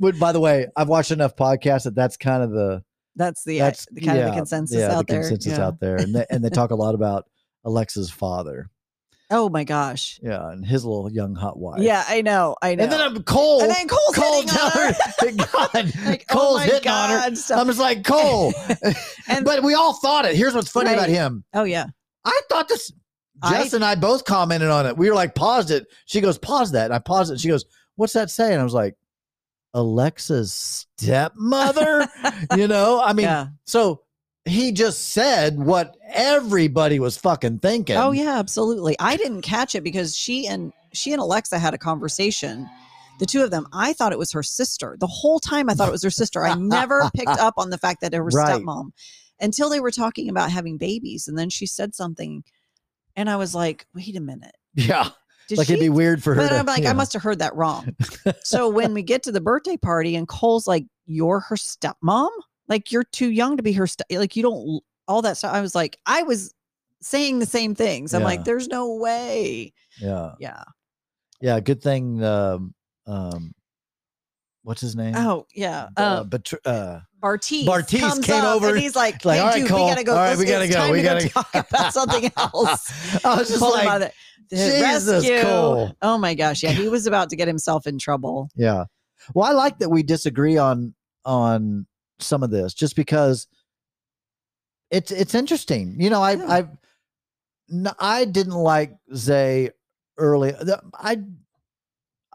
but 0.00 0.18
by 0.18 0.32
the 0.32 0.40
way, 0.40 0.66
I've 0.76 0.88
watched 0.88 1.10
enough 1.10 1.36
podcasts 1.36 1.84
that 1.84 1.94
that's 1.94 2.16
kind 2.16 2.42
of 2.42 2.50
the 2.50 2.82
That's 3.16 3.44
the, 3.44 3.58
that's 3.58 3.86
the 3.90 4.00
kind 4.00 4.18
of 4.18 4.30
the 4.30 4.36
consensus 4.36 4.78
yeah, 4.78 4.92
out 4.96 5.06
the 5.06 5.12
there. 5.14 5.22
consensus 5.22 5.58
Yeah. 5.58 5.66
out 5.66 5.80
there, 5.80 5.96
and 5.96 6.14
they, 6.14 6.26
and 6.30 6.44
they 6.44 6.50
talk 6.50 6.70
a 6.70 6.74
lot 6.76 6.94
about 6.94 7.26
Alexa's 7.64 8.10
father. 8.10 8.68
Oh 9.30 9.48
my 9.48 9.64
gosh. 9.64 10.20
Yeah, 10.22 10.50
and 10.50 10.64
his 10.66 10.84
little 10.84 11.10
young 11.10 11.34
hot 11.34 11.58
wife. 11.58 11.80
Yeah, 11.80 12.04
I 12.06 12.20
know. 12.20 12.54
I 12.60 12.74
know. 12.74 12.82
And 12.82 12.92
then 12.92 13.00
I'm 13.00 13.22
Cole. 13.22 13.62
And 13.62 13.70
then 13.70 13.88
Cole's 13.88 14.14
Cole 14.14 14.42
hitting 14.42 14.50
on 14.50 14.70
her. 14.72 15.46
God, 15.54 15.94
like, 16.04 16.26
oh 16.30 16.34
Cole's 16.34 16.56
oh 16.60 16.64
hitting 16.64 16.88
on 16.90 17.10
her. 17.10 17.16
God. 17.16 17.38
stop. 17.38 17.58
I'm 17.60 17.66
just 17.66 17.78
like 17.78 18.04
Cole. 18.04 18.52
And- 19.28 19.44
but 19.46 19.62
we 19.62 19.72
all 19.72 19.94
thought 19.94 20.26
it. 20.26 20.36
Here's 20.36 20.54
what's 20.54 20.68
funny 20.68 20.92
about 20.92 21.08
him. 21.08 21.44
oh 21.54 21.64
yeah. 21.64 21.86
I 22.26 22.40
thought 22.50 22.68
this. 22.68 22.92
I- 23.42 23.62
Jess 23.62 23.72
and 23.72 23.84
I 23.84 23.94
both 23.94 24.24
commented 24.24 24.68
on 24.68 24.86
it. 24.86 24.96
We 24.96 25.08
were 25.08 25.14
like, 25.14 25.34
paused 25.34 25.70
it. 25.70 25.86
She 26.06 26.20
goes, 26.20 26.38
pause 26.38 26.72
that. 26.72 26.86
And 26.86 26.94
I 26.94 26.98
paused 26.98 27.30
it. 27.30 27.34
And 27.34 27.40
she 27.40 27.48
goes, 27.48 27.64
what's 27.96 28.12
that 28.14 28.30
say? 28.30 28.52
And 28.52 28.60
I 28.60 28.64
was 28.64 28.74
like, 28.74 28.96
Alexa's 29.74 30.86
stepmother. 30.98 32.06
you 32.56 32.68
know, 32.68 33.00
I 33.02 33.12
mean, 33.12 33.24
yeah. 33.24 33.48
so 33.64 34.02
he 34.44 34.72
just 34.72 35.12
said 35.12 35.58
what 35.58 35.96
everybody 36.12 36.98
was 37.00 37.16
fucking 37.16 37.60
thinking. 37.60 37.96
Oh 37.96 38.10
yeah, 38.10 38.38
absolutely. 38.38 38.96
I 38.98 39.16
didn't 39.16 39.42
catch 39.42 39.74
it 39.74 39.82
because 39.82 40.16
she 40.16 40.46
and 40.46 40.72
she 40.92 41.12
and 41.12 41.22
Alexa 41.22 41.58
had 41.58 41.74
a 41.74 41.78
conversation. 41.78 42.68
The 43.18 43.26
two 43.26 43.42
of 43.42 43.50
them. 43.50 43.66
I 43.72 43.92
thought 43.92 44.12
it 44.12 44.18
was 44.18 44.32
her 44.32 44.42
sister. 44.42 44.96
The 44.98 45.06
whole 45.06 45.38
time 45.38 45.70
I 45.70 45.74
thought 45.74 45.88
it 45.88 45.92
was 45.92 46.02
her 46.02 46.10
sister. 46.10 46.44
I 46.44 46.54
never 46.54 47.08
picked 47.14 47.28
up 47.28 47.54
on 47.56 47.70
the 47.70 47.78
fact 47.78 48.00
that 48.00 48.14
it 48.14 48.20
was 48.22 48.34
Right. 48.36 48.60
stepmom 48.60 48.90
until 49.40 49.68
they 49.70 49.80
were 49.80 49.90
talking 49.90 50.28
about 50.28 50.50
having 50.50 50.76
babies, 50.76 51.28
and 51.28 51.38
then 51.38 51.48
she 51.50 51.66
said 51.66 51.94
something, 51.94 52.42
and 53.16 53.28
I 53.30 53.36
was 53.36 53.54
like, 53.54 53.86
"Wait 53.94 54.16
a 54.16 54.20
minute, 54.20 54.54
Yeah. 54.74 55.08
did 55.48 55.58
like 55.58 55.66
she?" 55.66 55.74
it'd 55.74 55.82
be 55.84 55.88
weird 55.88 56.22
for 56.22 56.34
her. 56.34 56.40
but 56.42 56.48
to, 56.50 56.58
I'm 56.58 56.66
like, 56.66 56.82
yeah. 56.84 56.90
I 56.90 56.92
must 56.94 57.12
have 57.12 57.22
heard 57.22 57.38
that 57.40 57.54
wrong. 57.54 57.94
so 58.42 58.68
when 58.68 58.94
we 58.94 59.02
get 59.02 59.22
to 59.24 59.32
the 59.32 59.40
birthday 59.40 59.76
party, 59.76 60.16
and 60.16 60.26
Cole's 60.28 60.66
like, 60.66 60.84
"You're 61.06 61.40
her 61.40 61.56
stepmom? 61.56 62.30
Like 62.68 62.92
you're 62.92 63.04
too 63.04 63.30
young 63.30 63.56
to 63.56 63.62
be 63.62 63.72
her 63.72 63.86
step? 63.86 64.06
Like 64.10 64.36
you 64.36 64.42
don't 64.42 64.80
all 65.08 65.22
that 65.22 65.36
stuff." 65.36 65.52
I 65.54 65.60
was 65.60 65.74
like, 65.74 65.98
I 66.06 66.22
was 66.22 66.54
saying 67.00 67.38
the 67.40 67.46
same 67.46 67.74
things. 67.74 68.14
I'm 68.14 68.20
Yeah. 68.22 68.26
like, 68.26 68.44
"There's 68.44 68.68
no 68.68 68.94
way." 68.94 69.72
Yeah. 70.00 70.32
Yeah. 70.40 70.62
Yeah. 71.40 71.60
Good 71.60 71.82
thing. 71.82 72.22
Um, 72.24 72.74
um, 73.06 73.52
what's 74.62 74.80
his 74.80 74.94
name? 74.96 75.14
Oh 75.16 75.46
yeah. 75.54 75.88
Uh, 75.96 76.20
Um, 76.20 76.28
but 76.28 76.52
uh, 76.64 77.00
Bartise. 77.22 77.64
Bartise 77.64 78.00
comes 78.00 78.26
came 78.26 78.44
over, 78.44 78.70
and 78.70 78.78
he's 78.78 78.96
like, 78.96 79.24
like, 79.24 79.36
"Hey, 79.36 79.40
"All 79.40 79.46
right, 79.48 79.60
dude, 79.60 79.68
Cole. 79.68 79.84
we 79.84 79.90
gotta 79.90 80.04
go. 80.04 80.12
All 80.12 80.18
right, 80.18 80.36
we 80.36 80.44
gotta 80.44 80.68
go. 80.68 80.74
time 80.74 80.90
We 80.90 80.98
to 80.98 81.02
go 81.04 81.14
gotta 81.14 81.28
go." 81.28 81.42
talk 81.42 81.54
about 81.70 81.92
something 81.94 82.30
else." 82.36 83.24
I 83.24 83.36
was 83.36 83.48
just 83.48 83.60
like, 83.62 84.12
Jesus, 84.50 85.08
rescue. 85.08 85.40
Cole. 85.42 85.96
Oh 86.02 86.18
my 86.18 86.34
gosh, 86.34 86.62
yeah, 86.62 86.70
he 86.70 86.88
was 86.88 87.06
about 87.06 87.30
to 87.30 87.36
get 87.36 87.48
himself 87.48 87.86
in 87.86 87.98
trouble. 87.98 88.50
Yeah. 88.54 88.84
Well, 89.34 89.48
I 89.48 89.52
like 89.52 89.78
that 89.78 89.88
we 89.88 90.02
disagree 90.02 90.58
on 90.58 90.94
on 91.24 91.86
some 92.18 92.42
of 92.42 92.50
this 92.50 92.74
just 92.74 92.96
because 92.96 93.46
it's 94.90 95.10
it's 95.10 95.34
interesting. 95.34 95.96
You 95.98 96.10
know, 96.10 96.22
I 96.22 96.32
Yeah. 96.32 97.92
I 97.98 98.24
didn't 98.26 98.54
like 98.54 98.96
Zay 99.14 99.70
early. 100.18 100.54
I 100.94 101.22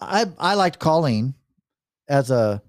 I 0.01 0.26
I 0.39 0.53
liked 0.55 0.80
Colleen 0.80 1.35
as 2.07 2.31
a 2.31 2.61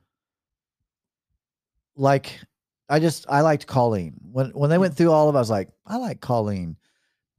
like 1.98 2.40
I 2.88 2.98
just 3.00 3.26
I 3.28 3.42
liked 3.42 3.66
Colleen. 3.66 4.14
When 4.32 4.50
when 4.50 4.70
they 4.70 4.76
mm. 4.76 4.80
went 4.80 4.96
through 4.96 5.12
all 5.12 5.28
of 5.28 5.36
I 5.36 5.40
was 5.40 5.50
like, 5.50 5.68
I 5.86 5.96
like 5.96 6.20
Colleen. 6.20 6.76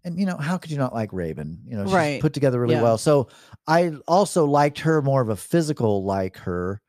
And 0.03 0.19
you 0.19 0.26
know, 0.26 0.38
how 0.38 0.57
could 0.57 0.72
you 0.72 0.77
not 0.77 0.94
like 0.94 1.11
Raven? 1.11 1.60
You 1.65 1.77
know, 1.77 1.86
she's 1.86 1.94
Right. 1.94 2.22
put 2.22 2.34
together 2.34 2.60
really 2.60 2.76
Yeah. 2.76 2.84
well. 2.84 2.98
So 2.98 3.27
I 3.68 3.94
also 4.07 4.45
liked 4.45 4.80
her 4.80 5.02
more 5.02 5.22
of 5.22 5.30
a 5.30 5.36
physical 5.36 6.03
like 6.03 6.38
her. 6.38 6.81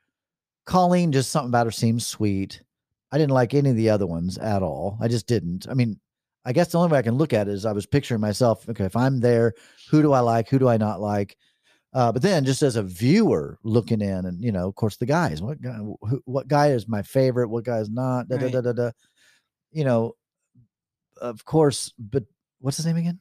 Colleen, 0.66 1.10
just 1.10 1.30
something 1.30 1.48
about 1.48 1.66
her 1.66 1.72
seems 1.72 2.06
sweet. 2.06 2.62
I 3.10 3.18
didn't 3.18 3.32
like 3.32 3.54
any 3.54 3.70
of 3.70 3.76
the 3.76 3.90
other 3.90 4.06
ones 4.06 4.38
at 4.38 4.62
all. 4.62 4.96
I 5.00 5.08
just 5.08 5.26
didn't. 5.26 5.66
I 5.68 5.74
mean, 5.74 5.98
I 6.44 6.52
guess 6.52 6.68
the 6.68 6.78
only 6.78 6.92
way 6.92 6.98
I 6.98 7.02
can 7.02 7.16
look 7.16 7.32
at 7.32 7.48
it 7.48 7.54
is 7.54 7.66
I 7.66 7.72
was 7.72 7.86
picturing 7.86 8.20
myself, 8.20 8.68
okay, 8.68 8.84
if 8.84 8.94
I'm 8.94 9.20
there, 9.20 9.54
who 9.90 10.02
do 10.02 10.12
I 10.12 10.20
like? 10.20 10.48
Who 10.48 10.58
do 10.58 10.68
I 10.68 10.76
not 10.76 11.00
like? 11.00 11.36
Uh, 11.92 12.12
but 12.12 12.22
then 12.22 12.44
just 12.44 12.62
as 12.62 12.76
a 12.76 12.82
viewer 12.82 13.58
looking 13.64 14.00
in 14.00 14.24
and, 14.24 14.40
you 14.40 14.52
know, 14.52 14.68
of 14.68 14.74
course 14.76 14.96
the 14.96 15.06
guys, 15.06 15.42
what 15.42 15.60
guy, 15.60 15.74
who, 15.74 16.22
what 16.24 16.46
guy 16.46 16.68
is 16.70 16.86
my 16.88 17.02
favorite? 17.02 17.48
What 17.48 17.64
guy 17.64 17.78
is 17.78 17.90
not? 17.90 18.28
Da, 18.28 18.36
da, 18.36 18.44
Right. 18.44 18.52
da, 18.52 18.60
da, 18.60 18.72
da. 18.72 18.90
You 19.72 19.84
know, 19.84 20.14
of 21.20 21.44
course, 21.44 21.92
but 21.98 22.24
what's 22.60 22.76
his 22.76 22.86
name 22.86 22.96
again? 22.96 23.20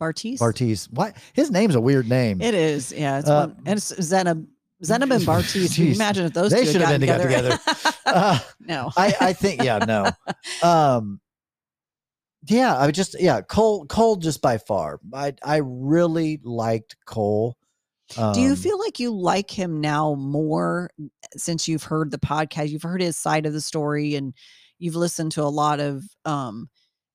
Bartise. 0.00 0.40
Bartise. 0.40 0.88
Why? 0.90 1.12
His 1.32 1.50
name's 1.52 1.76
a 1.76 1.80
weird 1.80 2.08
name. 2.08 2.40
It 2.42 2.54
is, 2.54 2.90
yeah. 2.92 3.20
It's 3.20 3.28
Uh, 3.28 3.46
one, 3.54 3.62
and 3.66 3.76
it's 3.76 3.92
Zanab, 3.92 4.46
Zanab 4.82 5.14
and 5.14 5.22
Bartise. 5.24 5.76
Can 5.76 5.86
you 5.86 5.92
imagine 5.94 6.26
if 6.26 6.32
those 6.32 6.50
They 6.50 6.64
two 6.64 6.72
should 6.72 6.80
have 6.80 7.00
been 7.00 7.08
together 7.20 7.58
Uh, 8.06 8.38
no, 8.60 8.90
I, 8.96 9.14
I 9.20 9.32
think, 9.32 9.62
yeah, 9.62 9.78
no. 9.78 10.10
Um, 10.68 11.20
yeah, 12.46 12.76
I 12.76 12.90
just, 12.90 13.14
yeah, 13.20 13.40
Cole, 13.42 13.86
Cole, 13.86 14.16
just 14.16 14.42
by 14.42 14.58
far. 14.58 14.98
I, 15.14 15.34
I 15.44 15.60
really 15.62 16.40
liked 16.42 16.96
Cole. 17.06 17.56
Do 18.16 18.40
you 18.40 18.50
Um, 18.50 18.56
feel 18.56 18.78
like 18.78 18.98
you 19.00 19.10
like 19.14 19.50
him 19.50 19.80
now 19.80 20.14
more 20.14 20.90
since 21.36 21.66
you've 21.68 21.82
heard 21.84 22.10
the 22.10 22.18
podcast? 22.18 22.68
You've 22.70 22.82
heard 22.82 23.00
his 23.00 23.16
side 23.16 23.46
of 23.46 23.52
the 23.52 23.60
story 23.60 24.14
and 24.14 24.34
you've 24.78 24.96
listened 24.96 25.32
to 25.32 25.42
a 25.42 25.44
lot 25.44 25.80
of 25.80 26.02
um, 26.24 26.68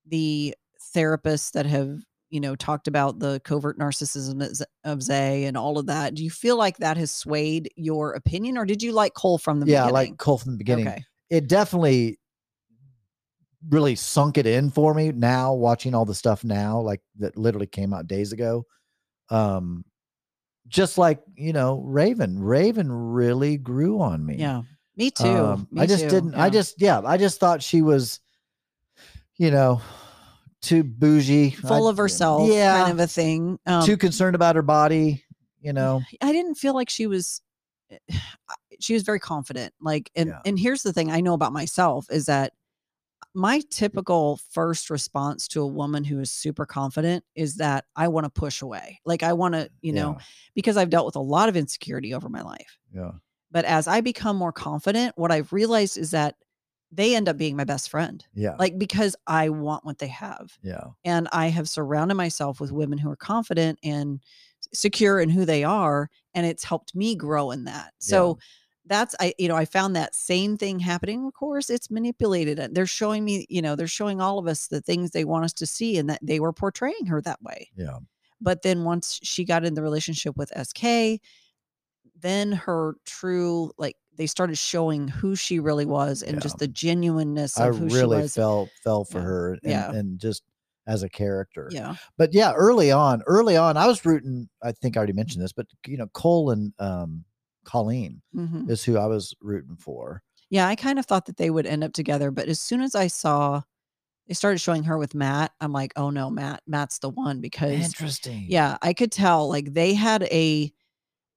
the 0.07 0.55
therapists 0.95 1.51
that 1.51 1.65
have, 1.65 1.97
you 2.29 2.39
know, 2.39 2.55
talked 2.55 2.87
about 2.87 3.19
the 3.19 3.39
covert 3.43 3.77
narcissism 3.77 4.63
of 4.83 5.01
Zay 5.03 5.45
and 5.45 5.55
all 5.57 5.77
of 5.77 5.85
that. 5.87 6.15
Do 6.15 6.23
you 6.23 6.31
feel 6.31 6.57
like 6.57 6.77
that 6.77 6.97
has 6.97 7.11
swayed 7.11 7.69
your 7.75 8.13
opinion 8.13 8.57
or 8.57 8.65
did 8.65 8.81
you 8.81 8.91
like 8.91 9.13
Cole 9.13 9.37
from 9.37 9.59
the 9.59 9.65
Yeah, 9.67 9.83
I 9.83 9.87
beginning? 9.87 10.11
like 10.11 10.17
Cole 10.17 10.37
from 10.37 10.51
the 10.53 10.57
beginning. 10.57 10.87
Okay. 10.87 11.03
It 11.29 11.47
definitely 11.47 12.19
really 13.69 13.95
sunk 13.95 14.37
it 14.37 14.45
in 14.45 14.69
for 14.71 14.93
me 14.93 15.11
now, 15.11 15.53
watching 15.53 15.93
all 15.93 16.05
the 16.05 16.15
stuff 16.15 16.43
now, 16.43 16.79
like 16.79 17.01
that 17.19 17.37
literally 17.37 17.67
came 17.67 17.93
out 17.93 18.07
days 18.07 18.31
ago. 18.31 18.63
Um, 19.29 19.83
just 20.67 20.97
like, 20.97 21.21
you 21.35 21.53
know, 21.53 21.81
Raven, 21.85 22.39
Raven 22.39 22.91
really 22.91 23.57
grew 23.57 24.01
on 24.01 24.25
me. 24.25 24.35
Yeah. 24.37 24.61
Me 24.95 25.11
too. 25.11 25.25
Um, 25.27 25.67
Me 25.71 25.81
I 25.81 25.85
just 25.85 26.03
too. 26.03 26.09
didn't. 26.09 26.35
I 26.35 26.49
just 26.49 26.81
yeah. 26.81 27.01
I 27.05 27.17
just 27.17 27.39
thought 27.39 27.61
she 27.61 27.81
was, 27.81 28.19
you 29.37 29.51
know, 29.51 29.81
too 30.61 30.83
bougie, 30.83 31.51
full 31.51 31.87
I- 31.87 31.89
of 31.91 31.97
herself 31.97 32.49
Yeah, 32.49 32.79
kind 32.79 32.91
of 32.93 32.99
a 32.99 33.07
thing. 33.07 33.59
Um, 33.67 33.83
too 33.85 33.97
concerned 33.97 34.35
about 34.35 34.55
her 34.55 34.63
body. 34.63 35.23
You 35.61 35.73
know, 35.73 36.01
I 36.21 36.31
didn't 36.31 36.55
feel 36.55 36.73
like 36.73 36.89
she 36.89 37.05
was 37.07 37.41
she 38.79 38.93
was 38.93 39.03
very 39.03 39.19
confident. 39.19 39.73
Like 39.79 40.09
and 40.15 40.29
Yeah. 40.29 40.39
and 40.45 40.57
here's 40.59 40.81
the 40.83 40.93
thing 40.93 41.11
I 41.11 41.21
know 41.21 41.33
about 41.33 41.53
myself 41.53 42.07
is 42.09 42.25
that 42.25 42.53
my 43.37 43.61
typical 43.69 44.39
first 44.49 44.89
response 44.89 45.47
to 45.49 45.61
a 45.61 45.67
woman 45.67 46.03
who 46.03 46.19
is 46.19 46.31
super 46.31 46.65
confident 46.65 47.23
is 47.35 47.57
that 47.57 47.85
I 47.95 48.07
want 48.07 48.23
to 48.23 48.31
push 48.31 48.63
away. 48.63 48.99
Like 49.05 49.21
I 49.21 49.33
want 49.33 49.53
to, 49.53 49.69
you 49.81 49.93
know, 49.93 50.17
because 50.55 50.75
I've 50.75 50.89
dealt 50.89 51.05
with 51.05 51.15
a 51.15 51.21
lot 51.21 51.47
of 51.47 51.55
insecurity 51.55 52.15
over 52.15 52.29
my 52.29 52.41
life. 52.41 52.79
yeah, 52.91 53.11
But 53.51 53.65
as 53.65 53.87
I 53.87 54.01
become 54.01 54.37
more 54.37 54.51
confident, 54.51 55.13
what 55.17 55.31
I've 55.31 55.53
realized 55.53 55.99
is 55.99 56.11
that 56.11 56.33
they 56.91 57.15
end 57.15 57.29
up 57.29 57.37
being 57.37 57.55
my 57.55 57.63
best 57.63 57.91
friend. 57.91 58.25
yeah, 58.33 58.55
Like 58.57 58.79
because 58.79 59.15
I 59.27 59.49
want 59.49 59.85
what 59.85 59.99
they 59.99 60.07
have 60.07 60.57
yeah, 60.63 60.85
and 61.05 61.27
I 61.31 61.47
have 61.49 61.69
surrounded 61.69 62.15
myself 62.15 62.59
with 62.59 62.71
women 62.71 62.97
who 62.97 63.11
are 63.11 63.15
confident 63.15 63.77
and 63.83 64.19
secure 64.73 65.19
in 65.19 65.29
who 65.29 65.45
they 65.45 65.63
are 65.63 66.09
and 66.33 66.43
it's 66.45 66.63
helped 66.63 66.95
me 66.95 67.13
grow 67.15 67.51
in 67.51 67.65
that. 67.65 67.93
So 67.99 68.39
that's 68.87 69.13
I 69.19 69.33
you 69.37 69.47
know 69.47 69.55
I 69.55 69.65
found 69.65 69.95
that 69.95 70.15
same 70.15 70.57
thing 70.57 70.79
happening 70.79 71.25
of 71.27 71.33
course 71.33 71.69
it's 71.69 71.91
manipulated 71.91 72.57
and 72.59 72.73
they're 72.75 72.85
showing 72.85 73.23
me 73.25 73.45
you 73.49 73.61
know 73.61 73.75
they're 73.75 73.87
showing 73.87 74.21
all 74.21 74.39
of 74.39 74.47
us 74.47 74.67
the 74.67 74.81
things 74.81 75.11
they 75.11 75.25
want 75.25 75.45
us 75.45 75.53
to 75.53 75.65
see 75.65 75.97
and 75.97 76.09
that 76.09 76.19
they 76.21 76.39
were 76.39 76.53
portraying 76.53 77.05
her 77.07 77.21
that 77.21 77.41
way. 77.41 77.69
yeah, 77.75 77.97
But 78.41 78.61
then 78.61 78.83
once 78.83 79.19
she 79.23 79.43
got 79.45 79.65
in 79.65 79.73
the 79.73 79.81
relationship 79.83 80.35
with 80.37 80.51
SK 80.57 81.19
then 82.19 82.51
her 82.51 82.95
true 83.05 83.71
like 83.77 83.95
they 84.15 84.25
started 84.27 84.57
showing 84.57 85.07
who 85.07 85.35
she 85.35 85.59
really 85.59 85.85
was 85.85 86.23
and 86.23 86.35
Yeah. 86.37 86.39
just 86.39 86.57
the 86.57 86.67
genuineness 86.67 87.59
I 87.59 87.67
of 87.67 87.77
who 87.77 87.89
she 87.89 87.95
really 87.95 88.21
was. 88.21 88.33
fell 88.33 88.69
fell 88.83 89.05
for 89.05 89.19
Yeah. 89.19 89.23
her, 89.25 89.53
and, 89.53 89.61
Yeah. 89.63 89.91
and 89.91 90.19
just 90.19 90.43
as 90.87 91.03
a 91.03 91.09
character. 91.09 91.69
yeah. 91.71 91.95
But 92.17 92.33
yeah, 92.33 92.53
early 92.53 92.91
on, 92.91 93.21
early 93.27 93.57
on, 93.57 93.77
I 93.77 93.85
was 93.85 94.05
rooting. 94.05 94.49
I 94.63 94.71
think 94.71 94.95
I 94.95 94.99
already 94.99 95.13
mentioned 95.13 95.43
this, 95.43 95.51
but 95.53 95.67
you 95.85 95.97
know, 95.97 96.07
Cole 96.13 96.49
and 96.51 96.73
um, 96.79 97.25
Colleen 97.67 98.21
mhm. 98.33 98.69
is 98.69 98.83
who 98.83 98.97
I 98.97 99.05
was 99.05 99.35
rooting 99.41 99.75
for. 99.75 100.23
Yeah, 100.49 100.67
I 100.67 100.75
kind 100.75 100.97
of 100.97 101.05
thought 101.05 101.25
that 101.25 101.37
they 101.37 101.49
would 101.49 101.67
end 101.67 101.83
up 101.83 101.91
together, 101.93 102.31
but 102.31 102.47
as 102.47 102.59
soon 102.59 102.81
as 102.81 102.95
I 102.95 103.07
saw 103.07 103.61
they 104.27 104.33
started 104.33 104.59
showing 104.59 104.83
her 104.83 104.97
with 104.97 105.15
Matt, 105.15 105.53
I'm 105.61 105.71
like, 105.71 105.93
oh 105.95 106.09
no, 106.09 106.29
Matt, 106.29 106.61
Matt's 106.67 106.99
the 106.99 107.09
one 107.09 107.39
because 107.39 107.85
Interesting. 107.85 108.45
yeah, 108.49 108.77
I 108.81 108.93
could 108.93 109.11
tell 109.11 109.47
like 109.47 109.73
they 109.73 109.93
had 109.93 110.23
a 110.23 110.71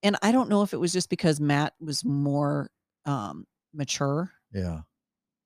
and 0.02 0.16
I 0.22 0.32
don't 0.32 0.48
know 0.48 0.62
if 0.62 0.72
it 0.72 0.80
was 0.80 0.92
just 0.92 1.10
because 1.10 1.40
Matt 1.40 1.74
was 1.80 2.04
more 2.04 2.70
um 3.06 3.46
mature 3.74 4.30
yeah, 4.52 4.80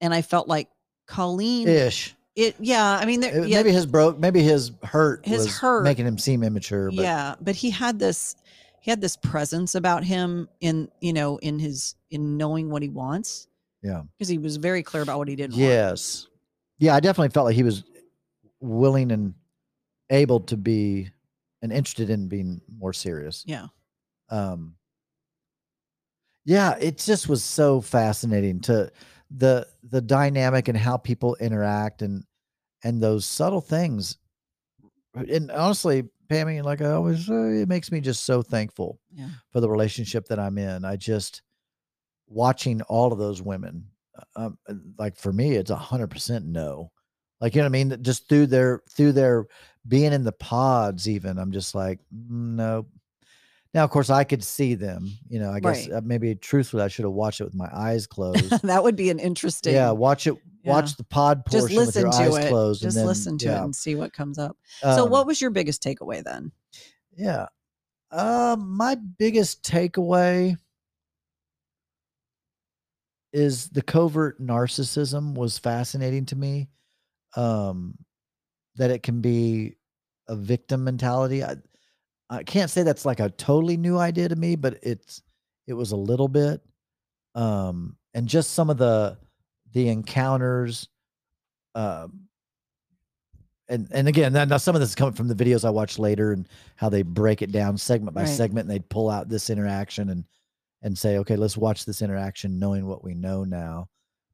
and 0.01 0.13
I 0.15 0.23
felt 0.23 0.49
like 0.49 0.69
Colleen 1.07 1.69
ish. 1.69 2.15
it 2.37 2.57
yeah, 2.61 2.99
I 3.01 3.05
mean 3.05 3.21
there, 3.21 3.43
Uh, 3.43 3.45
yeah, 3.45 3.59
Maybe 3.59 3.73
his 3.73 3.87
broke. 3.87 4.19
Maybe 4.19 4.43
his 4.43 4.73
hurt. 4.83 5.27
His 5.27 5.45
was 5.45 5.59
hurt. 5.59 5.85
making 5.85 6.07
him 6.07 6.19
seem 6.19 6.43
immature. 6.43 6.91
But 6.91 7.03
yeah, 7.03 7.35
but 7.41 7.55
he 7.55 7.71
had 7.71 7.99
this 7.99 8.37
he 8.85 8.91
had 8.91 9.01
this 9.01 9.17
presence 9.17 9.75
about 9.75 10.05
him 10.05 10.47
in 10.61 10.91
you 11.01 11.15
know 11.15 11.39
in 11.39 11.59
his 11.59 11.95
in 12.11 12.37
knowing 12.37 12.69
what 12.69 12.83
he 12.83 12.91
wants 12.91 13.49
yeah. 13.83 14.03
because 14.13 14.29
he 14.29 14.37
was 14.37 14.59
very 14.59 14.83
clear 14.83 15.03
about 15.03 15.17
what 15.17 15.27
he 15.27 15.35
didn't 15.35 15.55
want. 15.55 15.65
Yes. 15.65 16.29
Yeah, 16.79 16.95
I 16.95 17.01
definitely 17.01 17.31
felt 17.31 17.47
like 17.47 17.57
he 17.57 17.63
was 17.63 17.83
willing 18.61 19.11
and 19.11 19.33
able 20.11 20.41
to 20.41 20.59
be 20.59 21.11
and 21.63 21.73
interested 21.73 22.11
in 22.11 22.29
being 22.29 22.61
more 22.79 22.93
serious. 22.93 23.43
Yeah. 23.47 23.69
Um, 24.29 24.75
yeah, 26.45 26.77
it 26.79 26.99
just 26.99 27.27
was 27.27 27.43
so 27.43 27.81
fascinating 27.81 28.61
to 28.61 28.93
the 29.35 29.67
the 29.83 30.03
dynamic 30.03 30.69
and 30.69 30.77
how 30.77 30.99
people 30.99 31.37
interact 31.37 32.03
and 32.03 32.25
and 32.83 33.03
those 33.03 33.25
subtle 33.25 33.63
things. 33.63 34.19
And 35.15 35.51
honestly, 35.51 36.05
Pammy, 36.29 36.63
like 36.63 36.81
I 36.83 36.91
always 36.93 37.27
say, 37.27 37.61
it 37.63 37.69
makes 37.69 37.91
me 37.93 38.01
just 38.01 38.25
so 38.25 38.43
thankful 38.43 38.99
Yeah. 39.13 39.29
for 39.51 39.61
the 39.61 39.69
relationship 39.69 40.27
that 40.29 40.39
I'm 40.39 40.59
in. 40.59 40.85
I 40.85 40.97
just 40.97 41.43
watching 42.27 42.83
all 42.83 43.13
of 43.13 43.19
those 43.19 43.43
women, 43.43 43.85
uh, 44.17 44.47
um, 44.47 44.59
uh, 44.69 44.75
like 44.99 45.17
for 45.17 45.33
me, 45.33 45.55
it's 45.55 45.71
a 45.71 45.77
hundred 45.77 46.09
percent 46.11 46.47
no. 46.47 46.91
Like 47.41 47.55
you 47.55 47.61
know 47.61 47.65
what 47.67 47.77
I 47.77 47.85
mean? 47.85 48.03
Just 48.03 48.29
through 48.29 48.47
their 48.47 48.81
through 48.91 49.13
their 49.13 49.47
being 49.87 50.13
in 50.13 50.25
the 50.25 50.33
pods, 50.33 51.09
even 51.09 51.39
I'm 51.39 51.53
just 51.53 51.75
like 51.75 52.01
"Mm, 52.15 52.55
no. 52.57 52.87
Now, 53.75 53.83
of 53.83 53.91
course, 53.91 54.09
I 54.09 54.23
could 54.23 54.45
see 54.45 54.75
them. 54.75 55.11
You 55.29 55.41
know, 55.41 55.51
I 55.51 55.59
guess 55.59 55.89
Right. 55.89 55.97
uh, 55.97 56.01
maybe 56.05 56.35
truthfully, 56.37 56.85
I 56.85 56.89
should 56.89 57.05
have 57.05 57.13
watched 57.13 57.41
it 57.41 57.45
with 57.45 57.55
my 57.57 57.69
eyes 57.75 58.07
closed. 58.17 58.63
that 58.63 58.83
would 58.85 58.97
be 58.97 59.11
an 59.11 59.19
interesting. 59.19 59.75
yeah, 59.75 59.91
watch 59.91 60.27
it. 60.29 60.37
Yeah. 60.65 60.73
Watch 60.73 60.97
the 60.97 61.05
pod 61.05 61.45
Just 61.51 61.69
portion 61.69 61.77
with 61.77 61.87
listen 61.87 62.03
your 62.03 62.13
to 62.13 62.19
eyes 62.19 62.37
it. 62.37 62.49
closed. 62.49 62.83
Just 62.83 62.97
and 62.97 63.03
then, 63.03 63.07
listen 63.07 63.39
to 63.39 63.47
yeah. 63.47 63.61
it 63.61 63.65
and 63.65 63.77
see 63.77 63.95
what 63.95 64.13
comes 64.15 64.39
up. 64.39 64.57
so, 64.81 65.05
Um, 65.05 65.11
what 65.11 65.27
was 65.27 65.41
your 65.41 65.51
biggest 65.51 65.83
takeaway 65.83 66.25
then? 66.25 66.53
Yeah. 67.15 67.47
Uh, 68.11 68.57
my 68.59 68.95
biggest 68.95 69.63
takeaway 69.63 70.57
is 73.33 73.69
the 73.69 73.83
covert 73.83 74.41
narcissism 74.41 75.35
was 75.35 75.59
fascinating 75.59 76.25
to 76.27 76.37
me. 76.37 76.69
Um, 77.37 77.99
that 78.77 78.91
it 78.91 79.03
can 79.03 79.21
be 79.21 79.77
a 80.29 80.37
victim 80.37 80.85
mentality. 80.85 81.45
I, 81.45 81.57
I 82.31 82.43
can't 82.43 82.71
say 82.71 82.83
that's 82.85 83.05
like 83.05 83.21
a 83.21 83.29
totally 83.29 83.77
new 83.77 83.99
idea 83.99 84.29
to 84.29 84.37
me, 84.37 84.57
but 84.57 84.79
it's 84.83 85.23
it 85.67 85.75
was 85.75 85.93
a 85.93 85.97
little 85.97 86.29
bit. 86.29 86.61
Um, 87.35 87.97
and 88.15 88.29
just 88.29 88.53
some 88.53 88.71
of 88.71 88.79
the 88.79 89.19
the 89.75 89.89
encounters, 89.89 90.89
um, 91.75 92.29
and 93.69 93.89
and 93.93 94.09
again, 94.09 94.33
now 94.33 94.57
some 94.57 94.75
of 94.75 94.81
this 94.81 94.91
is 94.91 94.95
coming 94.95 95.15
from 95.15 95.29
the 95.29 95.35
videos 95.35 95.65
I 95.65 95.71
watched 95.71 95.99
later 95.99 96.33
and 96.33 96.49
how 96.77 96.89
they 96.89 97.03
break 97.03 97.43
it 97.43 97.53
down 97.53 97.77
segment 97.77 98.15
by 98.15 98.23
Right. 98.23 98.29
segment, 98.29 98.69
and 98.69 98.75
they 98.75 98.83
pull 98.89 99.11
out 99.11 99.29
this 99.29 99.51
interaction 99.51 100.11
and 100.11 100.25
and 100.83 100.97
say, 100.97 101.19
okay, 101.19 101.37
let's 101.37 101.57
watch 101.57 101.85
this 101.85 102.03
interaction, 102.03 102.59
knowing 102.59 102.87
what 102.87 103.03
we 103.03 103.15
know 103.15 103.43
now, 103.43 103.89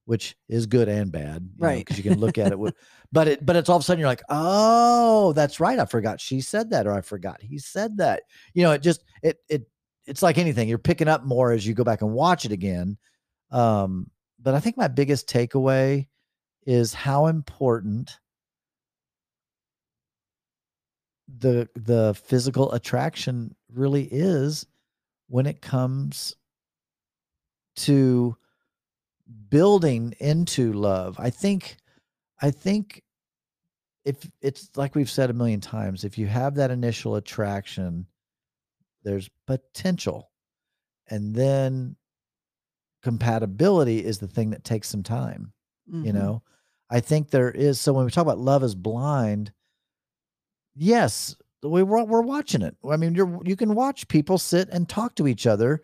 which 0.04 0.36
is 0.48 0.66
good 0.66 0.88
and 0.88 1.12
bad, 1.12 1.48
Right. 1.58 1.78
Because 1.78 1.96
you 1.96 2.02
can 2.02 2.18
look 2.18 2.38
at 2.38 2.50
it, 2.50 2.58
with, 2.58 2.74
but 3.12 3.28
it 3.28 3.46
but 3.46 3.54
it's 3.54 3.68
all 3.68 3.76
of 3.76 3.82
a 3.82 3.84
sudden 3.84 4.00
you're 4.00 4.08
like, 4.08 4.22
oh, 4.28 5.32
that's 5.32 5.60
right, 5.60 5.78
I 5.78 5.84
forgot 5.84 6.20
she 6.20 6.40
said 6.40 6.70
that, 6.70 6.86
or 6.88 6.92
I 6.92 7.00
forgot 7.02 7.40
he 7.40 7.58
said 7.58 7.96
that. 7.98 8.24
You 8.52 8.64
know, 8.64 8.72
it 8.72 8.82
just 8.82 9.04
it 9.22 9.38
it 9.48 9.62
it's 10.06 10.22
like 10.22 10.38
anything, 10.38 10.68
you're 10.68 10.78
picking 10.78 11.06
up 11.08 11.24
more 11.24 11.52
as 11.52 11.64
you 11.64 11.72
go 11.72 11.84
back 11.84 12.02
and 12.02 12.12
watch 12.12 12.44
it 12.44 12.52
again. 12.52 12.98
Um, 13.52 14.10
but 14.42 14.54
I 14.54 14.60
think 14.60 14.76
my 14.76 14.88
biggest 14.88 15.28
takeaway 15.28 16.06
is 16.66 16.94
how 16.94 17.26
important 17.26 18.18
the 21.38 21.68
the 21.74 22.14
physical 22.14 22.72
attraction 22.72 23.54
really 23.72 24.04
is 24.04 24.66
when 25.28 25.46
it 25.46 25.60
comes 25.60 26.34
to 27.76 28.36
building 29.48 30.14
into 30.18 30.72
love. 30.72 31.16
I 31.18 31.30
think 31.30 31.76
I 32.42 32.50
think 32.50 33.02
if 34.04 34.16
it's 34.40 34.70
like 34.76 34.94
we've 34.94 35.10
said 35.10 35.30
a 35.30 35.34
million 35.34 35.60
times, 35.60 36.04
if 36.04 36.18
you 36.18 36.26
have 36.26 36.54
that 36.56 36.70
initial 36.70 37.16
attraction, 37.16 38.06
there's 39.04 39.28
potential. 39.46 40.30
And 41.08 41.34
then 41.34 41.96
compatibility 43.02 44.04
is 44.04 44.18
the 44.18 44.28
thing 44.28 44.50
that 44.50 44.64
takes 44.64 44.88
some 44.88 45.02
time 45.02 45.52
you 46.02 46.12
Mhm. 46.12 46.14
know? 46.14 46.42
I 46.90 47.00
think 47.00 47.30
there 47.30 47.50
is 47.50 47.80
so 47.80 47.92
when 47.92 48.04
we 48.06 48.10
talk 48.10 48.22
about 48.22 48.38
love 48.38 48.62
is 48.64 48.74
blind 48.74 49.52
yes 50.74 51.36
we 51.62 51.82
we're, 51.82 52.04
we're 52.04 52.22
watching 52.22 52.62
it. 52.62 52.74
I 52.88 52.96
mean 52.96 53.14
you're 53.14 53.40
you 53.44 53.56
can 53.56 53.74
watch 53.74 54.08
people 54.08 54.38
sit 54.38 54.68
and 54.70 54.88
talk 54.88 55.14
to 55.16 55.26
each 55.28 55.46
other 55.46 55.82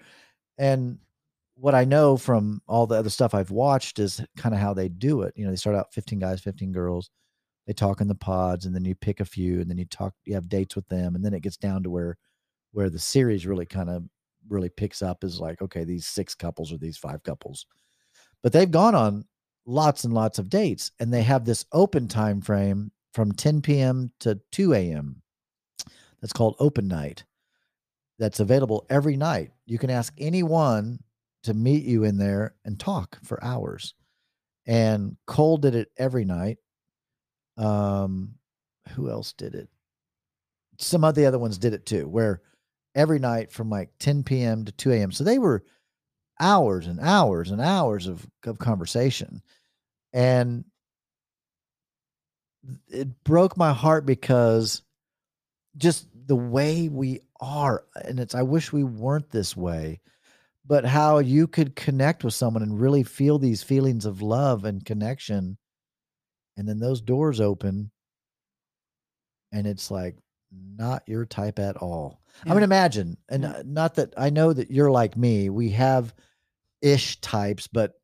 and 0.58 0.98
what 1.56 1.74
i 1.74 1.84
know 1.84 2.16
from 2.18 2.62
all 2.68 2.86
the 2.86 2.96
other 2.96 3.10
stuff 3.10 3.34
i've 3.34 3.50
watched 3.50 3.98
is 3.98 4.24
kind 4.36 4.54
of 4.54 4.60
how 4.60 4.74
they 4.74 4.88
do 4.88 5.22
it. 5.22 5.34
You 5.36 5.44
know 5.44 5.50
they 5.50 5.56
start 5.56 5.76
out 5.76 5.94
15 5.94 6.18
guys 6.20 6.40
15 6.42 6.72
girls. 6.72 7.10
They 7.66 7.74
talk 7.74 8.00
in 8.02 8.08
the 8.08 8.14
pods 8.16 8.66
and 8.66 8.74
then 8.74 8.84
you 8.86 8.94
pick 8.96 9.20
a 9.20 9.26
few 9.26 9.60
and 9.60 9.70
then 9.70 9.78
you 9.78 9.86
talk 9.86 10.14
you 10.26 10.34
have 10.34 10.48
dates 10.50 10.76
with 10.76 10.88
them 10.88 11.14
and 11.16 11.24
then 11.24 11.34
it 11.34 11.42
gets 11.42 11.56
down 11.58 11.82
to 11.84 11.90
where 11.90 12.18
where 12.72 12.90
the 12.90 12.98
series 13.00 13.46
really 13.46 13.66
kind 13.66 13.90
of 13.90 14.04
really 14.48 14.68
picks 14.68 15.02
up 15.02 15.24
is 15.24 15.40
like 15.40 15.60
okay 15.60 15.84
these 15.84 16.06
six 16.06 16.34
couples 16.34 16.72
or 16.72 16.78
these 16.78 16.96
five 16.96 17.22
couples 17.22 17.66
but 18.42 18.52
they've 18.52 18.70
gone 18.70 18.94
on 18.94 19.24
lots 19.66 20.04
and 20.04 20.14
lots 20.14 20.38
of 20.38 20.48
dates 20.48 20.92
and 21.00 21.12
they 21.12 21.22
have 21.22 21.44
this 21.44 21.64
open 21.72 22.08
time 22.08 22.40
frame 22.40 22.90
from 23.12 23.32
10 23.32 23.62
p.m. 23.62 24.12
to 24.20 24.38
2 24.52 24.74
a.m. 24.74 25.22
That's 26.20 26.32
called 26.32 26.56
open 26.58 26.86
night. 26.86 27.24
That's 28.18 28.40
available 28.40 28.86
every 28.88 29.16
night. 29.16 29.52
You 29.64 29.78
can 29.78 29.90
ask 29.90 30.12
anyone 30.18 31.00
to 31.44 31.54
meet 31.54 31.84
you 31.84 32.04
in 32.04 32.18
there 32.18 32.54
and 32.64 32.78
talk 32.78 33.18
for 33.24 33.42
hours. 33.42 33.94
And 34.66 35.16
Cole 35.26 35.56
did 35.56 35.74
it 35.74 35.90
every 35.96 36.24
night. 36.24 36.58
Um, 37.56 38.34
who 38.90 39.10
else 39.10 39.32
did 39.32 39.54
it? 39.54 39.68
Some 40.78 41.04
of 41.04 41.14
the 41.14 41.24
other 41.26 41.38
ones 41.38 41.56
did 41.58 41.72
it 41.72 41.86
too, 41.86 42.08
where 42.08 42.42
every 42.96 43.20
night 43.20 43.52
from 43.52 43.70
like 43.70 43.90
10 44.00 44.24
p.m. 44.24 44.64
to 44.64 44.72
2 44.72 44.92
a.m. 44.92 45.12
So 45.12 45.22
they 45.22 45.38
were 45.38 45.62
hours 46.40 46.88
and 46.88 46.98
hours 46.98 47.50
and 47.52 47.60
hours 47.60 48.08
of, 48.08 48.26
of 48.44 48.58
conversation. 48.58 49.42
And 50.12 50.64
it 52.88 53.22
broke 53.22 53.56
my 53.56 53.72
heart 53.72 54.06
because 54.06 54.82
just 55.76 56.08
the 56.26 56.34
way 56.34 56.88
we 56.88 57.20
are, 57.40 57.84
and 58.04 58.18
it's, 58.18 58.34
I 58.34 58.42
wish 58.42 58.72
we 58.72 58.82
weren't 58.82 59.30
this 59.30 59.56
way, 59.56 60.00
but 60.66 60.84
how 60.84 61.18
you 61.18 61.46
could 61.46 61.76
connect 61.76 62.24
with 62.24 62.34
someone 62.34 62.64
and 62.64 62.80
really 62.80 63.04
feel 63.04 63.38
these 63.38 63.62
feelings 63.62 64.04
of 64.04 64.22
love 64.22 64.64
and 64.64 64.84
connection. 64.84 65.58
And 66.56 66.66
then 66.68 66.80
those 66.80 67.02
doors 67.02 67.40
open 67.40 67.92
and 69.52 69.66
it's 69.66 69.90
like 69.90 70.16
not 70.50 71.02
your 71.06 71.24
type 71.24 71.58
at 71.58 71.76
all. 71.76 72.20
I 72.44 72.52
mean, 72.52 72.62
imagine, 72.62 73.16
and 73.28 73.42
Yeah. 73.44 73.50
uh, 73.50 73.62
not 73.64 73.94
that 73.94 74.14
I 74.16 74.30
know 74.30 74.52
that 74.52 74.70
you're 74.70 74.90
like 74.90 75.16
me. 75.16 75.48
We 75.50 75.70
have 75.70 76.14
ish 76.82 77.20
types, 77.20 77.66
but 77.66 77.94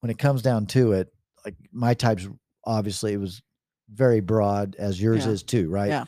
when 0.00 0.10
it 0.10 0.18
comes 0.18 0.42
down 0.42 0.66
to 0.66 0.92
it, 0.92 1.12
like 1.44 1.56
my 1.70 1.94
types, 1.94 2.26
obviously, 2.64 3.12
it 3.12 3.18
was 3.18 3.42
very 3.90 4.20
broad, 4.20 4.76
as 4.76 5.00
yours 5.00 5.26
Yeah. 5.26 5.32
is 5.32 5.42
too, 5.42 5.68
right? 5.68 5.90
Yeah. 5.90 6.04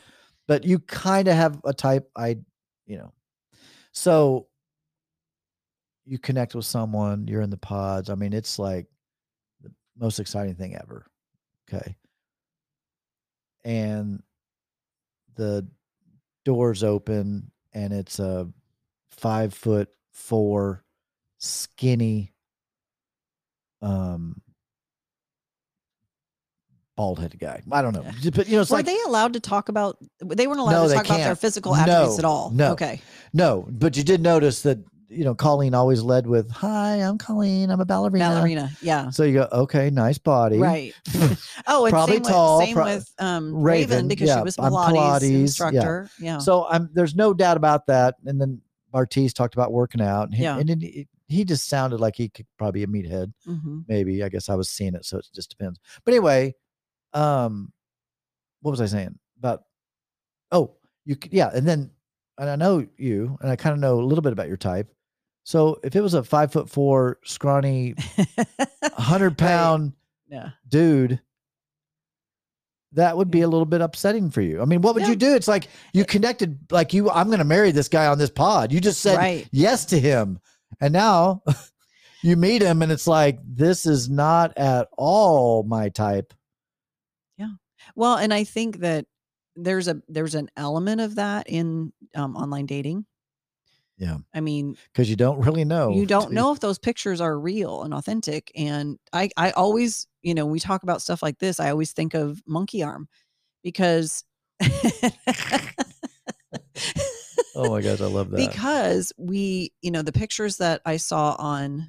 But 0.47 0.63
you 0.65 0.79
kind 0.79 1.27
of 1.27 1.35
have 1.35 1.59
a 1.65 1.73
type. 1.73 2.09
I, 2.15 2.37
you 2.85 2.97
know, 2.97 3.13
so 3.91 4.47
you 6.05 6.17
connect 6.17 6.55
with 6.55 6.65
someone, 6.65 7.27
you're 7.27 7.41
in 7.41 7.49
the 7.49 7.57
pods. 7.57 8.09
I 8.09 8.15
mean, 8.15 8.33
it's 8.33 8.57
like 8.57 8.87
the 9.61 9.71
most 9.97 10.19
exciting 10.19 10.55
thing 10.55 10.75
ever. 10.75 11.05
Okay. 11.69 11.95
And 13.65 14.23
the 15.37 15.67
doors 16.45 16.83
open 16.83 17.51
and 17.73 17.93
it's 17.93 18.19
a 18.19 18.47
five 19.11 19.53
foot 19.53 19.89
four 20.11 20.83
skinny 21.39 22.33
um 23.81 24.41
bald 26.95 27.19
headed 27.19 27.39
guy. 27.39 27.61
I 27.71 27.81
don't 27.83 27.93
know. 27.93 28.03
But 28.33 28.47
you 28.47 28.55
know, 28.55 28.61
it's 28.61 28.71
Were 28.71 28.77
like 28.77 28.85
they 28.87 28.97
allowed 29.05 29.33
to 29.33 29.39
talk 29.39 29.69
about? 29.69 29.97
They 30.19 30.47
weren't 30.47 30.59
allowed 30.59 30.71
No, 30.83 30.87
to 30.87 30.93
talk 30.95 31.05
about 31.05 31.17
their 31.17 31.35
physical 31.35 31.75
attributes 31.75 32.13
No, 32.15 32.17
at 32.19 32.25
all. 32.25 32.49
no. 32.49 32.71
Okay. 32.71 33.01
no, 33.33 33.67
but 33.69 33.95
you 33.95 34.03
did 34.03 34.21
notice 34.21 34.63
that, 34.63 34.79
you 35.09 35.23
know, 35.23 35.33
Colleen 35.35 35.73
always 35.73 36.01
led 36.01 36.27
with, 36.27 36.49
Hi, 36.51 36.95
I'm 36.97 37.17
Colleen, 37.17 37.69
I'm 37.69 37.79
a 37.79 37.85
ballerina. 37.85 38.25
Ballerina. 38.29 38.71
Yeah. 38.81 39.09
So 39.09 39.23
you 39.23 39.33
go, 39.33 39.47
okay, 39.51 39.89
nice 39.89 40.17
body. 40.17 40.57
Right. 40.57 40.93
Oh, 41.69 41.85
and 41.85 41.91
Probably 41.91 42.15
same 42.15 42.23
tall, 42.23 42.57
with 42.59 42.65
same 42.67 42.75
pro- 42.75 42.85
with 42.85 43.13
um, 43.19 43.53
Raven, 43.53 43.89
Raven, 43.89 44.07
because 44.07 44.27
yeah, 44.29 44.37
she 44.37 44.43
was 44.43 44.55
Pilates, 44.55 44.93
Pilates, 44.93 45.31
instructor. 45.41 46.09
Yeah. 46.19 46.37
So 46.37 46.65
I'm 46.67 46.89
there's 46.93 47.13
no 47.15 47.33
doubt 47.33 47.57
about 47.57 47.87
that. 47.87 48.15
And 48.25 48.39
then 48.39 48.61
Bartise 48.93 49.33
talked 49.33 49.53
about 49.53 49.73
working 49.73 50.01
out. 50.01 50.23
And 50.27 50.35
he, 50.35 50.43
Yeah. 50.43 50.57
and 50.57 50.69
then 50.69 50.79
he, 50.79 51.07
he 51.27 51.43
just 51.43 51.67
sounded 51.67 51.99
like 51.99 52.15
he 52.15 52.29
could 52.29 52.45
probably 52.57 52.83
a 52.83 52.87
meathead. 52.87 53.33
hmm 53.45 53.79
Maybe. 53.87 54.23
I 54.23 54.29
guess 54.29 54.47
I 54.49 54.55
was 54.55 54.69
seeing 54.69 54.95
it, 54.95 55.03
so 55.05 55.17
it 55.17 55.27
just 55.35 55.49
depends. 55.49 55.77
But 56.05 56.13
anyway, 56.13 56.55
um, 57.13 57.73
what 58.61 58.71
was 58.71 58.79
I 58.81 58.85
saying 58.85 59.19
about? 59.39 59.63
Oh, 60.51 60.75
you 61.05 61.17
yeah, 61.31 61.49
and 61.53 61.67
then 61.67 61.91
and 62.37 62.49
I 62.49 62.55
know 62.55 62.85
you, 62.97 63.37
and 63.41 63.49
I 63.51 63.55
kind 63.57 63.73
of 63.73 63.79
know 63.79 63.99
a 63.99 64.05
little 64.05 64.21
bit 64.21 64.31
about 64.33 64.47
your 64.47 64.57
type. 64.57 64.87
So 65.47 65.79
if 65.81 65.95
it 65.95 66.01
was 66.01 66.13
a 66.13 66.25
five 66.25 66.51
foot 66.51 66.69
four, 66.69 67.19
scrawny, 67.23 67.95
hundred 68.83 69.37
pound 69.37 69.93
yeah. 70.27 70.49
dude, 70.67 71.21
that 72.91 73.15
would 73.15 73.31
be 73.31 73.39
a 73.39 73.47
little 73.47 73.65
bit 73.65 73.79
upsetting 73.79 74.29
for 74.29 74.41
you. 74.41 74.61
I 74.61 74.65
mean, 74.65 74.81
what 74.81 74.93
would 74.95 75.03
Yeah. 75.03 75.11
you 75.11 75.15
do? 75.15 75.35
It's 75.35 75.47
like 75.47 75.69
you 75.93 76.03
connected, 76.03 76.59
like 76.69 76.93
you, 76.93 77.09
I'm 77.09 77.27
going 77.27 77.39
to 77.39 77.45
marry 77.45 77.71
this 77.71 77.87
guy 77.87 78.07
on 78.07 78.17
this 78.17 78.29
pod. 78.29 78.73
You 78.73 78.81
just 78.81 78.99
said 78.99 79.15
right. 79.15 79.47
yes 79.53 79.85
to 79.85 79.97
him. 79.97 80.41
And 80.81 80.91
now 80.91 81.43
you 82.23 82.35
meet 82.35 82.61
him 82.61 82.81
and 82.81 82.91
it's 82.91 83.07
like, 83.07 83.39
this 83.45 83.85
is 83.85 84.09
not 84.09 84.51
at 84.57 84.89
all 84.97 85.63
my 85.63 85.87
type. 85.87 86.33
Yeah. 87.37 87.51
Well, 87.95 88.17
and 88.17 88.33
I 88.33 88.43
think 88.43 88.79
that 88.79 89.05
there's 89.55 89.87
a 89.87 90.01
there's 90.09 90.35
an 90.35 90.51
element 90.57 90.99
of 90.99 91.15
that 91.15 91.47
in 91.47 91.93
um, 92.15 92.35
online 92.35 92.65
dating. 92.65 93.05
Yeah. 93.97 94.17
I 94.33 94.41
mean, 94.41 94.77
Because 94.93 95.09
you 95.09 95.15
don't 95.15 95.39
really 95.43 95.65
know. 95.65 95.91
you 95.91 96.05
don't 96.05 96.31
know 96.31 96.51
if 96.53 96.59
those 96.59 96.77
pictures 96.77 97.19
are 97.19 97.37
real 97.39 97.81
and 97.83 97.93
authentic. 97.93 98.51
And 98.55 98.99
I 99.11 99.29
I 99.37 99.51
always, 99.51 100.05
you 100.21 100.33
know, 100.35 100.45
we 100.45 100.59
talk 100.59 100.83
about 100.83 101.01
stuff 101.01 101.23
like 101.23 101.39
this. 101.39 101.59
I 101.59 101.71
always 101.71 101.93
think 101.93 102.13
of 102.13 102.41
monkey 102.45 102.83
arm 102.83 103.07
because 103.63 104.23
Oh 107.55 107.71
my 107.71 107.81
gosh, 107.81 108.01
I 108.01 108.05
love 108.05 108.29
that. 108.31 108.37
because 108.51 109.11
we, 109.17 109.71
you 109.81 109.89
know, 109.89 110.03
the 110.03 110.11
pictures 110.11 110.57
that 110.57 110.81
I 110.85 110.97
saw 110.97 111.35
on 111.39 111.87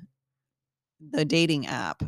the 1.10 1.26
dating 1.26 1.66
app, 1.66 2.02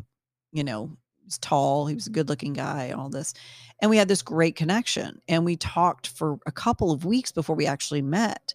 you 0.50 0.64
know, 0.64 0.96
he's 1.22 1.36
tall, 1.36 1.86
he 1.86 1.94
was 1.94 2.06
a 2.06 2.10
good 2.10 2.30
looking 2.30 2.54
guy, 2.54 2.92
all 2.92 3.10
this. 3.10 3.34
And 3.82 3.90
we 3.90 3.98
had 3.98 4.08
this 4.08 4.22
great 4.22 4.56
connection. 4.56 5.20
And 5.28 5.44
we 5.44 5.56
talked 5.56 6.08
for 6.08 6.38
a 6.46 6.52
couple 6.52 6.90
of 6.90 7.04
weeks 7.04 7.32
before 7.32 7.54
we 7.54 7.66
actually 7.66 8.00
met. 8.02 8.54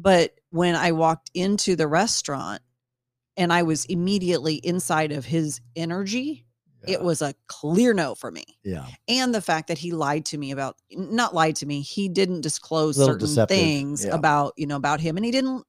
But 0.00 0.38
when 0.50 0.76
I 0.76 0.92
walked 0.92 1.30
into 1.34 1.74
the 1.76 1.88
restaurant 1.88 2.62
and 3.36 3.52
I 3.52 3.64
was 3.64 3.84
immediately 3.86 4.54
inside 4.54 5.10
of 5.12 5.24
his 5.24 5.60
energy, 5.74 6.46
Yeah. 6.86 6.94
it 6.94 7.02
was 7.02 7.20
a 7.20 7.34
clear 7.48 7.92
no 7.92 8.14
for 8.14 8.30
me. 8.30 8.44
yeah. 8.62 8.86
And 9.08 9.34
the 9.34 9.40
fact 9.42 9.66
that 9.68 9.78
he 9.78 9.90
lied 9.90 10.24
to 10.26 10.38
me 10.38 10.52
about 10.52 10.76
not 10.92 11.34
lied 11.34 11.56
to 11.56 11.66
me, 11.66 11.80
he 11.82 12.08
didn't 12.08 12.42
disclose 12.42 12.96
certain 12.96 13.18
deceptive, 13.18 13.56
things 13.56 14.04
yeah. 14.04 14.14
about, 14.14 14.52
you 14.56 14.66
know, 14.68 14.76
about 14.76 15.00
him. 15.00 15.16
And 15.16 15.26
he 15.26 15.32
didn't 15.32 15.64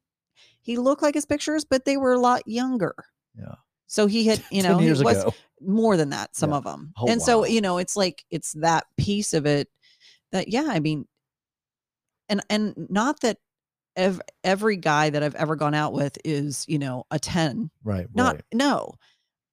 he 0.62 0.78
looked 0.78 1.02
like 1.02 1.16
his 1.16 1.26
pictures, 1.26 1.66
but 1.66 1.86
they 1.86 1.98
were 1.98 2.14
a 2.14 2.20
lot 2.20 2.48
younger. 2.48 2.94
Yeah. 3.36 3.56
So 3.88 4.06
he 4.06 4.26
had, 4.28 4.44
you 4.52 4.62
know, 4.62 4.78
he 4.78 4.90
was 4.92 5.02
ago. 5.02 5.34
more 5.60 5.98
than 5.98 6.12
that, 6.12 6.36
some 6.36 6.52
Yeah. 6.52 6.58
of 6.58 6.64
them. 6.66 6.94
Oh, 6.98 7.08
and 7.08 7.20
so, 7.22 7.46
you 7.46 7.62
know, 7.62 7.80
it's 7.80 7.96
like 7.96 8.24
it's 8.30 8.54
that 8.54 8.86
piece 8.98 9.34
of 9.34 9.48
it 9.48 9.70
that, 10.32 10.50
yeah, 10.50 10.68
I 10.70 10.80
mean, 10.80 11.08
and 12.28 12.42
and 12.52 12.76
not 12.90 13.22
that 13.22 13.38
ev- 13.96 14.22
every 14.44 14.78
guy 14.78 15.10
that 15.10 15.24
I've 15.24 15.36
ever 15.36 15.56
gone 15.56 15.74
out 15.74 15.94
with 15.94 16.18
is, 16.24 16.66
you 16.68 16.80
know, 16.80 17.06
a 17.12 17.20
10. 17.20 17.70
Right. 17.84 18.08
Not 18.14 18.36
right. 18.36 18.44
no. 18.54 18.96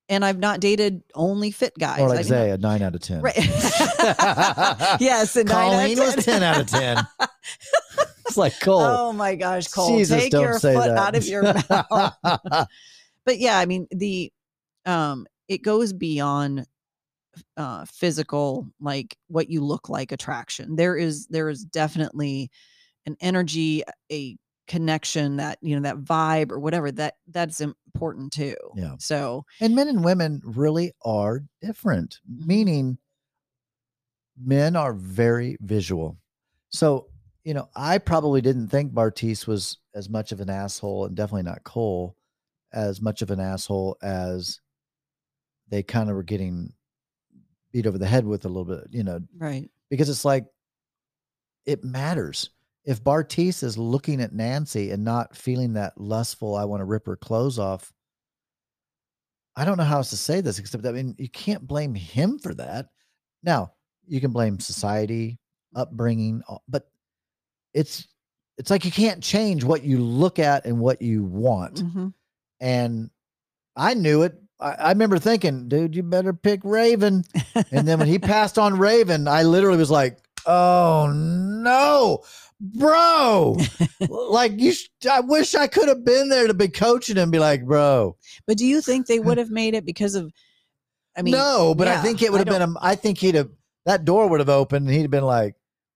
And 0.08 0.24
I've 0.24 0.38
not 0.38 0.60
dated 0.60 1.02
only 1.14 1.50
fit 1.50 1.74
guys. 1.76 2.00
Or 2.00 2.08
like 2.08 2.24
Zay, 2.24 2.50
a 2.50 2.58
nine 2.58 2.80
out 2.80 2.94
of 2.94 3.00
10. 3.00 3.22
Right. 3.22 3.34
yes, 5.00 5.34
and 5.34 5.48
nine 5.48 5.72
out 5.72 5.74
of 5.74 5.80
Colleen 5.80 5.98
was 5.98 6.14
10. 6.14 6.24
10 6.24 6.42
out 6.44 6.60
of 6.60 6.66
10. 6.68 7.06
It's 8.26 8.36
like 8.36 8.58
Cole. 8.60 8.80
Oh 8.82 9.12
my 9.12 9.36
gosh, 9.36 9.68
Cole, 9.68 9.96
Jesus, 9.96 10.20
take 10.20 10.32
don't 10.32 10.42
your 10.42 10.58
say 10.58 10.74
foot 10.74 10.88
that. 10.88 10.98
out 10.98 11.14
of 11.14 11.24
your 11.26 11.42
mouth. 11.42 12.14
but 13.24 13.38
yeah, 13.38 13.58
I 13.58 13.66
mean 13.66 13.86
the 13.90 14.32
um 14.84 15.26
it 15.48 15.62
goes 15.62 15.92
beyond 15.92 16.66
uh 17.56 17.84
physical 17.84 18.66
like 18.80 19.16
what 19.28 19.48
you 19.48 19.62
look 19.62 19.88
like 19.88 20.10
attraction. 20.12 20.76
There 20.76 20.96
is 20.96 21.26
there 21.28 21.48
is 21.48 21.64
definitely 21.64 22.50
an 23.06 23.16
energy, 23.20 23.82
a 24.12 24.36
connection 24.68 25.36
that 25.36 25.58
you 25.62 25.76
know 25.76 25.82
that 25.82 25.98
vibe 25.98 26.50
or 26.50 26.58
whatever 26.58 26.90
that 26.90 27.14
that's 27.28 27.60
important 27.60 28.32
too. 28.32 28.56
Yeah. 28.74 28.96
So 28.98 29.44
and 29.60 29.74
men 29.76 29.86
and 29.88 30.04
women 30.04 30.42
really 30.44 30.92
are 31.04 31.42
different, 31.62 32.18
Mhm. 32.28 32.46
meaning 32.46 32.98
men 34.36 34.74
are 34.76 34.92
very 34.92 35.56
visual. 35.60 36.18
So, 36.70 37.08
you 37.44 37.54
know, 37.54 37.68
I 37.76 37.98
probably 37.98 38.40
didn't 38.40 38.68
think 38.68 38.92
Bartise 38.92 39.46
was 39.46 39.78
as 39.94 40.08
much 40.10 40.32
of 40.32 40.40
an 40.40 40.50
asshole 40.50 41.06
and 41.06 41.16
definitely 41.16 41.44
not 41.44 41.62
Cole 41.64 42.16
as 42.72 43.00
much 43.00 43.22
of 43.22 43.30
an 43.30 43.40
asshole 43.40 43.96
as 44.02 44.60
they 45.68 45.82
kind 45.82 46.10
of 46.10 46.16
were 46.16 46.22
getting 46.22 46.72
beat 47.72 47.86
over 47.86 47.98
the 47.98 48.06
head 48.06 48.26
with 48.26 48.44
a 48.44 48.48
little 48.48 48.64
bit, 48.64 48.88
you 48.90 49.04
know, 49.04 49.20
right. 49.38 49.70
because 49.90 50.08
it's 50.08 50.24
like 50.24 50.44
it 51.64 51.82
matters. 51.84 52.50
If 52.86 53.02
Bartise 53.02 53.62
is 53.64 53.76
looking 53.76 54.20
at 54.22 54.32
Nancy 54.32 54.92
and 54.92 55.04
not 55.04 55.36
feeling 55.36 55.72
that 55.74 56.00
lustful, 56.00 56.54
I 56.54 56.64
want 56.64 56.80
to 56.80 56.84
rip 56.84 57.06
her 57.06 57.16
clothes 57.16 57.58
off. 57.58 57.92
I 59.56 59.64
don't 59.64 59.76
know 59.76 59.84
how 59.84 59.96
else 59.98 60.10
to 60.10 60.16
say 60.16 60.40
this, 60.40 60.58
except 60.58 60.84
that, 60.84 60.90
I 60.90 60.92
mean, 60.92 61.14
you 61.18 61.28
can't 61.28 61.66
blame 61.66 61.94
him 61.94 62.38
for 62.38 62.54
that. 62.54 62.86
Now, 63.42 63.72
you 64.06 64.20
can 64.20 64.30
blame 64.30 64.60
society, 64.60 65.38
upbringing, 65.74 66.42
but 66.68 66.88
it's 67.74 68.06
it's 68.58 68.70
like 68.70 68.84
you 68.84 68.90
can't 68.90 69.22
change 69.22 69.64
what 69.64 69.82
you 69.82 69.98
look 69.98 70.38
at 70.38 70.64
and 70.64 70.78
what 70.78 71.02
you 71.02 71.24
want. 71.24 71.82
Mhm. 71.82 72.14
And 72.60 73.10
I 73.76 73.92
knew 73.94 74.22
it. 74.22 74.34
I, 74.58 74.72
I 74.72 74.88
remember 74.90 75.18
thinking, 75.18 75.68
dude, 75.68 75.94
you 75.94 76.02
better 76.02 76.32
pick 76.32 76.60
Raven. 76.64 77.24
And 77.70 77.86
then 77.86 77.98
when 77.98 78.08
he 78.08 78.18
passed 78.20 78.58
on 78.58 78.78
Raven, 78.78 79.28
I 79.28 79.42
literally 79.42 79.76
was 79.76 79.90
like, 79.90 80.18
oh 80.46 81.12
no, 81.14 82.22
bro. 82.60 83.56
like 84.08 84.60
you, 84.60 84.72
sh- 84.72 84.88
I 85.10 85.20
wish 85.20 85.54
I 85.54 85.66
could 85.66 85.88
have 85.88 86.04
been 86.04 86.28
there 86.28 86.46
to 86.46 86.54
be 86.54 86.68
coaching 86.68 87.16
him 87.16 87.24
and 87.24 87.32
be 87.32 87.38
like, 87.38 87.64
bro. 87.64 88.16
But 88.46 88.58
do 88.58 88.66
you 88.66 88.80
think 88.80 89.06
they 89.06 89.18
would 89.20 89.38
have 89.38 89.50
made 89.50 89.74
it 89.74 89.84
because 89.84 90.14
of 90.14 90.32
I 91.16 91.22
mean 91.22 91.32
no, 91.32 91.74
but 91.74 91.88
I 91.88 92.02
think 92.02 92.22
it 92.22 92.30
would 92.30 92.46
have 92.46 92.46
been, 92.46 92.62
a, 92.62 92.74
I 92.80 92.94
think 92.94 93.18
he'd 93.18 93.36
have, 93.36 93.50
that 93.86 94.04
door 94.04 94.28
would 94.28 94.40
have 94.40 94.48
opened 94.48 94.86
and 94.86 94.94
he'd 94.94 95.02
have 95.02 95.10
been 95.10 95.24
like, 95.24 95.54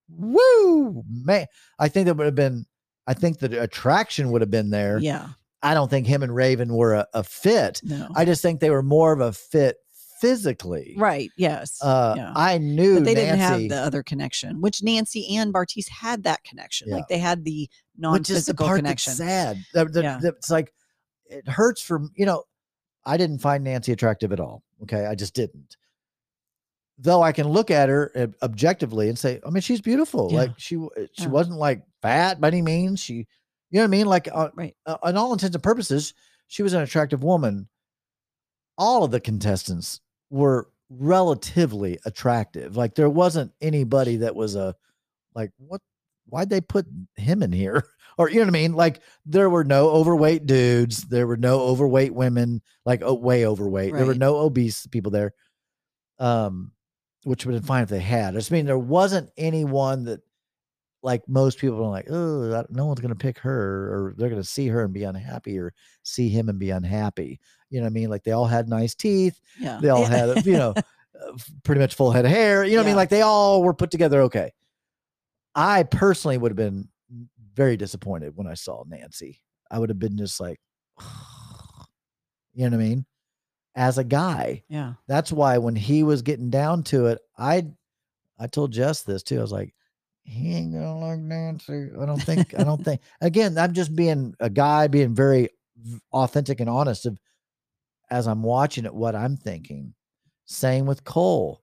woo, 0.09 1.05
man. 1.09 1.47
I 1.79 1.89
think 1.89 2.07
that 2.07 2.17
would 2.17 2.27
have 2.27 2.35
been, 2.35 2.65
I 3.07 3.15
think 3.15 3.39
the 3.39 3.61
attraction 3.63 4.31
would 4.31 4.41
have 4.41 4.51
been 4.51 4.71
there. 4.71 4.99
Yeah. 4.99 5.29
I 5.63 5.75
don't 5.75 5.91
think 5.91 6.07
him 6.07 6.23
and 6.23 6.35
Raven 6.35 6.73
were 6.73 6.95
a, 6.95 7.07
a 7.13 7.23
fit. 7.23 7.81
No. 7.83 8.09
I 8.15 8.25
just 8.25 8.41
think 8.41 8.61
they 8.61 8.71
were 8.71 8.83
more 8.83 9.13
of 9.13 9.21
a 9.21 9.33
fit 9.33 9.77
physically. 10.21 10.95
right. 10.99 11.31
Yes. 11.37 11.79
Uh, 11.83 12.15
yeah. 12.17 12.33
I 12.37 12.59
knew 12.59 12.97
but 12.97 13.05
they 13.05 13.15
Nancy, 13.15 13.27
didn't 13.27 13.39
have 13.41 13.69
the 13.69 13.87
other 13.87 14.03
connection, 14.03 14.61
which 14.61 14.83
Nancy 14.83 15.37
and 15.37 15.53
Bartise 15.53 15.89
had 15.89 16.23
that 16.25 16.43
connection. 16.45 16.89
Yeah. 16.89 16.97
Like 16.97 17.09
they 17.09 17.19
had 17.19 17.45
the 17.45 17.69
which 17.97 18.31
is 18.31 18.47
the 18.47 18.53
non-physical 18.55 18.67
part 18.67 18.79
connection. 18.79 19.11
that's 19.17 19.19
sad. 19.19 19.57
The- 19.75 19.85
the- 19.87 20.03
Yeah. 20.03 20.19
the- 20.21 20.29
it's 20.29 20.51
like 20.51 20.73
it 21.27 21.49
hurts 21.49 21.81
for 21.83 22.03
you 22.15 22.27
know. 22.27 22.45
I 23.05 23.17
didn't 23.17 23.39
find 23.39 23.65
Nancy 23.65 23.93
attractive 23.93 24.31
at 24.33 24.41
all. 24.41 24.63
Okay, 24.83 25.07
I 25.07 25.15
just 25.15 25.35
didn't. 25.35 25.77
Though 26.99 27.23
I 27.23 27.33
can 27.33 27.49
look 27.49 27.71
at 27.71 27.89
her 27.89 28.31
objectively 28.43 29.09
and 29.09 29.19
say, 29.19 29.41
I 29.47 29.49
mean, 29.49 29.63
she's 29.63 29.81
beautiful. 29.81 30.29
Like 30.29 30.51
she 30.59 30.77
she 31.15 31.23
Yeah. 31.23 31.29
wasn't 31.29 31.57
like 31.57 31.83
fat 32.03 32.41
by 32.43 32.49
any 32.49 32.61
means. 32.61 33.01
She, 33.01 33.15
you 33.15 33.27
know 33.73 33.81
what 33.81 33.85
I 33.85 33.87
mean? 33.89 34.07
Like 34.07 34.29
uh, 34.31 34.51
Right. 34.55 34.77
uh, 34.85 34.99
on 35.03 35.17
all 35.17 35.33
intents 35.33 35.55
and 35.55 35.63
purposes, 35.63 36.13
she 36.47 36.63
was 36.63 36.75
an 36.75 36.83
attractive 36.83 37.23
woman. 37.23 37.69
All 38.77 39.03
of 39.05 39.11
the 39.13 39.21
contestants 39.21 40.01
were 40.31 40.69
relatively 40.89 41.99
attractive. 42.05 42.77
Like 42.77 42.95
there 42.95 43.11
wasn't 43.11 43.53
anybody 43.61 44.19
that 44.19 44.35
was 44.35 44.57
a 44.57 44.75
like 45.35 45.53
what 45.59 45.81
why'd 46.27 46.51
they 46.51 46.61
put 46.61 46.87
him 47.17 47.43
in 47.43 47.53
here? 47.53 47.85
Or 48.19 48.29
you 48.29 48.35
know 48.35 48.43
what 48.43 48.49
I 48.49 48.61
mean? 48.61 48.75
Like 48.75 49.01
there 49.25 49.49
were 49.49 49.65
no 49.65 49.89
overweight 49.89 50.45
dudes, 50.45 51.05
there 51.05 51.27
were 51.27 51.39
no 51.39 51.61
overweight 51.61 52.13
women, 52.13 52.61
like 52.85 53.01
oh, 53.03 53.15
way 53.15 53.47
overweight. 53.47 53.95
There 53.95 54.05
were 54.05 54.15
no 54.15 54.37
obese 54.37 54.87
people 54.89 55.11
there. 55.11 55.33
Um, 56.19 56.73
which 57.25 57.47
would 57.47 57.55
have 57.55 57.63
been 57.63 57.69
fine 57.69 57.83
if 57.85 57.89
they 57.89 58.01
had. 58.01 58.35
I 58.35 58.39
just 58.39 58.51
mean 58.51 58.67
there 58.67 58.77
wasn't 58.77 59.31
anyone 59.39 60.05
that 60.05 60.21
like 61.03 61.27
most 61.29 61.59
people 61.59 61.79
are 61.79 61.89
like, 61.89 62.11
oh, 62.11 62.65
no 62.69 62.87
one's 62.87 63.01
gonna 63.01 63.15
pick 63.15 63.39
her, 63.39 63.55
or 63.93 64.15
they're 64.17 64.29
gonna 64.29 64.45
see 64.45 64.69
her 64.69 64.85
and 64.85 64.93
be 64.93 65.05
unhappy, 65.05 65.59
or 65.59 65.73
see 66.03 66.29
him 66.29 66.51
and 66.51 66.59
be 66.59 66.71
unhappy. 66.71 67.41
You 67.71 67.79
know 67.81 67.85
what 67.85 67.91
I 67.91 67.95
mean? 67.95 68.11
Like 68.11 68.25
they 68.25 68.33
all 68.33 68.47
had 68.47 68.69
nice 68.69 68.95
teeth, 68.95 69.41
Yeah. 69.59 69.79
they 69.81 69.89
all 69.89 70.05
had, 70.05 70.45
you 70.45 70.55
know, 70.55 70.75
uh, 70.77 71.33
pretty 71.63 71.81
much 71.81 71.95
full 71.95 72.11
head 72.11 72.25
of 72.25 72.31
hair. 72.31 72.65
You 72.65 72.73
know 72.73 72.79
what 72.79 72.87
I 72.87 72.87
mean? 72.91 72.97
Like 72.97 73.09
they 73.11 73.23
all 73.23 73.63
were 73.63 73.75
put 73.75 73.91
together 73.91 74.23
okay. 74.23 74.53
I 75.55 75.85
personally 75.85 76.37
would 76.39 76.51
have 76.51 76.57
been 76.57 76.89
very 77.55 77.77
disappointed 77.77 78.37
when 78.37 78.47
I 78.47 78.55
saw 78.55 78.85
Nancy. 78.87 79.41
I 79.71 79.79
would 79.79 79.89
have 79.89 79.99
been 79.99 80.17
just 80.19 80.41
like, 80.41 80.59
you 82.55 82.69
know 82.69 82.77
what 82.77 82.83
I 82.85 82.89
mean? 82.89 83.07
As 83.77 83.99
a 83.99 84.05
guy, 84.05 84.65
yeah. 84.69 84.95
that's 85.07 85.31
why 85.33 85.59
when 85.59 85.77
he 85.77 86.03
was 86.03 86.23
getting 86.23 86.51
down 86.51 86.83
to 86.85 87.07
it, 87.07 87.21
I, 87.39 87.67
I 88.39 88.47
told 88.49 88.73
Jess 88.73 89.03
this 89.03 89.23
too. 89.23 89.39
I 89.39 89.43
was 89.43 89.53
like, 89.53 89.75
he 90.25 90.55
ain't 90.55 90.73
gonna 90.73 90.99
like 90.99 91.19
Nancy. 91.21 91.89
I 92.01 92.05
don't 92.05 92.21
think. 92.21 92.59
I 92.59 92.65
don't 92.65 92.85
think. 92.85 93.01
Again, 93.21 93.57
I'm 93.57 93.73
just 93.73 93.95
being 93.95 94.35
a 94.41 94.51
guy, 94.51 94.87
being 94.89 95.15
very 95.15 95.51
authentic 96.13 96.61
and 96.61 96.69
honest 96.69 97.07
of 97.07 97.17
as 98.11 98.27
I'm 98.27 98.43
watching 98.43 98.85
it, 98.85 98.95
what 98.95 99.15
I'm 99.15 99.37
thinking. 99.37 99.95
Same 100.47 100.87
with 100.87 101.05
Cole. 101.05 101.63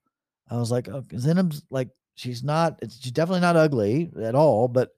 I 0.49 0.57
was 0.57 0.71
like, 0.71 0.87
oh, 0.87 1.01
Zanab's 1.13 1.63
like, 1.69 1.89
she's 2.15 2.43
not. 2.43 2.79
It's, 2.81 3.01
she's 3.01 3.11
definitely 3.11 3.41
not 3.41 3.55
ugly 3.57 4.09
at 4.21 4.33
all. 4.35 4.67
But 4.67 4.89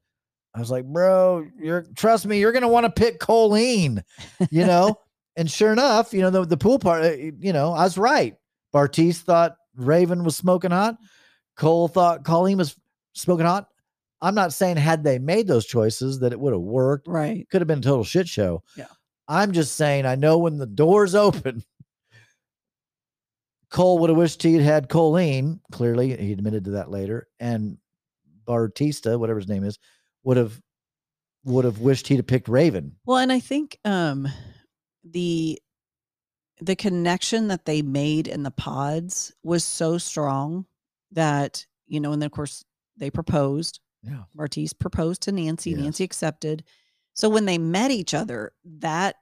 I 0.53 0.59
was 0.59 0.69
like, 0.71 0.85
bro, 0.85 1.47
you're 1.59 1.85
trust 1.95 2.25
me, 2.25 2.39
you're 2.39 2.51
gonna 2.51 2.67
want 2.67 2.85
to 2.85 2.91
pick 2.91 3.19
Colleen, 3.19 4.03
you 4.51 4.65
know. 4.65 4.95
and 5.35 5.49
sure 5.49 5.71
enough, 5.71 6.13
you 6.13 6.21
know 6.21 6.29
the 6.29 6.45
the 6.45 6.57
pool 6.57 6.77
part. 6.79 7.03
uh, 7.03 7.11
You 7.11 7.53
know, 7.53 7.71
I 7.73 7.83
was 7.83 7.97
right. 7.97 8.35
Bartise 8.73 9.17
thought 9.21 9.55
Raven 9.75 10.23
was 10.23 10.35
smoking 10.37 10.71
hot. 10.71 10.97
Cole 11.57 11.87
thought 11.87 12.23
Colleen 12.23 12.57
was 12.57 12.75
smoking 13.13 13.45
hot. 13.47 13.67
I'm 14.21 14.35
not 14.35 14.53
saying 14.53 14.77
had 14.77 15.03
they 15.03 15.17
made 15.17 15.47
those 15.47 15.65
choices 15.65 16.19
that 16.19 16.33
it 16.33 16.39
would 16.39 16.53
have 16.53 16.61
worked. 16.61 17.07
Right. 17.07 17.47
Could 17.49 17.61
have 17.61 17.67
been 17.67 17.79
a 17.79 17.81
total 17.81 18.03
shit 18.03 18.27
show. 18.27 18.61
Yeah. 18.75 18.85
I'm 19.29 19.51
just 19.51 19.75
saying 19.75 20.05
I 20.05 20.15
know 20.15 20.39
when 20.39 20.57
the 20.57 20.65
doors 20.65 21.13
open, 21.13 21.63
Cole 23.69 23.99
would 23.99 24.09
have 24.09 24.17
wished 24.17 24.41
he'd 24.41 24.61
had 24.61 24.89
Colleen. 24.89 25.61
Clearly, 25.71 26.17
he 26.17 26.33
admitted 26.33 26.65
to 26.65 26.71
that 26.71 26.89
later, 26.89 27.27
and 27.39 27.77
Bartista, 28.45 29.17
whatever 29.19 29.39
his 29.39 29.47
name 29.47 29.63
is, 29.63 29.77
would 30.23 30.37
have 30.37 30.59
would 31.45 31.65
have 31.65 31.79
wished 31.79 32.07
he'd 32.07 32.17
have 32.17 32.27
picked 32.27 32.49
Raven. 32.49 32.95
Well, 33.05 33.17
and 33.17 33.31
I 33.31 33.39
think 33.39 33.77
um 33.85 34.27
the 35.03 35.61
the 36.59 36.75
connection 36.75 37.47
that 37.47 37.65
they 37.65 37.81
made 37.81 38.27
in 38.27 38.43
the 38.43 38.51
pods 38.51 39.31
was 39.43 39.63
so 39.63 39.97
strong 39.97 40.65
that, 41.11 41.65
you 41.87 41.99
know, 41.99 42.11
and 42.11 42.21
then 42.21 42.27
of 42.27 42.33
course 42.33 42.65
they 42.97 43.09
proposed. 43.09 43.79
Yeah. 44.03 44.23
Martise 44.33 44.73
proposed 44.73 45.21
to 45.23 45.31
Nancy. 45.31 45.71
Yes. 45.71 45.79
Nancy 45.79 46.03
accepted. 46.03 46.63
So 47.13 47.29
when 47.29 47.45
they 47.45 47.57
met 47.57 47.91
each 47.91 48.13
other, 48.13 48.53
that 48.79 49.15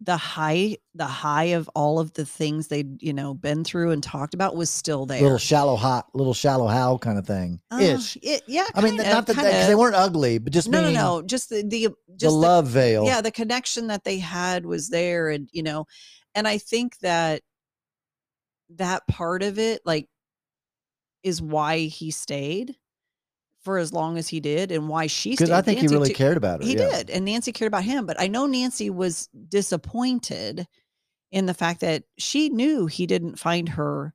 the 0.00 0.16
high 0.16 0.76
the 0.94 1.06
high 1.06 1.44
of 1.44 1.68
all 1.74 1.98
of 1.98 2.12
the 2.12 2.26
things 2.26 2.68
they'd, 2.68 3.02
you 3.02 3.12
know, 3.12 3.32
been 3.32 3.64
through 3.64 3.90
and 3.90 4.02
talked 4.02 4.34
about 4.34 4.54
was 4.54 4.68
still 4.68 5.06
there. 5.06 5.22
Little 5.22 5.38
shallow 5.38 5.76
hot, 5.76 6.06
little 6.14 6.34
shallow 6.34 6.66
how 6.66 6.98
kind 6.98 7.18
of 7.18 7.26
thing. 7.26 7.60
Uh, 7.70 7.78
Ish. 7.80 8.18
it- 8.22 8.42
yeah. 8.46 8.66
I 8.74 8.82
mean, 8.82 8.96
kinda, 8.96 9.10
not 9.10 9.26
that 9.26 9.36
they, 9.36 9.66
they 9.66 9.74
weren't 9.74 9.96
ugly, 9.96 10.38
but 10.38 10.52
just 10.52 10.68
no, 10.68 10.82
no, 10.82 10.90
no. 10.90 11.22
Just 11.22 11.48
the 11.48 11.62
the 11.62 11.86
the 12.08 12.16
just 12.16 12.34
love 12.34 12.66
veil. 12.68 13.04
yeah 13.06 13.20
the 13.22 13.30
connection 13.30 13.86
that 13.86 14.04
they 14.04 14.18
had 14.18 14.66
was 14.66 14.88
there 14.88 15.30
and 15.30 15.48
you 15.52 15.62
know 15.62 15.86
and 16.34 16.46
i 16.46 16.58
think 16.58 16.98
that 16.98 17.40
that 18.76 19.06
part 19.08 19.42
of 19.42 19.58
it 19.58 19.80
like 19.84 20.08
is 21.22 21.40
why 21.40 21.78
he 21.78 22.10
stayed 22.10 22.76
for 23.64 23.78
as 23.78 23.92
long 23.92 24.18
as 24.18 24.28
he 24.28 24.40
did 24.40 24.70
and 24.70 24.88
why 24.88 25.06
she 25.06 25.30
because 25.30 25.50
I 25.50 25.62
think 25.62 25.78
he 25.78 25.82
Nancy 25.86 25.94
really 25.96 26.08
too- 26.10 26.14
cared 26.14 26.36
about 26.36 26.60
her. 26.62 26.66
he 26.68 26.76
yeah. 26.76 26.90
did 26.90 27.10
and 27.10 27.24
nancy 27.24 27.50
cared 27.50 27.68
about 27.68 27.82
him 27.84 28.04
but 28.06 28.20
i 28.20 28.26
know 28.28 28.46
nancy 28.46 28.90
was 28.90 29.28
disappointed 29.48 30.66
in 31.32 31.46
the 31.46 31.54
fact 31.54 31.80
that 31.80 32.04
she 32.18 32.48
knew 32.48 32.86
he 32.86 33.06
didn't 33.06 33.38
find 33.38 33.70
her 33.70 34.14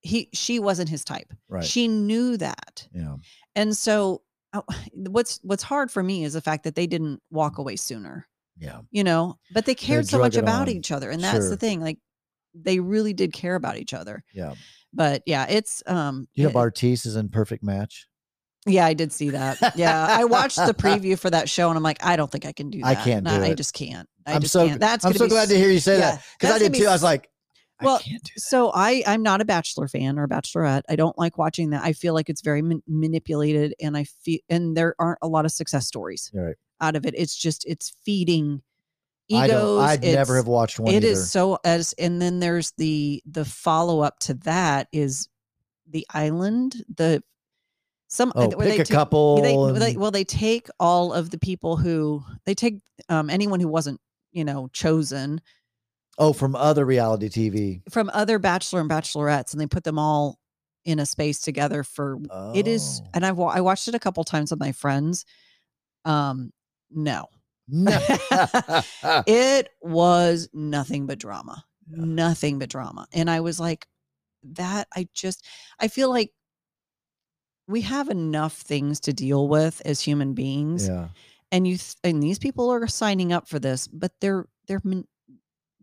he 0.00 0.28
she 0.32 0.58
wasn't 0.58 0.88
his 0.88 1.04
type 1.04 1.32
Right. 1.48 1.64
she 1.64 1.88
knew 1.88 2.36
that 2.36 2.88
yeah. 2.92 3.16
and 3.54 3.76
so 3.76 4.22
uh, 4.52 4.62
what's 4.94 5.40
what's 5.42 5.62
hard 5.62 5.90
for 5.90 6.02
me 6.02 6.24
is 6.24 6.32
the 6.32 6.40
fact 6.40 6.64
that 6.64 6.74
they 6.74 6.86
didn't 6.86 7.20
walk 7.30 7.58
away 7.58 7.76
sooner 7.76 8.26
Yeah. 8.58 8.80
you 8.90 9.04
know 9.04 9.38
but 9.52 9.66
they 9.66 9.74
cared 9.74 10.06
so 10.06 10.18
much 10.18 10.36
about 10.36 10.68
on. 10.68 10.74
each 10.74 10.90
other 10.92 11.10
and 11.10 11.22
that's 11.22 11.36
Sure. 11.44 11.50
the 11.50 11.56
thing 11.56 11.80
like 11.80 11.98
they 12.54 12.80
really 12.80 13.12
did 13.12 13.32
care 13.32 13.54
about 13.56 13.76
each 13.76 13.92
other 13.92 14.24
Yeah. 14.32 14.54
but 14.92 15.22
yeah 15.26 15.46
it's 15.48 15.82
um 15.86 16.28
You 16.34 16.44
know, 16.44 16.50
Bartise 16.50 17.04
is 17.06 17.14
in 17.16 17.28
perfect 17.28 17.62
match. 17.62 18.06
Yeah 18.68 18.86
i 18.86 18.94
did 18.94 19.12
see 19.12 19.30
that. 19.30 19.58
Yeah 19.76 20.06
i 20.08 20.24
watched 20.24 20.56
the 20.56 20.74
preview 20.74 21.18
for 21.18 21.30
that 21.30 21.48
show 21.48 21.68
and 21.68 21.76
i'm 21.76 21.82
like 21.82 22.04
i 22.04 22.16
don't 22.16 22.30
think 22.30 22.46
i 22.46 22.52
can 22.52 22.70
do 22.70 22.80
I 22.84 22.94
that. 22.94 23.04
can't 23.04 23.24
No, 23.24 23.36
do 23.38 23.44
i 23.44 23.54
just 23.54 23.74
can't. 23.74 24.08
I 24.26 24.34
I'm 24.34 24.40
just 24.42 24.52
so 24.52 24.66
can't. 24.68 24.78
That's 24.80 25.04
I'm 25.04 25.14
so 25.14 25.26
glad 25.28 25.48
to 25.48 25.56
hear 25.56 25.70
you 25.70 25.80
say 25.80 25.94
yeah, 25.98 26.12
that 26.16 26.24
because 26.38 26.54
I 26.54 26.58
did 26.58 26.74
too. 26.74 26.86
I 26.86 26.92
was 26.92 27.02
like, 27.02 27.30
Well, 27.80 27.96
I 28.04 28.08
do 28.08 28.18
so 28.36 28.70
i 28.74 29.02
i'm 29.06 29.22
not 29.22 29.40
a 29.40 29.44
bachelor 29.46 29.88
fan 29.88 30.18
or 30.18 30.24
a 30.24 30.28
bachelorette. 30.28 30.82
I 30.88 30.96
don't 30.96 31.16
like 31.18 31.38
watching 31.38 31.70
that. 31.70 31.82
I 31.82 31.92
feel 31.94 32.12
like 32.14 32.28
it's 32.28 32.42
very 32.42 32.60
man- 32.62 32.82
manipulated 32.86 33.74
and 33.80 33.96
i 33.96 34.04
feel 34.04 34.40
and 34.50 34.76
there 34.76 34.94
aren't 34.98 35.18
a 35.22 35.28
lot 35.28 35.44
of 35.46 35.52
success 35.52 35.86
stories 35.86 36.30
Right. 36.34 36.56
out 36.80 36.94
of 36.96 37.06
it. 37.06 37.14
It's 37.16 37.34
just 37.36 37.64
it's 37.66 37.94
feeding 38.04 38.60
I 39.32 39.44
egos. 39.46 39.50
Don't. 39.50 39.80
I'd 39.80 40.02
never 40.02 40.36
have 40.36 40.46
watched 40.46 40.78
one 40.78 40.92
It 40.92 41.04
is 41.04 41.18
either. 41.18 41.26
so 41.26 41.58
as 41.64 41.94
and 41.98 42.20
then 42.20 42.40
there's 42.40 42.72
the 42.76 43.22
the 43.24 43.44
follow 43.46 44.00
up 44.00 44.18
to 44.20 44.34
that 44.34 44.88
is 44.92 45.28
the 45.90 46.06
island 46.12 46.84
the 46.96 47.22
some 48.08 48.32
Oh, 48.34 48.48
pick 48.48 48.80
a 48.80 48.84
ta- 48.84 48.94
couple. 48.94 49.42
they, 49.42 49.54
well, 49.54 49.74
they 49.74 49.96
well 49.96 50.10
they 50.10 50.24
take 50.24 50.68
all 50.80 51.12
of 51.12 51.30
the 51.30 51.38
people 51.38 51.76
who 51.76 52.22
they 52.46 52.54
take 52.54 52.80
um 53.08 53.28
anyone 53.30 53.60
who 53.60 53.68
wasn't 53.68 54.00
you 54.32 54.44
know 54.44 54.68
chosen 54.72 55.40
oh, 56.18 56.32
from 56.32 56.56
other 56.56 56.84
reality 56.84 57.28
TV. 57.28 57.82
from 57.92 58.10
other 58.12 58.38
bachelor 58.38 58.80
and 58.80 58.90
bachelorettes 58.90 59.52
and 59.52 59.60
they 59.60 59.66
put 59.66 59.84
them 59.84 59.98
all 59.98 60.38
in 60.84 60.98
a 60.98 61.06
space 61.06 61.40
together 61.40 61.82
for 61.84 62.18
it 62.54 62.66
is 62.66 63.00
Oh. 63.04 63.08
and 63.14 63.26
I've 63.26 63.38
I 63.38 63.60
watched 63.60 63.88
it 63.88 63.94
a 63.94 63.98
couple 63.98 64.24
times 64.24 64.50
with 64.50 64.60
my 64.60 64.72
friends 64.72 65.24
um 66.04 66.50
no 66.90 67.26
No. 67.68 67.98
it 69.26 69.68
was 69.82 70.48
nothing 70.54 71.06
but 71.06 71.18
drama 71.18 71.64
Yeah. 71.90 72.04
nothing 72.04 72.58
but 72.58 72.70
drama 72.70 73.06
and 73.12 73.30
i 73.30 73.40
was 73.40 73.60
like 73.60 73.86
that 74.54 74.88
i 74.94 75.08
just 75.14 75.44
i 75.78 75.88
feel 75.88 76.08
like 76.10 76.30
we 77.68 77.82
have 77.82 78.08
enough 78.08 78.54
things 78.54 78.98
to 79.00 79.12
deal 79.12 79.46
with 79.46 79.80
as 79.84 80.00
human 80.00 80.32
beings 80.34 80.88
yeah. 80.88 81.08
and 81.52 81.68
you 81.68 81.76
th- 81.76 81.94
and 82.02 82.22
these 82.22 82.38
people 82.38 82.70
are 82.70 82.86
signing 82.88 83.32
up 83.32 83.46
for 83.48 83.58
this 83.58 83.86
but 83.88 84.10
they're 84.20 84.46
they're 84.66 84.80
man- 84.84 85.06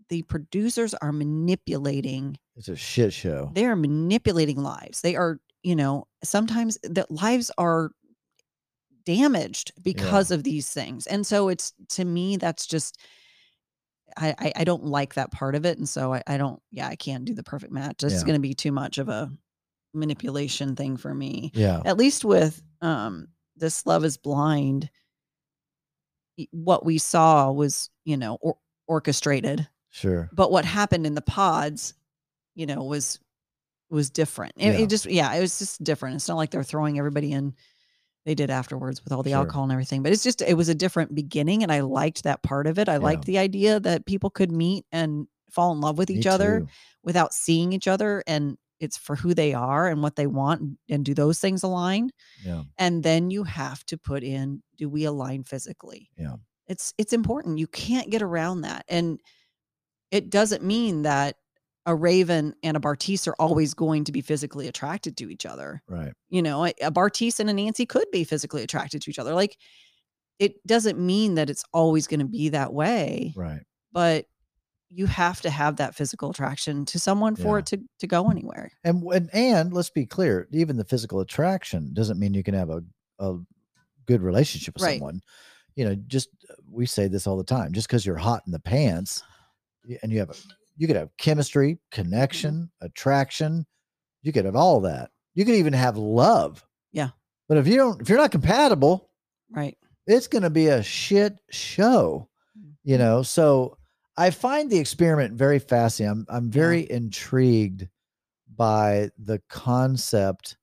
the 0.10 0.22
producers 0.24 0.94
are 0.96 1.12
manipulating 1.12 2.38
It's 2.56 2.68
a 2.70 2.76
shit 2.76 3.14
show. 3.14 3.52
they 3.54 3.66
are 3.66 3.76
manipulating 3.76 4.62
lives 4.64 5.02
they 5.02 5.16
are 5.16 5.40
you 5.64 5.76
know 5.76 6.08
sometimes 6.24 6.78
that 6.84 7.10
lives 7.12 7.52
are 7.58 7.92
damaged 9.06 9.72
because 9.84 10.32
of 10.32 10.44
these 10.44 10.70
things 10.70 11.06
and 11.08 11.26
so 11.26 11.48
it's 11.50 11.74
to 11.90 12.04
me 12.06 12.38
that's 12.38 12.66
just 12.66 13.00
I, 14.18 14.34
I 14.40 14.54
I 14.58 14.64
don't 14.64 14.86
like 14.86 15.16
that 15.16 15.32
part 15.32 15.56
of 15.56 15.66
it, 15.66 15.78
and 15.78 15.90
so 15.90 16.14
I, 16.14 16.22
I 16.26 16.38
don't. 16.38 16.62
Yeah, 16.72 16.88
I 16.88 16.96
can't 16.96 17.26
do 17.26 17.34
the 17.34 17.44
perfect 17.44 17.74
match. 17.74 18.02
It's 18.02 18.14
Yeah. 18.14 18.22
going 18.22 18.36
to 18.36 18.40
be 18.40 18.54
too 18.54 18.72
much 18.72 18.98
of 18.98 19.10
a 19.10 19.30
manipulation 19.96 20.76
thing 20.76 20.98
for 20.98 21.14
me. 21.14 21.52
Yeah. 21.54 21.82
At 21.86 21.98
least 21.98 22.24
with 22.26 22.62
um 22.82 23.28
this 23.56 23.86
Love 23.86 24.04
Is 24.04 24.18
Blind, 24.18 24.90
what 26.52 26.86
we 26.86 26.98
saw 26.98 27.52
was 27.52 27.90
you 28.04 28.18
know 28.18 28.38
or, 28.42 28.58
orchestrated, 28.88 29.68
Sure. 29.90 30.30
but 30.34 30.52
what 30.52 30.66
happened 30.66 31.06
in 31.08 31.16
the 31.16 31.22
pods, 31.22 31.94
you 32.56 32.66
know, 32.66 32.84
was 32.84 33.20
was 33.90 34.10
different. 34.10 34.54
It, 34.58 34.74
Yeah. 34.74 34.80
it 34.84 34.90
just 34.90 35.06
yeah, 35.06 35.34
it 35.34 35.40
was 35.42 35.58
just 35.58 35.84
different. 35.84 36.16
It's 36.16 36.28
not 36.28 36.38
like 36.38 36.52
they're 36.52 36.64
throwing 36.64 36.98
everybody 37.00 37.32
in. 37.32 37.54
They 38.26 38.34
did 38.36 38.50
afterwards 38.50 39.04
with 39.04 39.14
all 39.14 39.22
the 39.24 39.30
Sure. 39.32 39.40
alcohol 39.40 39.64
and 39.64 39.72
everything, 39.72 40.02
but 40.04 40.12
it's 40.12 40.24
just 40.24 40.42
it 40.42 40.56
was 40.58 40.68
a 40.68 40.76
different 40.76 41.14
beginning, 41.16 41.62
and 41.64 41.72
I 41.72 41.82
liked 41.82 42.24
that 42.24 42.42
part 42.44 42.68
of 42.68 42.80
it. 42.80 42.90
I 42.90 42.98
liked 42.98 43.26
the 43.26 43.38
idea 43.38 43.80
that 43.80 44.06
people 44.08 44.30
could 44.32 44.52
meet 44.52 44.84
and 44.92 45.28
fall 45.52 45.72
in 45.72 45.80
love 45.80 45.98
with 46.00 46.10
Me 46.10 46.16
each 46.16 46.26
other 46.26 46.62
too. 46.62 46.68
without 47.04 47.34
seeing 47.34 47.72
each 47.72 47.88
other, 47.88 48.24
and 48.28 48.58
it's 48.80 48.98
for 48.98 49.16
who 49.16 49.34
they 49.34 49.54
are 49.54 49.88
and 49.88 50.02
what 50.04 50.16
they 50.16 50.28
want, 50.28 50.78
and- 50.90 51.06
do 51.06 51.14
those 51.14 51.40
things 51.40 51.64
align? 51.64 52.10
Yeah. 52.44 52.64
and 52.78 53.04
then 53.04 53.32
you 53.32 53.44
have 53.44 53.86
to 53.88 53.98
put 53.98 54.24
in 54.24 54.62
do 54.78 54.90
we 54.90 55.06
align 55.06 55.44
physically 55.44 56.10
Yeah. 56.18 56.36
it's 56.68 56.94
it's 56.98 57.14
important 57.14 57.58
you 57.60 57.68
can't 57.68 58.10
get 58.12 58.22
around 58.22 58.62
that 58.62 58.84
and 58.90 59.20
it 60.12 60.30
doesn't 60.30 60.64
mean 60.64 61.04
that 61.04 61.38
a 61.88 61.96
raven 61.96 62.54
and 62.64 62.76
a 62.76 62.80
bartise 62.80 63.28
are 63.28 63.36
always 63.40 63.74
going 63.74 64.04
to 64.06 64.12
be 64.12 64.22
physically 64.22 64.68
attracted 64.68 65.16
to 65.18 65.30
each 65.30 65.46
other 65.46 65.82
Right. 65.88 66.14
you 66.30 66.42
know 66.42 66.66
a, 66.66 66.74
a 66.82 66.92
bartise 66.92 67.40
and 67.40 67.50
a 67.50 67.54
nancy 67.54 67.86
could 67.86 68.10
be 68.12 68.24
physically 68.24 68.64
attracted 68.64 69.02
to 69.04 69.10
each 69.10 69.20
other 69.20 69.34
like 69.34 69.58
it 70.40 70.54
doesn't 70.68 71.00
mean 71.00 71.36
that 71.36 71.50
it's 71.50 71.64
always 71.74 72.08
going 72.08 72.20
to 72.20 72.26
be 72.26 72.50
that 72.50 72.74
way 72.74 73.34
Right. 73.36 73.62
but 73.94 74.26
you 74.96 75.06
have 75.08 75.42
to 75.42 75.50
have 75.50 75.76
that 75.78 75.94
physical 75.96 76.30
attraction 76.32 76.86
to 76.86 76.98
someone 77.00 77.36
for 77.36 77.58
Yeah. 77.58 77.60
it 77.60 77.66
to, 77.68 77.78
to 78.00 78.08
go 78.08 78.30
anywhere 78.32 78.72
And 78.84 79.04
and 79.14 79.30
and 79.34 79.74
let's 79.74 79.90
be 79.90 80.06
clear, 80.06 80.48
even 80.52 80.78
the 80.78 80.86
physical 80.86 81.20
attraction 81.20 81.94
doesn't 81.94 82.20
mean 82.20 82.34
you 82.34 82.44
can 82.44 82.54
have 82.56 82.70
a 82.70 82.82
a 83.20 83.38
good 84.06 84.22
relationship 84.22 84.74
with 84.76 84.84
Right. 84.84 85.00
someone. 85.00 85.22
You 85.76 85.86
know, 85.86 85.96
just 86.08 86.30
uh, 86.50 86.54
we 86.70 86.86
say 86.86 87.08
this 87.08 87.28
all 87.28 87.38
the 87.38 87.44
time. 87.44 87.74
Just 87.74 87.88
because 87.88 88.06
you're 88.06 88.16
hot 88.18 88.44
in 88.46 88.52
the 88.52 88.60
pants, 88.60 89.24
and 90.02 90.12
you 90.12 90.20
have 90.20 90.30
a, 90.30 90.36
you 90.78 90.88
could 90.88 90.96
have 90.96 91.10
chemistry, 91.18 91.80
connection, 91.92 92.70
attraction. 92.82 93.66
You 94.24 94.32
could 94.32 94.46
have 94.46 94.56
all 94.56 94.82
that. 94.82 95.12
You 95.34 95.44
could 95.46 95.56
even 95.56 95.74
have 95.74 95.98
love. 95.98 96.64
Yeah. 96.92 97.10
But 97.50 97.58
if 97.58 97.68
you 97.68 97.76
don't, 97.78 98.02
if 98.02 98.10
you're 98.10 98.18
not 98.18 98.32
compatible, 98.32 99.10
right 99.52 99.78
it's 100.08 100.28
going 100.28 100.44
to 100.44 100.50
be 100.52 100.68
a 100.68 100.84
shit 100.84 101.40
show 101.50 102.30
you 102.84 102.98
know 102.98 103.24
so 103.24 103.76
i 104.18 104.30
find 104.30 104.70
the 104.70 104.78
experiment 104.78 105.34
very 105.34 105.60
fascinating. 105.60 106.26
I'm 106.30 106.36
i'm 106.36 106.52
very 106.52 106.90
intrigued 106.90 107.88
by 108.56 109.10
the 109.18 109.42
concept 109.50 110.58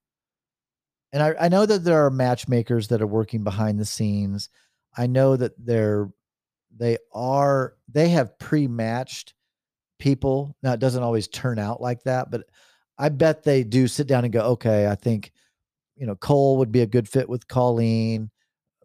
and 1.13 1.23
I, 1.23 1.35
I 1.39 1.49
know 1.49 1.67
that 1.67 1.85
there 1.85 2.07
are 2.07 2.11
matchmakers 2.11 2.89
that 2.89 3.03
are 3.03 3.07
working 3.07 3.45
behind 3.45 3.79
the 3.79 3.85
scenes. 3.85 4.49
I 4.97 5.07
know 5.07 5.37
that 5.37 5.53
they're 5.59 6.11
they 6.75 6.97
are 7.13 7.75
they 7.87 8.09
have 8.11 8.39
pre-matched 8.39 9.35
people. 9.99 10.57
Now 10.63 10.73
it 10.73 10.81
doesn't 10.81 11.03
always 11.03 11.29
turn 11.29 11.59
out 11.59 11.81
like 11.81 12.03
that 12.05 12.31
but 12.31 12.43
i 12.99 13.09
bet 13.09 13.43
they 13.43 13.65
do 13.65 13.89
sit 13.89 14.07
down 14.07 14.25
and 14.25 14.33
go 14.33 14.41
okay 14.41 14.87
i 14.87 14.95
think 14.95 15.33
you 15.97 16.07
know 16.07 16.15
cole 16.15 16.59
would 16.59 16.71
be 16.73 16.83
a 16.83 16.87
good 16.87 17.09
fit 17.09 17.29
with 17.29 17.49
colleen. 17.49 18.31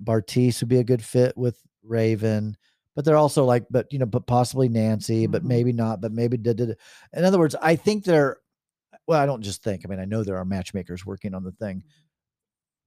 Bartise 0.03 0.61
would 0.61 0.69
be 0.69 0.79
a 0.79 0.83
good 0.83 1.03
fit 1.03 1.35
with 1.35 1.59
raven 1.83 2.55
but 2.97 3.05
they're 3.05 3.15
also 3.15 3.45
like 3.45 3.63
but 3.69 3.85
you 3.93 3.99
know 3.99 4.07
but 4.07 4.25
possibly 4.25 4.67
nancy 4.67 5.27
but 5.27 5.43
Mhm. 5.43 5.47
maybe 5.47 5.71
not 5.71 6.01
but 6.01 6.11
maybe 6.11 6.35
da, 6.35 6.51
da, 6.53 6.65
da. 6.65 6.73
in 7.13 7.23
other 7.23 7.37
words 7.37 7.55
i 7.61 7.75
think 7.75 8.03
they're 8.03 8.39
well, 9.05 9.21
I 9.21 9.25
don't 9.25 9.41
just 9.41 9.63
think. 9.63 9.83
I 9.85 9.87
mean, 9.89 9.99
I 10.01 10.05
know 10.05 10.21
there 10.23 10.35
are 10.37 10.43
matchmakers 10.43 11.05
working 11.05 11.33
on 11.33 11.43
the 11.43 11.51
thing 11.53 11.81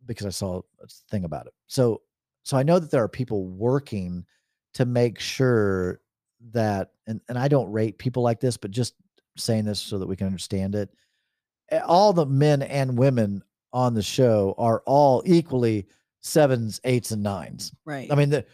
because 0.05 0.27
I 0.27 0.31
saw 0.31 0.61
a 0.83 0.87
thing 1.11 1.25
about 1.25 1.47
it. 1.47 1.55
So, 1.67 2.03
so 2.43 2.59
I 2.59 2.63
know 2.63 2.79
that 2.79 2.91
there 2.91 3.03
are 3.03 3.09
people 3.09 3.47
working 3.47 4.27
to 4.75 4.85
make 4.85 5.19
sure 5.19 6.01
that, 6.53 6.91
and 7.07 7.21
and 7.31 7.39
I 7.39 7.49
don't 7.49 7.71
rate 7.73 7.97
people 7.99 8.23
like 8.23 8.39
this, 8.41 8.59
but 8.59 8.71
just 8.71 8.95
saying 9.39 9.65
this 9.65 9.81
so 9.81 9.99
that 9.99 10.07
we 10.07 10.17
can 10.17 10.27
understand 10.27 10.75
it. 10.75 10.91
eh, 11.71 11.81
All 11.87 12.13
the 12.13 12.27
men 12.27 12.61
and 12.63 12.99
women 12.99 13.43
on 13.73 13.95
the 13.95 14.03
show 14.03 14.55
are 14.59 14.83
all 14.85 15.23
equally 15.25 15.87
sevens, 16.21 16.81
eights, 16.85 17.13
and 17.13 17.23
nines. 17.23 17.73
Right. 17.87 18.11
I 18.13 18.15
mean, 18.15 18.29
the, 18.29 18.45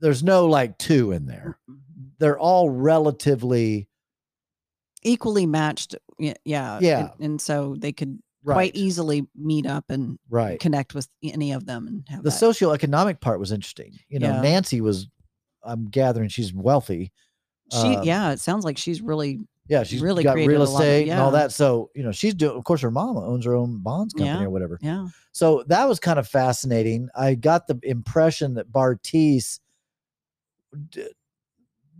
there's 0.00 0.22
no 0.22 0.46
like 0.46 0.78
two 0.78 1.12
in 1.12 1.26
there. 1.26 1.58
They're 2.18 2.38
all 2.38 2.70
relatively 2.70 3.88
equally 5.02 5.46
matched. 5.46 5.94
y- 6.18 6.34
Yeah. 6.44 6.78
Yeah. 6.80 6.98
And, 7.18 7.24
and 7.24 7.40
so 7.40 7.76
they 7.78 7.92
could 7.92 8.18
right. 8.42 8.54
quite 8.54 8.76
easily 8.76 9.26
meet 9.34 9.66
up 9.66 9.84
and 9.88 10.18
right. 10.30 10.58
connect 10.60 10.94
with 10.94 11.08
any 11.22 11.52
of 11.52 11.66
them 11.66 11.86
and 11.86 12.04
have 12.08 12.22
the 12.22 12.30
that. 12.30 12.36
socioeconomic 12.36 13.20
part 13.20 13.40
was 13.40 13.52
interesting. 13.52 13.92
You 14.08 14.18
know, 14.18 14.28
Yeah. 14.28 14.40
Nancy 14.40 14.80
was, 14.80 15.08
I'm 15.62 15.86
gathering 15.86 16.28
she's 16.28 16.52
wealthy. 16.52 17.12
she, 17.72 17.96
um, 17.96 18.02
yeah, 18.04 18.30
it 18.32 18.40
sounds 18.40 18.64
like 18.64 18.78
she's 18.78 19.00
really, 19.02 19.40
Yeah, 19.68 19.82
she's 19.84 20.02
really 20.02 20.22
got 20.24 20.36
real 20.36 20.62
a 20.62 20.64
lot 20.64 20.68
of- 20.68 20.80
estate 20.86 21.08
and 21.08 21.20
all 21.20 21.30
that. 21.32 21.52
So, 21.52 21.90
you 21.94 22.02
know, 22.02 22.12
she's 22.12 22.34
doing, 22.34 22.56
of 22.56 22.64
course, 22.64 22.82
her 22.82 22.90
mama 22.90 23.26
owns 23.26 23.44
her 23.46 23.54
own 23.54 23.78
bonds 23.82 24.12
company 24.14 24.38
Yeah. 24.40 24.44
or 24.46 24.50
whatever. 24.50 24.78
yeah. 24.82 25.06
So 25.32 25.64
that 25.68 25.88
was 25.88 25.98
kind 25.98 26.18
of 26.18 26.28
fascinating. 26.28 27.08
I 27.16 27.34
got 27.34 27.66
the 27.66 27.78
impression 27.82 28.54
that 28.54 28.70
Bartise 28.70 29.58
d- 30.74 31.08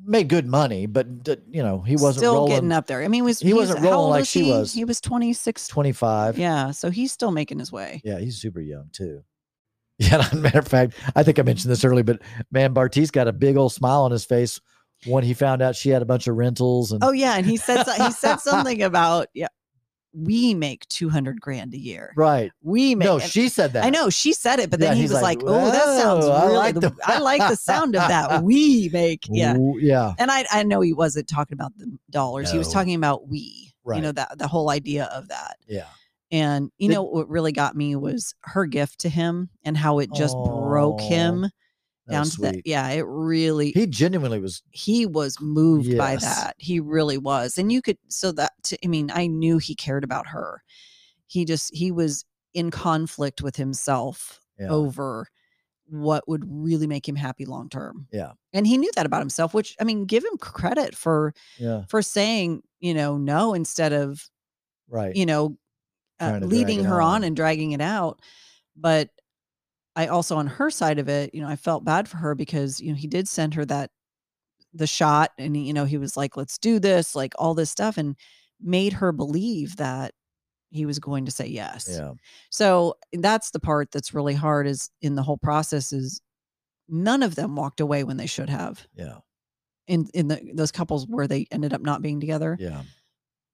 made 0.04 0.28
good 0.28 0.46
money, 0.46 0.86
but 0.86 1.22
d- 1.24 1.36
you 1.50 1.62
know, 1.62 1.80
he 1.80 1.94
wasn't 1.94 2.16
still 2.16 2.34
rolling 2.34 2.52
getting 2.52 2.72
up 2.72 2.86
there. 2.86 3.02
I 3.02 3.08
mean, 3.08 3.18
he 3.18 3.22
was, 3.22 3.40
he 3.40 3.54
wasn't 3.54 3.80
rolling 3.80 4.10
like 4.10 4.20
was 4.20 4.28
she 4.28 4.44
he? 4.44 4.50
was. 4.50 4.72
He 4.72 4.84
was 4.84 5.00
26. 5.00 5.66
25. 5.68 6.38
Yeah. 6.38 6.70
So 6.72 6.90
he's 6.90 7.12
still 7.12 7.30
making 7.30 7.58
his 7.58 7.72
way. 7.72 8.02
Yeah, 8.04 8.18
he's 8.18 8.36
super 8.38 8.60
young 8.60 8.90
too. 8.92 9.22
Yeah, 9.98 10.28
matter 10.34 10.58
of 10.58 10.66
fact, 10.66 10.94
I 11.14 11.22
think 11.22 11.38
I 11.38 11.42
mentioned 11.42 11.70
this 11.70 11.84
earlier, 11.84 12.02
but 12.02 12.20
man, 12.50 12.74
Bartise 12.74 13.12
got 13.12 13.28
a 13.28 13.32
big 13.32 13.56
old 13.56 13.72
smile 13.72 14.02
on 14.02 14.10
his 14.10 14.24
face 14.24 14.60
when 15.06 15.22
he 15.22 15.34
found 15.34 15.62
out 15.62 15.76
she 15.76 15.88
had 15.90 16.02
a 16.02 16.04
bunch 16.04 16.26
of 16.26 16.34
rentals 16.34 16.90
and 16.90 17.04
Oh 17.04 17.12
yeah. 17.12 17.36
And 17.36 17.46
he 17.46 17.56
said, 17.56 17.84
so- 17.84 17.92
he 18.04 18.10
said 18.10 18.36
something 18.40 18.82
about, 18.82 19.28
yeah, 19.34 19.46
we 20.16 20.54
make 20.54 20.86
200 20.88 21.40
grand 21.40 21.74
a 21.74 21.78
year. 21.78 22.12
right. 22.16 22.52
We 22.62 22.94
make, 22.94 23.06
No, 23.06 23.18
she 23.18 23.48
said 23.48 23.72
that. 23.72 23.84
I 23.84 23.90
know 23.90 24.10
she 24.10 24.32
said 24.32 24.60
it, 24.60 24.70
but 24.70 24.78
Yeah, 24.80 24.88
then 24.88 24.96
he 24.96 25.02
was 25.02 25.12
like, 25.12 25.42
like, 25.42 25.42
"Oh, 25.42 25.70
that 25.70 26.00
sounds 26.00 26.24
"Whoa, 26.26 26.32
I 26.32 26.44
really. 26.46 26.56
like 26.56 26.74
the, 26.76 26.80
the- 26.90 26.96
I 27.04 27.18
like 27.18 27.40
the 27.40 27.56
sound 27.56 27.96
of 27.96 28.06
that. 28.08 28.42
We 28.44 28.90
make, 28.92 29.24
yeah." 29.28 29.56
Ooh, 29.56 29.76
yeah. 29.80 30.14
And 30.18 30.30
I, 30.30 30.44
I 30.52 30.62
know 30.62 30.80
he 30.80 30.92
wasn't 30.92 31.28
talking 31.28 31.54
about 31.54 31.76
the 31.76 31.90
dollars. 32.10 32.50
He 32.50 32.58
was 32.58 32.72
talking 32.72 32.94
about 32.94 33.28
we. 33.28 33.72
Right. 33.84 33.96
You 33.96 34.02
know 34.02 34.12
that 34.12 34.38
the 34.38 34.46
whole 34.48 34.70
idea 34.70 35.04
of 35.12 35.28
that. 35.28 35.56
Yeah. 35.66 35.86
And 36.32 36.70
you 36.78 36.88
Did- 36.88 36.94
know 36.94 37.02
what 37.02 37.28
really 37.28 37.52
got 37.52 37.76
me 37.76 37.96
was 37.96 38.34
her 38.42 38.66
gift 38.66 39.00
to 39.00 39.08
him 39.08 39.50
and 39.64 39.76
how 39.76 39.98
it 39.98 40.10
just 40.14 40.34
broke 40.36 41.00
him 41.00 41.46
down 42.10 42.26
to 42.26 42.40
that. 42.42 42.66
Yeah, 42.66 42.88
it 42.90 43.04
really. 43.06 43.72
He 43.72 43.86
genuinely 43.86 44.40
was 44.40 44.62
he 44.70 45.06
was 45.06 45.40
moved 45.40 45.96
by 45.96 46.16
that. 46.16 46.54
He 46.58 46.80
really 46.80 47.18
was. 47.18 47.58
And 47.58 47.72
you 47.72 47.80
could 47.82 47.98
so 48.08 48.32
that 48.32 48.52
to, 48.64 48.78
I 48.84 48.88
mean, 48.88 49.10
I 49.12 49.26
knew 49.26 49.58
he 49.58 49.74
cared 49.74 50.04
about 50.04 50.26
her. 50.28 50.62
He 51.26 51.44
just 51.44 51.74
he 51.74 51.90
was 51.90 52.24
in 52.52 52.70
conflict 52.70 53.42
with 53.42 53.56
himself 53.56 54.40
yeah. 54.58 54.68
over 54.68 55.28
what 55.86 56.26
would 56.28 56.44
really 56.46 56.86
make 56.86 57.06
him 57.08 57.16
happy 57.16 57.44
long 57.44 57.68
term. 57.68 58.06
Yeah. 58.12 58.32
And 58.52 58.66
he 58.66 58.78
knew 58.78 58.90
that 58.96 59.06
about 59.06 59.20
himself, 59.20 59.52
which 59.52 59.76
I 59.80 59.84
mean, 59.84 60.06
give 60.06 60.24
him 60.24 60.36
credit 60.38 60.94
for 60.94 61.34
Yeah. 61.58 61.84
for 61.88 62.02
saying, 62.02 62.62
you 62.80 62.94
know, 62.94 63.16
no 63.16 63.54
instead 63.54 63.92
of, 63.92 64.28
Right. 64.88 65.14
you 65.16 65.26
know, 65.26 65.56
uh, 66.20 66.28
Trying 66.30 66.40
to 66.42 66.46
drag 66.48 66.52
leading 66.58 66.84
her 66.84 67.02
on 67.02 67.16
on. 67.16 67.24
and 67.24 67.36
dragging 67.36 67.72
it 67.72 67.80
out. 67.80 68.20
But 68.76 69.10
I 69.96 70.06
also 70.08 70.36
on 70.36 70.46
her 70.46 70.70
side 70.70 70.98
of 70.98 71.08
it, 71.08 71.34
you 71.34 71.40
know, 71.40 71.48
I 71.48 71.56
felt 71.56 71.84
bad 71.84 72.08
for 72.08 72.16
her 72.18 72.34
because, 72.34 72.80
you 72.80 72.88
know, 72.90 72.96
he 72.96 73.06
did 73.06 73.28
send 73.28 73.54
her 73.54 73.64
that 73.66 73.90
the 74.72 74.86
shot 74.88 75.30
and 75.38 75.56
you 75.56 75.72
know, 75.72 75.84
he 75.84 75.98
was 75.98 76.16
like, 76.16 76.36
let's 76.36 76.58
do 76.58 76.78
this, 76.80 77.14
like 77.14 77.32
all 77.38 77.54
this 77.54 77.70
stuff 77.70 77.96
and 77.96 78.16
made 78.60 78.92
her 78.94 79.12
believe 79.12 79.76
that 79.76 80.12
he 80.70 80.84
was 80.86 80.98
going 80.98 81.24
to 81.26 81.30
say 81.30 81.46
yes. 81.46 81.88
yeah. 81.90 82.12
So 82.50 82.94
that's 83.12 83.50
the 83.52 83.60
part 83.60 83.92
that's 83.92 84.12
really 84.12 84.34
hard 84.34 84.66
is 84.66 84.90
in 85.00 85.14
the 85.14 85.22
whole 85.22 85.36
process 85.38 85.92
is 85.92 86.20
none 86.88 87.22
of 87.22 87.36
them 87.36 87.54
walked 87.54 87.78
away 87.80 88.02
when 88.02 88.16
they 88.16 88.26
should 88.26 88.48
have 88.48 88.84
Yeah. 88.96 89.18
in 89.86 90.08
in 90.12 90.26
the 90.28 90.40
those 90.54 90.72
couples 90.72 91.06
where 91.08 91.28
they 91.28 91.46
ended 91.52 91.72
up 91.72 91.80
not 91.82 92.02
being 92.02 92.18
together. 92.18 92.56
Yeah. 92.58 92.82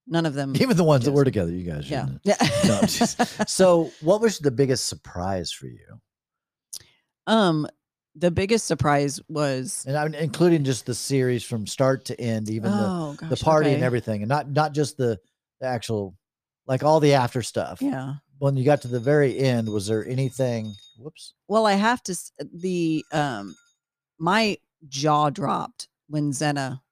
None 0.07 0.25
of 0.25 0.33
them. 0.35 0.57
Even 0.57 0.77
the 0.79 0.85
ones 0.85 1.05
that 1.05 1.13
were 1.13 1.25
together, 1.25 1.53
you 1.53 1.71
guys. 1.71 1.89
yeah. 1.91 2.07
Yeah. 2.25 2.37
No, 2.67 2.81
so, 3.47 3.93
what 4.01 4.21
was 4.23 4.39
the 4.39 4.51
biggest 4.51 4.87
surprise 4.89 5.53
for 5.53 5.67
you? 5.67 6.01
Um 7.31 7.67
the 8.17 8.31
biggest 8.31 8.67
surprise 8.67 9.21
was 9.29 9.85
And 9.87 9.97
I'm 9.97 10.15
including 10.15 10.65
just 10.65 10.85
the 10.85 10.95
series 10.95 11.45
from 11.45 11.67
start 11.67 12.05
to 12.07 12.21
end, 12.21 12.51
even 12.51 12.73
the 12.73 12.89
oh 12.91 13.17
the 13.21 13.29
gosh, 13.29 13.41
party 13.41 13.73
and 13.73 13.83
everything, 13.85 14.23
and 14.23 14.29
not 14.29 14.51
not 14.51 14.73
just 14.73 14.97
the, 14.97 15.19
the 15.61 15.67
actual, 15.67 16.17
like 16.67 16.83
all 16.83 17.01
the 17.01 17.15
after 17.15 17.43
stuff. 17.43 17.81
Yeah. 17.81 18.15
When 18.39 18.57
you 18.57 18.65
got 18.65 18.83
to 18.83 18.89
the 18.89 19.01
very 19.01 19.39
end, 19.39 19.69
was 19.69 19.87
there 19.87 20.07
anything? 20.07 20.75
Whoops. 20.99 21.35
Well, 21.47 21.67
I 21.67 21.75
have 21.75 22.03
to 22.05 22.17
the 22.53 23.05
um 23.13 23.55
my 24.19 24.59
jaw 24.89 25.31
dropped 25.31 25.89
when 26.09 26.33
Zena 26.33 26.83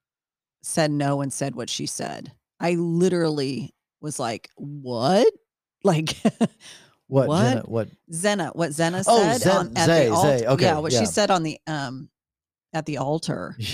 said 0.62 0.90
no 0.90 1.20
and 1.20 1.32
said 1.32 1.56
what 1.56 1.68
she 1.68 1.86
said. 1.86 2.32
I 2.60 2.72
literally 2.74 3.74
was 4.00 4.18
like, 4.18 4.50
"What?" 4.56 5.26
Like 5.84 6.16
What? 7.08 7.28
What? 7.28 7.42
Jenna, 7.42 7.62
what? 7.66 7.88
Zena, 8.12 8.50
what 8.54 8.72
Zena 8.72 9.02
Oh, 9.06 9.22
said 9.22 9.40
Zen- 9.40 9.56
on, 9.56 9.76
at 9.76 9.86
Zay, 9.86 10.06
the 10.06 10.14
altar. 10.14 10.38
Zay, 10.38 10.46
okay, 10.46 10.64
yeah, 10.64 10.78
what 10.78 10.92
yeah. 10.92 11.00
she 11.00 11.06
said 11.06 11.30
on 11.30 11.42
the 11.42 11.58
um 11.66 12.08
at 12.72 12.86
the 12.86 12.98
altar. 12.98 13.56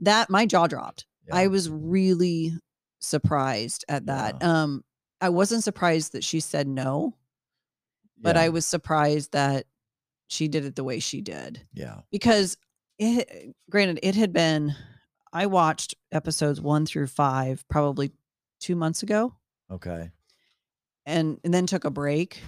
That 0.00 0.30
my 0.30 0.46
jaw 0.46 0.66
dropped. 0.66 1.06
I 1.30 1.46
was 1.46 1.70
really 1.70 2.52
surprised 2.98 3.84
at 3.88 4.06
that. 4.06 4.42
Um 4.42 4.82
I 5.20 5.28
wasn't 5.28 5.62
surprised 5.62 6.12
that 6.12 6.24
she 6.24 6.40
said 6.40 6.66
no, 6.66 7.16
but 8.20 8.34
yeah, 8.34 8.42
I 8.42 8.48
was 8.48 8.66
surprised 8.66 9.30
that 9.32 9.66
she 10.26 10.48
did 10.48 10.64
it 10.64 10.74
the 10.74 10.82
way 10.82 10.98
she 10.98 11.20
did 11.20 11.64
yeah. 11.72 12.00
because 12.10 12.56
it 12.98 13.54
granted 13.70 14.00
it 14.02 14.16
had 14.16 14.32
been 14.32 14.74
I 15.32 15.46
watched 15.46 15.94
episodes 16.10 16.60
1 16.60 16.86
through 16.86 17.06
5 17.06 17.68
probably 17.68 18.10
2 18.60 18.74
months 18.74 19.02
ago 19.04 19.34
Okay. 19.70 20.10
and 21.06 21.38
and 21.44 21.54
then 21.54 21.66
took 21.66 21.84
a 21.84 21.90
break 21.90 22.40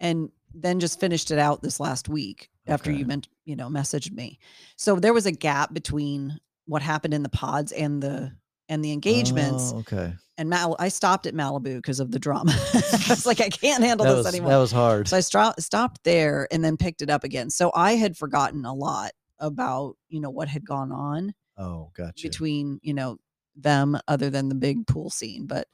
and 0.00 0.28
then 0.54 0.80
just 0.80 1.00
finished 1.00 1.30
it 1.30 1.38
out 1.38 1.62
this 1.62 1.80
last 1.80 2.08
week 2.08 2.48
after 2.66 2.90
Okay. 2.90 2.98
you 3.00 3.06
meant 3.06 3.28
you 3.44 3.56
know 3.56 3.68
messaged 3.68 4.12
me 4.12 4.38
so 4.76 4.96
there 4.96 5.12
was 5.12 5.26
a 5.26 5.32
gap 5.32 5.74
between 5.74 6.38
what 6.66 6.80
happened 6.82 7.12
in 7.14 7.22
the 7.22 7.28
pods 7.28 7.72
and 7.72 8.02
the 8.02 8.32
and 8.68 8.82
the 8.84 8.92
engagements 8.92 9.72
Oh, 9.74 9.78
okay. 9.80 10.14
and 10.38 10.48
Mal- 10.48 10.76
I 10.78 10.88
stopped 10.88 11.26
at 11.26 11.34
Malibu 11.34 11.76
because 11.76 12.00
of 12.00 12.10
the 12.10 12.18
drama. 12.18 12.52
it's 12.74 13.26
like, 13.26 13.42
I 13.42 13.50
can't 13.50 13.84
handle 13.84 14.06
this 14.06 14.16
was, 14.24 14.26
anymore. 14.26 14.48
that 14.52 14.56
was 14.56 14.72
hard. 14.72 15.06
so 15.06 15.18
I 15.18 15.20
stopped 15.20 16.02
there 16.04 16.48
and 16.50 16.64
then 16.64 16.78
picked 16.78 17.02
it 17.02 17.10
up 17.10 17.24
again. 17.24 17.50
So 17.50 17.70
I 17.74 17.92
had 17.96 18.16
forgotten 18.16 18.64
a 18.64 18.72
lot 18.72 19.10
about 19.38 19.96
you 20.08 20.20
know 20.20 20.30
what 20.30 20.48
had 20.48 20.64
gone 20.64 20.92
on 20.92 21.34
oh, 21.58 21.90
gotcha. 21.94 22.22
between 22.26 22.78
you 22.82 22.94
know 22.94 23.18
them 23.56 23.98
other 24.08 24.30
than 24.30 24.48
the 24.48 24.54
big 24.54 24.86
pool 24.86 25.10
scene 25.10 25.44
but 25.46 25.66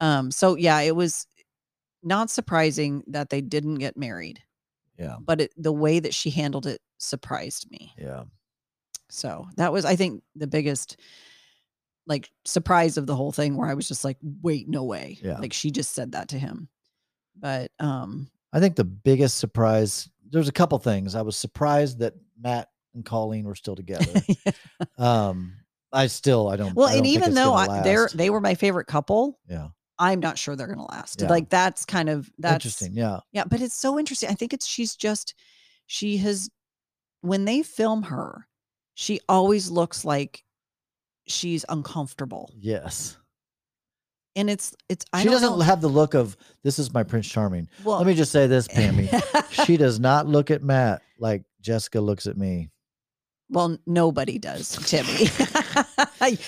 um 0.00 0.30
so 0.30 0.54
yeah 0.56 0.80
it 0.80 0.94
was 0.96 1.26
not 2.02 2.30
surprising 2.30 3.02
that 3.08 3.30
they 3.30 3.40
didn't 3.40 3.76
get 3.76 3.96
married 3.96 4.40
yeah. 4.98 5.16
but 5.20 5.40
it, 5.42 5.52
the 5.56 5.72
way 5.72 6.00
that 6.00 6.14
she 6.14 6.30
handled 6.30 6.66
it 6.66 6.80
surprised 6.98 7.70
me 7.70 7.92
Yeah. 7.98 8.24
so 9.08 9.46
that 9.56 9.72
was 9.72 9.84
i 9.84 9.96
think 9.96 10.22
the 10.36 10.46
biggest 10.46 10.98
like 12.06 12.30
surprise 12.44 12.96
of 12.96 13.06
the 13.06 13.14
whole 13.16 13.32
thing 13.32 13.56
where 13.56 13.68
i 13.68 13.74
was 13.74 13.86
just 13.88 14.04
like 14.04 14.16
wait 14.42 14.68
no 14.68 14.84
way 14.84 15.18
Yeah. 15.22 15.38
like 15.38 15.52
she 15.52 15.70
just 15.70 15.92
said 15.94 16.12
that 16.12 16.28
to 16.28 16.38
him 16.38 16.68
but 17.38 17.70
um 17.78 18.30
I 18.52 18.58
think 18.58 18.74
the 18.74 18.82
biggest 18.82 19.38
surprise, 19.38 20.08
there's 20.28 20.48
a 20.48 20.52
couple 20.52 20.76
things. 20.80 21.14
I 21.14 21.22
was 21.22 21.36
surprised 21.36 22.00
that 22.00 22.14
Matt 22.36 22.68
and 22.94 23.04
Colleen 23.04 23.44
were 23.44 23.54
still 23.54 23.76
together. 23.76 24.20
um, 24.98 25.52
I 25.92 26.08
still, 26.08 26.48
I 26.48 26.56
don't. 26.56 26.74
well 26.74 26.88
I 26.88 26.94
don't 26.94 26.98
and 26.98 27.06
even 27.06 27.34
though 27.34 27.54
I, 27.54 27.82
they're 27.82 28.08
they 28.12 28.28
were 28.28 28.40
my 28.40 28.56
favorite 28.56 28.86
couple 28.88 29.38
yeah, 29.48 29.68
i'm 30.00 30.18
not 30.18 30.36
sure 30.36 30.56
they're 30.56 30.66
gonna 30.66 30.86
last 30.90 31.20
Yeah. 31.20 31.28
like 31.28 31.48
that's 31.50 31.84
kind 31.84 32.08
of 32.08 32.28
that's 32.38 32.54
interesting. 32.64 32.94
Yeah, 32.94 33.20
Yeah, 33.32 33.44
but 33.44 33.60
it's 33.60 33.74
so 33.76 33.98
interesting. 33.98 34.28
I 34.30 34.34
think 34.34 34.52
it's 34.52 34.66
she's 34.66 34.96
just 34.96 35.34
she 35.86 36.16
has 36.16 36.50
when 37.20 37.44
they 37.44 37.62
film 37.62 38.02
her, 38.04 38.46
she 38.94 39.20
always 39.28 39.70
looks 39.70 40.04
like 40.04 40.42
she's 41.26 41.64
uncomfortable. 41.68 42.50
yes. 42.58 43.16
And 44.36 44.48
it's 44.48 44.74
it's 44.88 45.04
I 45.12 45.22
she 45.22 45.28
doesn't 45.28 45.58
know. 45.58 45.64
have 45.64 45.80
the 45.80 45.88
look 45.88 46.14
of 46.14 46.36
this 46.62 46.78
is 46.78 46.94
my 46.94 47.02
Prince 47.02 47.28
Charming. 47.28 47.68
well, 47.84 47.98
Let 47.98 48.06
me 48.06 48.14
just 48.14 48.30
say 48.32 48.46
this, 48.46 48.68
Pammy. 48.76 49.10
she 49.66 49.76
does 49.76 49.98
not 50.00 50.26
look 50.26 50.50
at 50.52 50.62
Matt 50.62 51.02
like 51.18 51.42
Jessica 51.60 52.00
looks 52.00 52.26
at 52.26 52.36
me. 52.38 52.70
Well, 53.50 53.78
nobody 53.86 54.38
does, 54.38 54.76
Timmy. 54.88 55.26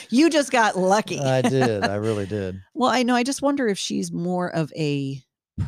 you 0.10 0.30
just 0.30 0.52
got 0.52 0.78
lucky. 0.78 1.18
I 1.20 1.42
did. 1.42 1.84
I 1.84 1.94
really 1.96 2.26
did. 2.26 2.60
well, 2.74 2.90
I 2.90 3.02
know. 3.02 3.14
I 3.16 3.24
just 3.24 3.42
wonder 3.42 3.66
if 3.68 3.78
she's 3.78 4.12
more 4.12 4.48
of 4.54 4.72
a 4.76 5.20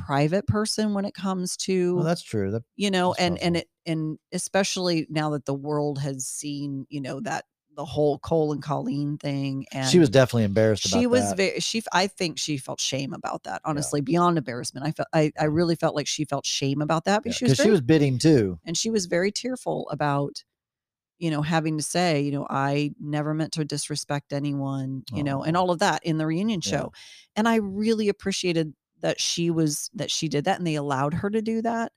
private 0.07 0.47
person 0.47 0.95
when 0.95 1.05
it 1.05 1.15
comes 1.15 1.57
to 1.59 1.97
Well, 1.97 2.05
that's 2.05 2.23
true. 2.23 2.51
That, 2.53 2.63
you 2.77 2.91
know 2.91 3.13
and 3.15 3.39
and 3.43 3.57
it 3.59 3.69
and 3.87 4.19
especially 4.33 5.07
now 5.11 5.31
that 5.31 5.45
the 5.45 5.55
world 5.55 5.99
has 5.99 6.27
seen 6.27 6.87
you 6.89 7.01
know 7.01 7.21
that 7.21 7.45
the 7.77 7.85
whole 7.85 8.19
Cole 8.19 8.53
and 8.53 8.63
Colleen 8.63 9.19
thing 9.19 9.67
and 9.73 9.87
she 9.89 9.99
was 9.99 10.09
definitely 10.09 10.45
embarrassed 10.45 10.87
about 10.87 10.99
she 10.99 11.07
was 11.07 11.29
that. 11.31 11.37
very 11.37 11.61
she 11.61 11.83
I 11.93 12.07
think 12.07 12.39
she 12.39 12.57
felt 12.57 12.81
shame 12.81 13.13
about 13.13 13.45
that 13.45 13.61
honestly 13.65 14.01
beyond 14.01 14.39
embarrassment 14.39 14.87
I 14.87 14.93
felt 14.93 15.09
I, 15.13 15.33
I 15.39 15.45
really 15.45 15.77
felt 15.77 15.95
like 15.95 16.07
she 16.07 16.25
felt 16.25 16.47
shame 16.47 16.81
about 16.81 17.05
that 17.05 17.17
Yeah, 17.17 17.21
because 17.25 17.37
she 17.37 17.45
was 17.45 17.53
because 17.53 17.65
she 17.65 17.71
was 17.71 17.81
bidding 17.83 18.19
too. 18.19 18.59
and 18.65 18.77
she 18.77 18.91
was 18.91 19.05
very 19.07 19.31
tearful 19.31 19.89
about 19.91 20.43
you 21.19 21.31
know 21.31 21.43
having 21.43 21.77
to 21.79 21.83
say 21.83 22.21
you 22.21 22.33
know 22.33 22.47
I 22.51 22.93
never 23.01 23.35
meant 23.35 23.53
to 23.55 23.65
disrespect 23.65 24.33
anyone 24.33 25.05
you 25.13 25.23
know 25.23 25.43
and 25.43 25.57
all 25.57 25.71
of 25.71 25.79
that 25.81 26.05
in 26.05 26.19
the 26.19 26.27
reunion 26.27 26.61
Yeah. 26.65 26.71
show 26.71 26.93
and 27.37 27.49
I 27.49 27.57
really 27.57 28.09
appreciated 28.09 28.75
that 29.01 29.21
she 29.21 29.51
was 29.51 29.91
that 29.95 30.11
she 30.11 30.29
did 30.29 30.45
that 30.45 30.59
and 30.59 30.67
they 30.67 30.75
allowed 30.77 31.15
her 31.15 31.31
to 31.31 31.43
do 31.43 31.63
that 31.63 31.93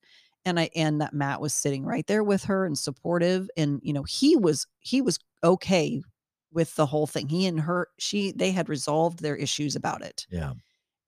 and 0.46 0.60
I 0.60 0.70
and 0.76 1.02
that 1.02 1.14
Matt 1.14 1.42
was 1.42 1.54
sitting 1.54 1.84
right 1.84 2.06
there 2.08 2.24
with 2.24 2.44
her 2.46 2.66
and 2.66 2.78
supportive 2.78 3.50
and 3.58 3.80
you 3.84 3.94
know 3.94 4.04
he 4.04 4.36
was 4.36 4.68
he 4.80 5.02
was 5.02 5.20
okay 5.44 6.02
with 6.52 6.76
the 6.76 6.86
whole 6.86 7.08
thing 7.08 7.28
he 7.28 7.46
and 7.46 7.60
her 7.60 7.88
she 8.00 8.32
they 8.32 8.52
had 8.52 8.70
resolved 8.70 9.22
their 9.22 9.36
issues 9.36 9.76
about 9.76 10.02
it 10.02 10.26
Yeah. 10.30 10.54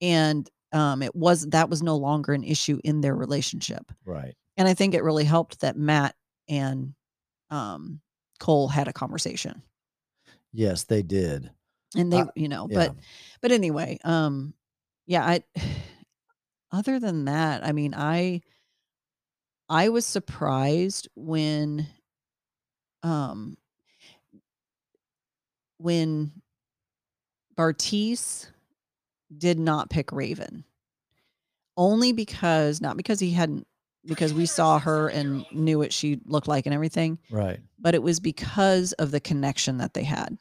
and 0.02 0.49
um 0.72 1.02
it 1.02 1.15
was 1.15 1.48
that 1.48 1.69
was 1.69 1.81
no 1.81 1.95
longer 1.95 2.34
an 2.34 2.44
issue 2.44 2.80
in 2.84 3.02
their 3.02 3.15
relationship 3.15 3.91
Right. 4.06 4.36
and 4.57 4.68
I 4.68 4.73
think 4.73 4.94
it 4.94 5.03
really 5.03 5.23
helped 5.26 5.61
that 5.61 5.77
Matt 5.77 6.15
and 6.48 6.94
um 7.50 8.02
Cole 8.40 8.68
had 8.68 8.88
a 8.88 8.94
conversation 8.94 9.62
Yes, 10.52 10.86
they 10.86 11.04
did. 11.04 11.52
and 11.96 12.12
they 12.12 12.20
Uh, 12.22 12.26
you 12.36 12.48
know 12.48 12.68
Yeah. 12.70 12.78
but 12.90 12.96
but 13.42 13.52
anyway 13.52 13.98
um 14.04 14.54
yeah 15.06 15.26
i 15.26 15.44
other 16.72 17.00
than 17.00 17.26
that 17.26 17.66
i 17.66 17.72
mean 17.72 17.94
i 17.96 18.42
i 19.70 19.90
was 19.90 20.06
surprised 20.06 21.08
when 21.16 21.88
um 23.04 23.58
when 25.78 26.32
bartise 27.56 28.48
did 29.36 29.60
not 29.60 29.90
pick 29.90 30.12
raven 30.12 30.64
only 31.78 32.12
because 32.14 32.82
not 32.82 32.98
because 32.98 33.20
he 33.20 33.32
hadn't 33.32 33.66
because 34.06 34.34
we 34.34 34.46
saw 34.46 34.80
her 34.80 35.10
and 35.10 35.46
knew 35.52 35.78
what 35.78 35.94
she 35.94 36.20
looked 36.26 36.48
like 36.48 36.66
and 36.66 36.74
everything 36.74 37.20
right. 37.30 37.60
but 37.80 37.94
it 37.94 38.02
was 38.02 38.20
because 38.20 38.94
of 38.94 39.12
the 39.12 39.20
connection 39.20 39.78
that 39.78 39.94
they 39.94 40.04
had. 40.04 40.38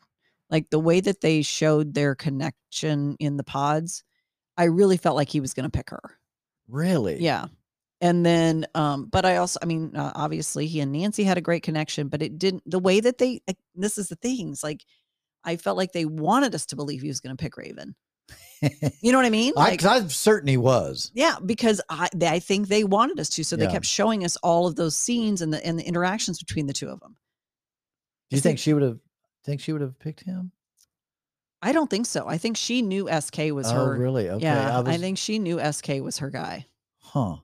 Like 0.51 0.71
the 0.71 0.79
way 0.79 1.01
that 1.01 1.21
they 1.21 1.43
showed 1.43 1.93
their 1.93 2.15
connection 2.15 3.17
in 3.21 3.37
the 3.37 3.45
pods, 3.45 4.03
I 4.57 4.65
really 4.65 4.97
felt 4.97 5.17
like 5.17 5.29
he 5.29 5.41
was 5.41 5.53
going 5.55 5.71
to 5.71 5.77
pick 5.77 5.91
her. 5.91 6.01
Really? 6.69 7.21
Yeah. 7.21 7.47
And 8.01 8.25
then, 8.25 8.67
um, 8.75 9.07
but 9.07 9.27
I 9.27 9.37
also, 9.37 9.59
I 9.63 9.67
mean, 9.67 9.95
uh, 9.97 10.13
obviously 10.15 10.67
he 10.67 10.81
and 10.81 10.93
Nancy 10.93 11.25
had 11.25 11.37
a 11.37 11.43
great 11.43 11.63
connection, 11.63 12.09
but 12.09 12.23
it 12.23 12.39
didn't, 12.39 12.63
the 12.65 12.79
way 12.79 13.01
that 13.01 13.19
they, 13.19 13.43
like, 13.47 13.59
this 13.75 13.99
is 13.99 14.09
the 14.09 14.17
things 14.17 14.63
like, 14.63 14.85
I 15.45 15.57
felt 15.57 15.77
like 15.77 15.93
they 15.93 16.05
wanted 16.05 16.55
us 16.55 16.67
to 16.67 16.77
believe 16.77 17.03
he 17.03 17.09
was 17.09 17.21
going 17.21 17.37
to 17.37 17.43
pick 17.43 17.57
Raven. 17.57 17.95
You 19.01 19.13
know 19.13 19.19
what 19.19 19.27
I 19.27 19.31
mean? 19.31 19.53
I, 19.57 19.61
Like, 19.71 19.81
'cause 19.81 20.03
I'm 20.03 20.09
certain 20.11 20.49
he 20.49 20.57
was. 20.57 21.11
yeah, 21.15 21.37
because 21.45 21.81
I, 21.89 22.09
they, 22.15 22.27
I 22.29 22.39
think 22.39 22.69
they 22.69 22.85
wanted 22.85 23.21
us 23.21 23.29
to, 23.31 23.45
so 23.45 23.57
they 23.57 23.65
Yeah. 23.65 23.73
kept 23.73 23.87
showing 23.87 24.25
us 24.25 24.37
all 24.39 24.67
of 24.67 24.77
those 24.77 24.97
scenes 24.97 25.43
and 25.43 25.53
the 25.53 25.65
and 25.65 25.79
the 25.79 25.85
interactions 25.85 26.39
between 26.39 26.67
the 26.67 26.73
two 26.73 26.89
of 26.89 27.01
them. 27.01 27.17
Do 28.31 28.37
you 28.37 28.41
think 28.43 28.59
it- 28.59 28.63
she 28.63 28.73
would 28.75 28.83
have? 28.83 28.99
Think 29.45 29.61
she 29.61 29.73
would 29.73 29.81
have 29.81 29.99
picked 29.99 30.25
him? 30.25 30.53
I 31.63 31.73
don't 31.73 31.89
think 31.89 32.07
so. 32.07 32.29
I 32.29 32.39
think 32.39 32.57
she 32.57 32.83
knew 32.83 33.09
SK 33.09 33.51
was 33.53 33.71
her 33.71 33.79
oh, 33.81 33.85
her. 33.87 33.99
really? 33.99 34.29
Okay. 34.31 34.45
yeah, 34.45 34.77
I, 34.77 34.81
was, 34.81 34.97
think 35.01 35.19
she 35.19 35.39
knew 35.39 35.59
SK 35.73 35.89
was 36.03 36.19
her 36.19 36.31
guy. 36.31 36.67
Huh. 36.99 37.37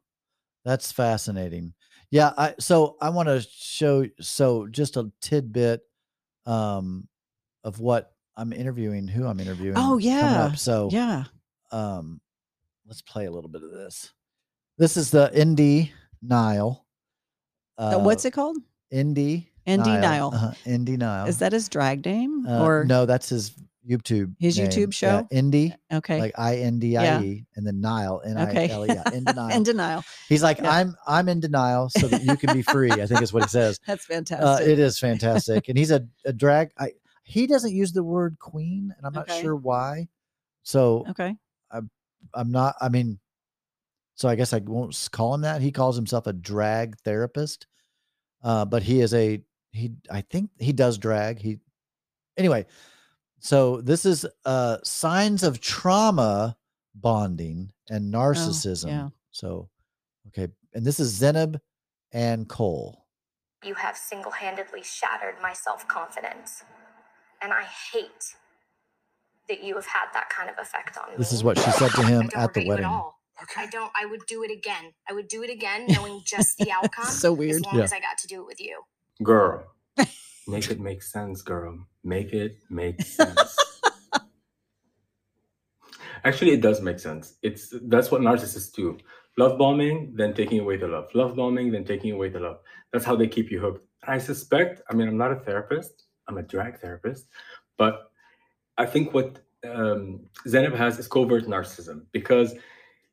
That's 0.65 0.93
fascinating. 0.93 1.75
Yeah. 2.11 2.33
I 2.37 2.55
so 2.61 2.97
I 3.01 3.11
want 3.11 3.29
to 3.29 3.41
show 3.51 4.07
so 4.21 4.67
just 4.67 4.97
a 4.97 5.11
tidbit 5.21 5.81
um 6.47 7.09
of 7.65 7.81
what 7.81 8.14
I'm 8.37 8.53
interviewing, 8.53 9.07
who 9.09 9.27
I'm 9.27 9.39
interviewing. 9.41 9.77
Oh, 9.79 9.99
yeah. 9.99 10.45
up. 10.47 10.57
So 10.57 10.89
Yeah. 10.93 11.25
um 11.73 12.21
let's 12.87 13.03
play 13.03 13.27
a 13.27 13.31
little 13.31 13.51
bit 13.51 13.63
of 13.63 13.71
this. 13.71 14.13
This 14.79 14.97
is 14.97 15.11
the 15.11 15.31
Indie 15.35 15.91
Nile. 16.23 16.85
Uh, 17.79 17.99
what's 17.99 18.25
it 18.25 18.33
called? 18.33 18.59
Indie. 18.93 19.47
Indie 19.67 20.01
Nile. 20.01 20.31
Uh-huh. 20.35 20.53
Indie 20.67 20.99
Nile. 20.99 21.27
Is 21.27 21.39
that 21.39 21.53
his 21.53 21.69
drag 21.69 22.05
name 22.05 22.47
Uh, 22.47 22.63
or 22.63 22.85
no, 22.85 23.07
that's 23.07 23.29
his 23.29 23.53
YouTube. 23.89 24.35
His 24.39 24.59
name. 24.59 24.69
YouTube 24.69 25.01
Yeah, 25.03 25.21
show? 25.21 25.29
Indy, 25.31 25.75
okay? 25.93 26.19
like 26.19 26.33
I 26.39 26.57
N 26.57 26.79
D 26.79 26.97
I 26.97 27.21
E, 27.21 27.47
and 27.57 27.67
then 27.67 27.81
Nile, 27.81 28.21
N 28.25 28.37
I 28.39 28.49
okay. 28.51 28.71
L 28.71 28.85
E. 28.85 28.89
Yeah, 28.89 29.03
in 29.13 29.25
denial. 29.25 29.57
in 29.57 29.63
denial. 29.63 30.05
He's 30.29 30.43
like, 30.43 30.59
Yeah. 30.59 30.71
I'm 30.71 30.97
I'm 31.07 31.29
in 31.29 31.41
denial 31.41 31.89
so 31.91 32.09
that 32.09 32.23
you 32.25 32.37
can 32.37 32.53
be 32.55 32.63
free. 32.63 32.91
I 32.93 33.07
think 33.07 33.23
is 33.23 33.33
what 33.33 33.43
he 33.45 33.49
says. 33.49 33.79
That's 33.87 34.05
Uh, 34.09 34.15
fantastic. 34.15 34.69
it 34.69 34.79
is 34.79 34.99
fantastic, 34.99 35.69
and 35.69 35.77
he's 35.79 35.91
a, 35.91 36.07
a 36.25 36.33
drag. 36.33 36.71
I 36.79 36.93
he 37.25 37.47
doesn't 37.47 37.73
use 37.75 37.93
the 37.93 38.05
word 38.05 38.39
queen, 38.39 38.95
and 38.97 39.07
I'm 39.07 39.13
not 39.13 39.29
Okay. 39.29 39.41
sure 39.41 39.57
why. 39.57 40.09
So 40.63 41.07
okay. 41.11 41.37
I'm 41.71 41.91
I'm 42.35 42.53
not. 42.53 42.77
I 42.81 42.89
mean, 42.89 43.19
so 44.15 44.29
I 44.29 44.37
guess 44.37 44.53
I 44.53 44.59
won't 44.59 45.09
call 45.11 45.35
him 45.35 45.41
that. 45.41 45.61
He 45.61 45.73
calls 45.73 45.97
himself 45.97 46.27
a 46.27 46.33
drag 46.33 46.97
therapist, 46.99 47.67
uh, 48.43 48.65
but 48.65 48.83
he 48.83 49.01
is 49.01 49.13
a 49.15 49.43
he. 49.73 49.93
I 50.11 50.21
think 50.21 50.51
he 50.59 50.73
does 50.73 50.99
drag. 50.99 51.39
He 51.41 51.61
anyway. 52.37 52.67
So 53.41 53.81
this 53.81 54.07
is 54.07 54.25
uh 54.45 54.79
signs 54.83 55.43
of 55.43 55.61
trauma 55.61 56.57
bonding 56.95 57.73
and 57.91 58.13
narcissism. 58.13 58.85
Oh, 58.85 58.89
yeah. 58.89 59.09
So 59.31 59.69
okay, 60.29 60.49
and 60.75 60.85
this 60.85 61.01
is 61.01 61.21
Zanab 61.21 61.61
and 62.13 62.49
Cole. 62.49 63.07
You 63.65 63.75
have 63.75 63.97
single 63.97 64.31
handedly 64.31 64.83
shattered 64.83 65.37
my 65.43 65.53
self 65.53 65.89
confidence. 65.89 66.65
And 67.45 67.53
I 67.53 67.65
hate 67.93 68.25
that 69.51 69.63
you 69.63 69.75
have 69.75 69.85
had 69.87 70.07
that 70.15 70.31
kind 70.31 70.49
of 70.49 70.57
effect 70.59 70.97
on 70.97 71.11
me. 71.11 71.17
This 71.19 71.31
is 71.33 71.45
what 71.45 71.59
she 71.59 71.71
said 71.73 71.91
to 71.91 72.01
I 72.01 72.07
him 72.07 72.21
don't 72.29 72.37
at 72.37 72.55
the 72.55 72.61
regret 72.61 72.65
you 72.65 72.69
wedding. 72.71 72.87
all. 72.87 73.21
I 73.59 73.67
don't. 73.67 73.93
I 74.01 74.07
would 74.07 74.25
do 74.27 74.43
it 74.45 74.51
again. 74.51 74.95
I 75.07 75.13
would 75.13 75.29
do 75.29 75.43
it 75.43 75.51
again, 75.51 75.87
knowing 75.89 76.23
just 76.25 76.57
the 76.57 76.73
outcome. 76.79 77.05
So 77.05 77.35
weird. 77.35 77.57
As 77.57 77.65
long 77.67 77.77
Yeah. 77.77 77.83
as 77.83 77.93
I 77.93 78.01
got 78.01 78.17
to 78.19 78.27
do 78.27 78.41
it 78.41 78.47
with 78.47 78.61
you. 78.61 78.81
Girl, 79.23 79.65
make 80.49 80.71
it 80.71 80.81
make 80.81 81.03
sense, 81.03 81.43
girl. 81.43 81.79
Make 82.03 82.33
it 82.33 82.57
make 82.71 83.03
sense. 83.19 83.57
Actually, 86.25 86.53
it 86.53 86.63
does 86.63 86.81
make 86.81 86.99
sense. 86.99 87.35
It's 87.43 87.75
that's 87.83 88.11
what 88.11 88.23
narcissists 88.23 88.73
do. 88.73 88.97
Love 89.37 89.59
bombing, 89.59 90.15
then 90.17 90.33
taking 90.33 90.61
away 90.61 90.79
the 90.79 90.89
love. 90.89 91.09
Love 91.15 91.37
bombing, 91.37 91.73
then 91.73 91.85
taking 91.85 92.13
away 92.13 92.31
the 92.31 92.41
love. 92.41 92.61
That's 92.93 93.05
how 93.05 93.17
they 93.17 93.27
keep 93.29 93.51
you 93.51 93.61
hooked. 93.61 93.85
I 94.07 94.17
suspect. 94.19 94.81
I 94.89 94.95
mean, 94.95 95.09
I'm 95.09 95.19
not 95.19 95.33
a 95.33 95.37
therapist. 95.41 96.04
I'm 96.29 96.39
a 96.39 96.43
drag 96.43 96.79
therapist, 96.81 97.27
but 97.77 98.11
I 98.79 98.87
think 98.87 99.13
what 99.15 99.41
um, 99.65 100.21
Zanab 100.47 100.75
has 100.77 100.99
is 100.99 101.07
covert 101.09 101.45
narcissism 101.45 102.03
because 102.13 102.55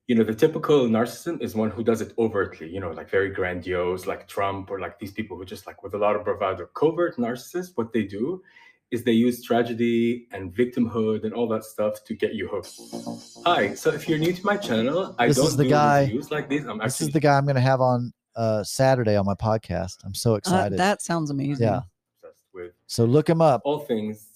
you 0.07 0.15
know 0.15 0.23
the 0.23 0.33
typical 0.33 0.87
narcissism 0.87 1.41
is 1.41 1.55
one 1.55 1.71
who 1.71 1.83
does 1.83 2.01
it 2.01 2.11
overtly 2.17 2.67
you 2.67 2.81
know 2.81 2.91
like 2.91 3.09
very 3.09 3.29
grandiose 3.29 4.05
like 4.07 4.27
trump 4.27 4.69
or 4.69 4.77
like 4.81 4.99
these 4.99 5.11
people 5.13 5.37
who 5.37 5.45
just 5.45 5.65
like 5.67 5.81
with 5.83 5.93
a 5.93 5.97
lot 5.97 6.15
of 6.17 6.25
bravado 6.25 6.65
covert 6.73 7.15
narcissists 7.17 7.71
what 7.75 7.93
they 7.93 8.03
do 8.03 8.41
is 8.89 9.05
they 9.05 9.13
use 9.13 9.41
tragedy 9.41 10.27
and 10.33 10.53
victimhood 10.53 11.23
and 11.23 11.33
all 11.33 11.47
that 11.47 11.63
stuff 11.63 12.03
to 12.03 12.13
get 12.15 12.33
you 12.33 12.45
hooked 12.49 12.77
hi 13.45 13.73
so 13.73 13.89
if 13.91 14.09
you're 14.09 14.17
new 14.17 14.33
to 14.33 14.45
my 14.45 14.57
channel 14.57 15.15
i 15.17 15.27
This 15.27 15.37
don't 15.37 15.47
is 15.47 15.55
the 15.55 15.63
do 15.63 15.69
guy- 15.69 16.01
reviews 16.01 16.31
like 16.31 16.49
these 16.49 16.65
i'm 16.65 16.79
This 16.79 16.95
actually 16.95 17.07
is 17.07 17.13
the 17.13 17.19
guy 17.21 17.37
I'm 17.37 17.45
going 17.45 17.55
to 17.55 17.61
have 17.61 17.79
on 17.79 18.11
uh 18.35 18.63
Saturday 18.63 19.15
on 19.15 19.25
my 19.25 19.35
podcast. 19.35 19.97
I'm 20.03 20.15
so 20.15 20.33
Uh, 20.33 20.37
excited. 20.37 20.79
that 20.79 21.01
sounds 21.01 21.29
amazing. 21.29 21.67
yeah. 21.67 21.81
Obsessed 22.53 22.65
with 22.65 22.73
So 22.87 23.05
look 23.05 23.29
him 23.29 23.41
up. 23.41 23.61
all 23.65 23.79
things 23.79 24.27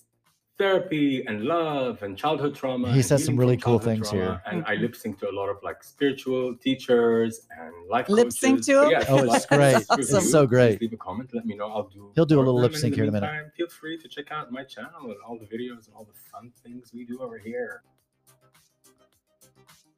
therapy 0.58 1.22
and 1.28 1.44
love 1.44 2.02
and 2.02 2.18
childhood 2.18 2.56
trauma. 2.56 2.94
He 2.94 3.02
says 3.02 3.26
some 3.26 3.36
really 3.36 3.58
cool 3.58 3.78
things 3.78 4.10
here. 4.10 4.42
And 4.46 4.64
I 4.66 4.76
lip 4.76 4.96
sync 4.96 5.20
to 5.20 5.30
a 5.30 5.34
lot 5.34 5.50
of 5.50 5.58
like 5.64 5.84
spiritual 5.84 6.56
teachers 6.56 7.46
and 7.60 7.74
life 7.90 8.08
Lip 8.08 8.32
sync 8.32 8.64
to 8.68 8.84
him? 8.84 8.92
Yeah, 8.92 9.04
Oh, 9.10 9.34
it's 9.34 9.46
great. 9.46 9.74
this 9.76 9.88
It's 9.92 10.14
review, 10.14 10.30
so 10.30 10.48
great. 10.48 10.80
Leave 10.80 10.94
a 10.94 10.98
comment. 10.98 11.32
Let 11.34 11.46
me 11.46 11.56
know. 11.56 11.68
I'll 11.68 11.90
do. 11.90 12.10
He'll 12.16 12.26
do 12.26 12.38
a 12.38 12.44
little 12.48 12.58
lip 12.60 12.74
sync 12.74 12.96
here 12.96 13.04
in 13.04 13.10
a 13.10 13.12
minute. 13.12 13.52
Feel 13.58 13.68
free 13.68 13.98
to 13.98 14.08
check 14.08 14.32
out 14.32 14.50
my 14.50 14.64
channel 14.64 15.04
and 15.12 15.18
all 15.28 15.38
the 15.38 15.46
videos 15.46 15.88
and 15.88 15.96
all 15.96 16.06
the 16.06 16.18
fun 16.32 16.54
things 16.64 16.92
we 16.94 17.04
do 17.06 17.20
over 17.20 17.38
here. 17.38 17.84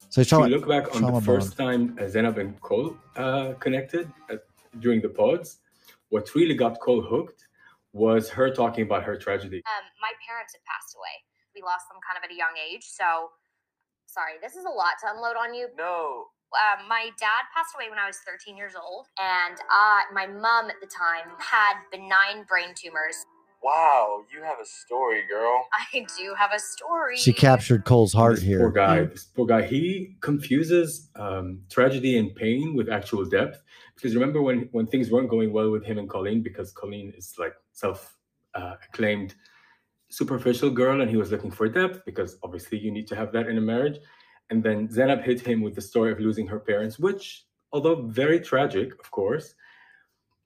So 0.09 0.21
he's 0.21 0.31
If 0.33 0.39
you 0.39 0.45
look 0.47 0.67
back 0.67 0.95
on 0.95 1.01
trauma 1.01 1.19
the 1.19 1.25
first 1.25 1.55
time 1.55 1.95
uh, 1.99 2.03
Zanab 2.05 2.39
and 2.39 2.59
Cole 2.61 2.97
uh, 3.15 3.53
connected 3.59 4.11
uh, 4.31 4.37
during 4.79 5.01
the 5.01 5.09
pods, 5.09 5.59
what 6.09 6.33
really 6.33 6.55
got 6.55 6.79
Cole 6.79 7.01
hooked 7.01 7.46
was 7.93 8.29
her 8.29 8.49
talking 8.51 8.83
about 8.83 9.03
her 9.03 9.17
tragedy. 9.17 9.61
Um, 9.65 9.85
my 10.01 10.11
parents 10.27 10.53
had 10.53 10.63
passed 10.67 10.95
away. 10.95 11.15
We 11.55 11.61
lost 11.63 11.89
them 11.89 11.97
kind 12.05 12.17
of 12.17 12.23
at 12.23 12.31
a 12.31 12.37
young 12.37 12.53
age. 12.57 12.85
So, 12.85 13.31
sorry, 14.05 14.37
this 14.41 14.55
is 14.55 14.65
a 14.65 14.73
lot 14.73 14.99
to 15.01 15.11
unload 15.11 15.35
on 15.37 15.53
you. 15.53 15.69
No, 15.77 16.27
Uh, 16.53 16.79
my 16.87 17.11
dad 17.19 17.43
passed 17.51 17.75
away 17.75 17.89
when 17.89 17.99
I 17.99 18.07
was 18.07 18.19
13 18.23 18.55
years 18.55 18.71
old, 18.75 19.07
and 19.19 19.59
uh, 19.67 20.01
my 20.13 20.27
mom 20.27 20.69
at 20.71 20.79
the 20.79 20.87
time 20.87 21.35
had 21.39 21.75
benign 21.91 22.45
brain 22.47 22.71
tumors. 22.71 23.19
Wow, 23.67 24.23
you 24.33 24.41
have 24.43 24.61
a 24.61 24.65
story, 24.65 25.23
girl. 25.29 25.67
I 25.73 26.05
do 26.17 26.33
have 26.35 26.51
a 26.53 26.59
story. 26.59 27.17
She 27.17 27.33
captured 27.33 27.83
Cole's 27.83 28.13
heart 28.13 28.35
this 28.35 28.45
here. 28.45 28.59
Poor 28.59 28.71
guy. 28.71 29.03
This 29.03 29.25
poor 29.25 29.45
guy. 29.45 29.67
He 29.67 30.15
confuses 30.21 31.09
um, 31.17 31.59
tragedy 31.69 32.17
and 32.17 32.33
pain 32.33 32.75
with 32.75 32.87
actual 32.87 33.25
depth. 33.25 33.61
Because 33.93 34.13
remember 34.15 34.41
when 34.41 34.69
when 34.71 34.87
things 34.87 35.11
weren't 35.11 35.29
going 35.29 35.51
well 35.51 35.69
with 35.69 35.83
him 35.83 35.97
and 35.97 36.09
Colleen, 36.09 36.41
because 36.41 36.71
Colleen 36.71 37.11
is 37.17 37.35
like 37.37 37.55
self 37.73 38.15
uh, 38.55 38.75
acclaimed 38.87 39.35
superficial 40.07 40.69
girl, 40.69 41.01
and 41.01 41.09
he 41.09 41.17
was 41.17 41.31
looking 41.33 41.51
for 41.51 41.67
depth 41.67 42.05
because 42.05 42.37
obviously 42.43 42.77
you 42.77 42.89
need 42.89 43.07
to 43.07 43.17
have 43.17 43.33
that 43.33 43.47
in 43.47 43.57
a 43.57 43.65
marriage. 43.73 43.99
And 44.49 44.63
then 44.63 44.87
Zanab 44.87 45.25
hit 45.25 45.41
him 45.41 45.59
with 45.61 45.75
the 45.75 45.81
story 45.81 46.13
of 46.13 46.21
losing 46.21 46.47
her 46.47 46.61
parents, 46.61 46.99
which, 46.99 47.43
although 47.73 48.03
very 48.03 48.39
tragic, 48.39 48.93
of 48.97 49.11
course, 49.11 49.55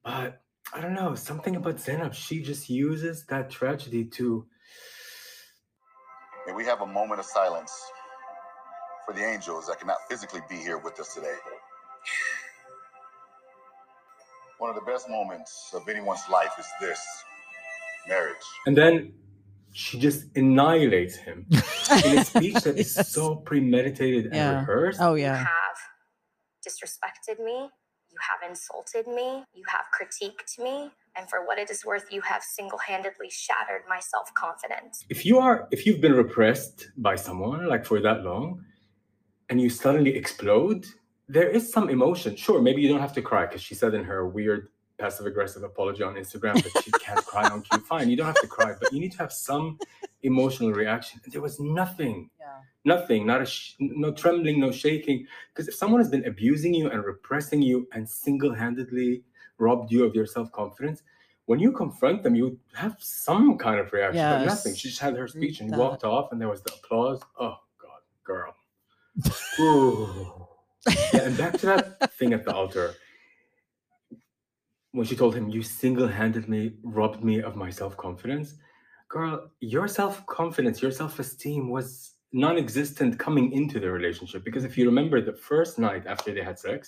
but 0.03 0.40
I 0.73 0.79
don't 0.81 0.93
know 0.93 1.15
something 1.15 1.55
about 1.57 1.75
Zanab. 1.77 2.13
She 2.13 2.41
just 2.41 2.69
uses 2.69 3.25
that 3.25 3.49
tragedy 3.49 4.05
to 4.05 4.45
May 6.47 6.53
we 6.53 6.65
have 6.65 6.81
a 6.81 6.85
moment 6.87 7.19
of 7.19 7.25
silence 7.25 7.71
for 9.05 9.13
the 9.13 9.23
angels 9.23 9.67
that 9.67 9.79
cannot 9.79 9.97
physically 10.09 10.41
be 10.49 10.55
here 10.55 10.77
with 10.79 10.99
us 10.99 11.13
today. 11.13 11.35
One 14.57 14.69
of 14.69 14.75
the 14.75 14.81
best 14.91 15.09
moments 15.09 15.69
of 15.73 15.87
anyone's 15.87 16.21
life 16.31 16.51
is 16.57 16.65
this 16.79 16.99
marriage. 18.07 18.35
And 18.65 18.75
then 18.77 19.13
she 19.71 19.99
just 19.99 20.25
annihilates 20.35 21.15
him 21.15 21.45
in 22.05 22.17
a 22.17 22.25
speech 22.25 22.63
that 22.63 22.77
is 22.77 22.95
Yes. 22.95 23.09
so 23.09 23.35
premeditated 23.35 24.27
and 24.33 24.59
rehearsed. 24.59 24.99
Oh 25.01 25.13
You 25.15 25.23
yeah. 25.23 25.37
have 25.37 25.77
disrespected 26.67 27.43
me. 27.43 27.69
You 28.11 28.17
have 28.29 28.49
insulted 28.49 29.07
me. 29.07 29.43
You 29.53 29.63
have 29.67 29.85
critiqued 29.97 30.59
me. 30.59 30.91
And 31.15 31.29
for 31.29 31.45
what 31.45 31.57
it 31.57 31.69
is 31.69 31.85
worth, 31.85 32.11
you 32.11 32.21
have 32.21 32.43
single 32.43 32.77
handedly 32.77 33.29
shattered 33.29 33.83
my 33.87 33.99
self 33.99 34.33
confidence. 34.33 35.05
If 35.09 35.25
you 35.25 35.39
are, 35.39 35.67
if 35.71 35.85
you've 35.85 36.01
been 36.01 36.13
repressed 36.13 36.89
by 36.97 37.15
someone 37.15 37.67
like 37.67 37.85
for 37.85 38.01
that 38.01 38.23
long, 38.23 38.63
and 39.49 39.59
you 39.59 39.69
suddenly 39.69 40.15
explode, 40.15 40.85
there 41.27 41.49
is 41.49 41.71
some 41.71 41.89
emotion. 41.89 42.35
Sure, 42.35 42.61
maybe 42.61 42.81
you 42.81 42.89
don't 42.89 43.01
have 43.01 43.13
to 43.13 43.21
cry 43.21 43.45
because 43.45 43.61
she 43.61 43.75
said 43.75 43.93
in 43.93 44.03
her 44.03 44.27
weird 44.27 44.69
passive 44.97 45.25
aggressive 45.25 45.63
apology 45.63 46.03
on 46.03 46.15
Instagram 46.15 46.55
that 46.61 46.83
she 46.83 46.91
can't 46.91 47.25
cry 47.25 47.47
on 47.49 47.61
cue. 47.61 47.79
Fine, 47.79 48.09
you 48.09 48.15
don't 48.15 48.27
have 48.27 48.41
to 48.41 48.47
cry, 48.47 48.73
but 48.79 48.93
you 48.93 48.99
need 48.99 49.11
to 49.11 49.17
have 49.17 49.33
some 49.33 49.77
emotional 50.23 50.71
reaction. 50.71 51.19
And 51.23 51.33
there 51.33 51.41
was 51.41 51.59
nothing. 51.59 52.29
Yeah. 52.39 52.47
nothing. 52.85 53.25
Not 53.25 53.41
a 53.41 53.45
sh- 53.45 53.75
no 53.79 54.11
trembling 54.11 54.59
no 54.59 54.71
shaking. 54.71 55.25
Because 55.53 55.67
if 55.67 55.75
someone 55.75 55.99
has 56.01 56.09
been 56.09 56.25
abusing 56.25 56.73
you 56.73 56.89
and 56.89 57.03
repressing 57.03 57.61
you 57.61 57.87
and 57.93 58.07
single-handedly 58.09 59.23
robbed 59.57 59.91
you 59.91 60.03
of 60.03 60.15
your 60.15 60.25
self-confidence 60.25 61.03
when 61.45 61.59
you 61.59 61.71
confront 61.71 62.23
them 62.23 62.33
you 62.35 62.57
have 62.73 62.95
some 62.99 63.57
kind 63.57 63.79
of 63.79 63.91
reaction 63.93 64.21
but 64.23 64.45
nothing. 64.45 64.73
She 64.75 64.87
just 64.89 65.01
had 65.01 65.15
her 65.17 65.27
speech 65.27 65.59
and 65.61 65.69
That- 65.71 65.79
walked 65.79 66.03
off 66.03 66.31
and 66.31 66.39
there 66.41 66.49
was 66.49 66.61
the 66.63 66.73
applause. 66.73 67.21
Oh 67.39 67.57
god 67.77 68.01
girl. 68.23 68.55
Yeah, 71.13 71.21
and 71.27 71.37
back 71.37 71.53
to 71.59 71.65
that 71.67 72.11
thing 72.13 72.33
at 72.33 72.43
the 72.43 72.53
altar. 72.55 72.95
When 74.93 75.05
she 75.05 75.15
told 75.15 75.35
him 75.35 75.47
you 75.49 75.61
single-handedly 75.61 76.77
robbed 76.83 77.23
me 77.23 77.41
of 77.41 77.55
my 77.55 77.69
self-confidence 77.69 78.55
girl 79.11 79.51
your 79.59 79.87
self-confidence 79.99 80.81
your 80.81 80.91
self-esteem 81.01 81.69
was 81.69 81.87
non-existent 82.31 83.19
coming 83.19 83.51
into 83.51 83.77
the 83.83 83.91
relationship 83.99 84.41
because 84.45 84.63
if 84.63 84.77
you 84.77 84.85
remember 84.85 85.17
the 85.21 85.33
first 85.49 85.73
night 85.77 86.03
after 86.07 86.29
they 86.33 86.41
had 86.49 86.57
sex 86.57 86.83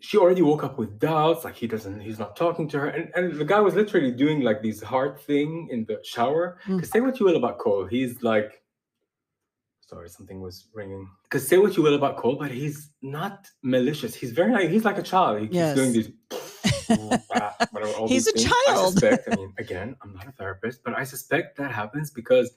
she 0.00 0.16
already 0.18 0.42
woke 0.42 0.62
up 0.62 0.76
with 0.78 0.98
doubts 0.98 1.44
like 1.46 1.56
he 1.56 1.66
doesn't 1.66 1.98
he's 2.00 2.18
not 2.24 2.36
talking 2.36 2.68
to 2.68 2.78
her 2.78 2.88
and, 2.88 3.10
and 3.16 3.24
the 3.40 3.44
guy 3.52 3.58
was 3.68 3.74
literally 3.74 4.12
doing 4.12 4.42
like 4.42 4.60
these 4.62 4.80
heart 4.82 5.14
thing 5.28 5.50
in 5.72 5.80
the 5.88 5.96
shower 6.04 6.58
Mm. 6.66 6.76
because 6.76 6.90
say 6.90 7.00
what 7.00 7.18
you 7.18 7.24
will 7.26 7.36
about 7.42 7.56
cole 7.58 7.86
he's 7.86 8.22
like 8.22 8.50
sorry 9.80 10.08
something 10.10 10.38
was 10.42 10.56
ringing 10.74 11.08
because 11.24 11.42
say 11.48 11.56
what 11.56 11.74
you 11.76 11.82
will 11.82 11.94
about 11.94 12.16
cole 12.18 12.36
but 12.36 12.50
he's 12.50 12.90
not 13.00 13.48
malicious 13.62 14.14
he's 14.14 14.32
very 14.32 14.68
he's 14.74 14.84
like 14.84 14.98
a 14.98 15.02
child 15.12 15.40
he 15.40 15.46
keeps 15.46 15.56
Yes. 15.56 15.74
doing 15.74 15.92
these 15.96 16.10
whatever, 17.70 17.92
He's 18.06 18.26
a 18.26 18.32
things. 18.32 18.46
I 18.68 18.72
child. 18.72 18.92
suspect, 18.92 19.28
I 19.28 19.30
mean, 19.36 19.52
again, 19.58 19.96
I'm 20.02 20.14
not 20.14 20.28
a 20.28 20.32
therapist, 20.32 20.82
but 20.84 20.94
I 20.96 21.04
suspect 21.04 21.56
that 21.58 21.72
happens 21.72 22.10
because 22.10 22.52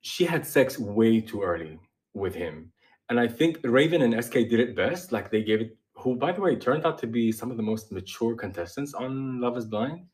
she 0.00 0.24
had 0.24 0.46
sex 0.46 0.78
way 0.78 1.20
too 1.20 1.42
early 1.42 1.78
with 2.14 2.34
him. 2.34 2.72
And 3.08 3.20
I 3.20 3.28
think 3.28 3.58
Raven 3.64 4.02
and 4.02 4.24
SK 4.24 4.34
did 4.34 4.60
it 4.60 4.76
best. 4.76 5.12
Like 5.12 5.30
they 5.30 5.42
gave 5.42 5.60
it, 5.60 5.76
who, 5.94 6.16
by 6.16 6.32
the 6.32 6.40
way, 6.40 6.56
turned 6.56 6.86
out 6.86 6.98
to 6.98 7.06
be 7.06 7.32
some 7.32 7.50
of 7.50 7.56
the 7.56 7.62
most 7.62 7.92
mature 7.92 8.34
contestants 8.34 8.94
on 8.94 9.40
Love 9.40 9.56
is 9.58 9.66
Blind. 9.66 10.06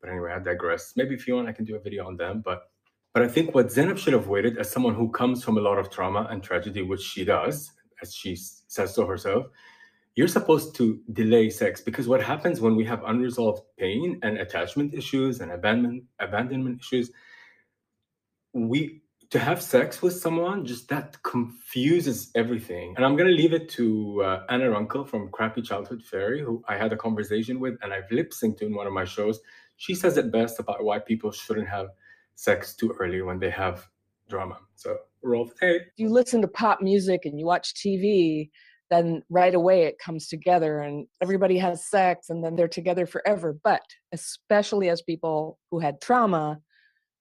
But 0.00 0.10
anyway, 0.10 0.32
I 0.32 0.38
digress. 0.38 0.94
Maybe 0.96 1.14
if 1.14 1.28
you 1.28 1.34
want, 1.36 1.48
I 1.48 1.52
can 1.52 1.64
do 1.64 1.76
a 1.76 1.80
video 1.80 2.06
on 2.06 2.16
them. 2.16 2.42
But 2.44 2.62
but 3.14 3.22
I 3.22 3.28
think 3.28 3.54
what 3.54 3.66
Zanab 3.68 3.98
should 3.98 4.12
have 4.12 4.28
waited 4.28 4.58
as 4.58 4.70
someone 4.70 4.94
who 4.94 5.10
comes 5.10 5.42
from 5.42 5.58
a 5.58 5.60
lot 5.60 5.78
of 5.78 5.90
trauma 5.90 6.28
and 6.30 6.42
tragedy, 6.42 6.82
which 6.82 7.00
she 7.02 7.24
does, 7.24 7.72
as 8.02 8.14
she 8.14 8.36
says 8.36 8.94
so 8.94 9.06
herself, 9.06 9.46
you're 10.18 10.26
supposed 10.26 10.74
to 10.74 11.00
delay 11.12 11.48
sex 11.48 11.80
because 11.80 12.08
what 12.08 12.20
happens 12.20 12.60
when 12.60 12.74
we 12.74 12.84
have 12.84 13.04
unresolved 13.06 13.62
pain 13.78 14.18
and 14.24 14.36
attachment 14.38 14.92
issues 14.92 15.38
and 15.38 15.52
abandonment 15.52 16.02
abandonment 16.18 16.80
issues 16.80 17.12
we 18.52 19.00
to 19.30 19.38
have 19.38 19.62
sex 19.62 20.02
with 20.02 20.14
someone 20.18 20.64
just 20.64 20.88
that 20.88 21.22
confuses 21.22 22.32
everything. 22.34 22.94
And 22.96 23.06
i'm 23.06 23.14
going 23.14 23.28
to 23.28 23.40
leave 23.42 23.52
it 23.52 23.68
to 23.76 24.20
uh, 24.24 24.42
anna 24.48 24.68
runkle 24.70 25.04
from 25.04 25.30
crappy 25.30 25.62
childhood 25.62 26.02
fairy 26.02 26.40
who 26.42 26.64
i 26.66 26.76
had 26.76 26.92
a 26.92 26.96
conversation 26.96 27.60
with 27.60 27.74
and 27.82 27.92
i've 27.92 28.10
lip 28.10 28.32
synced 28.32 28.58
to 28.58 28.66
in 28.66 28.74
one 28.74 28.88
of 28.88 28.92
my 28.92 29.04
shows. 29.04 29.38
She 29.76 29.94
says 29.94 30.16
it 30.16 30.32
best 30.32 30.58
about 30.58 30.82
why 30.82 30.98
people 30.98 31.30
shouldn't 31.30 31.68
have 31.68 31.90
sex 32.34 32.74
too 32.74 32.90
early 32.98 33.22
when 33.22 33.38
they 33.38 33.50
have 33.50 33.86
drama. 34.28 34.58
So 34.74 34.96
roll 35.22 35.44
the 35.44 35.54
tape 35.54 35.82
you 35.96 36.08
listen 36.08 36.42
to 36.42 36.48
pop 36.48 36.80
music 36.80 37.20
and 37.24 37.38
you 37.38 37.46
watch 37.46 37.74
TV, 37.74 38.50
then 38.90 39.22
right 39.28 39.54
away 39.54 39.84
it 39.84 39.98
comes 39.98 40.28
together 40.28 40.80
and 40.80 41.06
everybody 41.20 41.58
has 41.58 41.86
sex 41.86 42.30
and 42.30 42.42
then 42.42 42.56
they're 42.56 42.68
together 42.68 43.06
forever. 43.06 43.56
But 43.62 43.82
especially 44.12 44.88
as 44.88 45.02
people 45.02 45.58
who 45.70 45.78
had 45.78 46.00
trauma, 46.00 46.60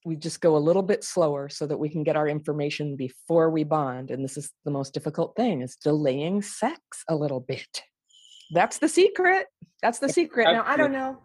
we 0.05 0.15
just 0.15 0.39
go 0.39 0.55
a 0.55 0.59
little 0.59 0.83
bit 0.83 1.03
slower 1.03 1.49
so 1.49 1.67
that 1.67 1.77
we 1.77 1.89
can 1.89 2.03
get 2.03 2.15
our 2.15 2.27
information 2.27 2.95
before 2.95 3.49
we 3.49 3.63
bond. 3.63 4.09
And 4.11 4.23
this 4.23 4.37
is 4.37 4.51
the 4.63 4.71
most 4.71 4.93
difficult 4.93 5.35
thing 5.35 5.61
is 5.61 5.75
delaying 5.75 6.41
sex 6.41 6.79
a 7.09 7.15
little 7.15 7.41
bit. 7.41 7.81
That's 8.51 8.77
the 8.77 8.87
secret. 8.87 9.47
That's 9.81 9.99
the 9.99 10.09
secret. 10.09 10.45
Now 10.45 10.63
I 10.65 10.77
don't 10.77 10.93
know. 10.93 11.17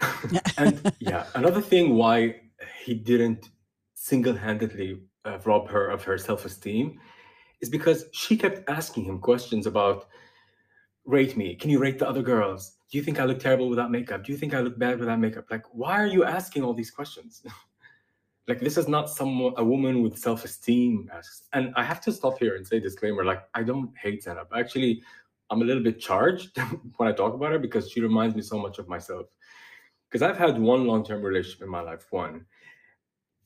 and 0.56 0.92
yeah, 0.98 1.26
another 1.34 1.60
thing 1.60 1.94
why 1.94 2.40
he 2.82 2.94
didn't 2.94 3.50
single-handedly 3.94 4.98
uh, 5.26 5.38
rob 5.44 5.68
her 5.68 5.90
of 5.90 6.02
her 6.04 6.16
self-esteem 6.16 6.98
is 7.60 7.68
because 7.68 8.06
she 8.12 8.36
kept 8.36 8.68
asking 8.68 9.04
him 9.04 9.18
questions 9.18 9.66
about 9.66 10.06
rate 11.04 11.36
me. 11.36 11.54
Can 11.54 11.70
you 11.70 11.78
rate 11.78 11.98
the 11.98 12.08
other 12.08 12.22
girls? 12.22 12.76
Do 12.90 12.98
you 12.98 13.04
think 13.04 13.20
i 13.20 13.24
look 13.24 13.38
terrible 13.38 13.68
without 13.68 13.90
makeup? 13.90 14.24
Do 14.24 14.32
you 14.32 14.38
think 14.38 14.54
i 14.54 14.60
look 14.60 14.78
bad 14.78 14.98
without 14.98 15.18
makeup? 15.18 15.46
Like 15.50 15.64
why 15.72 16.00
are 16.00 16.06
you 16.06 16.24
asking 16.24 16.62
all 16.62 16.74
these 16.74 16.90
questions? 16.90 17.42
Like 18.48 18.58
this 18.58 18.76
is 18.76 18.88
not 18.88 19.08
someone 19.08 19.52
a 19.58 19.64
woman 19.64 20.02
with 20.02 20.18
self-esteem 20.18 21.08
asks. 21.14 21.46
And 21.52 21.72
i 21.76 21.84
have 21.84 22.00
to 22.00 22.10
stop 22.10 22.36
here 22.38 22.56
and 22.56 22.66
say 22.66 22.80
disclaimer 22.80 23.24
like 23.24 23.42
i 23.54 23.62
don't 23.62 23.96
hate 23.96 24.24
Zanab. 24.24 24.48
Actually 24.56 25.02
i'm 25.50 25.62
a 25.62 25.64
little 25.64 25.82
bit 25.82 26.00
charged 26.00 26.58
when 26.96 27.08
i 27.08 27.12
talk 27.12 27.34
about 27.34 27.52
her 27.52 27.60
because 27.60 27.88
she 27.92 28.00
reminds 28.00 28.34
me 28.34 28.42
so 28.42 28.58
much 28.58 28.80
of 28.80 28.88
myself. 28.88 29.26
Because 30.10 30.22
I've 30.22 30.38
had 30.38 30.58
one 30.58 30.84
long 30.86 31.04
term 31.04 31.22
relationship 31.22 31.62
in 31.62 31.68
my 31.68 31.80
life. 31.80 32.06
One, 32.10 32.44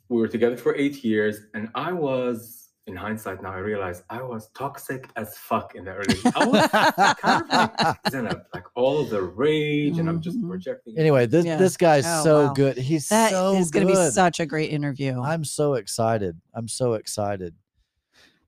we 0.09 0.21
were 0.21 0.29
together 0.29 0.57
for 0.57 0.75
eight 0.75 1.05
years, 1.05 1.41
and 1.55 1.69
I 1.75 1.93
was, 1.93 2.64
in 2.87 2.95
hindsight, 2.97 3.43
now 3.43 3.51
I 3.53 3.59
realize 3.59 4.03
I 4.11 4.23
was 4.23 4.49
toxic 4.51 5.09
as 5.17 5.37
fuck 5.39 5.75
in 5.75 5.85
the 5.87 5.93
early. 5.93 6.17
I 6.35 6.47
was 6.47 7.17
kind 7.19 7.43
of 7.43 7.49
like 7.51 8.03
Zanab, 8.11 8.45
like 8.53 8.65
all 8.75 9.05
the 9.07 9.23
rage, 9.23 9.99
and 9.99 10.09
I'm 10.09 10.21
just 10.21 10.39
Mhm. 10.39 10.49
projecting. 10.51 10.99
anyway, 10.99 11.25
this 11.27 11.47
Yeah. 11.47 11.57
this 11.57 11.77
guy's 11.79 12.05
Oh, 12.07 12.23
so 12.23 12.47
wow. 12.47 12.53
good. 12.53 12.77
He's 12.77 13.09
That 13.09 13.33
is 13.33 13.69
so 13.69 13.73
going 13.73 13.87
to 13.87 13.93
be 13.95 14.11
such 14.11 14.39
a 14.41 14.47
great 14.47 14.71
interview. 14.71 15.19
I'm 15.21 15.45
so 15.45 15.75
excited. 15.75 16.39
I'm 16.53 16.69
so 16.69 16.93
excited. 16.95 17.55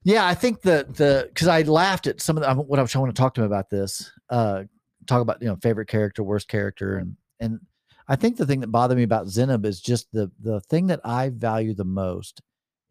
Yeah, 0.02 0.26
I 0.26 0.34
think 0.34 0.60
the 0.60 0.86
the 0.88 1.24
because 1.28 1.48
I 1.48 1.62
laughed 1.62 2.06
at 2.06 2.20
some 2.20 2.36
of 2.36 2.42
the, 2.42 2.48
I'm- 2.48 2.58
what 2.58 2.78
I 2.78 2.82
was 2.82 2.92
trying 2.92 3.06
to 3.06 3.12
talk 3.12 3.34
to 3.34 3.40
him 3.40 3.46
about 3.46 3.70
this. 3.70 4.10
Uh, 4.28 4.64
talk 5.06 5.22
about 5.22 5.40
you 5.40 5.48
know 5.48 5.56
favorite 5.56 5.88
character, 5.88 6.22
worst 6.22 6.46
character, 6.48 6.98
and 6.98 7.16
and 7.40 7.60
I 8.06 8.16
think 8.16 8.36
the 8.36 8.46
thing 8.46 8.60
that 8.60 8.68
bothered 8.68 8.96
me 8.98 9.02
about 9.02 9.26
Zanab 9.28 9.64
is 9.64 9.80
just 9.80 10.12
the 10.12 10.30
the 10.40 10.60
thing 10.60 10.88
that 10.88 11.00
I 11.04 11.30
value 11.30 11.74
the 11.74 11.84
most 11.84 12.40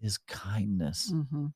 is 0.05 0.17
kindness, 0.19 1.11
Mhm. 1.11 1.53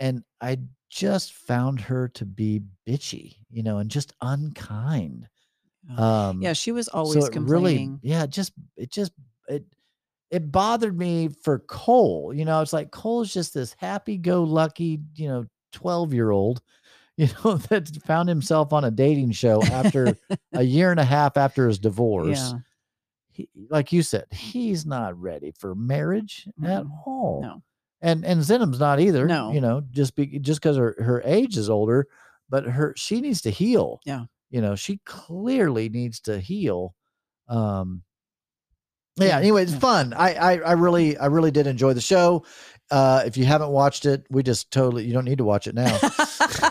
and 0.00 0.22
I 0.40 0.58
just 0.90 1.32
found 1.32 1.80
her 1.80 2.08
to 2.08 2.24
be 2.24 2.62
bitchy, 2.86 3.36
you 3.50 3.62
know, 3.62 3.78
and 3.78 3.90
just 3.90 4.12
unkind. 4.20 5.28
Um, 5.96 6.42
yeah, 6.42 6.52
she 6.52 6.72
was 6.72 6.88
always 6.88 7.26
it 7.26 7.32
complaining. 7.32 8.00
Really, 8.02 8.14
yeah, 8.14 8.26
just 8.26 8.52
it 8.76 8.90
just 8.90 9.12
it 9.48 9.64
it 10.30 10.50
bothered 10.50 10.98
me 10.98 11.28
for 11.28 11.60
Cole. 11.60 12.32
You 12.34 12.44
know, 12.44 12.60
it's 12.60 12.72
like 12.72 12.90
Cole's 12.90 13.32
just 13.32 13.54
this 13.54 13.74
happy-go-lucky, 13.78 15.00
you 15.14 15.28
know, 15.28 15.46
12 15.72 16.12
year 16.12 16.30
old, 16.30 16.60
you 17.16 17.28
know, 17.44 17.56
that 17.56 17.88
found 18.04 18.28
himself 18.28 18.72
on 18.72 18.84
a 18.84 18.90
dating 18.90 19.30
show 19.32 19.62
after 19.62 20.16
a 20.52 20.62
year 20.62 20.90
and 20.90 20.98
a 21.00 21.04
half 21.04 21.36
after 21.36 21.68
his 21.68 21.78
divorce. 21.78 22.38
Yeah. 22.38 22.58
He, 23.36 23.48
like 23.68 23.92
you 23.92 24.02
said, 24.02 24.24
he's 24.30 24.86
not 24.86 25.20
ready 25.20 25.52
for 25.58 25.74
marriage 25.74 26.48
at 26.64 26.84
Mm-mm. 26.84 26.90
all. 27.06 27.40
No. 27.42 27.62
And 28.00 28.24
and 28.24 28.40
Zanab's 28.40 28.80
not 28.80 28.98
either. 29.00 29.26
No. 29.26 29.52
You 29.52 29.60
know, 29.60 29.82
just 29.90 30.14
be 30.16 30.38
just 30.38 30.60
because 30.60 30.76
her, 30.76 30.96
her 30.98 31.22
age 31.24 31.56
is 31.56 31.68
older, 31.70 32.06
but 32.48 32.64
her 32.64 32.94
she 32.96 33.20
needs 33.20 33.42
to 33.42 33.50
heal. 33.50 34.00
Yeah. 34.04 34.24
You 34.50 34.60
know, 34.60 34.74
she 34.74 35.00
clearly 35.04 35.88
needs 35.88 36.20
to 36.20 36.38
heal. 36.40 36.94
Um 37.48 38.02
yeah, 39.18 39.26
Yeah, 39.28 39.38
anyway, 39.38 39.62
it's 39.62 39.72
yeah. 39.72 39.78
fun. 39.78 40.12
I, 40.12 40.34
I 40.34 40.52
I 40.58 40.72
really 40.72 41.16
I 41.16 41.26
really 41.26 41.50
did 41.50 41.66
enjoy 41.66 41.94
the 41.94 42.00
show. 42.00 42.44
Uh 42.90 43.22
if 43.26 43.36
you 43.36 43.44
haven't 43.44 43.70
watched 43.70 44.06
it, 44.06 44.24
we 44.30 44.42
just 44.42 44.70
totally 44.70 45.04
you 45.04 45.12
don't 45.12 45.24
need 45.24 45.38
to 45.38 45.44
watch 45.44 45.66
it 45.66 45.74
now. 45.74 45.98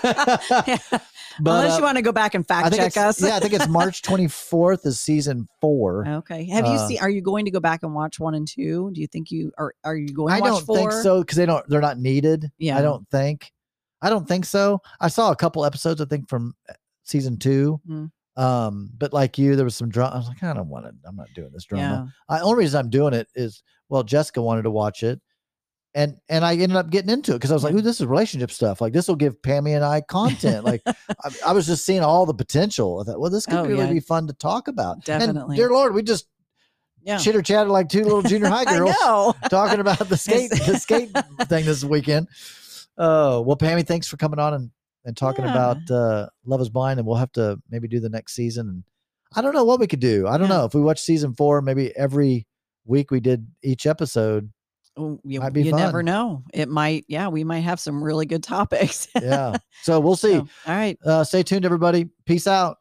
Yeah. 0.04 0.78
But 1.38 1.52
Unless 1.52 1.74
uh, 1.74 1.78
you 1.80 1.84
want 1.84 1.98
to 1.98 2.02
go 2.02 2.14
back 2.14 2.34
and 2.34 2.48
fact 2.48 2.74
check 2.74 2.96
us. 2.96 3.22
yeah, 3.22 3.36
I 3.36 3.40
think 3.42 3.52
it's 3.54 3.68
March 3.68 4.02
24th 4.04 4.86
is 4.86 5.02
season 5.02 5.50
4. 5.60 6.08
Okay. 6.08 6.46
Have 6.46 6.66
you 6.66 6.72
Uh, 6.72 6.88
seen? 6.88 7.00
Are 7.02 7.10
you 7.10 7.20
going 7.20 7.44
to 7.44 7.52
go 7.52 7.60
back 7.60 7.84
and 7.84 7.94
watch 7.94 8.22
one 8.22 8.36
and 8.36 8.48
two? 8.48 8.90
Do 8.94 9.02
you 9.02 9.08
think 9.08 9.32
you 9.32 9.52
are? 9.58 9.74
Are 9.84 9.98
you 9.98 10.14
going? 10.14 10.32
I 10.34 10.38
to 10.38 10.42
watch 10.44 10.48
I 10.48 10.56
don't 10.56 10.66
four? 10.66 10.78
think 10.78 10.92
so 11.04 11.20
because 11.20 11.36
they 11.38 11.46
don't. 11.46 11.68
They're 11.68 11.82
not 11.82 12.00
needed. 12.00 12.50
Yeah. 12.58 12.78
I 12.78 12.82
don't 12.82 13.06
think. 13.10 13.52
I 14.02 14.10
don't 14.10 14.26
think 14.26 14.46
so. 14.46 14.80
I 15.02 15.10
saw 15.10 15.32
a 15.32 15.36
couple 15.36 15.66
episodes. 15.66 16.00
I 16.00 16.06
think 16.06 16.30
from 16.30 16.54
uh, 16.70 16.74
season 17.04 17.36
two. 17.38 17.82
Mm. 17.86 18.12
Um, 18.42 18.90
but 18.98 19.12
like 19.12 19.38
you, 19.38 19.58
there 19.58 19.66
was 19.66 19.76
some 19.76 19.90
drama. 19.90 20.14
I 20.16 20.18
was 20.20 20.30
like, 20.30 20.42
I 20.42 20.54
don't 20.54 20.70
want 20.70 20.86
to. 20.86 20.94
I'm 21.06 21.18
not 21.18 21.28
doing 21.36 21.50
this 21.52 21.66
Yeah. 21.70 21.78
drama. 21.90 22.14
I, 22.30 22.40
only 22.40 22.60
reason 22.60 22.80
I'm 22.80 22.90
doing 22.90 23.14
it 23.14 23.28
is 23.36 23.62
well, 23.90 24.04
Jessica 24.04 24.42
wanted 24.42 24.62
to 24.62 24.72
watch 24.72 25.04
it, 25.04 25.20
and 25.96 26.18
and 26.30 26.46
I 26.46 26.54
ended 26.54 26.76
up 26.76 26.90
getting 26.92 27.10
into 27.10 27.32
it 27.32 27.36
because 27.36 27.50
I 27.52 27.56
was 27.56 27.64
like, 27.64 27.74
"Ooh, 27.74 27.82
this 27.82 28.00
is 28.00 28.06
relationship 28.06 28.52
stuff. 28.52 28.82
Like 28.82 28.94
this 28.94 29.08
will 29.08 29.16
give 29.16 29.42
Pammy 29.42 29.76
and 29.76 29.84
I 29.84 30.02
content." 30.02 30.64
like 30.66 30.82
I, 30.88 31.32
I 31.48 31.54
was 31.54 31.66
just 31.66 31.86
seeing 31.86 32.02
all 32.04 32.26
the 32.28 32.34
potential. 32.34 33.00
I 33.00 33.06
thought, 33.10 33.20
well, 33.20 33.32
this 33.32 33.46
could 33.48 33.56
Oh, 33.60 33.66
really 33.66 33.86
yeah. 33.86 33.94
be 33.94 34.00
fun 34.02 34.28
to 34.28 34.34
talk 34.34 34.68
about. 34.68 34.96
And 34.98 35.04
Definitely. 35.06 35.56
dear 35.56 35.70
Lord, 35.72 35.94
we 35.96 36.04
just 36.04 36.28
Yeah. 37.02 37.18
chitter 37.18 37.42
chatted 37.42 37.72
like 37.72 37.88
two 37.90 38.04
little 38.04 38.22
junior 38.22 38.50
high 38.50 38.66
girls 38.78 38.94
talking 39.50 39.80
about 39.80 40.00
the 40.10 40.18
skate 40.18 40.52
the 40.52 40.78
skate 40.78 41.12
thing 41.48 41.66
this 41.66 41.84
weekend. 41.84 42.28
Oh 42.98 43.42
well, 43.42 43.58
Pammy, 43.58 43.86
thanks 43.88 44.08
for 44.08 44.18
coming 44.18 44.40
on 44.40 44.54
and, 44.54 44.72
and 45.06 45.16
talking 45.18 45.46
Yeah. 45.46 45.52
about 45.52 45.92
uh, 45.92 46.28
Love 46.46 46.62
Is 46.62 46.70
Blind, 46.70 47.00
and 47.00 47.08
we'll 47.08 47.18
have 47.18 47.32
to 47.34 47.58
maybe 47.70 47.88
do 47.88 48.00
the 48.02 48.10
next 48.10 48.34
season. 48.36 48.68
And 48.70 48.84
I 49.36 49.42
don't 49.42 49.54
know 49.54 49.64
what 49.66 49.80
we 49.80 49.88
could 49.88 50.00
do. 50.02 50.28
I 50.28 50.38
don't 50.38 50.50
know 50.50 50.66
if 50.66 50.74
we 50.74 50.82
watch 50.82 51.02
season 51.02 51.34
four, 51.36 51.62
maybe 51.62 51.96
every 51.96 52.48
week 52.86 53.12
we 53.12 53.20
did 53.20 53.48
each 53.64 53.86
episode. 53.86 54.52
Oh, 54.98 55.20
you, 55.24 55.42
Might 55.42 55.52
be 55.52 55.64
you 55.64 55.74
never 55.74 56.02
know. 56.02 56.44
It 56.54 56.70
might. 56.70 57.06
Yeah, 57.08 57.28
we 57.28 57.44
might 57.44 57.62
have 57.62 57.80
some 57.80 58.04
really 58.04 58.26
good 58.26 58.44
topics. 58.44 59.08
Yeah. 59.22 59.58
so 59.84 60.00
we'll 60.00 60.16
see. 60.16 60.36
So, 60.36 60.48
all 60.68 60.76
right. 60.76 60.98
Uh, 61.06 61.24
stay 61.24 61.44
tuned, 61.44 61.66
everybody. 61.66 62.10
Peace 62.26 62.48
out. 62.48 62.78